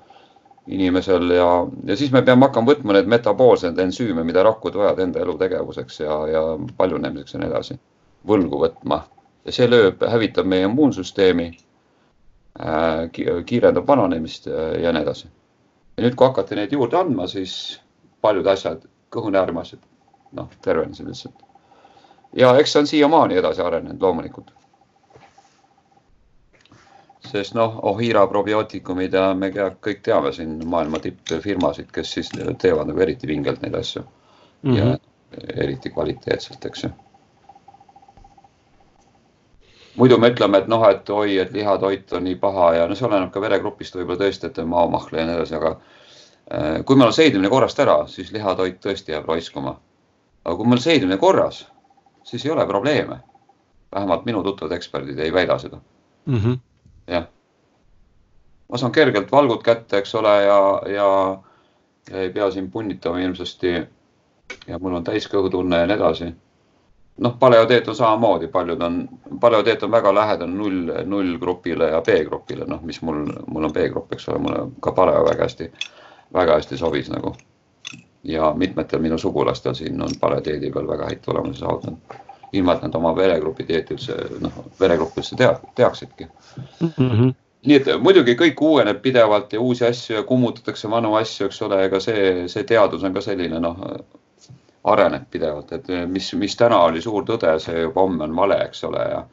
inimesel. 0.69 1.31
Ja, 1.37 1.49
ja 1.87 1.97
siis 1.97 2.13
me 2.13 2.23
peame 2.23 2.49
hakkama 2.49 2.73
võtma 2.73 2.99
need 2.99 3.09
metaboolsed 3.11 3.79
ensüüme, 3.79 4.25
mida 4.27 4.43
rakud 4.47 4.77
vajavad 4.77 5.05
enda 5.07 5.23
elutegevuseks 5.25 6.03
ja, 6.05 6.19
ja 6.33 6.43
paljunemiseks 6.77 7.35
ja 7.35 7.43
nii 7.43 7.51
edasi, 7.53 7.79
võlgu 8.29 8.63
võtma. 8.67 9.03
Ja 9.47 9.55
see 9.55 9.69
lööb, 9.71 10.03
hävitab 10.05 10.49
meie 10.51 10.67
immuunsüsteemi, 10.69 11.49
äh, 12.61 13.09
kiirendab 13.47 13.89
vananemist 13.89 14.51
ja 14.51 14.93
nii 14.93 15.07
edasi. 15.07 15.29
Ja 15.97 16.05
nüüd, 16.05 16.15
kui 16.19 16.29
hakati 16.29 16.59
neid 16.59 16.75
juurde 16.75 16.99
andma, 17.01 17.27
siis 17.31 17.79
paljud 18.23 18.47
asjad, 18.51 18.85
kõhunäärmas, 19.15 19.75
noh, 20.37 20.51
tervenesid 20.63 21.09
lihtsalt. 21.09 21.48
Ja 22.37 22.55
eks 22.59 22.73
see 22.73 22.81
on 22.81 22.87
siiamaani 22.87 23.37
edasi 23.37 23.63
arenenud 23.63 24.03
loomulikult. 24.03 24.53
sest 27.29 27.55
noh, 27.55 27.81
Ohira 27.85 28.27
probiootikumid 28.27 29.13
ja 29.13 29.35
me 29.35 29.51
kõik 29.53 29.99
teame 30.03 30.33
siin 30.33 30.63
maailma 30.65 30.99
tippfirmasid, 30.99 31.91
kes 31.93 32.13
siis 32.13 32.31
teevad 32.59 32.89
nagu 32.89 33.01
eriti 33.05 33.29
vingelt 33.29 33.61
neid 33.63 33.75
asju 33.75 34.03
mm. 34.03 34.71
-hmm. 34.71 34.79
ja 34.79 34.85
mhm. 34.85 35.61
eriti 35.61 35.91
kvaliteetselt, 35.91 36.65
eks 36.65 36.85
ju 36.85 36.91
muidu 39.99 40.19
me 40.19 40.31
ütleme, 40.31 40.59
et 40.59 40.69
noh, 40.71 40.85
et 40.89 41.11
oi, 41.11 41.39
et 41.43 41.53
lihatoit 41.53 42.13
on 42.13 42.25
nii 42.25 42.37
paha 42.41 42.73
ja 42.75 42.87
no 42.89 42.95
see 42.99 43.07
oleneb 43.09 43.33
ka 43.35 43.41
veregrupist 43.43 43.97
võib-olla 43.99 44.21
tõesti, 44.23 44.51
et 44.51 44.61
maomahla 44.65 45.21
ja 45.21 45.27
nii 45.27 45.37
edasi, 45.41 45.57
aga 45.59 45.73
äh, 45.75 46.85
kui 46.87 46.97
meil 46.97 47.11
on 47.11 47.17
seedimine 47.17 47.51
korrast 47.53 47.81
ära, 47.83 47.99
siis 48.07 48.31
lihatoit 48.35 48.79
tõesti 48.85 49.13
jääb 49.13 49.29
raiskuma. 49.29 49.79
aga 50.45 50.57
kui 50.57 50.71
meil 50.71 50.81
seedimine 50.81 51.19
korras, 51.19 51.67
siis 52.29 52.47
ei 52.47 52.53
ole 52.53 52.67
probleeme. 52.67 53.21
vähemalt 53.93 54.25
minu 54.29 54.43
tuttavad 54.45 54.73
eksperdid 54.77 55.19
ei 55.19 55.33
väida 55.33 55.59
seda 55.59 55.79
mm 56.27 56.39
-hmm.. 56.39 56.59
jah. 57.07 57.25
ma 58.69 58.79
saan 58.79 58.93
kergelt 58.93 59.33
valgud 59.33 59.63
kätte, 59.63 59.99
eks 59.99 60.15
ole, 60.15 60.43
ja, 60.43 60.83
ja, 60.87 61.39
ja 62.11 62.21
ei 62.21 62.31
pea 62.31 62.51
siin 62.51 62.71
punnitama 62.71 63.17
hirmsasti. 63.17 63.73
ja 64.67 64.79
mul 64.79 64.95
on 64.95 65.05
täiskõhutunne 65.05 65.81
ja 65.81 65.87
nii 65.87 65.97
edasi 65.97 66.35
noh, 67.19 67.39
paleoteet 67.39 67.89
on 67.89 67.97
samamoodi, 67.97 68.49
paljud 68.49 68.83
on, 68.83 69.09
paleoteet 69.41 69.83
on 69.83 69.91
väga 69.91 70.15
lähedane 70.15 70.55
null, 70.55 70.93
nullgrupile 71.05 71.91
ja 71.91 72.01
B-grupile, 72.01 72.65
noh, 72.69 72.83
mis 72.83 73.03
mul, 73.03 73.25
mul 73.47 73.69
on 73.69 73.73
B-grupp, 73.73 74.13
eks 74.13 74.29
ole, 74.29 74.39
mulle 74.39 74.65
ka 74.81 74.93
paleo 74.93 75.25
väga 75.25 75.49
hästi, 75.49 75.73
väga 76.35 76.59
hästi 76.61 76.79
sobis 76.79 77.11
nagu. 77.11 77.35
Ja 78.25 78.53
mitmetel 78.57 79.01
minu 79.01 79.19
sugulastel 79.19 79.75
siin 79.75 80.03
on 80.03 80.17
paleoteedi 80.21 80.71
peal 80.71 80.89
väga 80.89 81.11
häid 81.11 81.21
tulemusi 81.25 81.61
saavutanud. 81.61 82.17
ilma, 82.53 82.73
et 82.73 82.83
nad 82.83 82.95
oma 82.95 83.11
veregrupi 83.17 83.67
dieeti 83.69 83.93
üldse, 83.95 84.15
noh, 84.41 84.55
veregruppi 84.81 85.21
üldse 85.21 85.37
tea, 85.37 85.51
teaksidki 85.77 86.25
mm. 86.81 86.89
-hmm 86.99 87.35
nii 87.67 87.77
et 87.77 87.89
muidugi 88.01 88.37
kõik 88.39 88.61
uueneb 88.63 89.01
pidevalt 89.03 89.53
ja 89.53 89.61
uusi 89.61 89.85
asju 89.85 90.17
ja 90.17 90.23
kummutatakse 90.23 90.91
vanu 90.91 91.15
asju, 91.15 91.47
eks 91.47 91.63
ole, 91.63 91.81
ega 91.85 92.01
see, 92.01 92.49
see 92.49 92.65
teadus 92.65 93.05
on 93.05 93.15
ka 93.15 93.21
selline 93.21 93.59
noh, 93.61 93.81
areneb 94.85 95.27
pidevalt, 95.31 95.73
et 95.73 95.91
mis, 96.07 96.33
mis 96.35 96.57
täna 96.57 96.79
oli 96.87 97.03
suur 97.03 97.27
tõde, 97.29 97.59
see 97.61 97.83
juba 97.83 98.05
homme 98.05 98.25
on 98.25 98.37
vale, 98.37 98.61
eks 98.69 98.85
ole, 98.89 99.03
ja 99.11 99.25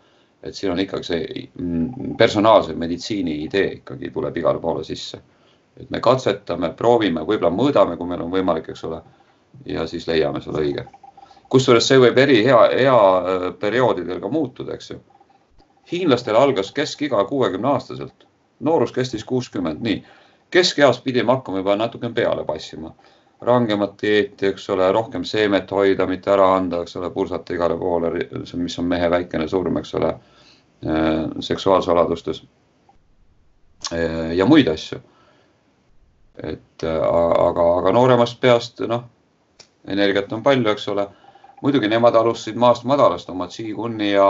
et 0.46 0.56
siin 0.56 0.74
on 0.74 0.82
ikkagi 0.82 1.08
see 1.08 1.46
mm, 1.60 2.16
personaalse 2.18 2.76
meditsiini 2.78 3.40
idee 3.46 3.80
ikkagi 3.80 4.12
tuleb 4.14 4.38
igale 4.38 4.62
poole 4.62 4.84
sisse. 4.84 5.22
Et 5.80 5.90
me 5.92 6.00
katsetame, 6.00 6.72
proovime, 6.78 7.26
võib-olla 7.28 7.52
mõõdame, 7.52 7.98
kui 7.98 8.08
meil 8.08 8.24
on 8.26 8.32
võimalik, 8.32 8.70
eks 8.72 8.84
ole, 8.88 9.02
ja 9.66 9.88
siis 9.88 10.08
leiame 10.08 10.42
selle 10.42 10.64
õige. 10.64 10.86
kusjuures 11.50 11.88
see 11.88 12.00
võib 12.02 12.18
eri 12.18 12.44
hea, 12.44 12.62
hea 12.74 13.00
äh, 13.18 13.50
perioodidel 13.60 14.22
ka 14.22 14.30
muutuda, 14.30 14.74
eks 14.74 14.92
ju. 14.92 15.00
hiinlastel 15.92 16.36
algas 16.36 16.72
keskiga 16.72 17.24
kuuekümne 17.26 17.68
aastaselt, 17.68 18.26
noorus 18.60 18.92
kestis 18.92 19.24
kuuskümmend, 19.24 19.82
nii. 19.82 20.04
keskeas 20.50 21.02
pidime 21.02 21.32
hakkama 21.32 21.58
juba 21.58 21.76
natuke 21.76 22.10
peale 22.10 22.46
passima 22.46 22.96
rangemat 23.42 24.02
dieeti, 24.02 24.48
eks 24.48 24.70
ole, 24.70 24.92
rohkem 24.92 25.24
seemet 25.24 25.72
hoida, 25.72 26.08
mitte 26.08 26.32
ära 26.32 26.48
anda, 26.56 26.82
eks 26.84 26.96
ole, 27.00 27.10
pursata 27.14 27.54
igale 27.54 27.78
poole, 27.78 28.12
mis 28.58 28.80
on 28.80 28.88
mehe 28.90 29.10
väikene 29.12 29.48
surm, 29.48 29.78
eks 29.82 29.94
ole, 30.00 30.14
äh, 30.86 31.26
seksuaalsaladustes. 31.40 32.44
Äh, 33.94 34.34
ja 34.38 34.46
muid 34.46 34.68
asju. 34.72 35.02
Et 36.44 36.84
äh, 36.84 37.04
aga, 37.48 37.68
aga 37.80 37.94
nooremast 37.96 38.40
peast, 38.42 38.82
noh, 38.90 39.06
energiat 39.88 40.34
on 40.34 40.44
palju, 40.44 40.70
eks 40.72 40.88
ole. 40.94 41.08
muidugi 41.62 41.88
nemad 41.88 42.16
alustasid 42.16 42.58
maast 42.62 42.84
madalast 42.84 43.30
oma 43.32 43.48
tsiigunni 43.48 44.12
ja 44.12 44.26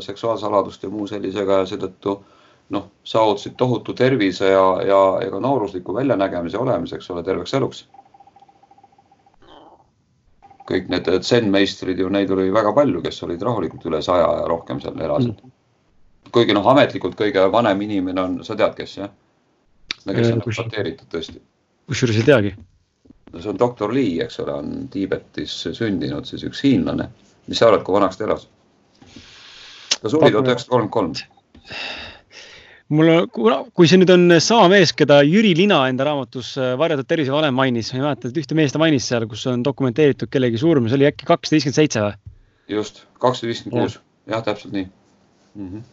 seksuaalsaladuste 0.00 0.86
ja 0.86 0.90
muu 0.90 1.06
sellisega 1.06 1.58
ja 1.60 1.66
seetõttu 1.68 2.14
noh, 2.72 2.86
saavutasid 3.04 3.54
tohutu 3.56 3.94
tervise 3.94 4.48
ja, 4.48 4.64
ja, 4.86 5.00
ja 5.22 5.30
ka 5.30 5.40
noorusliku 5.40 5.94
väljanägemise 5.94 6.58
olemise, 6.58 6.96
eks 6.96 7.10
ole, 7.10 7.22
terveks 7.22 7.54
eluks 7.54 7.84
kõik 10.68 10.88
need 10.92 11.08
zen-meistrid 11.26 11.98
ju, 11.98 12.08
neid 12.12 12.30
oli 12.30 12.50
väga 12.54 12.72
palju, 12.76 13.02
kes 13.04 13.22
olid 13.26 13.42
rahulikult 13.42 13.84
üle 13.90 14.00
saja 14.04 14.28
ja 14.40 14.46
rohkem 14.48 14.80
seal 14.82 14.98
elasid 14.98 15.34
mm.. 15.34 15.52
kuigi 16.34 16.56
noh, 16.56 16.66
ametlikult 16.72 17.18
kõige 17.18 17.44
vanem 17.52 17.82
inimene 17.88 18.22
on, 18.22 18.38
sa 18.46 18.56
tead, 18.58 18.76
kes 18.78 18.96
jah? 19.00 19.12
Kes 20.10 20.32
on 20.34 20.44
patenteeritud 20.44 21.10
tõesti. 21.12 21.40
kusjuures 21.90 22.18
ei 22.18 22.28
teagi. 22.28 22.54
no 23.32 23.42
see 23.42 23.52
on 23.52 23.60
doktor 23.60 23.94
Lee, 23.94 24.18
eks 24.24 24.40
ole, 24.42 24.54
on 24.54 24.88
Tiibetis 24.92 25.54
sündinud 25.78 26.28
siis 26.28 26.44
üks 26.48 26.64
hiinlane. 26.66 27.08
mis 27.46 27.62
sa 27.62 27.70
arvad, 27.70 27.84
kui 27.86 27.94
vanaks 27.94 28.18
ta 28.18 28.26
elas? 28.28 28.48
ta 30.02 30.08
suri 30.08 30.32
tuhat 30.32 30.50
üheksasada 30.50 30.74
kolmkümmend 30.74 31.22
kolm 31.22 32.02
mul 32.92 33.10
on, 33.14 33.70
kui 33.72 33.88
see 33.88 34.00
nüüd 34.00 34.10
on 34.12 34.36
sama 34.44 34.66
mees, 34.72 34.92
keda 34.96 35.20
Jüri 35.24 35.54
Lina 35.56 35.80
enda 35.88 36.06
raamatus 36.08 36.52
äh, 36.60 36.74
Varjatud 36.80 37.08
tervisevalem 37.08 37.54
mainis, 37.56 37.92
ma 37.92 38.00
ei 38.00 38.04
mäleta, 38.06 38.28
et 38.28 38.42
ühte 38.42 38.58
meest 38.58 38.76
ta 38.76 38.82
mainis 38.82 39.06
seal, 39.08 39.26
kus 39.30 39.46
on 39.50 39.64
dokumenteeritud 39.64 40.30
kellegi 40.32 40.60
surm, 40.60 40.90
see 40.90 40.98
oli 40.98 41.08
äkki 41.08 41.28
kakssada 41.28 41.56
viiskümmend 41.56 41.78
seitse 41.78 42.04
või? 42.04 42.18
just, 42.76 43.04
kakssada 43.22 43.52
viiskümmend 43.52 43.78
kuus, 43.78 43.98
jah, 44.28 44.44
täpselt 44.44 44.76
nii 44.76 44.86
mm. 44.88 45.68
-hmm 45.68 45.90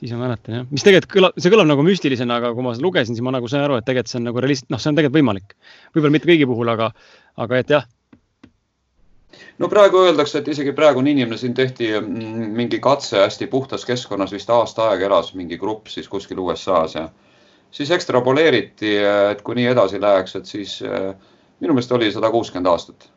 siis 0.00 0.12
ma 0.12 0.26
mäletan 0.26 0.58
jah, 0.60 0.64
mis 0.70 0.84
tegelikult 0.84 1.12
kõlab, 1.12 1.36
see 1.40 1.52
kõlab 1.52 1.68
nagu 1.70 1.84
müstilisena, 1.86 2.40
aga 2.40 2.52
kui 2.56 2.64
ma 2.66 2.74
seda 2.76 2.84
lugesin, 2.86 3.16
siis 3.16 3.24
ma 3.24 3.34
nagu 3.34 3.48
sain 3.50 3.64
aru, 3.64 3.78
et 3.80 3.86
tegelikult 3.88 4.12
see 4.12 4.20
on 4.20 4.26
nagu 4.28 4.42
realist-, 4.44 4.68
noh, 4.72 4.82
see 4.82 4.92
on 4.92 4.98
tegelikult 4.98 5.20
võimalik. 5.20 5.54
võib-olla 5.94 6.16
mitte 6.16 6.30
kõigi 6.30 6.48
puhul, 6.50 6.72
aga, 6.74 6.90
aga 7.44 7.62
et 7.62 7.72
jah, 7.72 7.86
no 9.58 9.68
praegu 9.72 10.02
öeldakse, 10.04 10.40
et 10.40 10.48
isegi 10.52 10.74
praegu 10.76 11.00
on 11.00 11.08
inimene, 11.10 11.38
siin 11.40 11.54
tehti 11.56 11.90
mm, 11.98 12.50
mingi 12.56 12.80
katse 12.82 13.20
hästi 13.22 13.48
puhtas 13.52 13.86
keskkonnas, 13.88 14.34
vist 14.36 14.50
aasta 14.52 14.90
aega 14.90 15.08
elas 15.08 15.32
mingi 15.38 15.58
grupp 15.60 15.90
siis 15.92 16.08
kuskil 16.12 16.40
USA-s 16.44 16.98
ja 16.98 17.08
siis 17.70 17.90
ekstrapoleeriti, 17.96 18.96
et 19.32 19.42
kui 19.44 19.58
nii 19.58 19.70
edasi 19.72 20.00
läheks, 20.00 20.36
et 20.38 20.48
siis 20.48 20.78
eh, 20.84 21.12
minu 21.60 21.76
meelest 21.76 21.92
oli 21.92 22.10
sada 22.12 22.30
kuuskümmend 22.32 22.70
aastat, 22.70 23.08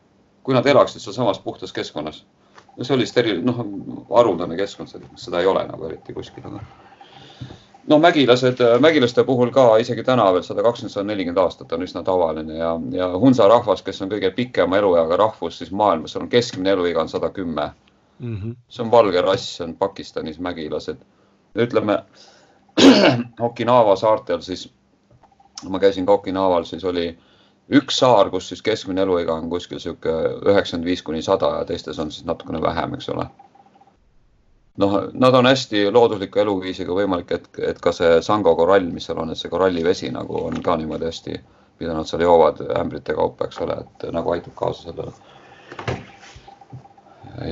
kui 0.44 0.56
nad 0.56 0.66
elaksid 0.66 1.02
sealsamas 1.02 1.40
puhtas 1.44 1.72
keskkonnas. 1.76 2.24
No 2.80 2.86
see 2.88 2.96
oli 2.96 3.06
steril-, 3.08 3.42
noh, 3.44 3.60
haruldane 4.10 4.56
keskkond, 4.56 4.94
seda 5.20 5.40
ei 5.40 5.48
ole 5.50 5.66
nagu 5.68 5.84
eriti 5.90 6.16
kuskil, 6.16 6.46
aga 6.48 6.62
no 7.90 7.98
mägilased, 7.98 8.62
mägilaste 8.80 9.24
puhul 9.24 9.50
ka 9.52 9.76
isegi 9.82 10.04
täna 10.06 10.30
veel 10.32 10.44
sada 10.46 10.62
kakskümmend, 10.64 10.94
sada 10.94 11.06
nelikümmend 11.08 11.42
aastat 11.42 11.72
on 11.76 11.84
üsna 11.84 12.02
tavaline 12.06 12.56
ja, 12.56 12.72
ja 12.94 13.08
Hunza 13.18 13.48
rahvas, 13.48 13.82
kes 13.82 14.02
on 14.02 14.12
kõige 14.12 14.30
pikema 14.36 14.80
elueaga 14.80 15.18
rahvus 15.20 15.58
siis 15.60 15.72
maailmas, 15.76 16.16
on 16.16 16.28
keskmine 16.32 16.72
eluiga 16.76 17.02
on 17.04 17.12
sada 17.12 17.30
kümme. 17.30 17.70
Mhm. 18.20 18.50
see 18.68 18.82
on 18.84 18.90
valge 18.90 19.20
rass, 19.24 19.56
see 19.56 19.64
on 19.64 19.76
Pakistanis 19.76 20.38
mägilased. 20.38 20.98
ütleme 21.56 22.02
Okinawa 23.48 23.96
saartel 23.96 24.40
siis, 24.40 24.68
ma 25.68 25.78
käisin 25.78 26.06
ka 26.06 26.12
Okinaval, 26.12 26.64
siis 26.64 26.84
oli 26.84 27.18
üks 27.70 28.00
saar, 28.02 28.30
kus 28.30 28.48
siis 28.50 28.62
keskmine 28.62 29.04
eluiga 29.06 29.34
on 29.34 29.50
kuskil 29.50 29.78
sihuke 29.78 30.16
üheksakümmend 30.46 30.88
viis 30.88 31.02
kuni 31.06 31.22
sada 31.22 31.54
ja 31.58 31.64
teistes 31.68 31.98
on 31.98 32.10
siis 32.10 32.26
natukene 32.26 32.62
vähem, 32.62 32.94
eks 32.98 33.08
ole 33.14 33.28
noh, 34.80 34.96
nad 35.12 35.34
on 35.34 35.46
hästi 35.46 35.84
loodusliku 35.92 36.40
eluviisiga 36.40 36.94
võimalik, 36.94 37.32
et, 37.34 37.48
et 37.72 37.80
ka 37.82 37.92
see 37.94 38.20
Sango 38.24 38.54
korall, 38.58 38.86
mis 38.94 39.08
seal 39.08 39.20
on, 39.22 39.32
et 39.32 39.40
see 39.40 39.52
korallivesi 39.52 40.10
nagu 40.14 40.44
on 40.46 40.60
ka 40.64 40.76
niimoodi 40.80 41.08
hästi, 41.08 41.40
mida 41.80 41.96
nad 41.96 42.08
seal 42.08 42.24
joovad 42.24 42.62
ämbrite 42.78 43.16
kaupa, 43.16 43.48
eks 43.48 43.60
ole, 43.64 43.80
et 43.84 44.08
nagu 44.14 44.34
aitab 44.34 44.56
kaasa 44.58 44.90
sellele. 44.90 45.12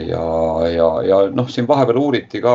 ja, 0.09 0.25
ja, 0.73 0.89
ja 1.09 1.21
noh, 1.33 1.49
siin 1.51 1.69
vahepeal 1.69 2.01
uuriti 2.01 2.43
ka 2.45 2.55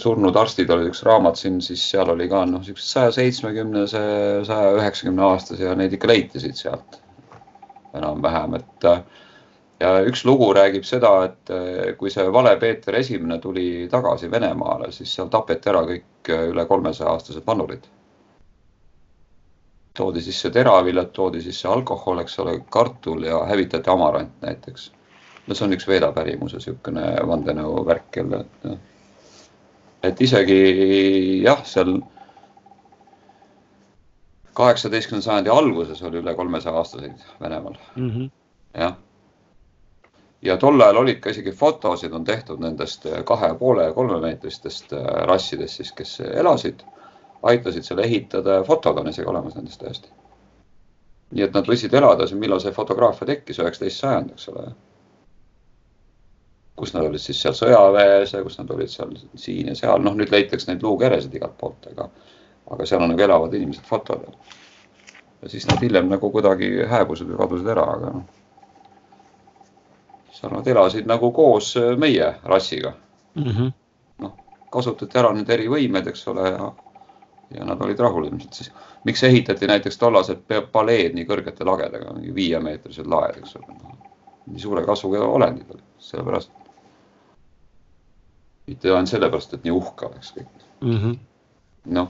surnud 0.00 0.36
arstid 0.36 0.70
oli 0.70 0.88
üks 0.90 1.02
raamat 1.06 1.40
siin, 1.40 1.60
siis 1.64 1.82
seal 1.90 2.10
oli 2.12 2.28
ka 2.30 2.44
noh, 2.48 2.62
siuksed 2.64 2.86
saja 2.86 3.12
seitsmekümnese, 3.16 4.04
saja 4.48 4.72
üheksakümne 4.78 5.26
aastase 5.26 5.64
ja 5.64 5.74
neid 5.78 5.92
ikka 5.96 6.10
leiti 6.10 6.42
siit 6.42 6.60
sealt 6.60 7.00
enam-vähem, 7.94 8.56
et 8.58 8.88
ja 9.84 9.90
üks 10.08 10.24
lugu 10.24 10.50
räägib 10.54 10.86
seda, 10.86 11.10
et 11.28 11.52
äh, 11.52 11.92
kui 11.98 12.12
see 12.12 12.24
vale 12.32 12.54
Peeter 12.60 12.96
Esimene 12.98 13.38
tuli 13.42 13.88
tagasi 13.90 14.30
Venemaale, 14.30 14.90
siis 14.92 15.12
seal 15.16 15.30
tapeti 15.32 15.70
ära 15.72 15.84
kõik 15.88 16.30
äh, 16.30 16.46
üle 16.52 16.66
kolmesaja 16.70 17.12
aastased 17.14 17.46
vannurid. 17.46 17.90
toodi 19.94 20.20
sisse 20.26 20.50
teraviljad, 20.50 21.12
toodi 21.14 21.40
sisse 21.42 21.68
alkohol, 21.70 22.18
eks 22.18 22.38
ole, 22.42 22.56
kartul 22.70 23.22
ja 23.22 23.44
hävitati 23.46 23.90
amarant 23.90 24.42
näiteks. 24.42 24.90
no 25.46 25.54
see 25.54 25.66
on 25.66 25.76
üks 25.76 25.86
Veeda 25.88 26.10
pärimuse 26.12 26.58
niisugune 26.58 27.04
vandenõuvärk 27.28 28.16
jälle, 28.22 28.40
et 28.40 28.68
noh. 28.70 28.82
Et 30.04 30.20
isegi 30.20 30.58
jah, 31.44 31.64
seal 31.68 31.96
kaheksateistkümnenda 34.54 35.24
sajandi 35.24 35.50
alguses 35.50 36.02
oli 36.02 36.20
üle 36.22 36.34
kolmesaja 36.38 36.76
aastaseid 36.78 37.26
Venemaal 37.40 37.76
mm. 37.96 38.10
-hmm. 38.10 38.30
jah 38.80 38.96
ja 40.44 40.56
tol 40.60 40.80
ajal 40.80 40.96
olid 40.96 41.20
ka 41.24 41.32
isegi 41.32 41.52
fotosid 41.52 42.12
on 42.12 42.24
tehtud 42.24 42.60
nendest 42.60 43.06
kahe 43.24 43.48
ja 43.52 43.54
poole 43.54 43.84
ja 43.84 43.92
kolmemeetristest 43.92 44.92
äh, 44.92 45.06
rassidest 45.30 45.80
siis, 45.80 45.92
kes 45.92 46.20
elasid, 46.20 46.84
aitasid 47.42 47.86
selle 47.86 48.04
ehitada 48.04 48.60
ja 48.60 48.64
fotod 48.64 48.98
on 49.00 49.08
isegi 49.08 49.28
olemas 49.28 49.56
nendest 49.56 49.80
täiesti. 49.80 50.08
nii 51.34 51.44
et 51.44 51.54
nad 51.54 51.66
võisid 51.66 51.94
elada, 51.96 52.26
millal 52.38 52.60
see 52.62 52.72
fotograafia 52.72 53.26
tekkis, 53.26 53.58
üheksateist 53.58 54.02
sajand, 54.04 54.34
eks 54.36 54.48
ole. 54.52 54.68
Kus 56.76 56.94
nad 56.94 57.06
olid 57.06 57.22
siis 57.22 57.40
seal 57.42 57.54
sõjaväes 57.54 58.34
ja 58.34 58.42
kus 58.42 58.58
nad 58.58 58.70
olid 58.74 58.90
seal 58.90 59.12
siin 59.38 59.70
ja 59.70 59.74
seal, 59.78 60.02
noh, 60.02 60.14
nüüd 60.18 60.32
leitakse 60.34 60.72
neid 60.72 60.82
luukeresid 60.82 61.34
igalt 61.34 61.58
poolt, 61.58 61.90
aga, 61.92 62.08
aga 62.74 62.86
seal 62.86 63.02
on 63.02 63.14
nagu 63.14 63.22
elavad 63.22 63.54
inimesed 63.54 63.86
fotodel. 63.86 64.34
ja 65.42 65.48
siis 65.52 65.68
nad 65.70 65.82
hiljem 65.82 66.08
nagu 66.10 66.30
kuidagi 66.30 66.72
hääbusid 66.90 67.30
või 67.30 67.38
kadusid 67.44 67.70
ära, 67.76 67.86
aga 67.98 68.16
noh 68.18 68.24
seal 70.44 70.52
nad 70.52 70.66
elasid 70.68 71.06
nagu 71.08 71.30
koos 71.32 71.76
äh, 71.76 71.96
meie 71.98 72.34
rassiga 72.44 72.92
mm 73.34 73.50
-hmm.. 73.50 73.72
noh, 74.18 74.32
kasutati 74.70 75.18
ära 75.18 75.32
nende 75.32 75.54
erivõimed, 75.54 76.08
eks 76.08 76.28
ole, 76.28 76.48
ja, 76.50 76.72
ja 77.58 77.64
nad 77.64 77.80
olid 77.80 77.98
rahul 77.98 78.26
ilmselt 78.26 78.54
siis. 78.54 78.72
miks 79.04 79.22
ehitati 79.22 79.66
näiteks 79.66 79.98
tollased 79.98 80.42
paleed 80.72 81.14
nii 81.14 81.24
kõrgete 81.24 81.64
lagedega, 81.64 82.12
mingi 82.12 82.34
viiemeetrised 82.34 83.06
laed, 83.06 83.38
eks 83.38 83.56
ole 83.56 83.66
no,. 83.82 83.96
nii 84.46 84.60
suure 84.60 84.84
kasvuga 84.84 85.24
olendid 85.24 85.70
olid, 85.70 85.84
sellepärast. 85.98 86.50
Mitte 88.66 88.92
ainult 88.92 89.12
sellepärast, 89.12 89.54
et 89.54 89.64
nii 89.66 89.74
uhke 89.74 90.06
oleks 90.06 90.32
kõik. 90.36 90.64
Mm 90.80 90.96
-hmm.. 91.00 91.18
noh. 91.98 92.08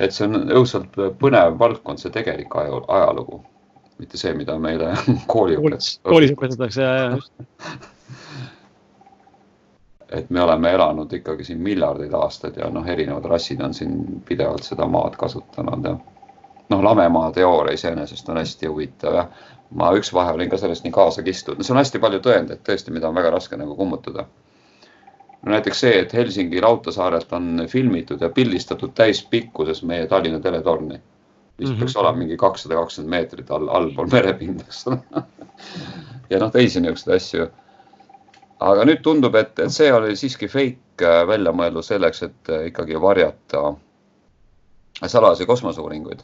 Et 0.00 0.14
see 0.16 0.26
on 0.26 0.50
õudselt 0.56 0.96
põnev 1.20 1.58
valdkond, 1.60 2.00
see 2.00 2.10
tegelik 2.10 2.54
ajalugu. 2.56 3.42
Mitte 4.00 4.16
see, 4.16 4.32
mida 4.34 4.58
meile 4.58 4.94
kooli 5.32 5.56
koolis, 5.60 5.98
koolis 6.02 6.32
õpetatakse 6.32 6.82
ja, 6.82 6.94
ja 6.94 7.18
et 10.10 10.30
me 10.30 10.42
oleme 10.42 10.72
elanud 10.72 11.12
ikkagi 11.12 11.44
siin 11.44 11.60
miljardeid 11.62 12.14
aastaid 12.16 12.56
ja 12.56 12.70
noh, 12.70 12.86
erinevad 12.86 13.24
rassid 13.30 13.60
on 13.62 13.74
siin 13.74 14.22
pidevalt 14.26 14.66
seda 14.66 14.86
maad 14.90 15.16
kasutanud 15.20 15.84
ja 15.86 15.94
noh, 16.70 16.82
lamemaa 16.82 17.30
teooria 17.32 17.74
iseenesest 17.78 18.28
on 18.28 18.40
hästi 18.40 18.66
huvitav 18.66 19.14
ja 19.14 19.26
ma 19.70 19.92
üks 19.96 20.12
vahe 20.14 20.32
olin 20.32 20.50
ka 20.50 20.58
sellest 20.58 20.84
nii 20.84 20.92
kaasa 20.92 21.22
kistud, 21.22 21.58
no 21.58 21.66
see 21.66 21.74
on 21.74 21.78
hästi 21.82 22.00
palju 22.02 22.22
tõendeid 22.24 22.64
tõesti, 22.66 22.94
mida 22.94 23.08
on 23.08 23.14
väga 23.14 23.30
raske 23.30 23.56
nagu 23.56 23.76
kummutada. 23.76 24.26
no 25.42 25.52
näiteks 25.52 25.80
see, 25.80 26.00
et 26.00 26.12
Helsingi 26.12 26.60
raudteesaarelt 26.60 27.32
on 27.32 27.66
filmitud 27.68 28.20
ja 28.20 28.28
pildistatud 28.28 28.92
täispikkuses 28.94 29.82
meie 29.82 30.06
Tallinna 30.06 30.40
teletorni 30.40 31.00
mis 31.60 31.68
mm 31.68 31.74
-hmm. 31.74 31.78
peaks 31.78 31.96
olema 31.96 32.18
mingi 32.18 32.36
kakssada 32.36 32.74
kakskümmend 32.74 33.10
meetrit 33.10 33.50
all, 33.50 33.68
allpool 33.68 34.08
merepinda, 34.16 34.64
eks 34.64 34.86
ole 34.86 34.98
ja 36.30 36.38
noh, 36.38 36.52
teisi 36.52 36.80
niisuguseid 36.80 37.16
asju. 37.16 37.46
aga 38.60 38.84
nüüd 38.84 39.02
tundub, 39.02 39.34
et, 39.34 39.58
et 39.58 39.72
see 39.72 39.92
oli 39.92 40.16
siiski 40.16 40.48
fake 40.48 41.06
äh, 41.06 41.26
välja 41.28 41.52
mõeldud 41.56 41.84
selleks, 41.84 42.22
et 42.22 42.52
äh, 42.52 42.66
ikkagi 42.70 43.00
varjata 43.00 43.74
salajasi 45.06 45.46
kosmoseuuringuid 45.46 46.22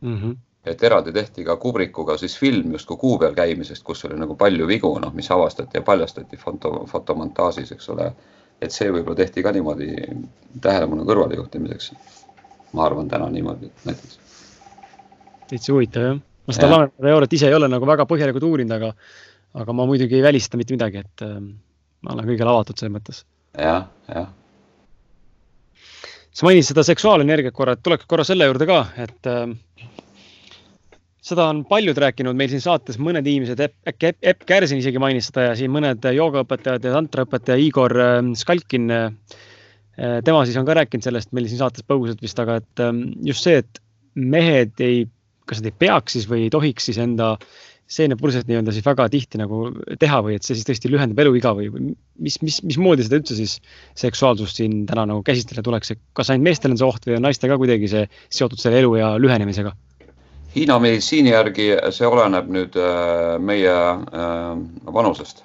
mm. 0.00 0.18
-hmm. 0.18 0.36
Et 0.64 0.82
eraldi 0.82 1.12
tehti 1.12 1.44
ka 1.44 1.56
Kubrikuga 1.60 2.16
siis 2.18 2.38
film 2.38 2.72
justkui 2.72 2.96
kuu 2.96 3.18
peal 3.18 3.34
käimisest, 3.34 3.82
kus 3.84 4.04
oli 4.08 4.16
nagu 4.18 4.36
palju 4.36 4.66
vigu, 4.66 4.90
noh, 4.98 5.12
mis 5.14 5.30
avastati 5.30 5.78
ja 5.78 5.82
paljastati 5.82 6.36
foto, 6.36 6.84
fotomontaažis, 6.90 7.72
eks 7.72 7.88
ole. 7.88 8.12
et 8.62 8.72
see 8.72 8.88
võib-olla 8.88 9.16
tehti 9.18 9.42
ka 9.42 9.52
niimoodi 9.52 9.90
tähelepanu 10.62 11.04
kõrvalejuhtimiseks. 11.04 11.92
ma 12.72 12.84
arvan 12.86 13.08
täna 13.08 13.30
niimoodi 13.30 13.70
näiteks 13.84 14.24
täitsa 15.50 15.74
huvitav 15.74 16.06
jah. 16.08 16.20
ma 16.46 16.56
seda 16.56 16.70
Lanemaa 16.70 17.08
teooriat 17.08 17.36
ise 17.36 17.50
ei 17.50 17.56
ole 17.56 17.68
nagu 17.72 17.88
väga 17.88 18.06
põhjalikult 18.08 18.46
uurinud, 18.48 18.74
aga, 18.76 18.92
aga 19.62 19.76
ma 19.76 19.86
muidugi 19.88 20.18
ei 20.18 20.24
välista 20.24 20.60
mitte 20.60 20.76
midagi, 20.76 21.04
et 21.04 21.26
äh, 21.26 21.36
ma 22.04 22.16
olen 22.16 22.30
kõigele 22.30 22.54
avatud 22.54 22.80
selles 22.80 22.94
mõttes 22.96 23.22
ja,. 23.22 23.64
jah, 23.68 23.86
jah. 24.12 24.30
sa 26.32 26.48
mainisid 26.48 26.74
seda 26.74 26.86
seksuaalenergiat 26.90 27.56
korra, 27.56 27.76
et 27.76 27.84
tuleks 27.84 28.08
korra 28.10 28.26
selle 28.28 28.48
juurde 28.50 28.68
ka, 28.70 28.80
et 29.06 29.30
äh, 29.30 29.46
seda 31.24 31.48
on 31.48 31.62
paljud 31.68 31.98
rääkinud 32.04 32.36
meil 32.36 32.52
siin 32.52 32.62
saates, 32.64 32.98
mõned 33.00 33.24
inimesed, 33.24 33.60
äkki 33.88 34.10
Epp, 34.12 34.20
Epp 34.32 34.44
Kärsin 34.48 34.82
isegi 34.82 35.00
mainis 35.00 35.30
seda 35.30 35.48
ja 35.48 35.56
siin 35.58 35.72
mõned 35.72 36.04
joogaõpetajad 36.04 36.84
ja 36.84 36.94
tantraõpetaja 36.98 37.60
Igor 37.64 37.96
äh, 37.96 38.20
Skalkin 38.38 38.90
äh,. 38.92 39.10
tema 40.26 40.42
siis 40.44 40.56
on 40.58 40.66
ka 40.66 40.74
rääkinud 40.74 41.06
sellest 41.06 41.30
meil 41.32 41.46
siin 41.46 41.60
saates 41.60 41.86
põgusalt 41.86 42.22
vist, 42.22 42.38
aga 42.42 42.58
et 42.60 42.82
äh, 42.82 42.92
just 43.24 43.46
see, 43.46 43.62
et 43.62 43.80
mehed 44.14 44.80
ei 44.84 45.04
kas 45.48 45.60
nad 45.60 45.70
ei 45.70 45.78
peaks 45.84 46.16
siis 46.16 46.26
või 46.28 46.46
ei 46.46 46.52
tohiks 46.52 46.88
siis 46.88 46.98
enda 47.02 47.34
seenepurset 47.94 48.48
nii-öelda 48.48 48.72
siis 48.72 48.84
väga 48.86 49.06
tihti 49.12 49.38
nagu 49.38 49.66
teha 50.00 50.20
või 50.24 50.38
et 50.38 50.46
see 50.46 50.56
siis 50.56 50.66
tõesti 50.68 50.88
lühendab 50.88 51.20
eluiga 51.20 51.52
või, 51.56 51.68
või 51.72 51.90
mis, 52.24 52.38
mis, 52.40 52.62
mismoodi 52.64 53.04
seda 53.04 53.20
üldse 53.20 53.36
siis 53.36 53.58
seksuaalsust 54.00 54.60
siin 54.60 54.86
täna 54.88 55.04
nagu 55.10 55.20
käsitleda 55.26 55.64
tuleks, 55.66 55.92
kas 56.16 56.32
ainult 56.32 56.48
meestel 56.48 56.72
on 56.72 56.80
see 56.80 56.88
oht 56.88 57.08
või 57.08 57.18
on 57.18 57.26
naistel 57.28 57.52
ka 57.52 57.60
kuidagi 57.60 57.90
see 57.92 58.06
seotud 58.32 58.62
selle 58.62 58.80
eluea 58.80 59.14
lühenemisega? 59.20 59.74
Hiina 60.54 60.78
meditsiini 60.78 61.32
järgi 61.32 61.64
see 61.90 62.06
oleneb 62.06 62.46
nüüd 62.54 62.76
äh, 62.78 63.34
meie 63.42 63.74
äh, 63.74 64.52
vanusest 64.94 65.42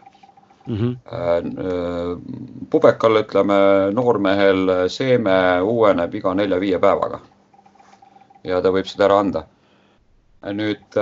mm. 0.67 0.77
-hmm. 0.77 2.21
pubekal, 2.69 3.17
ütleme 3.23 3.57
noormehel 3.93 4.89
seeme 4.89 5.61
uueneb 5.61 6.13
iga 6.15 6.33
nelja-viie 6.33 6.79
päevaga. 6.79 7.19
ja 8.43 8.61
ta 8.61 8.69
võib 8.71 8.87
seda 8.87 9.05
ära 9.09 9.19
anda 9.19 9.43
nüüd 10.53 10.99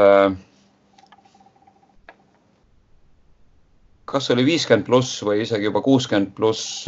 kas 4.06 4.26
see 4.26 4.34
oli 4.34 4.46
viiskümmend 4.48 4.86
pluss 4.88 5.20
või 5.24 5.42
isegi 5.44 5.68
juba 5.68 5.82
kuuskümmend 5.82 6.32
pluss, 6.36 6.88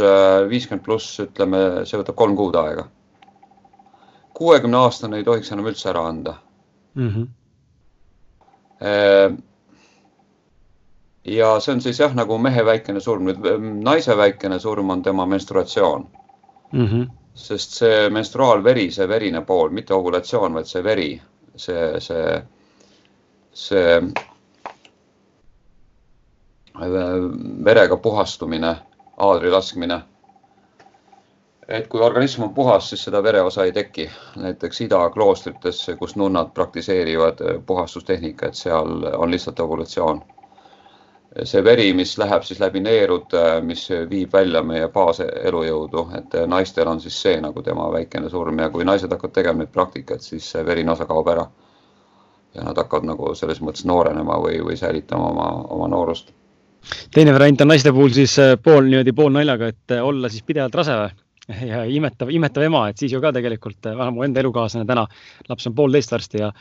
viiskümmend 0.49 0.85
pluss, 0.85 1.19
ütleme, 1.19 1.85
see 1.85 1.99
võtab 1.99 2.15
kolm 2.15 2.35
kuud 2.35 2.55
aega. 2.55 2.87
kuuekümne 4.33 4.77
aastane 4.77 5.17
ei 5.17 5.23
tohiks 5.27 5.51
enam 5.51 5.67
üldse 5.67 5.89
ära 5.91 6.07
anda 6.07 6.39
mm. 6.93 7.09
-hmm. 7.09 7.27
ja 11.25 11.59
see 11.59 11.73
on 11.73 11.81
siis 11.81 11.99
jah, 11.99 12.15
nagu 12.15 12.37
mehe 12.37 12.65
väikene 12.65 12.99
surm, 12.99 13.27
nüüd 13.27 13.37
naise 13.83 14.17
väikene 14.17 14.59
surm 14.59 14.89
on 14.89 15.03
tema 15.03 15.25
menstruatsioon 15.25 16.07
mm. 16.71 16.85
-hmm. 16.85 17.09
sest 17.33 17.71
see 17.71 18.09
menstruaalveri, 18.09 18.91
see 18.91 19.07
verine 19.07 19.41
pool, 19.41 19.69
mitte 19.69 19.93
ovulatsioon, 19.93 20.53
vaid 20.53 20.65
see 20.65 20.83
veri 20.83 21.21
see, 21.59 21.99
see, 21.99 22.41
see 23.51 23.95
äh, 23.95 24.01
verega 27.65 27.97
puhastumine, 27.97 28.75
aadri 29.17 29.51
laskmine. 29.51 30.01
Et 31.69 31.87
kui 31.87 32.01
organism 32.01 32.43
on 32.47 32.53
puhas, 32.53 32.89
siis 32.89 33.03
seda 33.05 33.21
vereosa 33.23 33.63
ei 33.63 33.71
teki. 33.71 34.09
näiteks 34.35 34.81
ida 34.81 35.09
kloostrites, 35.09 35.85
kus 35.99 36.15
nunnad 36.15 36.51
praktiseerivad 36.53 37.41
äh, 37.41 37.61
puhastustehnikat, 37.65 38.53
seal 38.53 39.05
on 39.17 39.31
lihtsalt 39.31 39.59
evolutsioon. 39.59 40.21
see 41.43 41.63
veri, 41.63 41.93
mis 41.93 42.17
läheb 42.17 42.43
siis 42.43 42.59
läbi 42.59 42.79
neerud, 42.81 43.35
mis 43.61 43.83
viib 44.09 44.33
välja 44.33 44.63
meie 44.65 44.87
baaselujõudu, 44.89 46.07
et 46.17 46.33
naistel 46.49 46.87
on 46.89 47.01
siis 47.01 47.21
see 47.21 47.35
nagu 47.41 47.61
tema 47.61 47.85
väikene 47.93 48.29
surm 48.29 48.59
ja 48.59 48.69
kui 48.73 48.85
naised 48.85 49.13
hakkavad 49.13 49.35
tegema 49.35 49.61
neid 49.61 49.69
praktikaid, 49.69 50.25
siis 50.25 50.49
see 50.51 50.65
verine 50.65 50.91
osa 50.91 51.05
kaob 51.05 51.29
ära 51.29 51.45
ja 52.55 52.65
nad 52.65 52.81
hakkavad 52.81 53.05
nagu 53.11 53.35
selles 53.37 53.61
mõttes 53.61 53.85
noorenema 53.85 54.41
või, 54.41 54.57
või 54.65 54.77
säilitama 54.77 55.29
oma, 55.29 55.47
oma 55.69 55.87
noorust. 55.93 56.33
teine 57.13 57.33
variant 57.33 57.61
on 57.61 57.75
naiste 57.75 57.93
puhul 57.93 58.13
siis 58.17 58.35
pool 58.63 58.89
niimoodi 58.89 59.13
poolnaljaga, 59.13 59.67
et 59.67 59.97
äh, 59.99 60.05
olla 60.05 60.33
siis 60.33 60.43
pidevalt 60.43 60.81
rase 60.81 60.97
või? 60.97 61.28
ja 61.71 61.83
imetav, 61.85 62.29
imetav 62.33 62.65
ema, 62.65 62.83
et 62.89 63.01
siis 63.01 63.13
ju 63.13 63.21
ka 63.23 63.31
tegelikult, 63.35 63.79
äh, 63.85 63.95
vähemalt 63.95 64.17
mu 64.17 64.27
enda 64.27 64.43
elukaaslane 64.43 64.87
täna, 64.89 65.07
laps 65.49 65.67
on 65.69 65.75
poolteist 65.75 66.13
varsti 66.13 66.43
ja, 66.43 66.51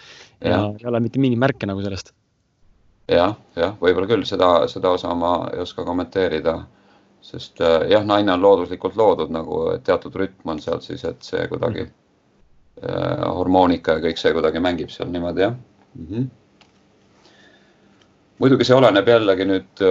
ja, 0.41 0.51
ja 0.51 0.65
ei 0.81 0.89
ole 0.91 1.03
mitte 1.05 1.21
mingit 1.23 1.41
märke 1.41 1.69
nagu 1.69 1.85
sellest 1.85 2.13
ja,. 3.09 3.17
jah, 3.17 3.37
jah, 3.57 3.77
võib-olla 3.81 4.11
küll 4.11 4.27
seda, 4.29 4.51
seda 4.73 4.95
osa 4.97 5.15
ma 5.19 5.35
ei 5.53 5.63
oska 5.65 5.85
kommenteerida, 5.85 6.59
sest 7.25 7.61
jah, 7.61 8.05
naine 8.07 8.33
on 8.37 8.45
looduslikult 8.45 8.97
loodud 8.97 9.33
nagu 9.35 9.63
teatud 9.85 10.17
rütm 10.17 10.55
on 10.55 10.61
seal 10.63 10.81
siis, 10.85 11.05
et 11.09 11.23
see 11.25 11.47
kuidagi 11.51 11.85
mm. 11.85 11.95
-hmm. 12.83 13.33
hormoonika 13.41 13.99
ja 13.99 14.05
kõik 14.09 14.21
see 14.21 14.33
kuidagi 14.33 14.63
mängib 14.63 14.93
seal 14.95 15.11
niimoodi 15.11 15.47
jah 15.47 15.55
mm. 15.55 16.07
-hmm. 16.07 16.29
Muidugi 18.39 18.65
see 18.65 18.77
oleneb 18.77 19.09
jällegi 19.09 19.47
nüüd, 19.49 19.83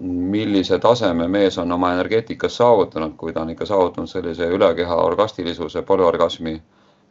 millise 0.00 0.78
taseme 0.80 1.28
mees 1.28 1.58
on 1.58 1.72
oma 1.72 1.92
energeetikas 1.96 2.56
saavutanud, 2.56 3.16
kui 3.20 3.32
ta 3.32 3.44
on 3.44 3.52
ikka 3.54 3.66
saavutanud 3.68 4.08
sellise 4.08 4.48
ülekeha 4.48 4.96
orgastilisuse, 4.96 5.82
polüorgasmi 5.82 6.54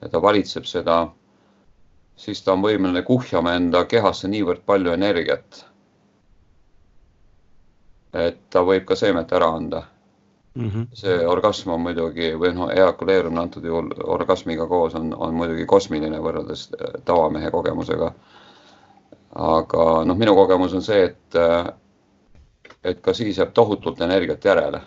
ja 0.01 0.09
ta 0.09 0.21
valitseb 0.21 0.65
seda, 0.65 0.99
siis 2.15 2.41
ta 2.43 2.53
on 2.53 2.63
võimeline 2.65 3.03
kuhjama 3.07 3.53
enda 3.59 3.85
kehasse 3.85 4.27
niivõrd 4.27 4.65
palju 4.65 4.95
energiat. 4.95 5.65
et 8.13 8.37
ta 8.49 8.63
võib 8.65 8.87
ka 8.89 8.95
seemet 8.97 9.31
ära 9.37 9.47
anda 9.53 9.83
mm. 10.55 10.69
-hmm. 10.69 10.85
see 10.93 11.27
orgasm 11.27 11.69
on 11.69 11.81
muidugi 11.81 12.31
või 12.41 12.53
noh, 12.57 12.71
eakuleerumine 12.73 13.41
antud 13.41 13.65
juhul 13.65 13.91
orgasmiga 14.03 14.65
koos 14.67 14.95
on, 14.95 15.13
on 15.13 15.33
muidugi 15.33 15.65
kosmiline 15.65 16.19
võrreldes 16.19 16.69
tavamehe 17.05 17.51
kogemusega 17.51 18.13
aga 19.35 19.85
noh, 20.05 20.17
minu 20.17 20.35
kogemus 20.35 20.73
on 20.73 20.83
see, 20.83 21.03
et, 21.09 21.39
et 22.83 23.01
ka 23.01 23.13
siis 23.13 23.37
jääb 23.37 23.53
tohutult 23.53 24.01
energiat 24.01 24.45
järele. 24.45 24.81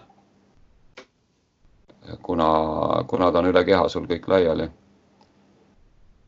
kuna, 2.23 2.47
kuna 3.07 3.31
ta 3.33 3.39
on 3.39 3.47
üle 3.47 3.65
keha 3.65 3.89
sul 3.89 4.07
kõik 4.11 4.29
laiali. 4.29 4.69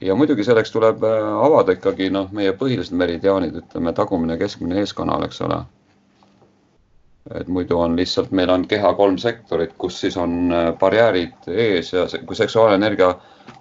ja 0.01 0.15
muidugi 0.15 0.45
selleks 0.45 0.71
tuleb 0.71 1.03
avada 1.05 1.73
ikkagi 1.73 2.11
noh, 2.11 2.31
meie 2.33 2.53
põhilised 2.53 2.95
meridiaanid, 2.95 3.57
ütleme 3.57 3.93
tagumine, 3.93 4.39
keskmine, 4.39 4.79
eeskanal, 4.79 5.25
eks 5.25 5.41
ole. 5.41 5.65
et 7.35 7.49
muidu 7.49 7.79
on 7.79 7.97
lihtsalt, 7.97 8.31
meil 8.31 8.51
on 8.51 8.67
keha 8.69 8.95
kolm 8.95 9.19
sektorit, 9.19 9.73
kus 9.79 10.01
siis 10.01 10.17
on 10.17 10.53
barjäärid 10.81 11.49
ees 11.49 11.93
ja 11.93 12.07
kui 12.27 12.37
seksuaalenergia 12.37 13.15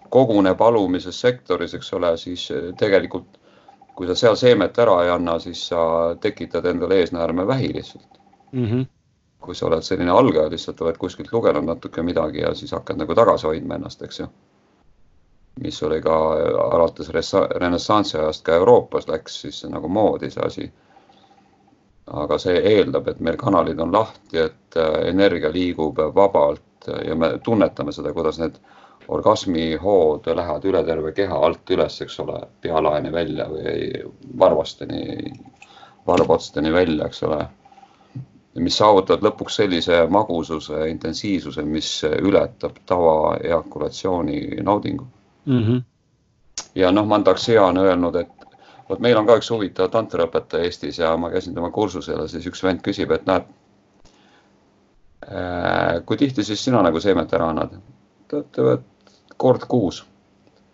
koguneb 0.09 0.61
alumises 0.61 1.21
sektoris, 1.21 1.73
eks 1.73 1.93
ole, 1.93 2.17
siis 2.17 2.51
tegelikult 2.77 3.39
kui 3.95 4.07
sa 4.07 4.15
seal 4.15 4.35
seemet 4.39 4.77
ära 4.79 4.97
ei 5.03 5.11
anna, 5.13 5.37
siis 5.39 5.67
sa 5.67 5.83
tekitad 6.21 6.65
endale 6.65 6.99
eesnäärmevähi 7.01 7.73
lihtsalt 7.73 8.19
mm. 8.51 8.65
-hmm. 8.65 8.85
kui 9.39 9.55
sa 9.55 9.65
oled 9.65 9.81
selline 9.81 10.11
algaja, 10.11 10.49
lihtsalt 10.49 10.81
oled 10.81 10.97
kuskilt 10.97 11.31
lugenud 11.33 11.65
natuke 11.65 12.01
midagi 12.01 12.39
ja 12.39 12.53
siis 12.55 12.71
hakkad 12.71 12.97
nagu 12.97 13.15
tagasi 13.15 13.47
hoidma 13.47 13.75
ennast, 13.75 14.01
eks 14.01 14.19
ju. 14.19 14.27
mis 15.63 15.83
oli 15.83 16.01
ka 16.01 16.15
alates 16.71 17.09
renessansi 17.55 18.17
ajast 18.17 18.45
ka 18.45 18.55
Euroopas 18.55 19.07
läks 19.07 19.41
siis 19.41 19.63
nagu 19.69 19.87
moodi 19.87 20.29
see 20.29 20.43
asi. 20.45 20.71
aga 22.07 22.37
see 22.37 22.57
eeldab, 22.59 23.07
et 23.07 23.19
meil 23.19 23.37
kanalid 23.37 23.79
on 23.79 23.91
lahti, 23.91 24.37
et 24.37 24.75
äh, 24.77 25.07
energia 25.07 25.51
liigub 25.51 25.97
vabalt 26.15 26.87
ja 27.05 27.15
me 27.15 27.39
tunnetame 27.43 27.91
seda, 27.91 28.13
kuidas 28.13 28.39
need 28.39 28.57
orgasmihood 29.07 30.27
lähevad 30.35 30.65
üle 30.65 30.83
terve 30.83 31.11
keha 31.11 31.39
alt 31.45 31.71
üles, 31.75 31.99
eks 32.01 32.19
ole, 32.23 32.39
pealaeni 32.61 33.11
välja 33.11 33.47
või 33.49 34.03
varvasteni, 34.39 35.33
varvotsteni 36.07 36.73
välja, 36.73 37.07
eks 37.07 37.23
ole. 37.23 37.45
mis 38.53 38.75
saavutavad 38.77 39.23
lõpuks 39.25 39.55
sellise 39.57 40.03
magususe, 40.13 40.83
intensiivsuse, 40.89 41.63
mis 41.65 41.87
ületab 42.03 42.75
tavaeakulatsiooni 42.85 44.61
naudingu 44.61 45.07
mm. 45.45 45.63
-hmm. 45.63 45.81
ja 46.75 46.91
noh, 46.91 47.07
Mandaxia 47.07 47.65
on 47.65 47.77
öelnud, 47.77 48.15
et 48.15 48.29
vot 48.89 48.99
meil 48.99 49.17
on 49.17 49.25
ka 49.25 49.37
üks 49.41 49.49
huvitav 49.49 49.89
tantraõpetaja 49.89 50.63
Eestis 50.63 50.99
ja 50.99 51.17
ma 51.17 51.29
käisin 51.29 51.55
tema 51.55 51.71
kursusel 51.71 52.21
ja 52.21 52.27
siis 52.27 52.45
üks 52.47 52.63
vend 52.63 52.81
küsib, 52.85 53.11
et 53.11 53.25
näed, 53.25 53.43
äh, 55.27 56.05
kui 56.05 56.17
tihti 56.17 56.43
siis 56.43 56.63
sina 56.63 56.81
nagu 56.81 56.99
seemet 56.99 57.33
ära 57.33 57.49
annad? 57.49 57.77
ta 58.27 58.37
ütleb, 58.37 58.73
et 58.73 58.92
kord 59.37 59.61
kuus 59.67 60.05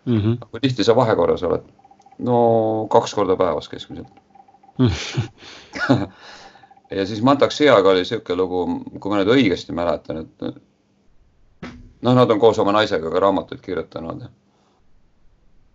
mm. 0.06 0.18
-hmm. 0.18 0.48
kui 0.52 0.60
tihti 0.60 0.84
sa 0.84 0.96
vahekorras 0.96 1.44
oled? 1.44 1.62
no 2.20 2.88
kaks 2.90 3.14
korda 3.14 3.36
päevas 3.36 3.70
keskmiselt 3.70 4.08
ja 6.96 7.06
siis 7.06 7.22
Mantaxiaga 7.22 7.90
oli 7.90 8.06
sihuke 8.06 8.36
lugu, 8.36 8.66
kui 9.00 9.12
ma 9.12 9.18
nüüd 9.20 9.32
õigesti 9.36 9.76
mäletan, 9.76 10.18
et 10.24 10.42
noh, 12.02 12.16
nad 12.16 12.32
on 12.32 12.40
koos 12.40 12.60
oma 12.60 12.72
naisega 12.72 13.12
ka 13.12 13.20
raamatuid 13.20 13.62
kirjutanud. 13.62 14.24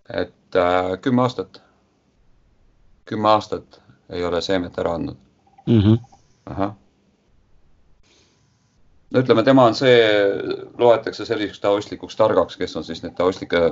et 0.09 0.56
äh, 0.56 1.01
kümme 1.01 1.23
aastat, 1.23 1.62
kümme 3.05 3.28
aastat 3.28 3.82
ei 4.09 4.24
ole 4.24 4.40
seemet 4.40 4.78
ära 4.78 4.94
andnud 4.94 5.16
mm. 5.66 5.81
-hmm. 5.81 5.98
ahah 6.47 6.74
no 9.11 9.21
ütleme, 9.21 9.43
tema 9.45 9.67
on 9.69 9.77
see, 9.79 9.99
loetakse 10.79 11.27
selliseks 11.29 11.61
taostlikuks 11.63 12.17
targaks, 12.17 12.57
kes 12.61 12.77
on 12.77 12.87
siis 12.87 13.03
neid 13.05 13.17
taostlikke 13.19 13.69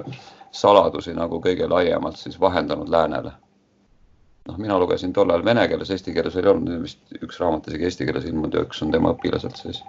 saladusi 0.54 1.14
nagu 1.16 1.40
kõige 1.44 1.68
laiemalt 1.70 2.20
siis 2.20 2.38
vahendanud 2.40 2.90
läänele. 2.92 3.32
noh, 4.48 4.56
mina 4.58 4.78
lugesin 4.78 5.12
tollal 5.14 5.44
vene 5.44 5.68
keeles, 5.70 5.90
eesti 5.90 6.14
keeles 6.14 6.36
ei 6.36 6.46
olnud, 6.50 6.82
vist 6.82 7.18
üks 7.22 7.38
raamat 7.40 7.68
isegi 7.70 7.84
eesti 7.88 8.06
keeles 8.08 8.24
ilmunud 8.26 8.54
ja 8.54 8.64
üks 8.66 8.82
on 8.82 8.90
tema 8.90 9.12
õpilaselt 9.14 9.56
siis. 9.56 9.82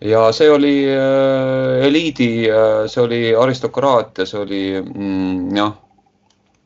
ja 0.00 0.26
see 0.32 0.50
oli 0.50 0.76
äh, 0.92 1.86
eliidi 1.88 2.30
äh,, 2.50 2.84
see 2.88 3.02
oli 3.02 3.22
aristokraatia, 3.34 4.26
see 4.26 4.40
oli 4.40 4.62
mm, 4.82 5.56
jah 5.56 5.74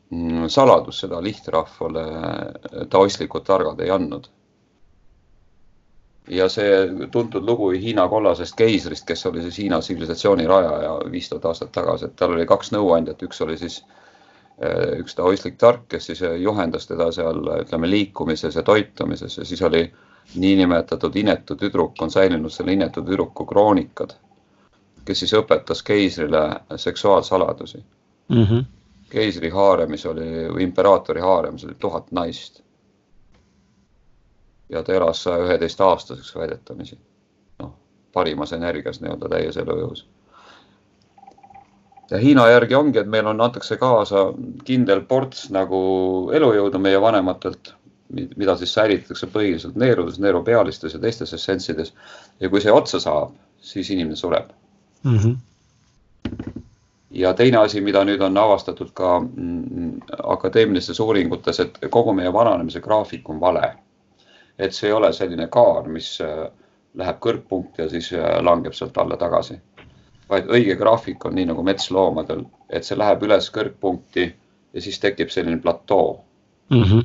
mm, 0.09 0.47
saladus, 0.47 1.03
seda 1.05 1.23
lihtrahvale 1.23 2.05
taostlikud 2.89 3.47
targad 3.47 3.79
ei 3.83 3.91
andnud 3.91 4.31
ja 6.31 6.47
see 6.49 7.07
tuntud 7.11 7.43
lugu 7.45 7.69
Hiina 7.75 8.07
kollasest 8.07 8.55
keisrist, 8.55 9.05
kes 9.07 9.25
oli 9.27 9.41
siis 9.41 9.57
Hiina 9.59 9.79
tsivilisatsiooni 9.79 10.47
rajaja 10.47 10.93
viis 11.11 11.29
tuhat 11.29 11.45
aastat 11.49 11.71
tagasi, 11.75 12.07
et 12.07 12.15
tal 12.15 12.35
oli 12.37 12.45
kaks 12.47 12.71
nõuandjat, 12.71 13.25
üks 13.27 13.43
oli 13.43 13.57
siis 13.59 13.81
eh, 14.61 14.95
üks 15.03 15.17
taoistlik 15.17 15.59
tark, 15.59 15.83
kes 15.91 16.07
siis 16.11 16.23
juhendas 16.39 16.87
teda 16.87 17.11
seal 17.11 17.43
ütleme 17.57 17.89
liikumises 17.91 18.55
ja 18.55 18.63
toitumises 18.63 19.37
ja 19.37 19.45
siis 19.45 19.61
oli 19.67 19.83
niinimetatud 20.35 21.15
inetu 21.15 21.55
tüdruk, 21.59 21.99
on 22.01 22.11
säilinud 22.11 22.53
selle 22.53 22.73
inetu 22.77 23.03
tüdruku 23.03 23.45
kroonikad, 23.45 24.15
kes 25.05 25.25
siis 25.25 25.35
õpetas 25.35 25.83
keisrile 25.83 26.45
seksuaalsaladusi 26.75 27.83
mm. 28.29 28.43
-hmm. 28.43 28.65
keisri 29.09 29.49
haaremis 29.49 30.05
oli, 30.05 30.27
imperaatori 30.63 31.21
haaremis 31.21 31.65
oli 31.65 31.75
tuhat 31.79 32.11
naist 32.11 32.63
ja 34.71 34.83
ta 34.83 34.93
elas 34.93 35.23
saja 35.23 35.43
üheteist 35.45 35.81
aastaseks 35.81 36.35
väidetamisi. 36.35 36.97
noh, 37.59 37.73
parimas 38.13 38.53
energias 38.53 39.01
nii-öelda 39.01 39.29
täies 39.29 39.57
elujõus. 39.57 40.05
ja 42.11 42.17
Hiina 42.17 42.47
järgi 42.49 42.75
ongi, 42.75 42.99
et 42.99 43.07
meil 43.07 43.27
on, 43.27 43.41
antakse 43.41 43.77
kaasa 43.77 44.25
kindel 44.63 45.01
ports 45.01 45.49
nagu 45.49 45.83
elujõudu 46.33 46.79
meie 46.79 47.01
vanematelt, 47.01 47.73
mida 48.11 48.57
siis 48.57 48.73
säilitatakse 48.73 49.27
põhiliselt 49.27 49.75
neerudes, 49.75 50.19
neerupealistes 50.19 50.93
ja 50.93 50.99
teistes 50.99 51.33
essentsides. 51.33 51.93
ja 52.39 52.49
kui 52.49 52.61
see 52.61 52.71
otsa 52.71 52.99
saab, 52.99 53.35
siis 53.61 53.89
inimene 53.89 54.15
sureb 54.15 54.51
mm. 55.03 55.17
-hmm 55.17 55.37
ja 57.11 57.33
teine 57.33 57.57
asi, 57.57 57.81
mida 57.81 58.03
nüüd 58.07 58.21
on 58.21 58.37
avastatud 58.37 58.91
ka 58.93 59.19
mm, 59.19 59.99
akadeemilistes 60.23 60.99
uuringutes, 60.99 61.59
et 61.59 61.79
kogu 61.89 62.13
meie 62.13 62.33
vananemise 62.33 62.79
graafik 62.79 63.29
on 63.29 63.39
vale 63.39 63.73
et 64.61 64.75
see 64.77 64.89
ei 64.89 64.93
ole 64.93 65.09
selline 65.13 65.47
kaar, 65.49 65.87
mis 65.89 66.13
äh, 66.21 66.45
läheb 67.01 67.19
kõrgpunkti 67.23 67.81
ja 67.81 67.89
siis 67.89 68.11
äh, 68.13 68.37
langeb 68.45 68.75
sealt 68.77 68.97
alla 69.01 69.17
tagasi. 69.17 69.59
vaid 70.31 70.47
õige 70.47 70.77
graafik 70.79 71.25
on 71.27 71.33
nii 71.35 71.49
nagu 71.49 71.63
metsloomadel, 71.67 72.45
et 72.69 72.85
see 72.87 72.95
läheb 72.97 73.23
üles 73.27 73.49
kõrgpunkti 73.51 74.27
ja 74.73 74.81
siis 74.81 74.99
tekib 74.99 75.29
selline 75.29 75.57
platoo 75.59 76.21
mm. 76.69 76.83
-hmm. 76.83 77.01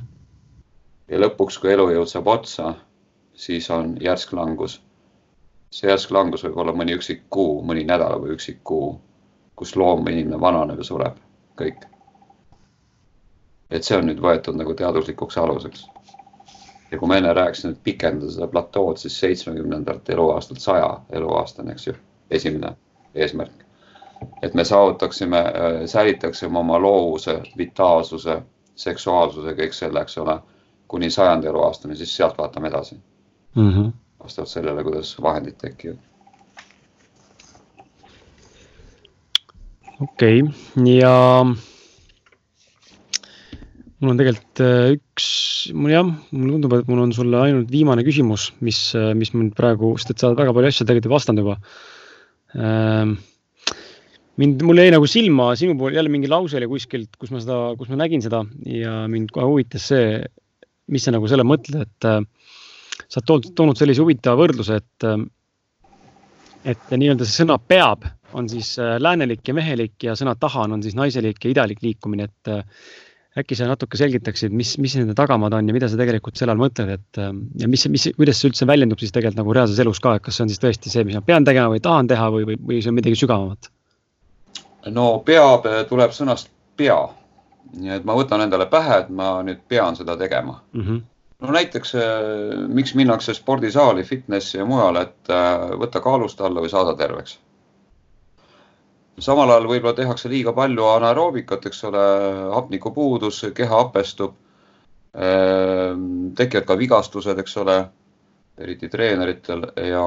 ja 1.08 1.18
lõpuks, 1.18 1.58
kui 1.60 1.72
elujõud 1.72 2.06
saab 2.06 2.28
otsa, 2.34 2.74
siis 3.34 3.70
on 3.70 3.96
järsk 4.00 4.32
langus. 4.32 4.82
see 5.70 5.90
järsk 5.90 6.10
langus 6.10 6.44
võib 6.44 6.56
olla 6.56 6.72
mõni 6.72 6.94
üksik 6.94 7.24
kuu, 7.30 7.62
mõni 7.62 7.84
nädal 7.84 8.20
või 8.20 8.36
üksik 8.36 8.60
kuu, 8.64 9.00
kus 9.56 9.76
loom 9.76 10.08
inimene 10.08 10.40
vananeb 10.40 10.78
ja 10.78 10.84
sureb, 10.84 11.18
kõik. 11.60 11.88
et 13.70 13.84
see 13.84 13.96
on 13.98 14.06
nüüd 14.06 14.20
võetud 14.20 14.54
nagu 14.56 14.74
teaduslikuks 14.74 15.38
aluseks 15.38 15.88
ja 16.90 16.98
kui 16.98 17.08
ma 17.08 17.16
enne 17.16 17.34
rääkisin, 17.34 17.70
et 17.70 17.82
pikendada 17.84 18.30
seda 18.32 18.46
platood 18.46 18.96
siis 18.96 19.20
seitsmekümnendalt 19.20 20.10
eluaastalt 20.10 20.60
saja 20.60 21.00
eluaastani, 21.10 21.72
eks 21.72 21.86
ju, 21.86 21.94
esimene 22.30 22.76
eesmärk. 23.14 23.64
et 24.42 24.54
me 24.54 24.64
saavutaksime, 24.64 25.38
äh, 25.38 25.86
säilitaksime 25.86 26.58
oma 26.58 26.78
loovuse, 26.82 27.40
vitaalsuse, 27.58 28.42
seksuaalsuse, 28.74 29.52
kõik 29.52 29.72
selle, 29.72 30.00
eks 30.00 30.18
ole, 30.18 30.38
kuni 30.88 31.10
sajanda 31.10 31.48
eluaastani, 31.48 31.96
siis 31.96 32.16
sealt 32.16 32.38
vaatame 32.38 32.68
edasi 32.68 32.94
mm. 33.54 33.70
-hmm. 33.70 33.92
vastavalt 34.22 34.48
sellele, 34.48 34.84
kuidas 34.84 35.22
vahendid 35.22 35.54
tekivad. 35.60 35.98
okei 40.00 40.42
okay., 40.42 40.94
ja 40.96 41.46
mul 44.02 44.12
on 44.12 44.18
tegelikult 44.20 44.60
äh, 44.64 44.96
üks, 44.96 45.28
mul 45.76 45.92
jah, 45.94 46.08
mulle 46.34 46.56
tundub, 46.56 46.74
et 46.76 46.90
mul 46.90 47.04
on 47.06 47.14
sulle 47.16 47.38
ainult 47.40 47.70
viimane 47.72 48.04
küsimus, 48.06 48.50
mis, 48.64 48.80
äh, 48.98 49.12
mis 49.16 49.32
mind 49.32 49.54
praegu, 49.56 49.94
sest 50.00 50.12
et 50.12 50.20
sa 50.20 50.30
oled 50.30 50.40
väga 50.42 50.52
palju 50.56 50.72
asju 50.72 50.88
tegelikult 50.88 51.14
vastanud 51.14 51.44
juba. 51.44 51.56
Ähm, 52.56 53.16
mind, 54.40 54.64
mul 54.68 54.82
jäi 54.82 54.92
nagu 54.92 55.08
silma 55.10 55.48
sinu 55.58 55.76
puhul 55.78 55.96
jälle 55.96 56.12
mingi 56.12 56.28
lause 56.30 56.58
oli 56.60 56.68
kuskilt, 56.70 57.16
kus 57.20 57.32
ma 57.32 57.40
seda, 57.42 57.60
kus 57.80 57.88
ma 57.92 58.00
nägin 58.02 58.24
seda 58.24 58.42
ja 58.68 58.98
mind 59.10 59.32
kohe 59.34 59.48
huvitas 59.48 59.88
see, 59.92 60.20
mis 60.92 61.06
sa 61.06 61.14
nagu 61.16 61.28
selle 61.30 61.46
mõtled, 61.48 61.88
et 61.88 62.10
äh, 62.10 62.20
sa 63.08 63.24
oled 63.24 63.48
toonud 63.56 63.80
sellise 63.80 64.04
huvitava 64.04 64.42
võrdluse, 64.42 64.76
et, 64.82 65.08
äh, 65.08 65.96
et 66.74 66.92
nii-öelda 66.92 67.24
see 67.24 67.44
sõna 67.44 67.56
peab 67.62 68.04
on 68.36 68.48
siis 68.52 68.74
äh, 68.82 68.98
läänelik 69.00 69.48
ja 69.48 69.56
mehelik 69.56 70.04
ja 70.04 70.18
sõna 70.18 70.36
tahan 70.36 70.76
on 70.76 70.84
siis 70.84 70.98
naiselik 70.98 71.40
ja 71.40 71.56
idealik 71.56 71.80
liikumine, 71.80 72.28
et 72.28 72.54
äkki 73.36 73.56
sa 73.58 73.68
natuke 73.68 73.98
selgitaksid, 74.00 74.54
mis, 74.56 74.74
mis 74.80 74.96
nende 74.96 75.14
tagamaad 75.16 75.58
on 75.58 75.68
ja 75.68 75.74
mida 75.76 75.90
sa 75.92 75.98
tegelikult 76.00 76.38
selle 76.40 76.54
all 76.54 76.62
mõtled, 76.62 76.92
et 76.96 77.20
ja 77.60 77.68
mis, 77.68 77.86
mis, 77.92 78.08
kuidas 78.16 78.40
see 78.40 78.50
üldse 78.50 78.68
väljendub 78.68 79.02
siis 79.02 79.12
tegelikult 79.12 79.42
nagu 79.42 79.56
reaalses 79.56 79.80
elus 79.84 80.00
ka, 80.00 80.16
et 80.16 80.24
kas 80.24 80.38
see 80.38 80.46
on 80.46 80.52
siis 80.52 80.62
tõesti 80.62 80.92
see, 80.92 81.04
mis 81.04 81.18
ma 81.18 81.24
pean 81.26 81.44
tegema 81.44 81.72
või 81.74 81.82
tahan 81.84 82.08
teha 82.08 82.30
või, 82.32 82.46
või, 82.48 82.60
või 82.70 82.80
see 82.80 82.92
on 82.92 82.96
midagi 82.96 83.18
sügavamat? 83.20 83.70
no 84.94 85.06
peab 85.26 85.66
tuleb 85.90 86.14
sõnast 86.14 86.50
pea. 86.76 86.98
nii 87.76 87.96
et 87.96 88.04
ma 88.06 88.14
võtan 88.14 88.44
endale 88.44 88.68
pähe, 88.70 89.00
et 89.02 89.08
ma 89.10 89.40
nüüd 89.44 89.64
pean 89.68 89.96
seda 89.98 90.16
tegema 90.16 90.60
mm. 90.72 90.82
-hmm. 90.82 91.00
no 91.42 91.52
näiteks, 91.52 91.94
äh, 91.94 92.68
miks 92.68 92.94
minnakse 92.94 93.34
spordisaali, 93.34 94.04
fitnessi 94.04 94.58
ja 94.58 94.64
mujale, 94.64 95.02
et 95.02 95.30
äh, 95.30 95.74
võtta 95.80 96.00
kaalust 96.00 96.40
alla 96.40 96.60
või 96.60 96.70
saada 96.70 96.94
terveks. 96.94 97.38
Samal 99.18 99.50
ajal 99.50 99.68
võib-olla 99.70 99.96
tehakse 99.96 100.28
liiga 100.28 100.52
palju 100.56 100.88
anaeroobikat, 100.94 101.66
eks 101.66 101.84
ole, 101.88 102.02
hapnikupuudus, 102.54 103.44
keha 103.54 103.82
hapestub. 103.82 104.34
Äh, 105.16 105.94
tekivad 106.36 106.66
ka 106.68 106.76
vigastused, 106.76 107.38
eks 107.40 107.56
ole, 107.62 107.78
eriti 108.60 108.88
treeneritel 108.88 109.66
ja 109.84 110.02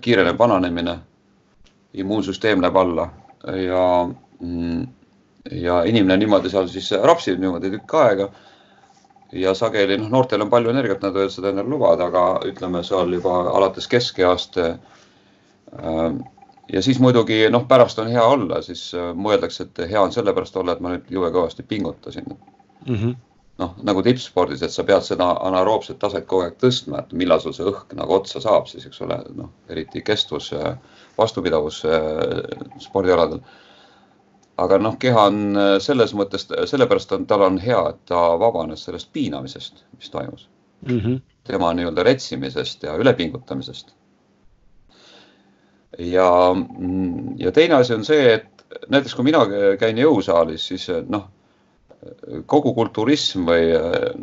kiireneb 0.00 0.38
vananemine 0.38 0.94
immuunsüsteem 1.92 2.62
läheb 2.62 2.76
alla 2.76 3.10
ja, 3.44 4.10
mm, 4.40 4.86
ja 5.50 5.82
inimene 5.84 6.16
niimoodi 6.16 6.50
seal 6.50 6.68
siis 6.68 6.90
rapsib 7.04 7.40
niimoodi 7.40 7.70
tükk 7.70 7.94
aega. 7.94 8.30
ja 9.32 9.54
sageli 9.54 9.98
noh, 9.98 10.08
noortel 10.10 10.42
on 10.42 10.50
palju 10.50 10.72
energiat, 10.72 11.02
nad 11.02 11.14
võivad 11.14 11.30
seda 11.30 11.52
endale 11.52 11.70
lubada, 11.70 12.08
aga 12.10 12.48
ütleme 12.48 12.80
seal 12.82 13.12
juba 13.14 13.44
alates 13.52 13.86
keskeast. 13.88 14.58
Äh, 14.58 16.14
ja 16.72 16.82
siis 16.82 17.00
muidugi 17.00 17.42
noh, 17.50 17.64
pärast 17.68 17.98
on 17.98 18.10
hea 18.12 18.24
olla, 18.24 18.60
siis 18.62 18.90
äh, 18.94 19.10
mõeldakse, 19.16 19.66
et 19.66 19.82
hea 19.90 20.02
on 20.02 20.12
sellepärast 20.12 20.56
olla, 20.60 20.76
et 20.76 20.84
ma 20.84 20.94
nüüd 20.94 21.10
jube 21.10 21.32
kõvasti 21.34 21.66
pingutasin 21.66 22.30
mm. 22.30 22.94
-hmm 22.94 23.18
noh, 23.60 23.74
nagu 23.84 24.00
tippspordis, 24.00 24.62
et 24.64 24.72
sa 24.72 24.86
pead 24.88 25.04
seda 25.04 25.26
anaeroobset 25.44 25.98
taset 26.00 26.24
kogu 26.26 26.46
aeg 26.46 26.54
tõstma, 26.62 27.02
et 27.02 27.10
millal 27.12 27.42
sul 27.42 27.52
see 27.52 27.66
õhk 27.68 27.90
nagu 27.98 28.14
otsa 28.14 28.40
saab 28.40 28.70
siis, 28.70 28.86
eks 28.88 29.02
ole, 29.04 29.18
noh, 29.36 29.50
eriti 29.68 30.00
kestvus 30.00 30.46
äh, 30.56 30.78
vastupidavus 31.18 31.82
äh, 31.84 32.00
spordialadel. 32.80 33.42
aga 34.56 34.78
noh, 34.78 34.96
keha 34.96 35.26
on 35.28 35.58
selles 35.80 36.14
mõttes, 36.16 36.46
sellepärast 36.72 37.12
on, 37.12 37.26
tal 37.26 37.42
on 37.42 37.58
hea, 37.58 37.82
et 37.90 38.00
ta 38.08 38.38
vabanes 38.40 38.84
sellest 38.84 39.12
piinamisest, 39.12 39.84
mis 39.98 40.10
toimus 40.10 40.48
mm. 40.88 40.98
-hmm. 40.98 41.20
tema 41.44 41.72
nii-öelda 41.72 42.02
retsimisest 42.02 42.82
ja 42.82 42.96
ülepingutamisest. 42.96 43.94
Ja, 45.98 46.30
mm, 46.54 47.36
ja 47.38 47.52
teine 47.52 47.74
asi 47.74 47.94
on 47.94 48.04
see, 48.04 48.34
et 48.34 48.64
näiteks 48.88 49.14
kui 49.14 49.26
mina 49.26 49.44
käin 49.78 49.98
jõusaalis, 49.98 50.66
siis 50.70 50.88
noh 51.08 51.28
kogu 52.48 52.72
kulturism 52.74 53.44
või 53.48 53.72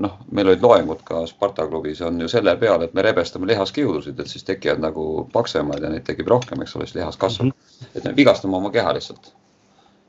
noh, 0.01 0.15
meil 0.33 0.49
olid 0.49 0.63
loengud 0.65 1.03
ka 1.05 1.21
Sparta 1.29 1.67
klubis 1.69 2.01
on 2.01 2.17
ju 2.23 2.29
selle 2.31 2.55
peale, 2.57 2.87
et 2.87 2.95
me 2.97 3.03
rebestame 3.05 3.49
lihaskiudusid, 3.51 4.17
et 4.19 4.31
siis 4.31 4.45
tekivad 4.47 4.81
nagu 4.81 5.27
paksemad 5.33 5.83
ja 5.85 5.91
neid 5.93 6.07
tekib 6.07 6.29
rohkem, 6.31 6.63
eks 6.63 6.73
ole, 6.75 6.87
siis 6.87 6.97
lihas 6.97 7.19
kasvab 7.21 7.51
mm. 7.51 7.51
-hmm. 7.51 7.91
et 7.95 8.07
me 8.09 8.15
vigastame 8.15 8.57
oma 8.57 8.71
keha 8.73 8.93
lihtsalt. 8.97 9.33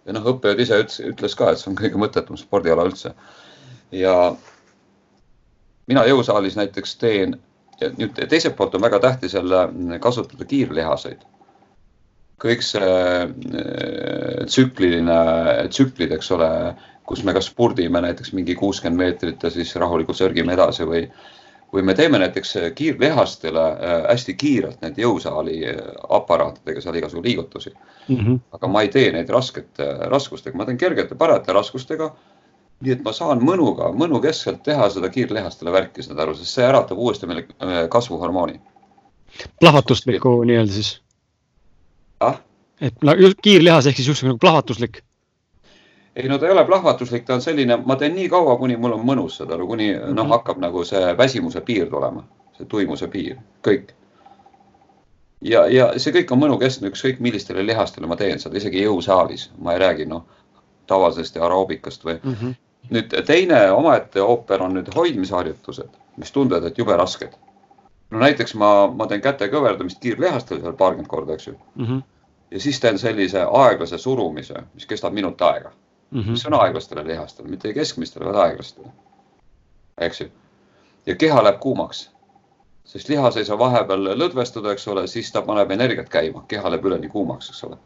ja 0.06 0.16
noh, 0.16 0.30
õppejõud 0.32 0.60
ise 0.64 0.80
ütles, 1.10 1.35
ka, 1.36 1.51
et 1.51 1.60
see 1.60 1.70
on 1.70 1.76
kõige 1.76 2.01
mõttetum 2.01 2.40
spordiala 2.40 2.89
üldse. 2.89 3.12
ja 3.93 4.35
mina 5.86 6.05
jõusaalis 6.05 6.56
näiteks 6.56 6.97
teen 6.97 7.40
nüüd 7.98 8.16
teiselt 8.28 8.56
poolt 8.56 8.74
on 8.74 8.80
väga 8.82 8.98
tähtis 8.98 9.35
jälle 9.35 9.68
kasutada 10.01 10.44
kiirlihaseid 10.44 11.20
kõik 12.43 12.62
see 12.62 12.82
äh, 12.85 14.44
tsükliline, 14.47 15.19
tsüklid, 15.73 16.12
eks 16.15 16.31
ole, 16.36 16.51
kus 17.09 17.24
me 17.27 17.35
kas 17.36 17.51
spurdime 17.51 18.02
näiteks 18.05 18.32
mingi 18.36 18.55
kuuskümmend 18.59 19.02
meetrit 19.02 19.43
ja 19.43 19.51
siis 19.51 19.74
rahulikult 19.81 20.19
sörgime 20.19 20.55
edasi 20.55 20.86
või, 20.86 21.02
või 21.73 21.85
me 21.89 21.94
teeme 21.98 22.20
näiteks 22.23 22.55
kiirlihastele 22.78 23.65
äh, 23.65 23.97
hästi 24.10 24.35
kiirelt 24.39 24.85
need 24.85 25.01
jõusaali 25.02 25.59
äh, 25.73 25.81
aparaatidega 26.20 26.85
seal 26.85 27.01
igasugu 27.01 27.24
liigutusi 27.27 27.73
mm. 27.74 28.16
-hmm. 28.16 28.40
aga 28.59 28.70
ma 28.70 28.85
ei 28.86 28.93
tee 28.94 29.10
neid 29.12 29.31
raskete 29.35 29.90
raskustega, 30.15 30.56
ma 30.56 30.69
teen 30.69 30.78
kergete 30.78 31.19
parajate 31.19 31.52
raskustega. 31.52 32.12
nii 32.81 32.93
et 32.94 33.01
ma 33.02 33.10
saan 33.12 33.40
mõnuga, 33.43 33.89
mõnu 33.90 34.20
keskselt 34.23 34.60
teha 34.62 34.85
seda 34.94 35.09
kiirlihastele 35.10 35.73
värki, 35.74 36.02
saad 36.02 36.19
aru, 36.23 36.35
sest 36.39 36.55
see 36.55 36.66
äratab 36.66 36.98
uuesti 36.98 37.27
meile 37.27 37.48
äh, 37.59 37.89
kasvuhormooni. 37.90 38.60
plahvatuslikku 39.60 40.44
nii-öelda 40.44 40.73
siis? 40.73 41.01
Et 42.80 42.94
kiirlihas 43.42 43.86
ehk 43.86 43.96
siis 43.96 44.08
justkui 44.08 44.28
nagu 44.28 44.38
plahvatuslik 44.38 45.02
ei 46.18 46.28
no 46.28 46.38
ta 46.38 46.46
ei 46.46 46.52
ole 46.52 46.64
plahvatuslik, 46.64 47.24
ta 47.24 47.34
on 47.34 47.42
selline, 47.42 47.76
ma 47.86 47.96
teen 47.96 48.14
nii 48.14 48.28
kaua, 48.28 48.56
kuni 48.58 48.76
mul 48.76 48.96
on 48.96 49.04
mõnus, 49.06 49.36
saad 49.38 49.52
aru, 49.54 49.66
kuni 49.66 49.92
mm 49.92 50.00
-hmm. 50.00 50.16
noh, 50.18 50.28
hakkab 50.34 50.58
nagu 50.58 50.84
see 50.84 51.14
väsimuse 51.16 51.60
piir 51.60 51.86
tulema, 51.90 52.24
see 52.56 52.66
tuimuse 52.66 53.08
piir, 53.08 53.36
kõik. 53.68 53.92
ja, 55.40 55.66
ja 55.66 55.92
see 55.98 56.12
kõik 56.12 56.32
on 56.34 56.40
mõnukeskne, 56.42 56.90
ükskõik 56.90 57.20
millistele 57.20 57.66
lihastele 57.66 58.06
ma 58.06 58.16
teen 58.16 58.40
seda, 58.40 58.56
isegi 58.56 58.82
jõusaalis, 58.82 59.50
ma 59.58 59.72
ei 59.72 59.78
räägi 59.78 60.06
noh, 60.06 60.24
tavalisest 60.86 61.36
aeroobikast 61.36 62.04
või 62.04 62.18
mm. 62.22 62.34
-hmm. 62.34 62.54
nüüd 62.90 63.14
teine 63.26 63.70
omaette 63.72 64.22
ooper 64.22 64.62
on 64.62 64.74
nüüd 64.74 64.94
hoidmisharjutused, 64.94 65.90
mis 66.16 66.32
tunduvad, 66.32 66.64
et 66.64 66.78
jube 66.78 66.96
rasked. 66.96 67.38
No 68.10 68.18
näiteks 68.18 68.55
ma, 68.55 68.70
ma 68.94 69.06
teen 69.06 69.20
käte 69.20 69.48
kõverdamist 69.52 70.01
kiirlihastel 70.01 70.62
seal 70.62 70.76
paarkümmend 70.76 71.10
korda, 71.10 71.35
eks 71.35 71.47
ju 71.47 71.55
mm. 71.55 71.86
-hmm. 71.86 72.02
ja 72.51 72.60
siis 72.60 72.80
teen 72.80 72.98
sellise 72.98 73.44
aeglase 73.44 73.98
surumise, 73.98 74.62
mis 74.74 74.86
kestab 74.86 75.12
minut 75.12 75.43
aega 75.43 75.70
mm, 76.10 76.20
-hmm. 76.20 76.30
mis 76.30 76.47
on 76.47 76.55
aeglastele 76.55 77.06
lihastele, 77.06 77.48
mitte 77.48 77.72
keskmistele, 77.72 78.24
vaid 78.24 78.36
aeglastele. 78.36 78.89
eks 79.98 80.20
ju. 80.20 80.28
ja 81.06 81.16
keha 81.16 81.44
läheb 81.44 81.60
kuumaks, 81.60 82.10
sest 82.85 83.09
lihas 83.09 83.36
ei 83.36 83.44
saa 83.44 83.59
vahepeal 83.59 84.05
lõdvestuda, 84.18 84.72
eks 84.72 84.89
ole, 84.89 85.06
siis 85.06 85.32
ta 85.32 85.43
paneb 85.43 85.70
energiat 85.70 86.09
käima, 86.09 86.44
keha 86.48 86.70
läheb 86.70 86.85
üleni 86.85 87.09
kuumaks, 87.09 87.48
eks 87.48 87.64
ole. 87.64 87.76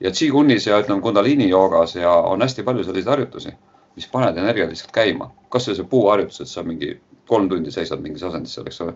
ja 0.00 0.10
Qigunis 0.10 0.66
ja 0.66 0.80
ütleme 0.80 1.00
Kundalini 1.00 1.48
joogas 1.48 1.94
ja 1.94 2.12
on 2.12 2.42
hästi 2.42 2.62
palju 2.62 2.84
selliseid 2.84 3.10
harjutusi, 3.10 3.52
mis 3.96 4.08
panevad 4.08 4.36
energiat 4.36 4.68
lihtsalt 4.68 4.92
käima. 4.92 5.30
kasvõi 5.48 5.76
see 5.76 5.84
puuharjutus, 5.84 6.40
et 6.40 6.48
sa 6.48 6.62
mingi 6.62 7.00
kolm 7.26 7.48
tundi 7.48 7.70
seisad 7.70 8.00
mingis 8.00 8.22
asendis 8.22 8.54
seal, 8.54 8.66
eks 8.66 8.80
ole 8.80 8.94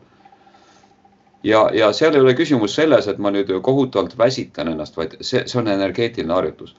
ja, 1.44 1.66
ja 1.74 1.92
seal 1.92 2.14
ei 2.14 2.20
ole 2.20 2.34
küsimus 2.38 2.74
selles, 2.74 3.08
et 3.08 3.18
ma 3.18 3.30
nüüd 3.34 3.50
kohutavalt 3.62 4.18
väsitan 4.18 4.68
ennast, 4.68 4.96
vaid 4.96 5.18
see, 5.20 5.44
see 5.46 5.60
on 5.60 5.68
energeetiline 5.68 6.34
harjutus 6.34 6.76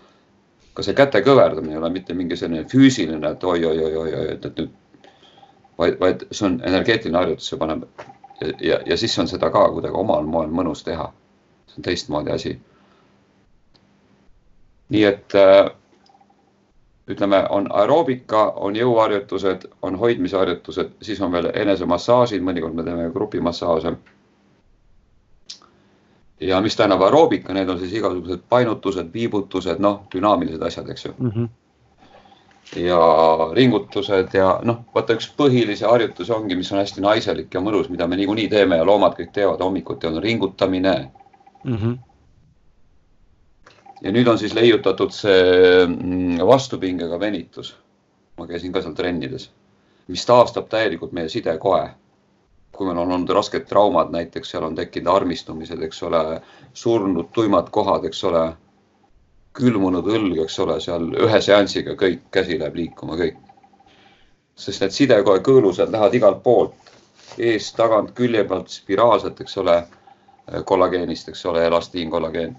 ka 0.73 0.85
see 0.85 0.95
käte 0.97 1.21
kõverdamine 1.25 1.75
ei 1.75 1.81
ole 1.81 1.89
mitte 1.93 2.15
mingi 2.17 2.37
selline 2.37 2.65
füüsiline, 2.69 3.21
et 3.29 3.43
oi-oi-oi-oi, 3.43 4.13
et, 4.33 4.45
et 4.45 4.61
nüüd, 4.61 5.09
vaid, 5.77 5.99
vaid 6.01 6.25
see 6.31 6.47
on 6.49 6.57
energeetiline 6.65 7.19
harjutus, 7.19 7.51
see 7.51 7.59
paneb 7.61 7.85
ja, 8.41 8.49
ja, 8.59 8.79
ja 8.93 8.97
siis 8.97 9.17
on 9.21 9.29
seda 9.29 9.51
ka 9.53 9.67
kuidagi 9.75 9.99
omal 9.99 10.25
moel 10.25 10.49
mõnus 10.49 10.83
teha. 10.87 11.11
see 11.69 11.81
on 11.81 11.87
teistmoodi 11.89 12.31
asi. 12.33 12.55
nii 14.93 15.03
et 15.09 15.35
äh, 15.37 15.69
ütleme, 17.09 17.43
on 17.49 17.69
aeroobika, 17.71 18.43
on 18.55 18.75
jõuharjutused, 18.75 19.67
on 19.81 19.95
hoidmisharjutused, 19.99 20.97
siis 21.01 21.21
on 21.21 21.31
veel 21.31 21.51
enesemassaažid, 21.53 22.41
mõnikord 22.41 22.73
me 22.73 22.83
teeme 22.83 23.09
grupimassaaže 23.13 23.95
ja 26.47 26.61
mis 26.61 26.75
tähendab 26.75 27.01
aeroobika, 27.01 27.53
need 27.53 27.69
on 27.69 27.79
siis 27.79 27.93
igasugused 27.97 28.45
painutused, 28.49 29.11
viibutused, 29.13 29.81
noh, 29.83 30.01
dünaamilised 30.13 30.61
asjad, 30.61 30.89
eks 30.89 31.05
ju 31.05 31.13
mm. 31.17 31.31
-hmm. 31.31 31.49
ja 32.85 32.99
ringutused 33.53 34.33
ja 34.33 34.59
noh, 34.63 34.83
vaata 34.95 35.17
üks 35.17 35.29
põhilisi 35.37 35.87
harjutusi 35.89 36.33
ongi, 36.33 36.55
mis 36.55 36.71
on 36.71 36.81
hästi 36.81 37.01
naiselik 37.01 37.53
ja 37.53 37.61
mõnus, 37.61 37.89
mida 37.89 38.07
me 38.07 38.15
niikuinii 38.15 38.49
teeme 38.49 38.77
ja 38.77 38.85
loomad 38.85 39.15
kõik 39.19 39.31
teevad 39.33 39.61
hommikuti, 39.61 40.07
on 40.07 40.23
ringutamine 40.23 41.11
mm. 41.63 41.77
-hmm. 41.77 41.97
ja 44.01 44.11
nüüd 44.11 44.27
on 44.27 44.37
siis 44.37 44.53
leiutatud 44.53 45.11
see 45.11 45.85
mm, 45.87 46.37
vastupingega 46.47 47.19
venitus. 47.19 47.77
ma 48.37 48.47
käisin 48.47 48.71
ka 48.71 48.81
seal 48.81 48.93
trennides, 48.93 49.51
mis 50.07 50.25
taastab 50.25 50.69
täielikult 50.69 51.11
meie 51.11 51.29
sidekoe 51.29 51.89
kui 52.73 52.87
meil 52.87 52.97
on 52.97 53.11
olnud 53.11 53.29
rasked 53.37 53.67
traumad, 53.69 54.11
näiteks 54.13 54.53
seal 54.53 54.65
on 54.65 54.75
tekkinud 54.75 55.13
armistumised, 55.13 55.81
eks 55.85 56.03
ole, 56.03 56.23
surnud 56.73 57.29
tuimad 57.33 57.69
kohad, 57.71 58.05
eks 58.09 58.23
ole, 58.29 58.43
külmunud 59.53 60.07
õlg, 60.09 60.39
eks 60.43 60.57
ole, 60.65 60.79
seal 60.81 61.11
ühe 61.27 61.41
seansiga 61.45 61.93
kõik, 61.99 62.23
käsi 62.33 62.57
läheb 62.59 62.79
liikuma, 62.81 63.17
kõik. 63.19 63.37
sest 64.55 64.81
need 64.81 64.93
sidekoe 64.93 65.41
kõõlused 65.45 65.91
lähevad 65.93 66.15
igalt 66.17 66.41
poolt, 66.43 66.91
eest, 67.37 67.75
tagant, 67.77 68.11
külje 68.17 68.43
pealt 68.49 68.69
spiraalselt, 68.69 69.41
eks 69.41 69.57
ole, 69.61 69.77
kollageenist, 70.65 71.29
eks 71.29 71.45
ole, 71.45 71.65
elastiin, 71.65 72.09
kollageen. 72.09 72.57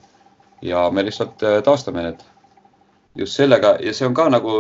ja 0.63 0.91
me 0.91 1.03
lihtsalt 1.05 1.43
äh, 1.43 1.63
taastame 1.63 2.03
need 2.03 2.23
just 3.19 3.37
sellega 3.37 3.77
ja 3.83 3.93
see 3.95 4.07
on 4.07 4.15
ka 4.15 4.29
nagu 4.31 4.53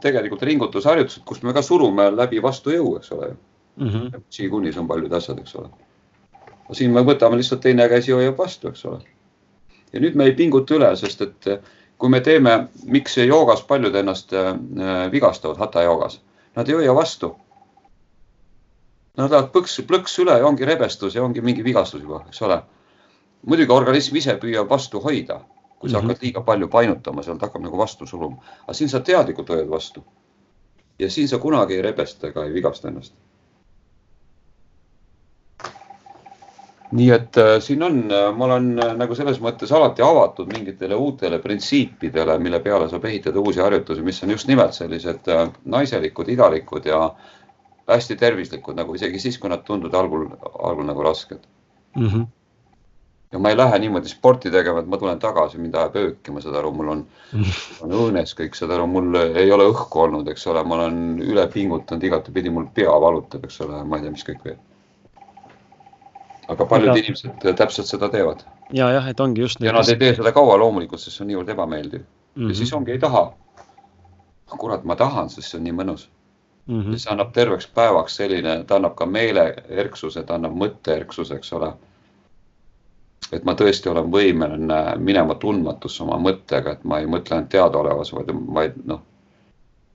tegelikult 0.00 0.42
ringutusharjutused, 0.42 1.24
kus 1.24 1.42
me 1.42 1.52
ka 1.52 1.62
surume 1.62 2.10
läbi 2.16 2.42
vastu 2.42 2.72
jõu, 2.72 2.96
eks 2.96 3.12
ole 3.12 3.34
mm 3.76 3.88
-hmm.. 3.88 4.22
Qigunis 4.36 4.78
on 4.78 4.88
paljud 4.88 5.12
asjad, 5.12 5.38
eks 5.38 5.56
ole. 5.56 5.68
siin 6.72 6.90
me 6.90 7.00
võtame 7.04 7.36
lihtsalt 7.36 7.60
teine 7.60 7.88
käsi 7.88 8.12
hoiab 8.12 8.38
vastu, 8.38 8.68
eks 8.68 8.84
ole. 8.84 9.00
ja 9.92 10.00
nüüd 10.00 10.14
me 10.14 10.24
ei 10.24 10.32
pinguta 10.32 10.74
üle, 10.74 10.96
sest 10.96 11.20
et 11.20 11.48
kui 11.98 12.08
me 12.08 12.20
teeme, 12.20 12.68
miks 12.84 13.16
joogas 13.16 13.62
paljud 13.62 13.94
ennast 13.94 14.32
äh, 14.32 14.56
vigastavad, 15.12 15.56
hata 15.58 15.82
joogas, 15.82 16.20
nad 16.56 16.68
ei 16.68 16.74
hoia 16.74 16.94
vastu. 16.94 17.36
Nad 19.16 19.30
lähevad 19.30 19.50
põks, 19.52 19.80
plõks 19.86 20.18
üle 20.18 20.38
ja 20.38 20.46
ongi 20.46 20.64
rebestus 20.64 21.14
ja 21.14 21.22
ongi 21.22 21.40
mingi 21.40 21.64
vigastus 21.64 22.02
juba, 22.02 22.24
eks 22.28 22.42
ole. 22.42 22.62
muidugi 23.46 23.72
organism 23.72 24.16
ise 24.16 24.36
püüab 24.38 24.68
vastu 24.70 25.00
hoida 25.00 25.40
kui 25.82 25.90
sa 25.90 25.98
mm 25.98 26.02
-hmm. 26.02 26.08
hakkad 26.08 26.22
liiga 26.22 26.40
palju 26.40 26.68
painutama, 26.68 27.22
sealt 27.22 27.42
hakkab 27.42 27.62
nagu 27.62 27.78
vastu 27.78 28.06
suruma. 28.06 28.36
aga 28.62 28.72
siin 28.72 28.88
sa 28.88 29.00
teadlikult 29.00 29.48
hoiad 29.48 29.70
vastu. 29.70 30.04
ja 30.98 31.10
siin 31.10 31.28
sa 31.28 31.38
kunagi 31.38 31.74
ei 31.74 31.82
rebesta 31.82 32.28
ega 32.28 32.44
ei 32.44 32.52
vigasta 32.54 32.88
ennast. 32.88 33.14
Nii 36.92 37.08
et 37.14 37.38
äh, 37.40 37.54
siin 37.64 37.82
on, 37.82 38.02
äh, 38.12 38.28
ma 38.36 38.44
olen 38.48 38.66
äh, 38.82 38.92
nagu 38.98 39.16
selles 39.16 39.40
mõttes 39.40 39.72
alati 39.72 40.04
avatud 40.04 40.50
mingitele 40.52 40.96
uutele 40.98 41.38
printsiipidele, 41.42 42.36
mille 42.42 42.60
peale 42.64 42.88
saab 42.90 43.06
ehitada 43.08 43.40
uusi 43.40 43.62
harjutusi, 43.64 44.04
mis 44.04 44.20
on 44.24 44.34
just 44.34 44.50
nimelt 44.50 44.76
sellised 44.76 45.30
äh, 45.32 45.46
naiselikud, 45.64 46.28
idalikud 46.32 46.88
ja 46.88 47.06
hästi 47.88 48.16
tervislikud, 48.20 48.76
nagu 48.76 48.94
isegi 48.98 49.20
siis, 49.22 49.40
kui 49.40 49.50
nad 49.50 49.64
tunduvad 49.66 49.96
algul, 50.02 50.28
algul 50.60 50.88
nagu 50.88 51.08
rasked 51.08 51.40
mm. 51.96 52.06
-hmm 52.06 52.30
ja 53.32 53.38
ma 53.38 53.48
ei 53.48 53.56
lähe 53.56 53.78
niimoodi 53.78 54.08
sporti 54.08 54.50
tegema, 54.50 54.82
et 54.82 54.88
ma 54.92 54.98
tulen 55.00 55.18
tagasi, 55.18 55.58
mind 55.58 55.74
ajab 55.74 55.94
öökima, 55.96 56.40
saad 56.44 56.58
aru, 56.60 56.72
mul 56.76 56.90
on, 56.92 57.06
on 57.80 57.94
õõnes 57.96 58.34
kõik, 58.36 58.58
saad 58.58 58.74
aru, 58.76 58.86
mul 58.86 59.16
ei 59.22 59.48
ole 59.52 59.70
õhku 59.70 60.02
olnud, 60.04 60.28
eks 60.28 60.44
ole, 60.52 60.64
ma 60.68 60.74
olen 60.74 60.98
üle 61.24 61.46
pingutanud 61.54 62.04
igatepidi, 62.04 62.52
mul 62.52 62.68
pea 62.74 62.92
valutab, 63.06 63.48
eks 63.48 63.60
ole, 63.64 63.80
ma 63.88 63.96
ei 63.96 64.04
tea, 64.04 64.12
mis 64.18 64.26
kõik 64.28 64.44
veel. 64.44 64.60
Aga 66.48 66.66
paljud 66.66 66.90
ja. 66.90 66.96
inimesed 67.02 67.44
täpselt 67.56 67.86
seda 67.86 68.08
teevad. 68.08 68.42
ja 68.72 68.90
jah, 68.90 69.08
et 69.08 69.20
ongi 69.20 69.40
just. 69.40 69.60
ja 69.60 69.72
nad 69.72 69.88
ei 69.88 69.96
tee 69.96 70.14
seda 70.14 70.32
kaua 70.32 70.58
loomulikult, 70.58 71.00
sest 71.00 71.16
see 71.16 71.24
on 71.24 71.30
niivõrd 71.32 71.54
ebameeldiv 71.54 72.00
mm. 72.00 72.08
-hmm. 72.34 72.48
ja 72.48 72.54
siis 72.54 72.72
ongi, 72.72 72.92
ei 72.92 72.98
taha. 72.98 73.32
kurat, 74.58 74.84
ma 74.84 74.96
tahan, 74.96 75.30
sest 75.30 75.50
see 75.50 75.58
on 75.58 75.64
nii 75.64 75.72
mõnus 75.72 76.08
mm. 76.66 76.82
-hmm. 76.82 76.98
see 76.98 77.12
annab 77.12 77.32
terveks 77.32 77.66
päevaks 77.66 78.16
selline, 78.16 78.64
ta 78.64 78.76
annab 78.76 78.94
ka 78.94 79.06
meeleerksuse, 79.06 80.22
ta 80.22 80.34
annab 80.34 80.56
mõtteerksuse, 80.64 81.34
eks 81.34 81.52
ole 81.52 81.72
et 83.32 83.44
ma 83.44 83.54
tõesti 83.54 83.88
olen 83.88 84.10
võimeline 84.12 84.80
minema 84.98 85.34
tundmatusse 85.34 86.02
oma 86.04 86.18
mõttega, 86.18 86.72
et 86.72 86.84
ma 86.84 86.98
ei 87.00 87.06
mõtle 87.06 87.36
ainult 87.36 87.50
teadaolevas, 87.54 88.12
vaid, 88.12 88.32
vaid 88.54 88.76
noh, 88.84 89.00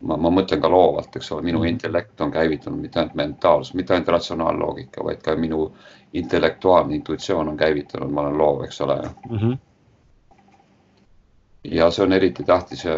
ma, 0.01 0.17
ma 0.17 0.31
mõtlen 0.33 0.61
ka 0.61 0.69
loovalt, 0.69 1.15
eks 1.15 1.31
ole, 1.31 1.41
minu 1.41 1.61
-hmm. 1.61 1.69
intellekt 1.69 2.21
on 2.21 2.31
käivitunud 2.31 2.79
mitte 2.81 2.99
ainult 2.99 3.15
mentaalsus, 3.15 3.73
mitte 3.73 3.93
ainult 3.93 4.07
ratsionaalloogika, 4.07 5.03
vaid 5.03 5.21
ka 5.21 5.35
minu 5.35 5.71
intellektuaalne 6.13 6.95
intuitsioon 6.95 7.49
on 7.49 7.57
käivitunud, 7.57 8.11
ma 8.11 8.21
olen 8.21 8.37
loov, 8.37 8.63
eks 8.63 8.81
ole 8.81 9.01
mm. 9.29 9.37
-hmm. 9.37 9.57
ja 11.63 11.91
see 11.91 12.05
on 12.05 12.13
eriti 12.13 12.43
tähtis 12.43 12.85
äh, 12.85 12.93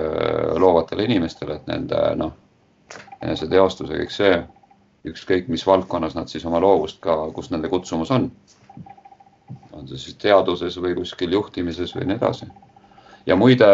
loovatele 0.57 1.03
inimestele, 1.03 1.55
et 1.55 1.67
nende 1.67 2.15
noh, 2.15 2.33
eneseteostus 3.21 3.89
ja 3.89 3.97
kõik 3.97 4.11
see, 4.11 4.43
ükskõik 5.05 5.47
mis 5.47 5.67
valdkonnas 5.67 6.15
nad 6.15 6.27
siis 6.27 6.45
oma 6.45 6.59
loovust 6.59 6.99
ka, 6.99 7.31
kus 7.31 7.51
nende 7.51 7.69
kutsumus 7.69 8.11
on 8.11 8.31
on 9.79 9.87
see 9.87 9.97
siis 9.97 10.17
teaduses 10.19 10.77
või 10.81 10.95
kuskil 10.97 11.33
juhtimises 11.33 11.95
või 11.95 12.09
nii 12.09 12.17
edasi. 12.19 12.47
ja 13.25 13.35
muide, 13.35 13.69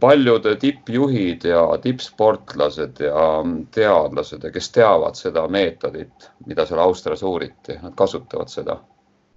paljud 0.00 0.46
tippjuhid 0.60 1.44
ja 1.44 1.62
tippsportlased 1.82 3.00
ja 3.02 3.26
teadlased 3.74 4.44
ja 4.44 4.50
kes 4.54 4.70
teavad 4.70 5.18
seda 5.18 5.46
meetodit, 5.48 6.30
mida 6.46 6.66
seal 6.66 6.80
Austrias 6.80 7.22
uuriti, 7.22 7.78
nad 7.82 7.94
kasutavad 7.98 8.48
seda. 8.52 8.78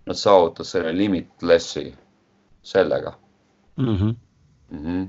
Nad 0.06 0.20
saavutavad 0.22 0.70
selle 0.70 0.92
limitless'i 0.94 1.88
sellega 2.62 3.14
mm. 3.78 3.96
-hmm. 3.96 4.16
Mm 4.70 4.84
-hmm. 4.86 5.08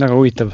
väga 0.00 0.14
huvitav 0.14 0.50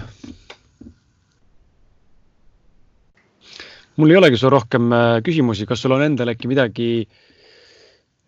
mul 3.96 4.10
ei 4.10 4.16
olegi 4.16 4.36
sul 4.36 4.50
rohkem 4.54 4.92
äh, 4.92 5.22
küsimusi, 5.26 5.66
kas 5.66 5.82
sul 5.82 5.92
on 5.96 6.02
endal 6.02 6.28
äkki 6.28 6.48
midagi, 6.50 7.08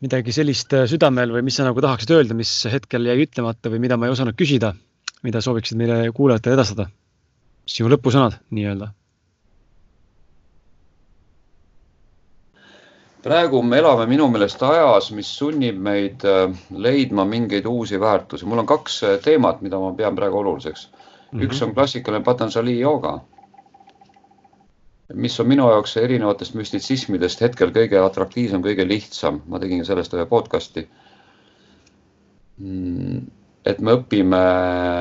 midagi 0.05 0.32
sellist 0.32 0.72
äh, 0.77 0.86
südamel 0.90 1.32
või 1.35 1.44
mis 1.47 1.59
sa 1.60 1.66
nagu 1.66 1.82
tahaksid 1.85 2.14
öelda, 2.16 2.36
mis 2.36 2.52
hetkel 2.72 3.09
jäi 3.09 3.27
ütlemata 3.27 3.72
või 3.72 3.82
mida 3.85 3.98
ma 4.01 4.09
ei 4.09 4.14
osanud 4.14 4.36
küsida, 4.39 4.72
mida 5.27 5.43
sooviksid 5.44 5.78
meile 5.81 6.06
kuulajatele 6.16 6.59
edastada? 6.59 6.89
sinu 7.70 7.90
lõpusõnad 7.93 8.40
nii-öelda. 8.51 8.89
praegu 13.20 13.60
me 13.62 13.77
elame 13.78 14.06
minu 14.09 14.31
meelest 14.32 14.62
ajas, 14.64 15.10
mis 15.12 15.28
sunnib 15.39 15.77
meid 15.77 16.24
äh, 16.24 16.48
leidma 16.72 17.27
mingeid 17.28 17.68
uusi 17.68 18.01
väärtusi. 18.01 18.48
mul 18.48 18.64
on 18.64 18.66
kaks 18.66 19.02
teemat, 19.24 19.60
mida 19.60 19.78
ma 19.78 19.93
pean 19.94 20.16
praegu 20.16 20.40
oluliseks 20.40 20.89
mm. 20.89 21.05
-hmm. 21.39 21.44
üks 21.44 21.62
on 21.62 21.74
klassikaline 21.74 22.24
Patanjali 22.24 22.78
jooga 22.81 23.20
mis 25.14 25.40
on 25.40 25.48
minu 25.48 25.68
jaoks 25.70 25.96
erinevatest 25.96 26.54
müstitsismidest 26.54 27.40
hetkel 27.40 27.72
kõige 27.74 27.98
atraktiivsem, 28.02 28.62
kõige 28.62 28.86
lihtsam, 28.88 29.40
ma 29.48 29.58
tegin 29.58 29.84
sellest 29.86 30.14
ühe 30.14 30.26
podcast'i. 30.30 30.86
Mm, 32.60 33.24
et 33.66 33.80
me 33.80 33.96
õpime 33.98 34.40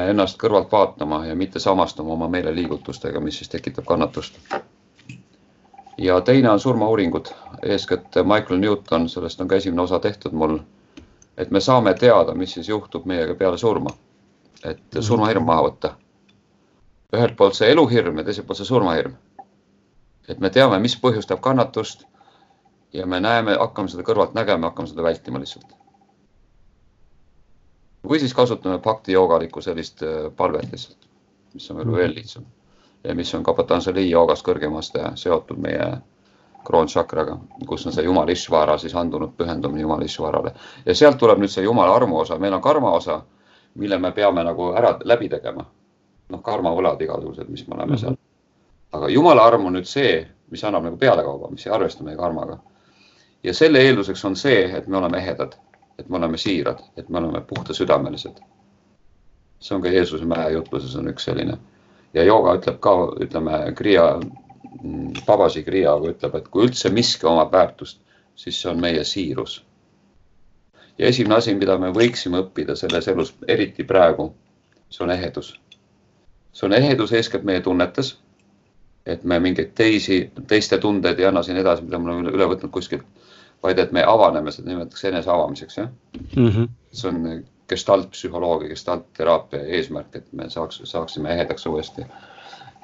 ennast 0.09 0.39
kõrvalt 0.41 0.71
vaatama 0.71 1.25
ja 1.27 1.35
mitte 1.35 1.59
samastuma 1.59 2.15
oma 2.15 2.29
meeleliigutustega, 2.31 3.19
mis 3.19 3.37
siis 3.37 3.49
tekitab 3.49 3.85
kannatust. 3.85 4.39
ja 5.97 6.21
teine 6.21 6.49
on 6.49 6.59
surmauuringud, 6.59 7.33
eeskätt 7.63 8.15
Michael 8.23 8.59
Newton, 8.59 9.09
sellest 9.09 9.41
on 9.41 9.47
ka 9.47 9.55
esimene 9.55 9.81
osa 9.81 9.99
tehtud 9.99 10.31
mul. 10.31 10.59
et 11.37 11.51
me 11.51 11.59
saame 11.59 11.93
teada, 11.93 12.33
mis 12.35 12.53
siis 12.53 12.69
juhtub 12.69 13.05
meiega 13.05 13.35
peale 13.35 13.57
surma. 13.57 13.89
et 14.63 14.81
surmahirm 14.99 15.43
maha 15.43 15.63
võtta. 15.63 15.93
ühelt 17.13 17.35
poolt 17.35 17.55
see 17.55 17.71
eluhirm 17.71 18.17
ja 18.17 18.23
teiselt 18.23 18.47
poolt 18.47 18.57
see 18.57 18.65
surmahirm 18.65 19.15
et 20.29 20.39
me 20.39 20.49
teame, 20.53 20.79
mis 20.79 20.95
põhjustab 21.01 21.41
kannatust 21.41 22.05
ja 22.93 23.05
me 23.05 23.19
näeme, 23.19 23.57
hakkame 23.59 23.89
seda 23.89 24.05
kõrvalt 24.05 24.35
nägema, 24.37 24.69
hakkame 24.69 24.89
seda 24.89 25.03
vältima 25.03 25.41
lihtsalt. 25.41 25.75
või 28.09 28.19
siis 28.19 28.33
kasutame 28.33 28.79
bhakti 28.79 29.11
joogalikku 29.11 29.61
sellist 29.61 30.03
äh, 30.03 30.31
palvet 30.35 30.71
lihtsalt, 30.71 31.09
mis 31.53 31.71
on 31.71 31.77
veel, 31.77 31.91
veel 31.95 32.15
lihtsam 32.15 32.45
ja 33.03 33.15
mis 33.15 33.33
on 33.35 33.43
ka 33.43 33.53
Patanjali 33.53 34.09
joogast 34.09 34.45
kõrgemaste 34.45 35.11
seotud 35.15 35.59
meie 35.59 35.89
kroonšakraga, 36.65 37.37
kus 37.67 37.85
on 37.87 37.95
see 37.95 38.03
Jumala 38.03 38.31
Ishvara 38.31 38.77
siis 38.77 38.95
andunud 38.95 39.35
pühendumine 39.37 39.81
Jumala 39.81 40.05
Ishvarale 40.05 40.53
ja 40.85 40.95
sealt 40.95 41.17
tuleb 41.17 41.39
nüüd 41.39 41.51
see 41.51 41.63
Jumala 41.63 41.95
armu 41.95 42.19
osa, 42.19 42.39
meil 42.39 42.53
on 42.53 42.61
karma 42.61 42.91
osa, 42.91 43.21
mille 43.75 43.99
me 43.99 44.11
peame 44.11 44.43
nagu 44.43 44.71
ära 44.75 44.97
läbi 45.03 45.29
tegema. 45.29 45.65
noh, 46.29 46.41
karmavõlad 46.45 47.01
igasugused, 47.01 47.47
mis 47.49 47.67
me 47.67 47.75
oleme 47.75 47.95
-hmm. 47.95 47.99
seal 47.99 48.18
aga 48.91 49.09
jumala 49.09 49.45
arm 49.45 49.65
on 49.65 49.77
nüüd 49.77 49.87
see, 49.87 50.19
mis 50.49 50.63
annab 50.65 50.87
nagu 50.87 50.97
pealekauba, 50.97 51.49
mis 51.53 51.65
ei 51.67 51.73
arvesta 51.73 52.03
meie 52.03 52.17
karmaga. 52.17 52.57
ja 53.43 53.53
selle 53.53 53.81
eelduseks 53.85 54.25
on 54.25 54.35
see, 54.35 54.63
et 54.77 54.87
me 54.87 54.97
oleme 54.97 55.17
ehedad, 55.17 55.53
et 55.99 56.09
me 56.09 56.17
oleme 56.17 56.37
siirad, 56.37 56.81
et 56.97 57.09
me 57.09 57.17
oleme 57.17 57.41
puhtasüdamelised. 57.41 58.39
see 59.59 59.75
on 59.75 59.81
ka 59.81 59.89
Jeesuse 59.89 60.25
mäe 60.25 60.51
jutluses 60.51 60.95
on 60.95 61.07
üks 61.07 61.25
selline 61.29 61.57
ja 62.13 62.23
jooga 62.23 62.55
ütleb 62.57 62.79
ka, 62.79 62.93
ütleme, 63.21 63.63
kriia, 63.75 64.19
Babasi 65.25 65.63
kriiaga 65.63 66.11
ütleb, 66.13 66.35
et 66.35 66.47
kui 66.47 66.67
üldse 66.67 66.89
miski 66.93 67.25
omab 67.27 67.51
väärtust, 67.51 67.99
siis 68.35 68.61
see 68.61 68.69
on 68.71 68.79
meie 68.81 69.03
siirus. 69.03 69.63
ja 70.97 71.07
esimene 71.07 71.35
asi, 71.35 71.53
mida 71.55 71.77
me 71.77 71.91
võiksime 71.95 72.41
õppida 72.43 72.75
selles 72.75 73.07
elus, 73.07 73.33
eriti 73.47 73.83
praegu, 73.83 74.33
see 74.89 75.03
on 75.03 75.11
ehedus. 75.11 75.59
see 76.53 76.65
on 76.67 76.73
ehedus 76.73 77.13
eeskätt 77.13 77.43
meie 77.43 77.61
tunnetes 77.61 78.17
et 79.09 79.23
me 79.23 79.39
mingeid 79.39 79.71
teisi, 79.75 80.19
teiste 80.47 80.77
tundeid 80.77 81.19
ei 81.19 81.27
anna 81.29 81.43
siin 81.43 81.57
edasi, 81.57 81.85
mida 81.85 81.99
me 81.99 82.11
oleme 82.11 82.33
üle 82.35 82.47
võtnud 82.51 82.71
kuskilt, 82.73 83.05
vaid 83.63 83.79
et 83.81 83.91
me 83.95 84.03
avaneme, 84.07 84.51
seda 84.51 84.71
nimetatakse 84.71 85.09
enese 85.09 85.31
avamiseks, 85.33 85.77
jah 85.77 85.89
mm. 86.35 86.49
-hmm. 86.49 86.69
see 86.91 87.09
on 87.09 87.43
gestaltpsühholoogia, 87.69 88.69
gestaltteraapia 88.69 89.61
eesmärk, 89.77 90.15
et 90.15 90.33
me 90.33 90.49
saaks, 90.49 90.81
saaksime 90.83 91.33
ehedaks 91.33 91.65
uuesti. 91.65 92.05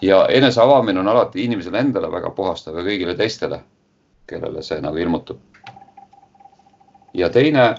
ja 0.01 0.25
enese 0.27 0.61
avamine 0.61 0.99
on 0.99 1.07
alati 1.07 1.43
inimesele 1.43 1.79
endale 1.79 2.11
väga 2.11 2.29
puhastav 2.29 2.77
ja 2.77 2.83
kõigile 2.83 3.15
teistele, 3.17 3.59
kellele 4.27 4.61
see 4.61 4.81
nagu 4.81 4.97
ilmutub. 4.97 5.39
ja 7.13 7.29
teine 7.29 7.75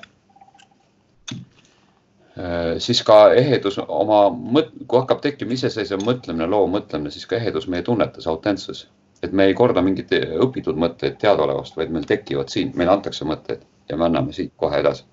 siis 2.78 3.02
ka 3.02 3.32
ehedus 3.32 3.78
oma 3.88 4.26
mõt-, 4.30 4.74
kui 4.86 4.98
hakkab 5.00 5.22
tekkima 5.24 5.56
iseseisev 5.56 6.02
mõtlemine, 6.04 6.48
loov 6.50 6.68
mõtlemine, 6.72 7.10
siis 7.10 7.26
ka 7.26 7.38
ehedus 7.40 7.68
meie 7.72 7.82
tunnetes, 7.82 8.26
autentsus. 8.26 8.88
et 9.22 9.32
me 9.32 9.46
ei 9.48 9.54
korda 9.54 9.80
mingeid 9.82 10.12
õpitud 10.44 10.76
mõtteid 10.76 11.16
teadaolevast, 11.18 11.76
vaid 11.76 11.90
meil 11.90 12.04
tekivad 12.04 12.52
siin, 12.52 12.72
meile 12.76 12.92
antakse 12.92 13.24
mõtteid 13.24 13.62
ja 13.88 13.96
me 13.96 14.04
anname 14.04 14.32
siit 14.32 14.52
kohe 14.56 14.78
edasi. 14.80 15.04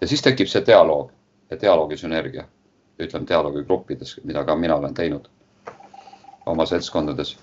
ja 0.00 0.06
siis 0.06 0.22
tekib 0.22 0.48
see 0.48 0.66
dialoog 0.66 1.10
ja 1.50 1.56
dialoogi 1.60 1.96
sünergia, 1.96 2.44
ütleme 2.98 3.28
dialoogi 3.28 3.62
gruppides, 3.64 4.18
mida 4.24 4.44
ka 4.44 4.56
mina 4.56 4.76
olen 4.76 4.94
teinud 4.94 5.28
oma 6.46 6.66
seltskondades, 6.66 7.36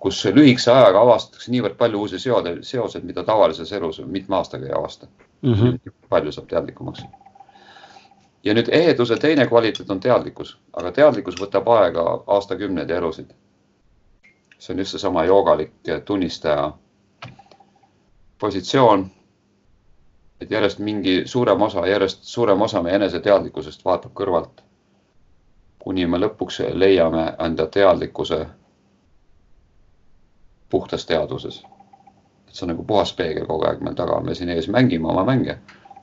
kus 0.00 0.24
lühikese 0.24 0.72
ajaga 0.72 1.00
avastatakse 1.00 1.50
niivõrd 1.52 1.76
palju 1.78 2.04
uusi 2.04 2.18
seoseid, 2.18 3.04
mida 3.04 3.24
tavalises 3.24 3.72
elus 3.72 4.00
mitme 4.06 4.36
aastaga 4.36 4.66
ei 4.66 4.72
avasta 4.72 5.06
mm. 5.42 5.54
-hmm. 5.54 5.92
palju 6.08 6.32
saab 6.32 6.48
teadlikumaks. 6.48 7.02
Ja 8.48 8.54
nüüd 8.56 8.68
eheduse 8.72 9.16
teine 9.20 9.44
kvaliteet 9.46 9.90
on 9.90 10.00
teadlikkus, 10.00 10.54
aga 10.72 10.92
teadlikkus 10.92 11.36
võtab 11.40 11.68
aega 11.74 12.04
aastakümneid 12.26 12.90
ja 12.90 12.96
elusid. 12.96 13.30
see 14.58 14.72
on 14.74 14.78
just 14.78 14.90
seesama 14.90 15.24
joogalik 15.24 15.72
tunnistaja 16.04 16.72
positsioon 18.38 19.10
et 20.40 20.50
järjest 20.50 20.78
mingi 20.78 21.22
suurem 21.26 21.62
osa, 21.62 21.86
järjest 21.86 22.22
suurem 22.22 22.62
osa 22.62 22.82
meie 22.82 22.96
eneseteadlikkusest 22.96 23.84
vaatab 23.84 24.12
kõrvalt. 24.14 24.62
kuni 25.78 26.06
me 26.06 26.18
lõpuks 26.18 26.58
leiame 26.74 27.22
enda 27.44 27.66
teadlikkuse 27.66 28.46
puhtas 30.70 31.06
teadvuses. 31.06 31.62
et 32.48 32.54
see 32.54 32.64
on 32.64 32.68
nagu 32.68 32.84
puhas 32.84 33.12
peegel 33.12 33.46
kogu 33.46 33.66
aeg 33.66 33.80
meil 33.80 33.94
taga, 33.94 34.20
me 34.20 34.34
siin 34.34 34.48
ees 34.48 34.68
mängime 34.68 35.08
oma 35.08 35.24
mänge, 35.24 35.58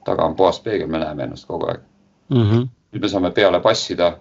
taga 0.05 0.25
on 0.25 0.35
puhas 0.35 0.59
peegel, 0.59 0.87
me 0.87 0.99
näeme 0.99 1.23
ennast 1.23 1.47
kogu 1.47 1.67
aeg 1.67 1.81
mm. 2.29 2.41
-hmm. 2.41 2.67
nüüd 2.91 3.01
me 3.01 3.09
saame 3.09 3.31
peale 3.31 3.59
passida, 3.59 4.17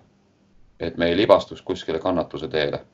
et 0.81 0.97
me 0.97 1.09
ei 1.09 1.17
libastuks 1.17 1.63
kuskile 1.63 1.99
kannatuse 1.99 2.49
teele 2.49 2.85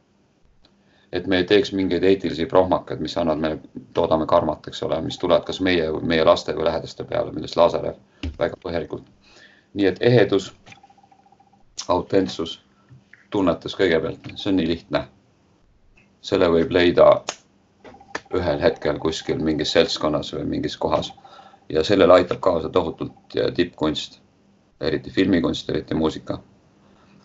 et 1.13 1.27
me 1.27 1.37
ei 1.37 1.45
teeks 1.45 1.73
mingeid 1.73 2.05
eetilisi 2.07 2.47
prohmakaid, 2.47 3.01
mis 3.03 3.17
annavad 3.19 3.41
meile, 3.43 3.85
toodame 3.95 4.27
karmat, 4.31 4.69
eks 4.71 4.83
ole, 4.87 5.01
mis 5.03 5.19
tulevad 5.19 5.45
kas 5.47 5.61
meie, 5.61 5.89
meie 6.03 6.25
laste 6.25 6.55
või 6.55 6.69
lähedaste 6.69 7.05
peale, 7.05 7.33
millest 7.35 7.57
Lazarev 7.59 7.99
väga 8.39 8.59
põhjalikult. 8.63 9.07
nii 9.75 9.87
et 9.87 9.99
ehedus, 10.03 10.53
autentsus, 11.89 12.61
tunnetus 13.31 13.77
kõigepealt, 13.79 14.33
see 14.37 14.51
on 14.51 14.57
nii 14.57 14.69
lihtne. 14.69 15.05
selle 16.21 16.49
võib 16.53 16.71
leida 16.71 17.23
ühel 18.35 18.61
hetkel 18.61 18.99
kuskil 18.99 19.39
mingis 19.39 19.73
seltskonnas 19.73 20.35
või 20.35 20.45
mingis 20.45 20.77
kohas 20.77 21.13
ja 21.69 21.85
sellele 21.85 22.13
aitab 22.13 22.41
kaasa 22.41 22.69
tohutult 22.69 23.15
tippkunst, 23.55 24.21
eriti 24.81 25.11
filmikunst, 25.11 25.71
eriti 25.71 25.95
muusika 25.95 26.39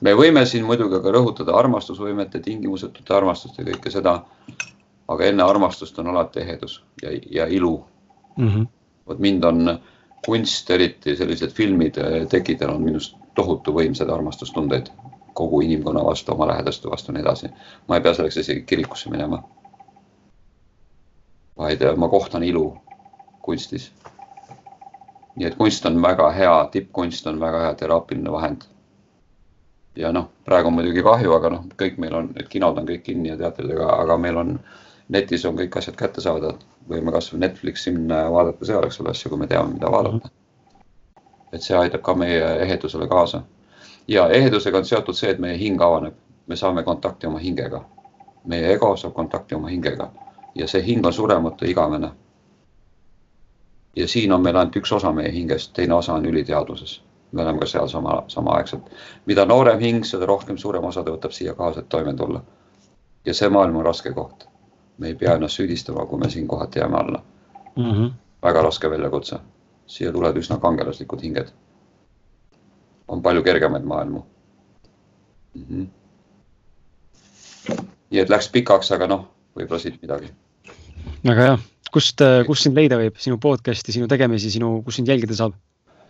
me 0.02 0.14
võime 0.16 0.44
siin 0.46 0.66
muidugi 0.68 1.00
ka 1.04 1.12
rõhutada 1.14 1.56
armastusvõimet 1.58 2.34
ja 2.36 2.44
tingimusetut 2.44 3.12
armastust 3.12 3.60
ja 3.60 3.68
kõike 3.72 3.92
seda. 3.92 4.24
aga 5.08 5.26
enne 5.26 5.44
armastust 5.44 6.00
on 6.02 6.08
alati 6.08 6.40
ehedus 6.42 6.80
ja, 7.02 7.12
ja 7.32 7.46
ilu 7.46 7.84
mm. 8.38 8.48
-hmm. 8.48 8.68
vot 9.08 9.20
mind 9.20 9.44
on 9.44 9.80
kunst, 10.26 10.70
eriti 10.70 11.16
sellised 11.16 11.52
filmid 11.54 11.98
eh, 11.98 12.28
tekitanud 12.28 12.82
minust 12.82 13.16
tohutu 13.36 13.74
võimsaid 13.74 14.10
armastustundeid 14.10 14.90
kogu 15.34 15.62
inimkonna 15.62 16.04
vastu, 16.04 16.32
oma 16.32 16.48
lähedaste 16.48 16.90
vastu 16.90 17.12
ja 17.12 17.14
nii 17.14 17.22
edasi. 17.22 17.50
ma 17.88 17.96
ei 17.96 18.02
pea 18.02 18.14
selleks 18.14 18.38
isegi 18.38 18.62
kirikusse 18.62 19.10
minema. 19.10 19.44
vaid 21.58 21.80
ma 21.98 22.08
kohtan 22.10 22.44
ilu 22.44 22.78
kunstis. 23.42 23.92
Nii 25.36 25.48
et 25.48 25.58
kunst 25.60 25.86
on 25.86 26.02
väga 26.02 26.30
hea, 26.32 26.56
tippkunst 26.72 27.28
on 27.28 27.40
väga 27.40 27.66
hea 27.66 27.74
teraapiline 27.82 28.32
vahend 28.32 28.64
ja 29.96 30.12
noh, 30.12 30.30
praegu 30.46 30.68
on 30.68 30.74
muidugi 30.74 31.04
kahju, 31.04 31.34
aga 31.36 31.50
noh, 31.54 31.68
kõik 31.80 32.00
meil 32.02 32.16
on, 32.16 32.32
need 32.36 32.48
kinod 32.52 32.78
on 32.80 32.88
kõik 32.88 33.04
kinni 33.06 33.32
ja 33.32 33.38
teatrid, 33.40 33.72
aga, 33.78 33.92
aga 34.04 34.18
meil 34.20 34.38
on 34.42 34.58
netis 35.10 35.46
on 35.46 35.58
kõik 35.58 35.78
asjad 35.78 35.96
kättesaadavad. 35.96 36.64
võime 36.90 37.12
kasvõi 37.12 37.40
Netflixi 37.40 37.92
minna 37.92 38.20
ja 38.26 38.32
vaadata 38.32 38.66
seal, 38.66 38.86
eks 38.86 39.00
ole, 39.02 39.10
asju, 39.10 39.30
kui 39.30 39.40
me 39.42 39.48
teame, 39.48 39.74
mida 39.74 39.90
vaadata. 39.92 40.30
Et 41.54 41.64
see 41.64 41.78
aitab 41.78 42.04
ka 42.06 42.14
meie 42.14 42.44
ehedusele 42.66 43.08
kaasa. 43.08 43.44
ja 44.08 44.28
ehedusega 44.30 44.78
on 44.78 44.86
seotud 44.86 45.16
see, 45.16 45.30
et 45.30 45.40
meie 45.40 45.58
hing 45.58 45.82
avaneb, 45.82 46.14
me 46.48 46.56
saame 46.56 46.84
kontakti 46.84 47.28
oma 47.28 47.40
hingega. 47.40 47.84
meie 48.46 48.74
ego 48.74 48.96
saab 48.96 49.14
kontakti 49.14 49.56
oma 49.56 49.68
hingega 49.68 50.12
ja 50.56 50.68
see 50.68 50.82
hing 50.86 51.06
on 51.06 51.14
surematu, 51.14 51.66
igavene. 51.66 52.12
Ja 53.96 54.08
siin 54.08 54.32
on 54.32 54.42
meil 54.42 54.56
ainult 54.56 54.76
üks 54.76 54.92
osa 54.92 55.12
meie 55.12 55.32
hingest, 55.32 55.74
teine 55.74 55.94
osa 55.94 56.14
on 56.14 56.26
üliteadvuses 56.26 57.02
me 57.36 57.42
oleme 57.42 57.60
ka 57.60 57.66
seal 57.66 57.88
sama, 57.88 58.24
samaaegselt. 58.28 58.82
mida 59.26 59.46
noorem 59.46 59.80
hing, 59.80 60.06
seda 60.06 60.26
rohkem 60.26 60.58
suurem 60.58 60.84
osa 60.84 61.04
ta 61.04 61.12
võtab 61.12 61.34
siia 61.36 61.54
kaasa, 61.54 61.80
et 61.80 61.90
toime 61.90 62.14
tulla. 62.14 62.44
ja 63.26 63.34
see 63.34 63.50
maailm 63.50 63.76
on 63.76 63.86
raske 63.86 64.14
koht. 64.14 64.48
me 64.98 65.08
ei 65.08 65.16
pea 65.16 65.36
ennast 65.36 65.60
süüdistama, 65.60 66.06
kui 66.06 66.20
me 66.20 66.30
siin 66.30 66.48
kohati 66.48 66.80
jääme 66.80 66.98
alla 66.98 67.24
mm. 67.76 67.92
-hmm. 67.92 68.12
väga 68.44 68.62
raske 68.62 68.90
väljakutse. 68.90 69.40
siia 69.88 70.12
tulevad 70.12 70.38
üsna 70.38 70.58
kangelaslikud 70.58 71.22
hinged. 71.22 71.48
on 73.08 73.22
palju 73.22 73.44
kergemaid 73.44 73.84
maailmu 73.84 74.24
mm. 75.56 75.66
-hmm. 75.70 75.88
nii 78.10 78.20
et 78.20 78.30
läks 78.30 78.50
pikaks, 78.50 78.92
aga 78.92 79.08
noh, 79.08 79.28
võib-olla 79.60 79.80
siit 79.80 80.02
midagi. 80.02 80.34
väga 81.26 81.42
hea, 81.42 81.58
kust, 81.96 82.20
kust 82.48 82.68
sind 82.68 82.76
leida 82.76 83.00
võib, 83.00 83.16
sinu 83.22 83.40
podcast'i, 83.42 83.96
sinu 83.96 84.10
tegemisi, 84.12 84.52
sinu, 84.52 84.82
kus 84.84 85.00
sind 85.00 85.08
jälgida 85.12 85.38
saab? 85.38 85.56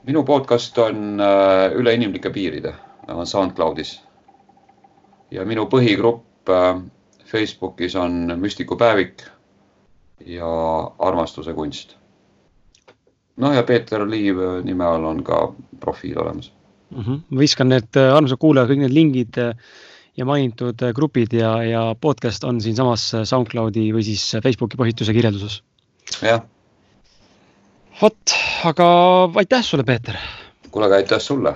minu 0.06 0.24
podcast 0.26 0.78
on 0.82 1.22
äh, 1.22 1.74
Üle 1.78 1.96
inimlike 1.98 2.30
piiride, 2.34 2.74
on 3.10 3.26
SoundCloudis. 3.28 4.00
ja 5.34 5.46
minu 5.46 5.66
põhigrupp 5.70 6.50
äh, 6.54 6.82
Facebookis 7.26 7.96
on 7.98 8.36
Müstikupäevik 8.38 9.26
ja 10.26 10.50
Armastuse 11.00 11.54
kunst. 11.54 11.98
noh, 13.38 13.54
ja 13.54 13.64
Peeter 13.64 14.06
Liiv 14.10 14.38
nime 14.64 14.86
all 14.86 15.06
on 15.06 15.24
ka 15.24 15.54
profiil 15.80 16.20
olemas 16.22 16.52
mm. 16.90 17.02
-hmm. 17.02 17.20
ma 17.30 17.40
viskan 17.40 17.70
need 17.70 17.98
armsad 17.98 18.40
kuulajad, 18.40 18.70
kõik 18.70 18.86
need 18.86 18.94
lingid 18.94 19.38
ja 20.18 20.26
mainitud 20.26 20.80
grupid 20.96 21.34
ja, 21.34 21.64
ja 21.64 21.96
podcast 22.02 22.44
on 22.44 22.62
siinsamas 22.62 23.12
SoundCloudi 23.24 23.92
või 23.94 24.04
siis 24.04 24.36
Facebooki 24.44 24.78
postituse 24.78 25.14
kirjelduses. 25.14 25.64
Jah 26.22 26.44
vot, 28.02 28.36
aga 28.66 28.88
aitäh 29.36 29.64
sulle, 29.64 29.84
Peeter. 29.84 30.16
kuule, 30.72 30.86
aga 30.86 30.96
aitäh 30.96 31.20
sulle. 31.20 31.56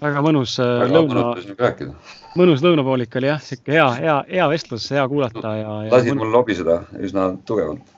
väga 0.00 0.22
mõnus 0.24 0.58
äh, 0.60 0.72
väga 0.84 1.00
lõuna, 1.00 1.90
mõnus 2.36 2.64
lõunapoolik 2.64 3.16
oli 3.20 3.30
jah, 3.30 3.40
sihuke 3.42 3.76
hea, 3.76 3.86
hea, 4.00 4.16
hea 4.30 4.48
vestlus, 4.52 4.90
hea 4.92 5.06
kuulata 5.08 5.54
ja, 5.56 5.76
ja. 5.86 5.92
lasid 5.94 6.18
mul 6.18 6.32
lobiseda 6.32 6.82
üsna 7.00 7.30
tugevalt. 7.48 7.94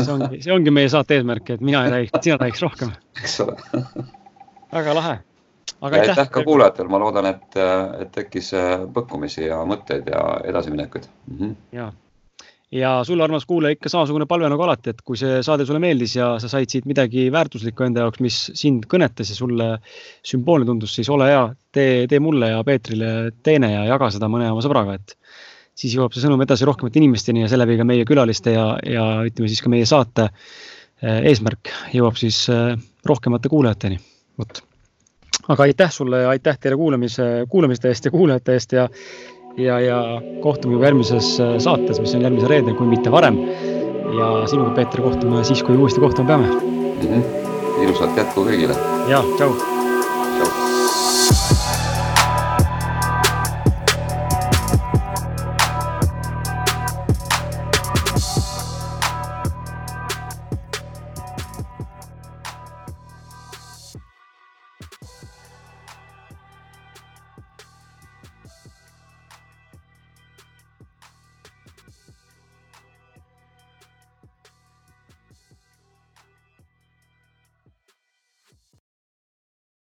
see 0.00 0.12
ongi, 0.12 0.40
see 0.44 0.54
ongi 0.54 0.72
meie 0.74 0.90
saate 0.92 1.18
eesmärk, 1.18 1.54
et 1.56 1.64
mina 1.64 1.84
ei 1.84 1.94
räägiks, 1.96 2.24
sina 2.24 2.40
räägiks 2.40 2.64
rohkem. 2.64 2.94
eks 3.22 3.40
ole 3.44 3.56
väga 4.72 4.94
lahe. 5.00 5.18
aga 5.80 6.00
aitäh, 6.00 6.14
aitäh 6.16 6.32
ka 6.32 6.44
kuulajatele, 6.44 6.88
ma 6.88 7.00
loodan, 7.02 7.28
et, 7.32 7.60
et 8.00 8.12
tekkis 8.12 8.54
äh, 8.56 8.88
põkkumisi 8.96 9.48
ja 9.48 9.60
mõtteid 9.68 10.08
ja 10.12 10.24
edasiminekuid 10.44 11.08
mm. 11.26 11.38
-hmm. 11.38 11.54
ja 11.72 11.92
ja 12.74 13.04
sulle, 13.06 13.24
armas 13.24 13.46
kuulaja, 13.46 13.76
ikka 13.76 13.90
samasugune 13.92 14.26
palve 14.26 14.48
nagu 14.50 14.62
alati, 14.66 14.94
et 14.94 15.02
kui 15.06 15.18
see 15.18 15.38
saade 15.46 15.66
sulle 15.66 15.80
meeldis 15.82 16.16
ja 16.16 16.32
sa 16.42 16.50
said 16.50 16.70
siit 16.70 16.88
midagi 16.90 17.28
väärtuslikku 17.34 17.86
enda 17.86 18.02
jaoks, 18.04 18.22
mis 18.24 18.38
sind 18.58 18.88
kõnetas 18.90 19.30
ja 19.30 19.38
sulle 19.38 19.68
sümboolne 20.26 20.66
tundus, 20.68 20.96
siis 20.98 21.10
ole 21.14 21.30
hea, 21.30 21.44
tee, 21.74 22.04
tee 22.10 22.22
mulle 22.22 22.50
ja 22.50 22.64
Peetrile 22.66 23.10
teene 23.46 23.70
ja 23.72 23.84
jaga 23.92 24.10
seda 24.14 24.30
mõne 24.32 24.50
oma 24.50 24.64
sõbraga, 24.64 24.98
et 24.98 25.14
siis 25.78 25.94
jõuab 25.94 26.14
see 26.14 26.24
sõnum 26.24 26.42
edasi 26.42 26.66
rohkemate 26.66 26.98
inimesteni 27.02 27.44
ja 27.44 27.50
seeläbi 27.50 27.78
ka 27.78 27.86
meie 27.86 28.06
külaliste 28.08 28.54
ja, 28.56 28.68
ja 28.82 29.06
ütleme 29.26 29.50
siis 29.50 29.62
ka 29.62 29.72
meie 29.72 29.86
saate 29.88 30.28
eh, 30.28 31.20
eesmärk 31.30 31.70
jõuab 31.94 32.18
siis 32.18 32.44
eh, 32.50 32.74
rohkemate 33.06 33.50
kuulajateni, 33.52 34.00
vot. 34.40 34.62
aga 35.46 35.68
aitäh 35.68 35.94
sulle 35.94 36.24
ja 36.24 36.34
aitäh 36.34 36.58
teile 36.58 36.80
kuulamise, 36.80 37.30
kuulamiste 37.50 37.90
eest 37.90 38.10
ja 38.10 38.14
kuulajate 38.14 38.58
eest 38.58 38.76
ja 38.78 38.88
ja, 39.56 39.80
ja 39.80 40.00
kohtume 40.42 40.74
juba 40.74 40.90
järgmises 40.90 41.34
äh, 41.40 41.54
saates, 41.58 42.00
mis 42.00 42.14
on 42.14 42.26
järgmisel 42.26 42.50
reedel, 42.50 42.78
kui 42.78 42.88
mitte 42.90 43.12
varem. 43.12 43.38
ja 44.14 44.46
sinuga, 44.46 44.70
Peeter, 44.76 45.02
kohtume 45.02 45.44
siis, 45.44 45.62
kui 45.66 45.76
uuesti 45.76 46.00
kohtuma 46.00 46.26
peame 46.28 46.46
mm. 46.46 47.08
-hmm. 47.08 47.84
ilusat 47.84 48.16
jätku 48.16 48.46
kõigile. 48.46 48.76
ja, 49.08 49.22
tšau 49.36 49.73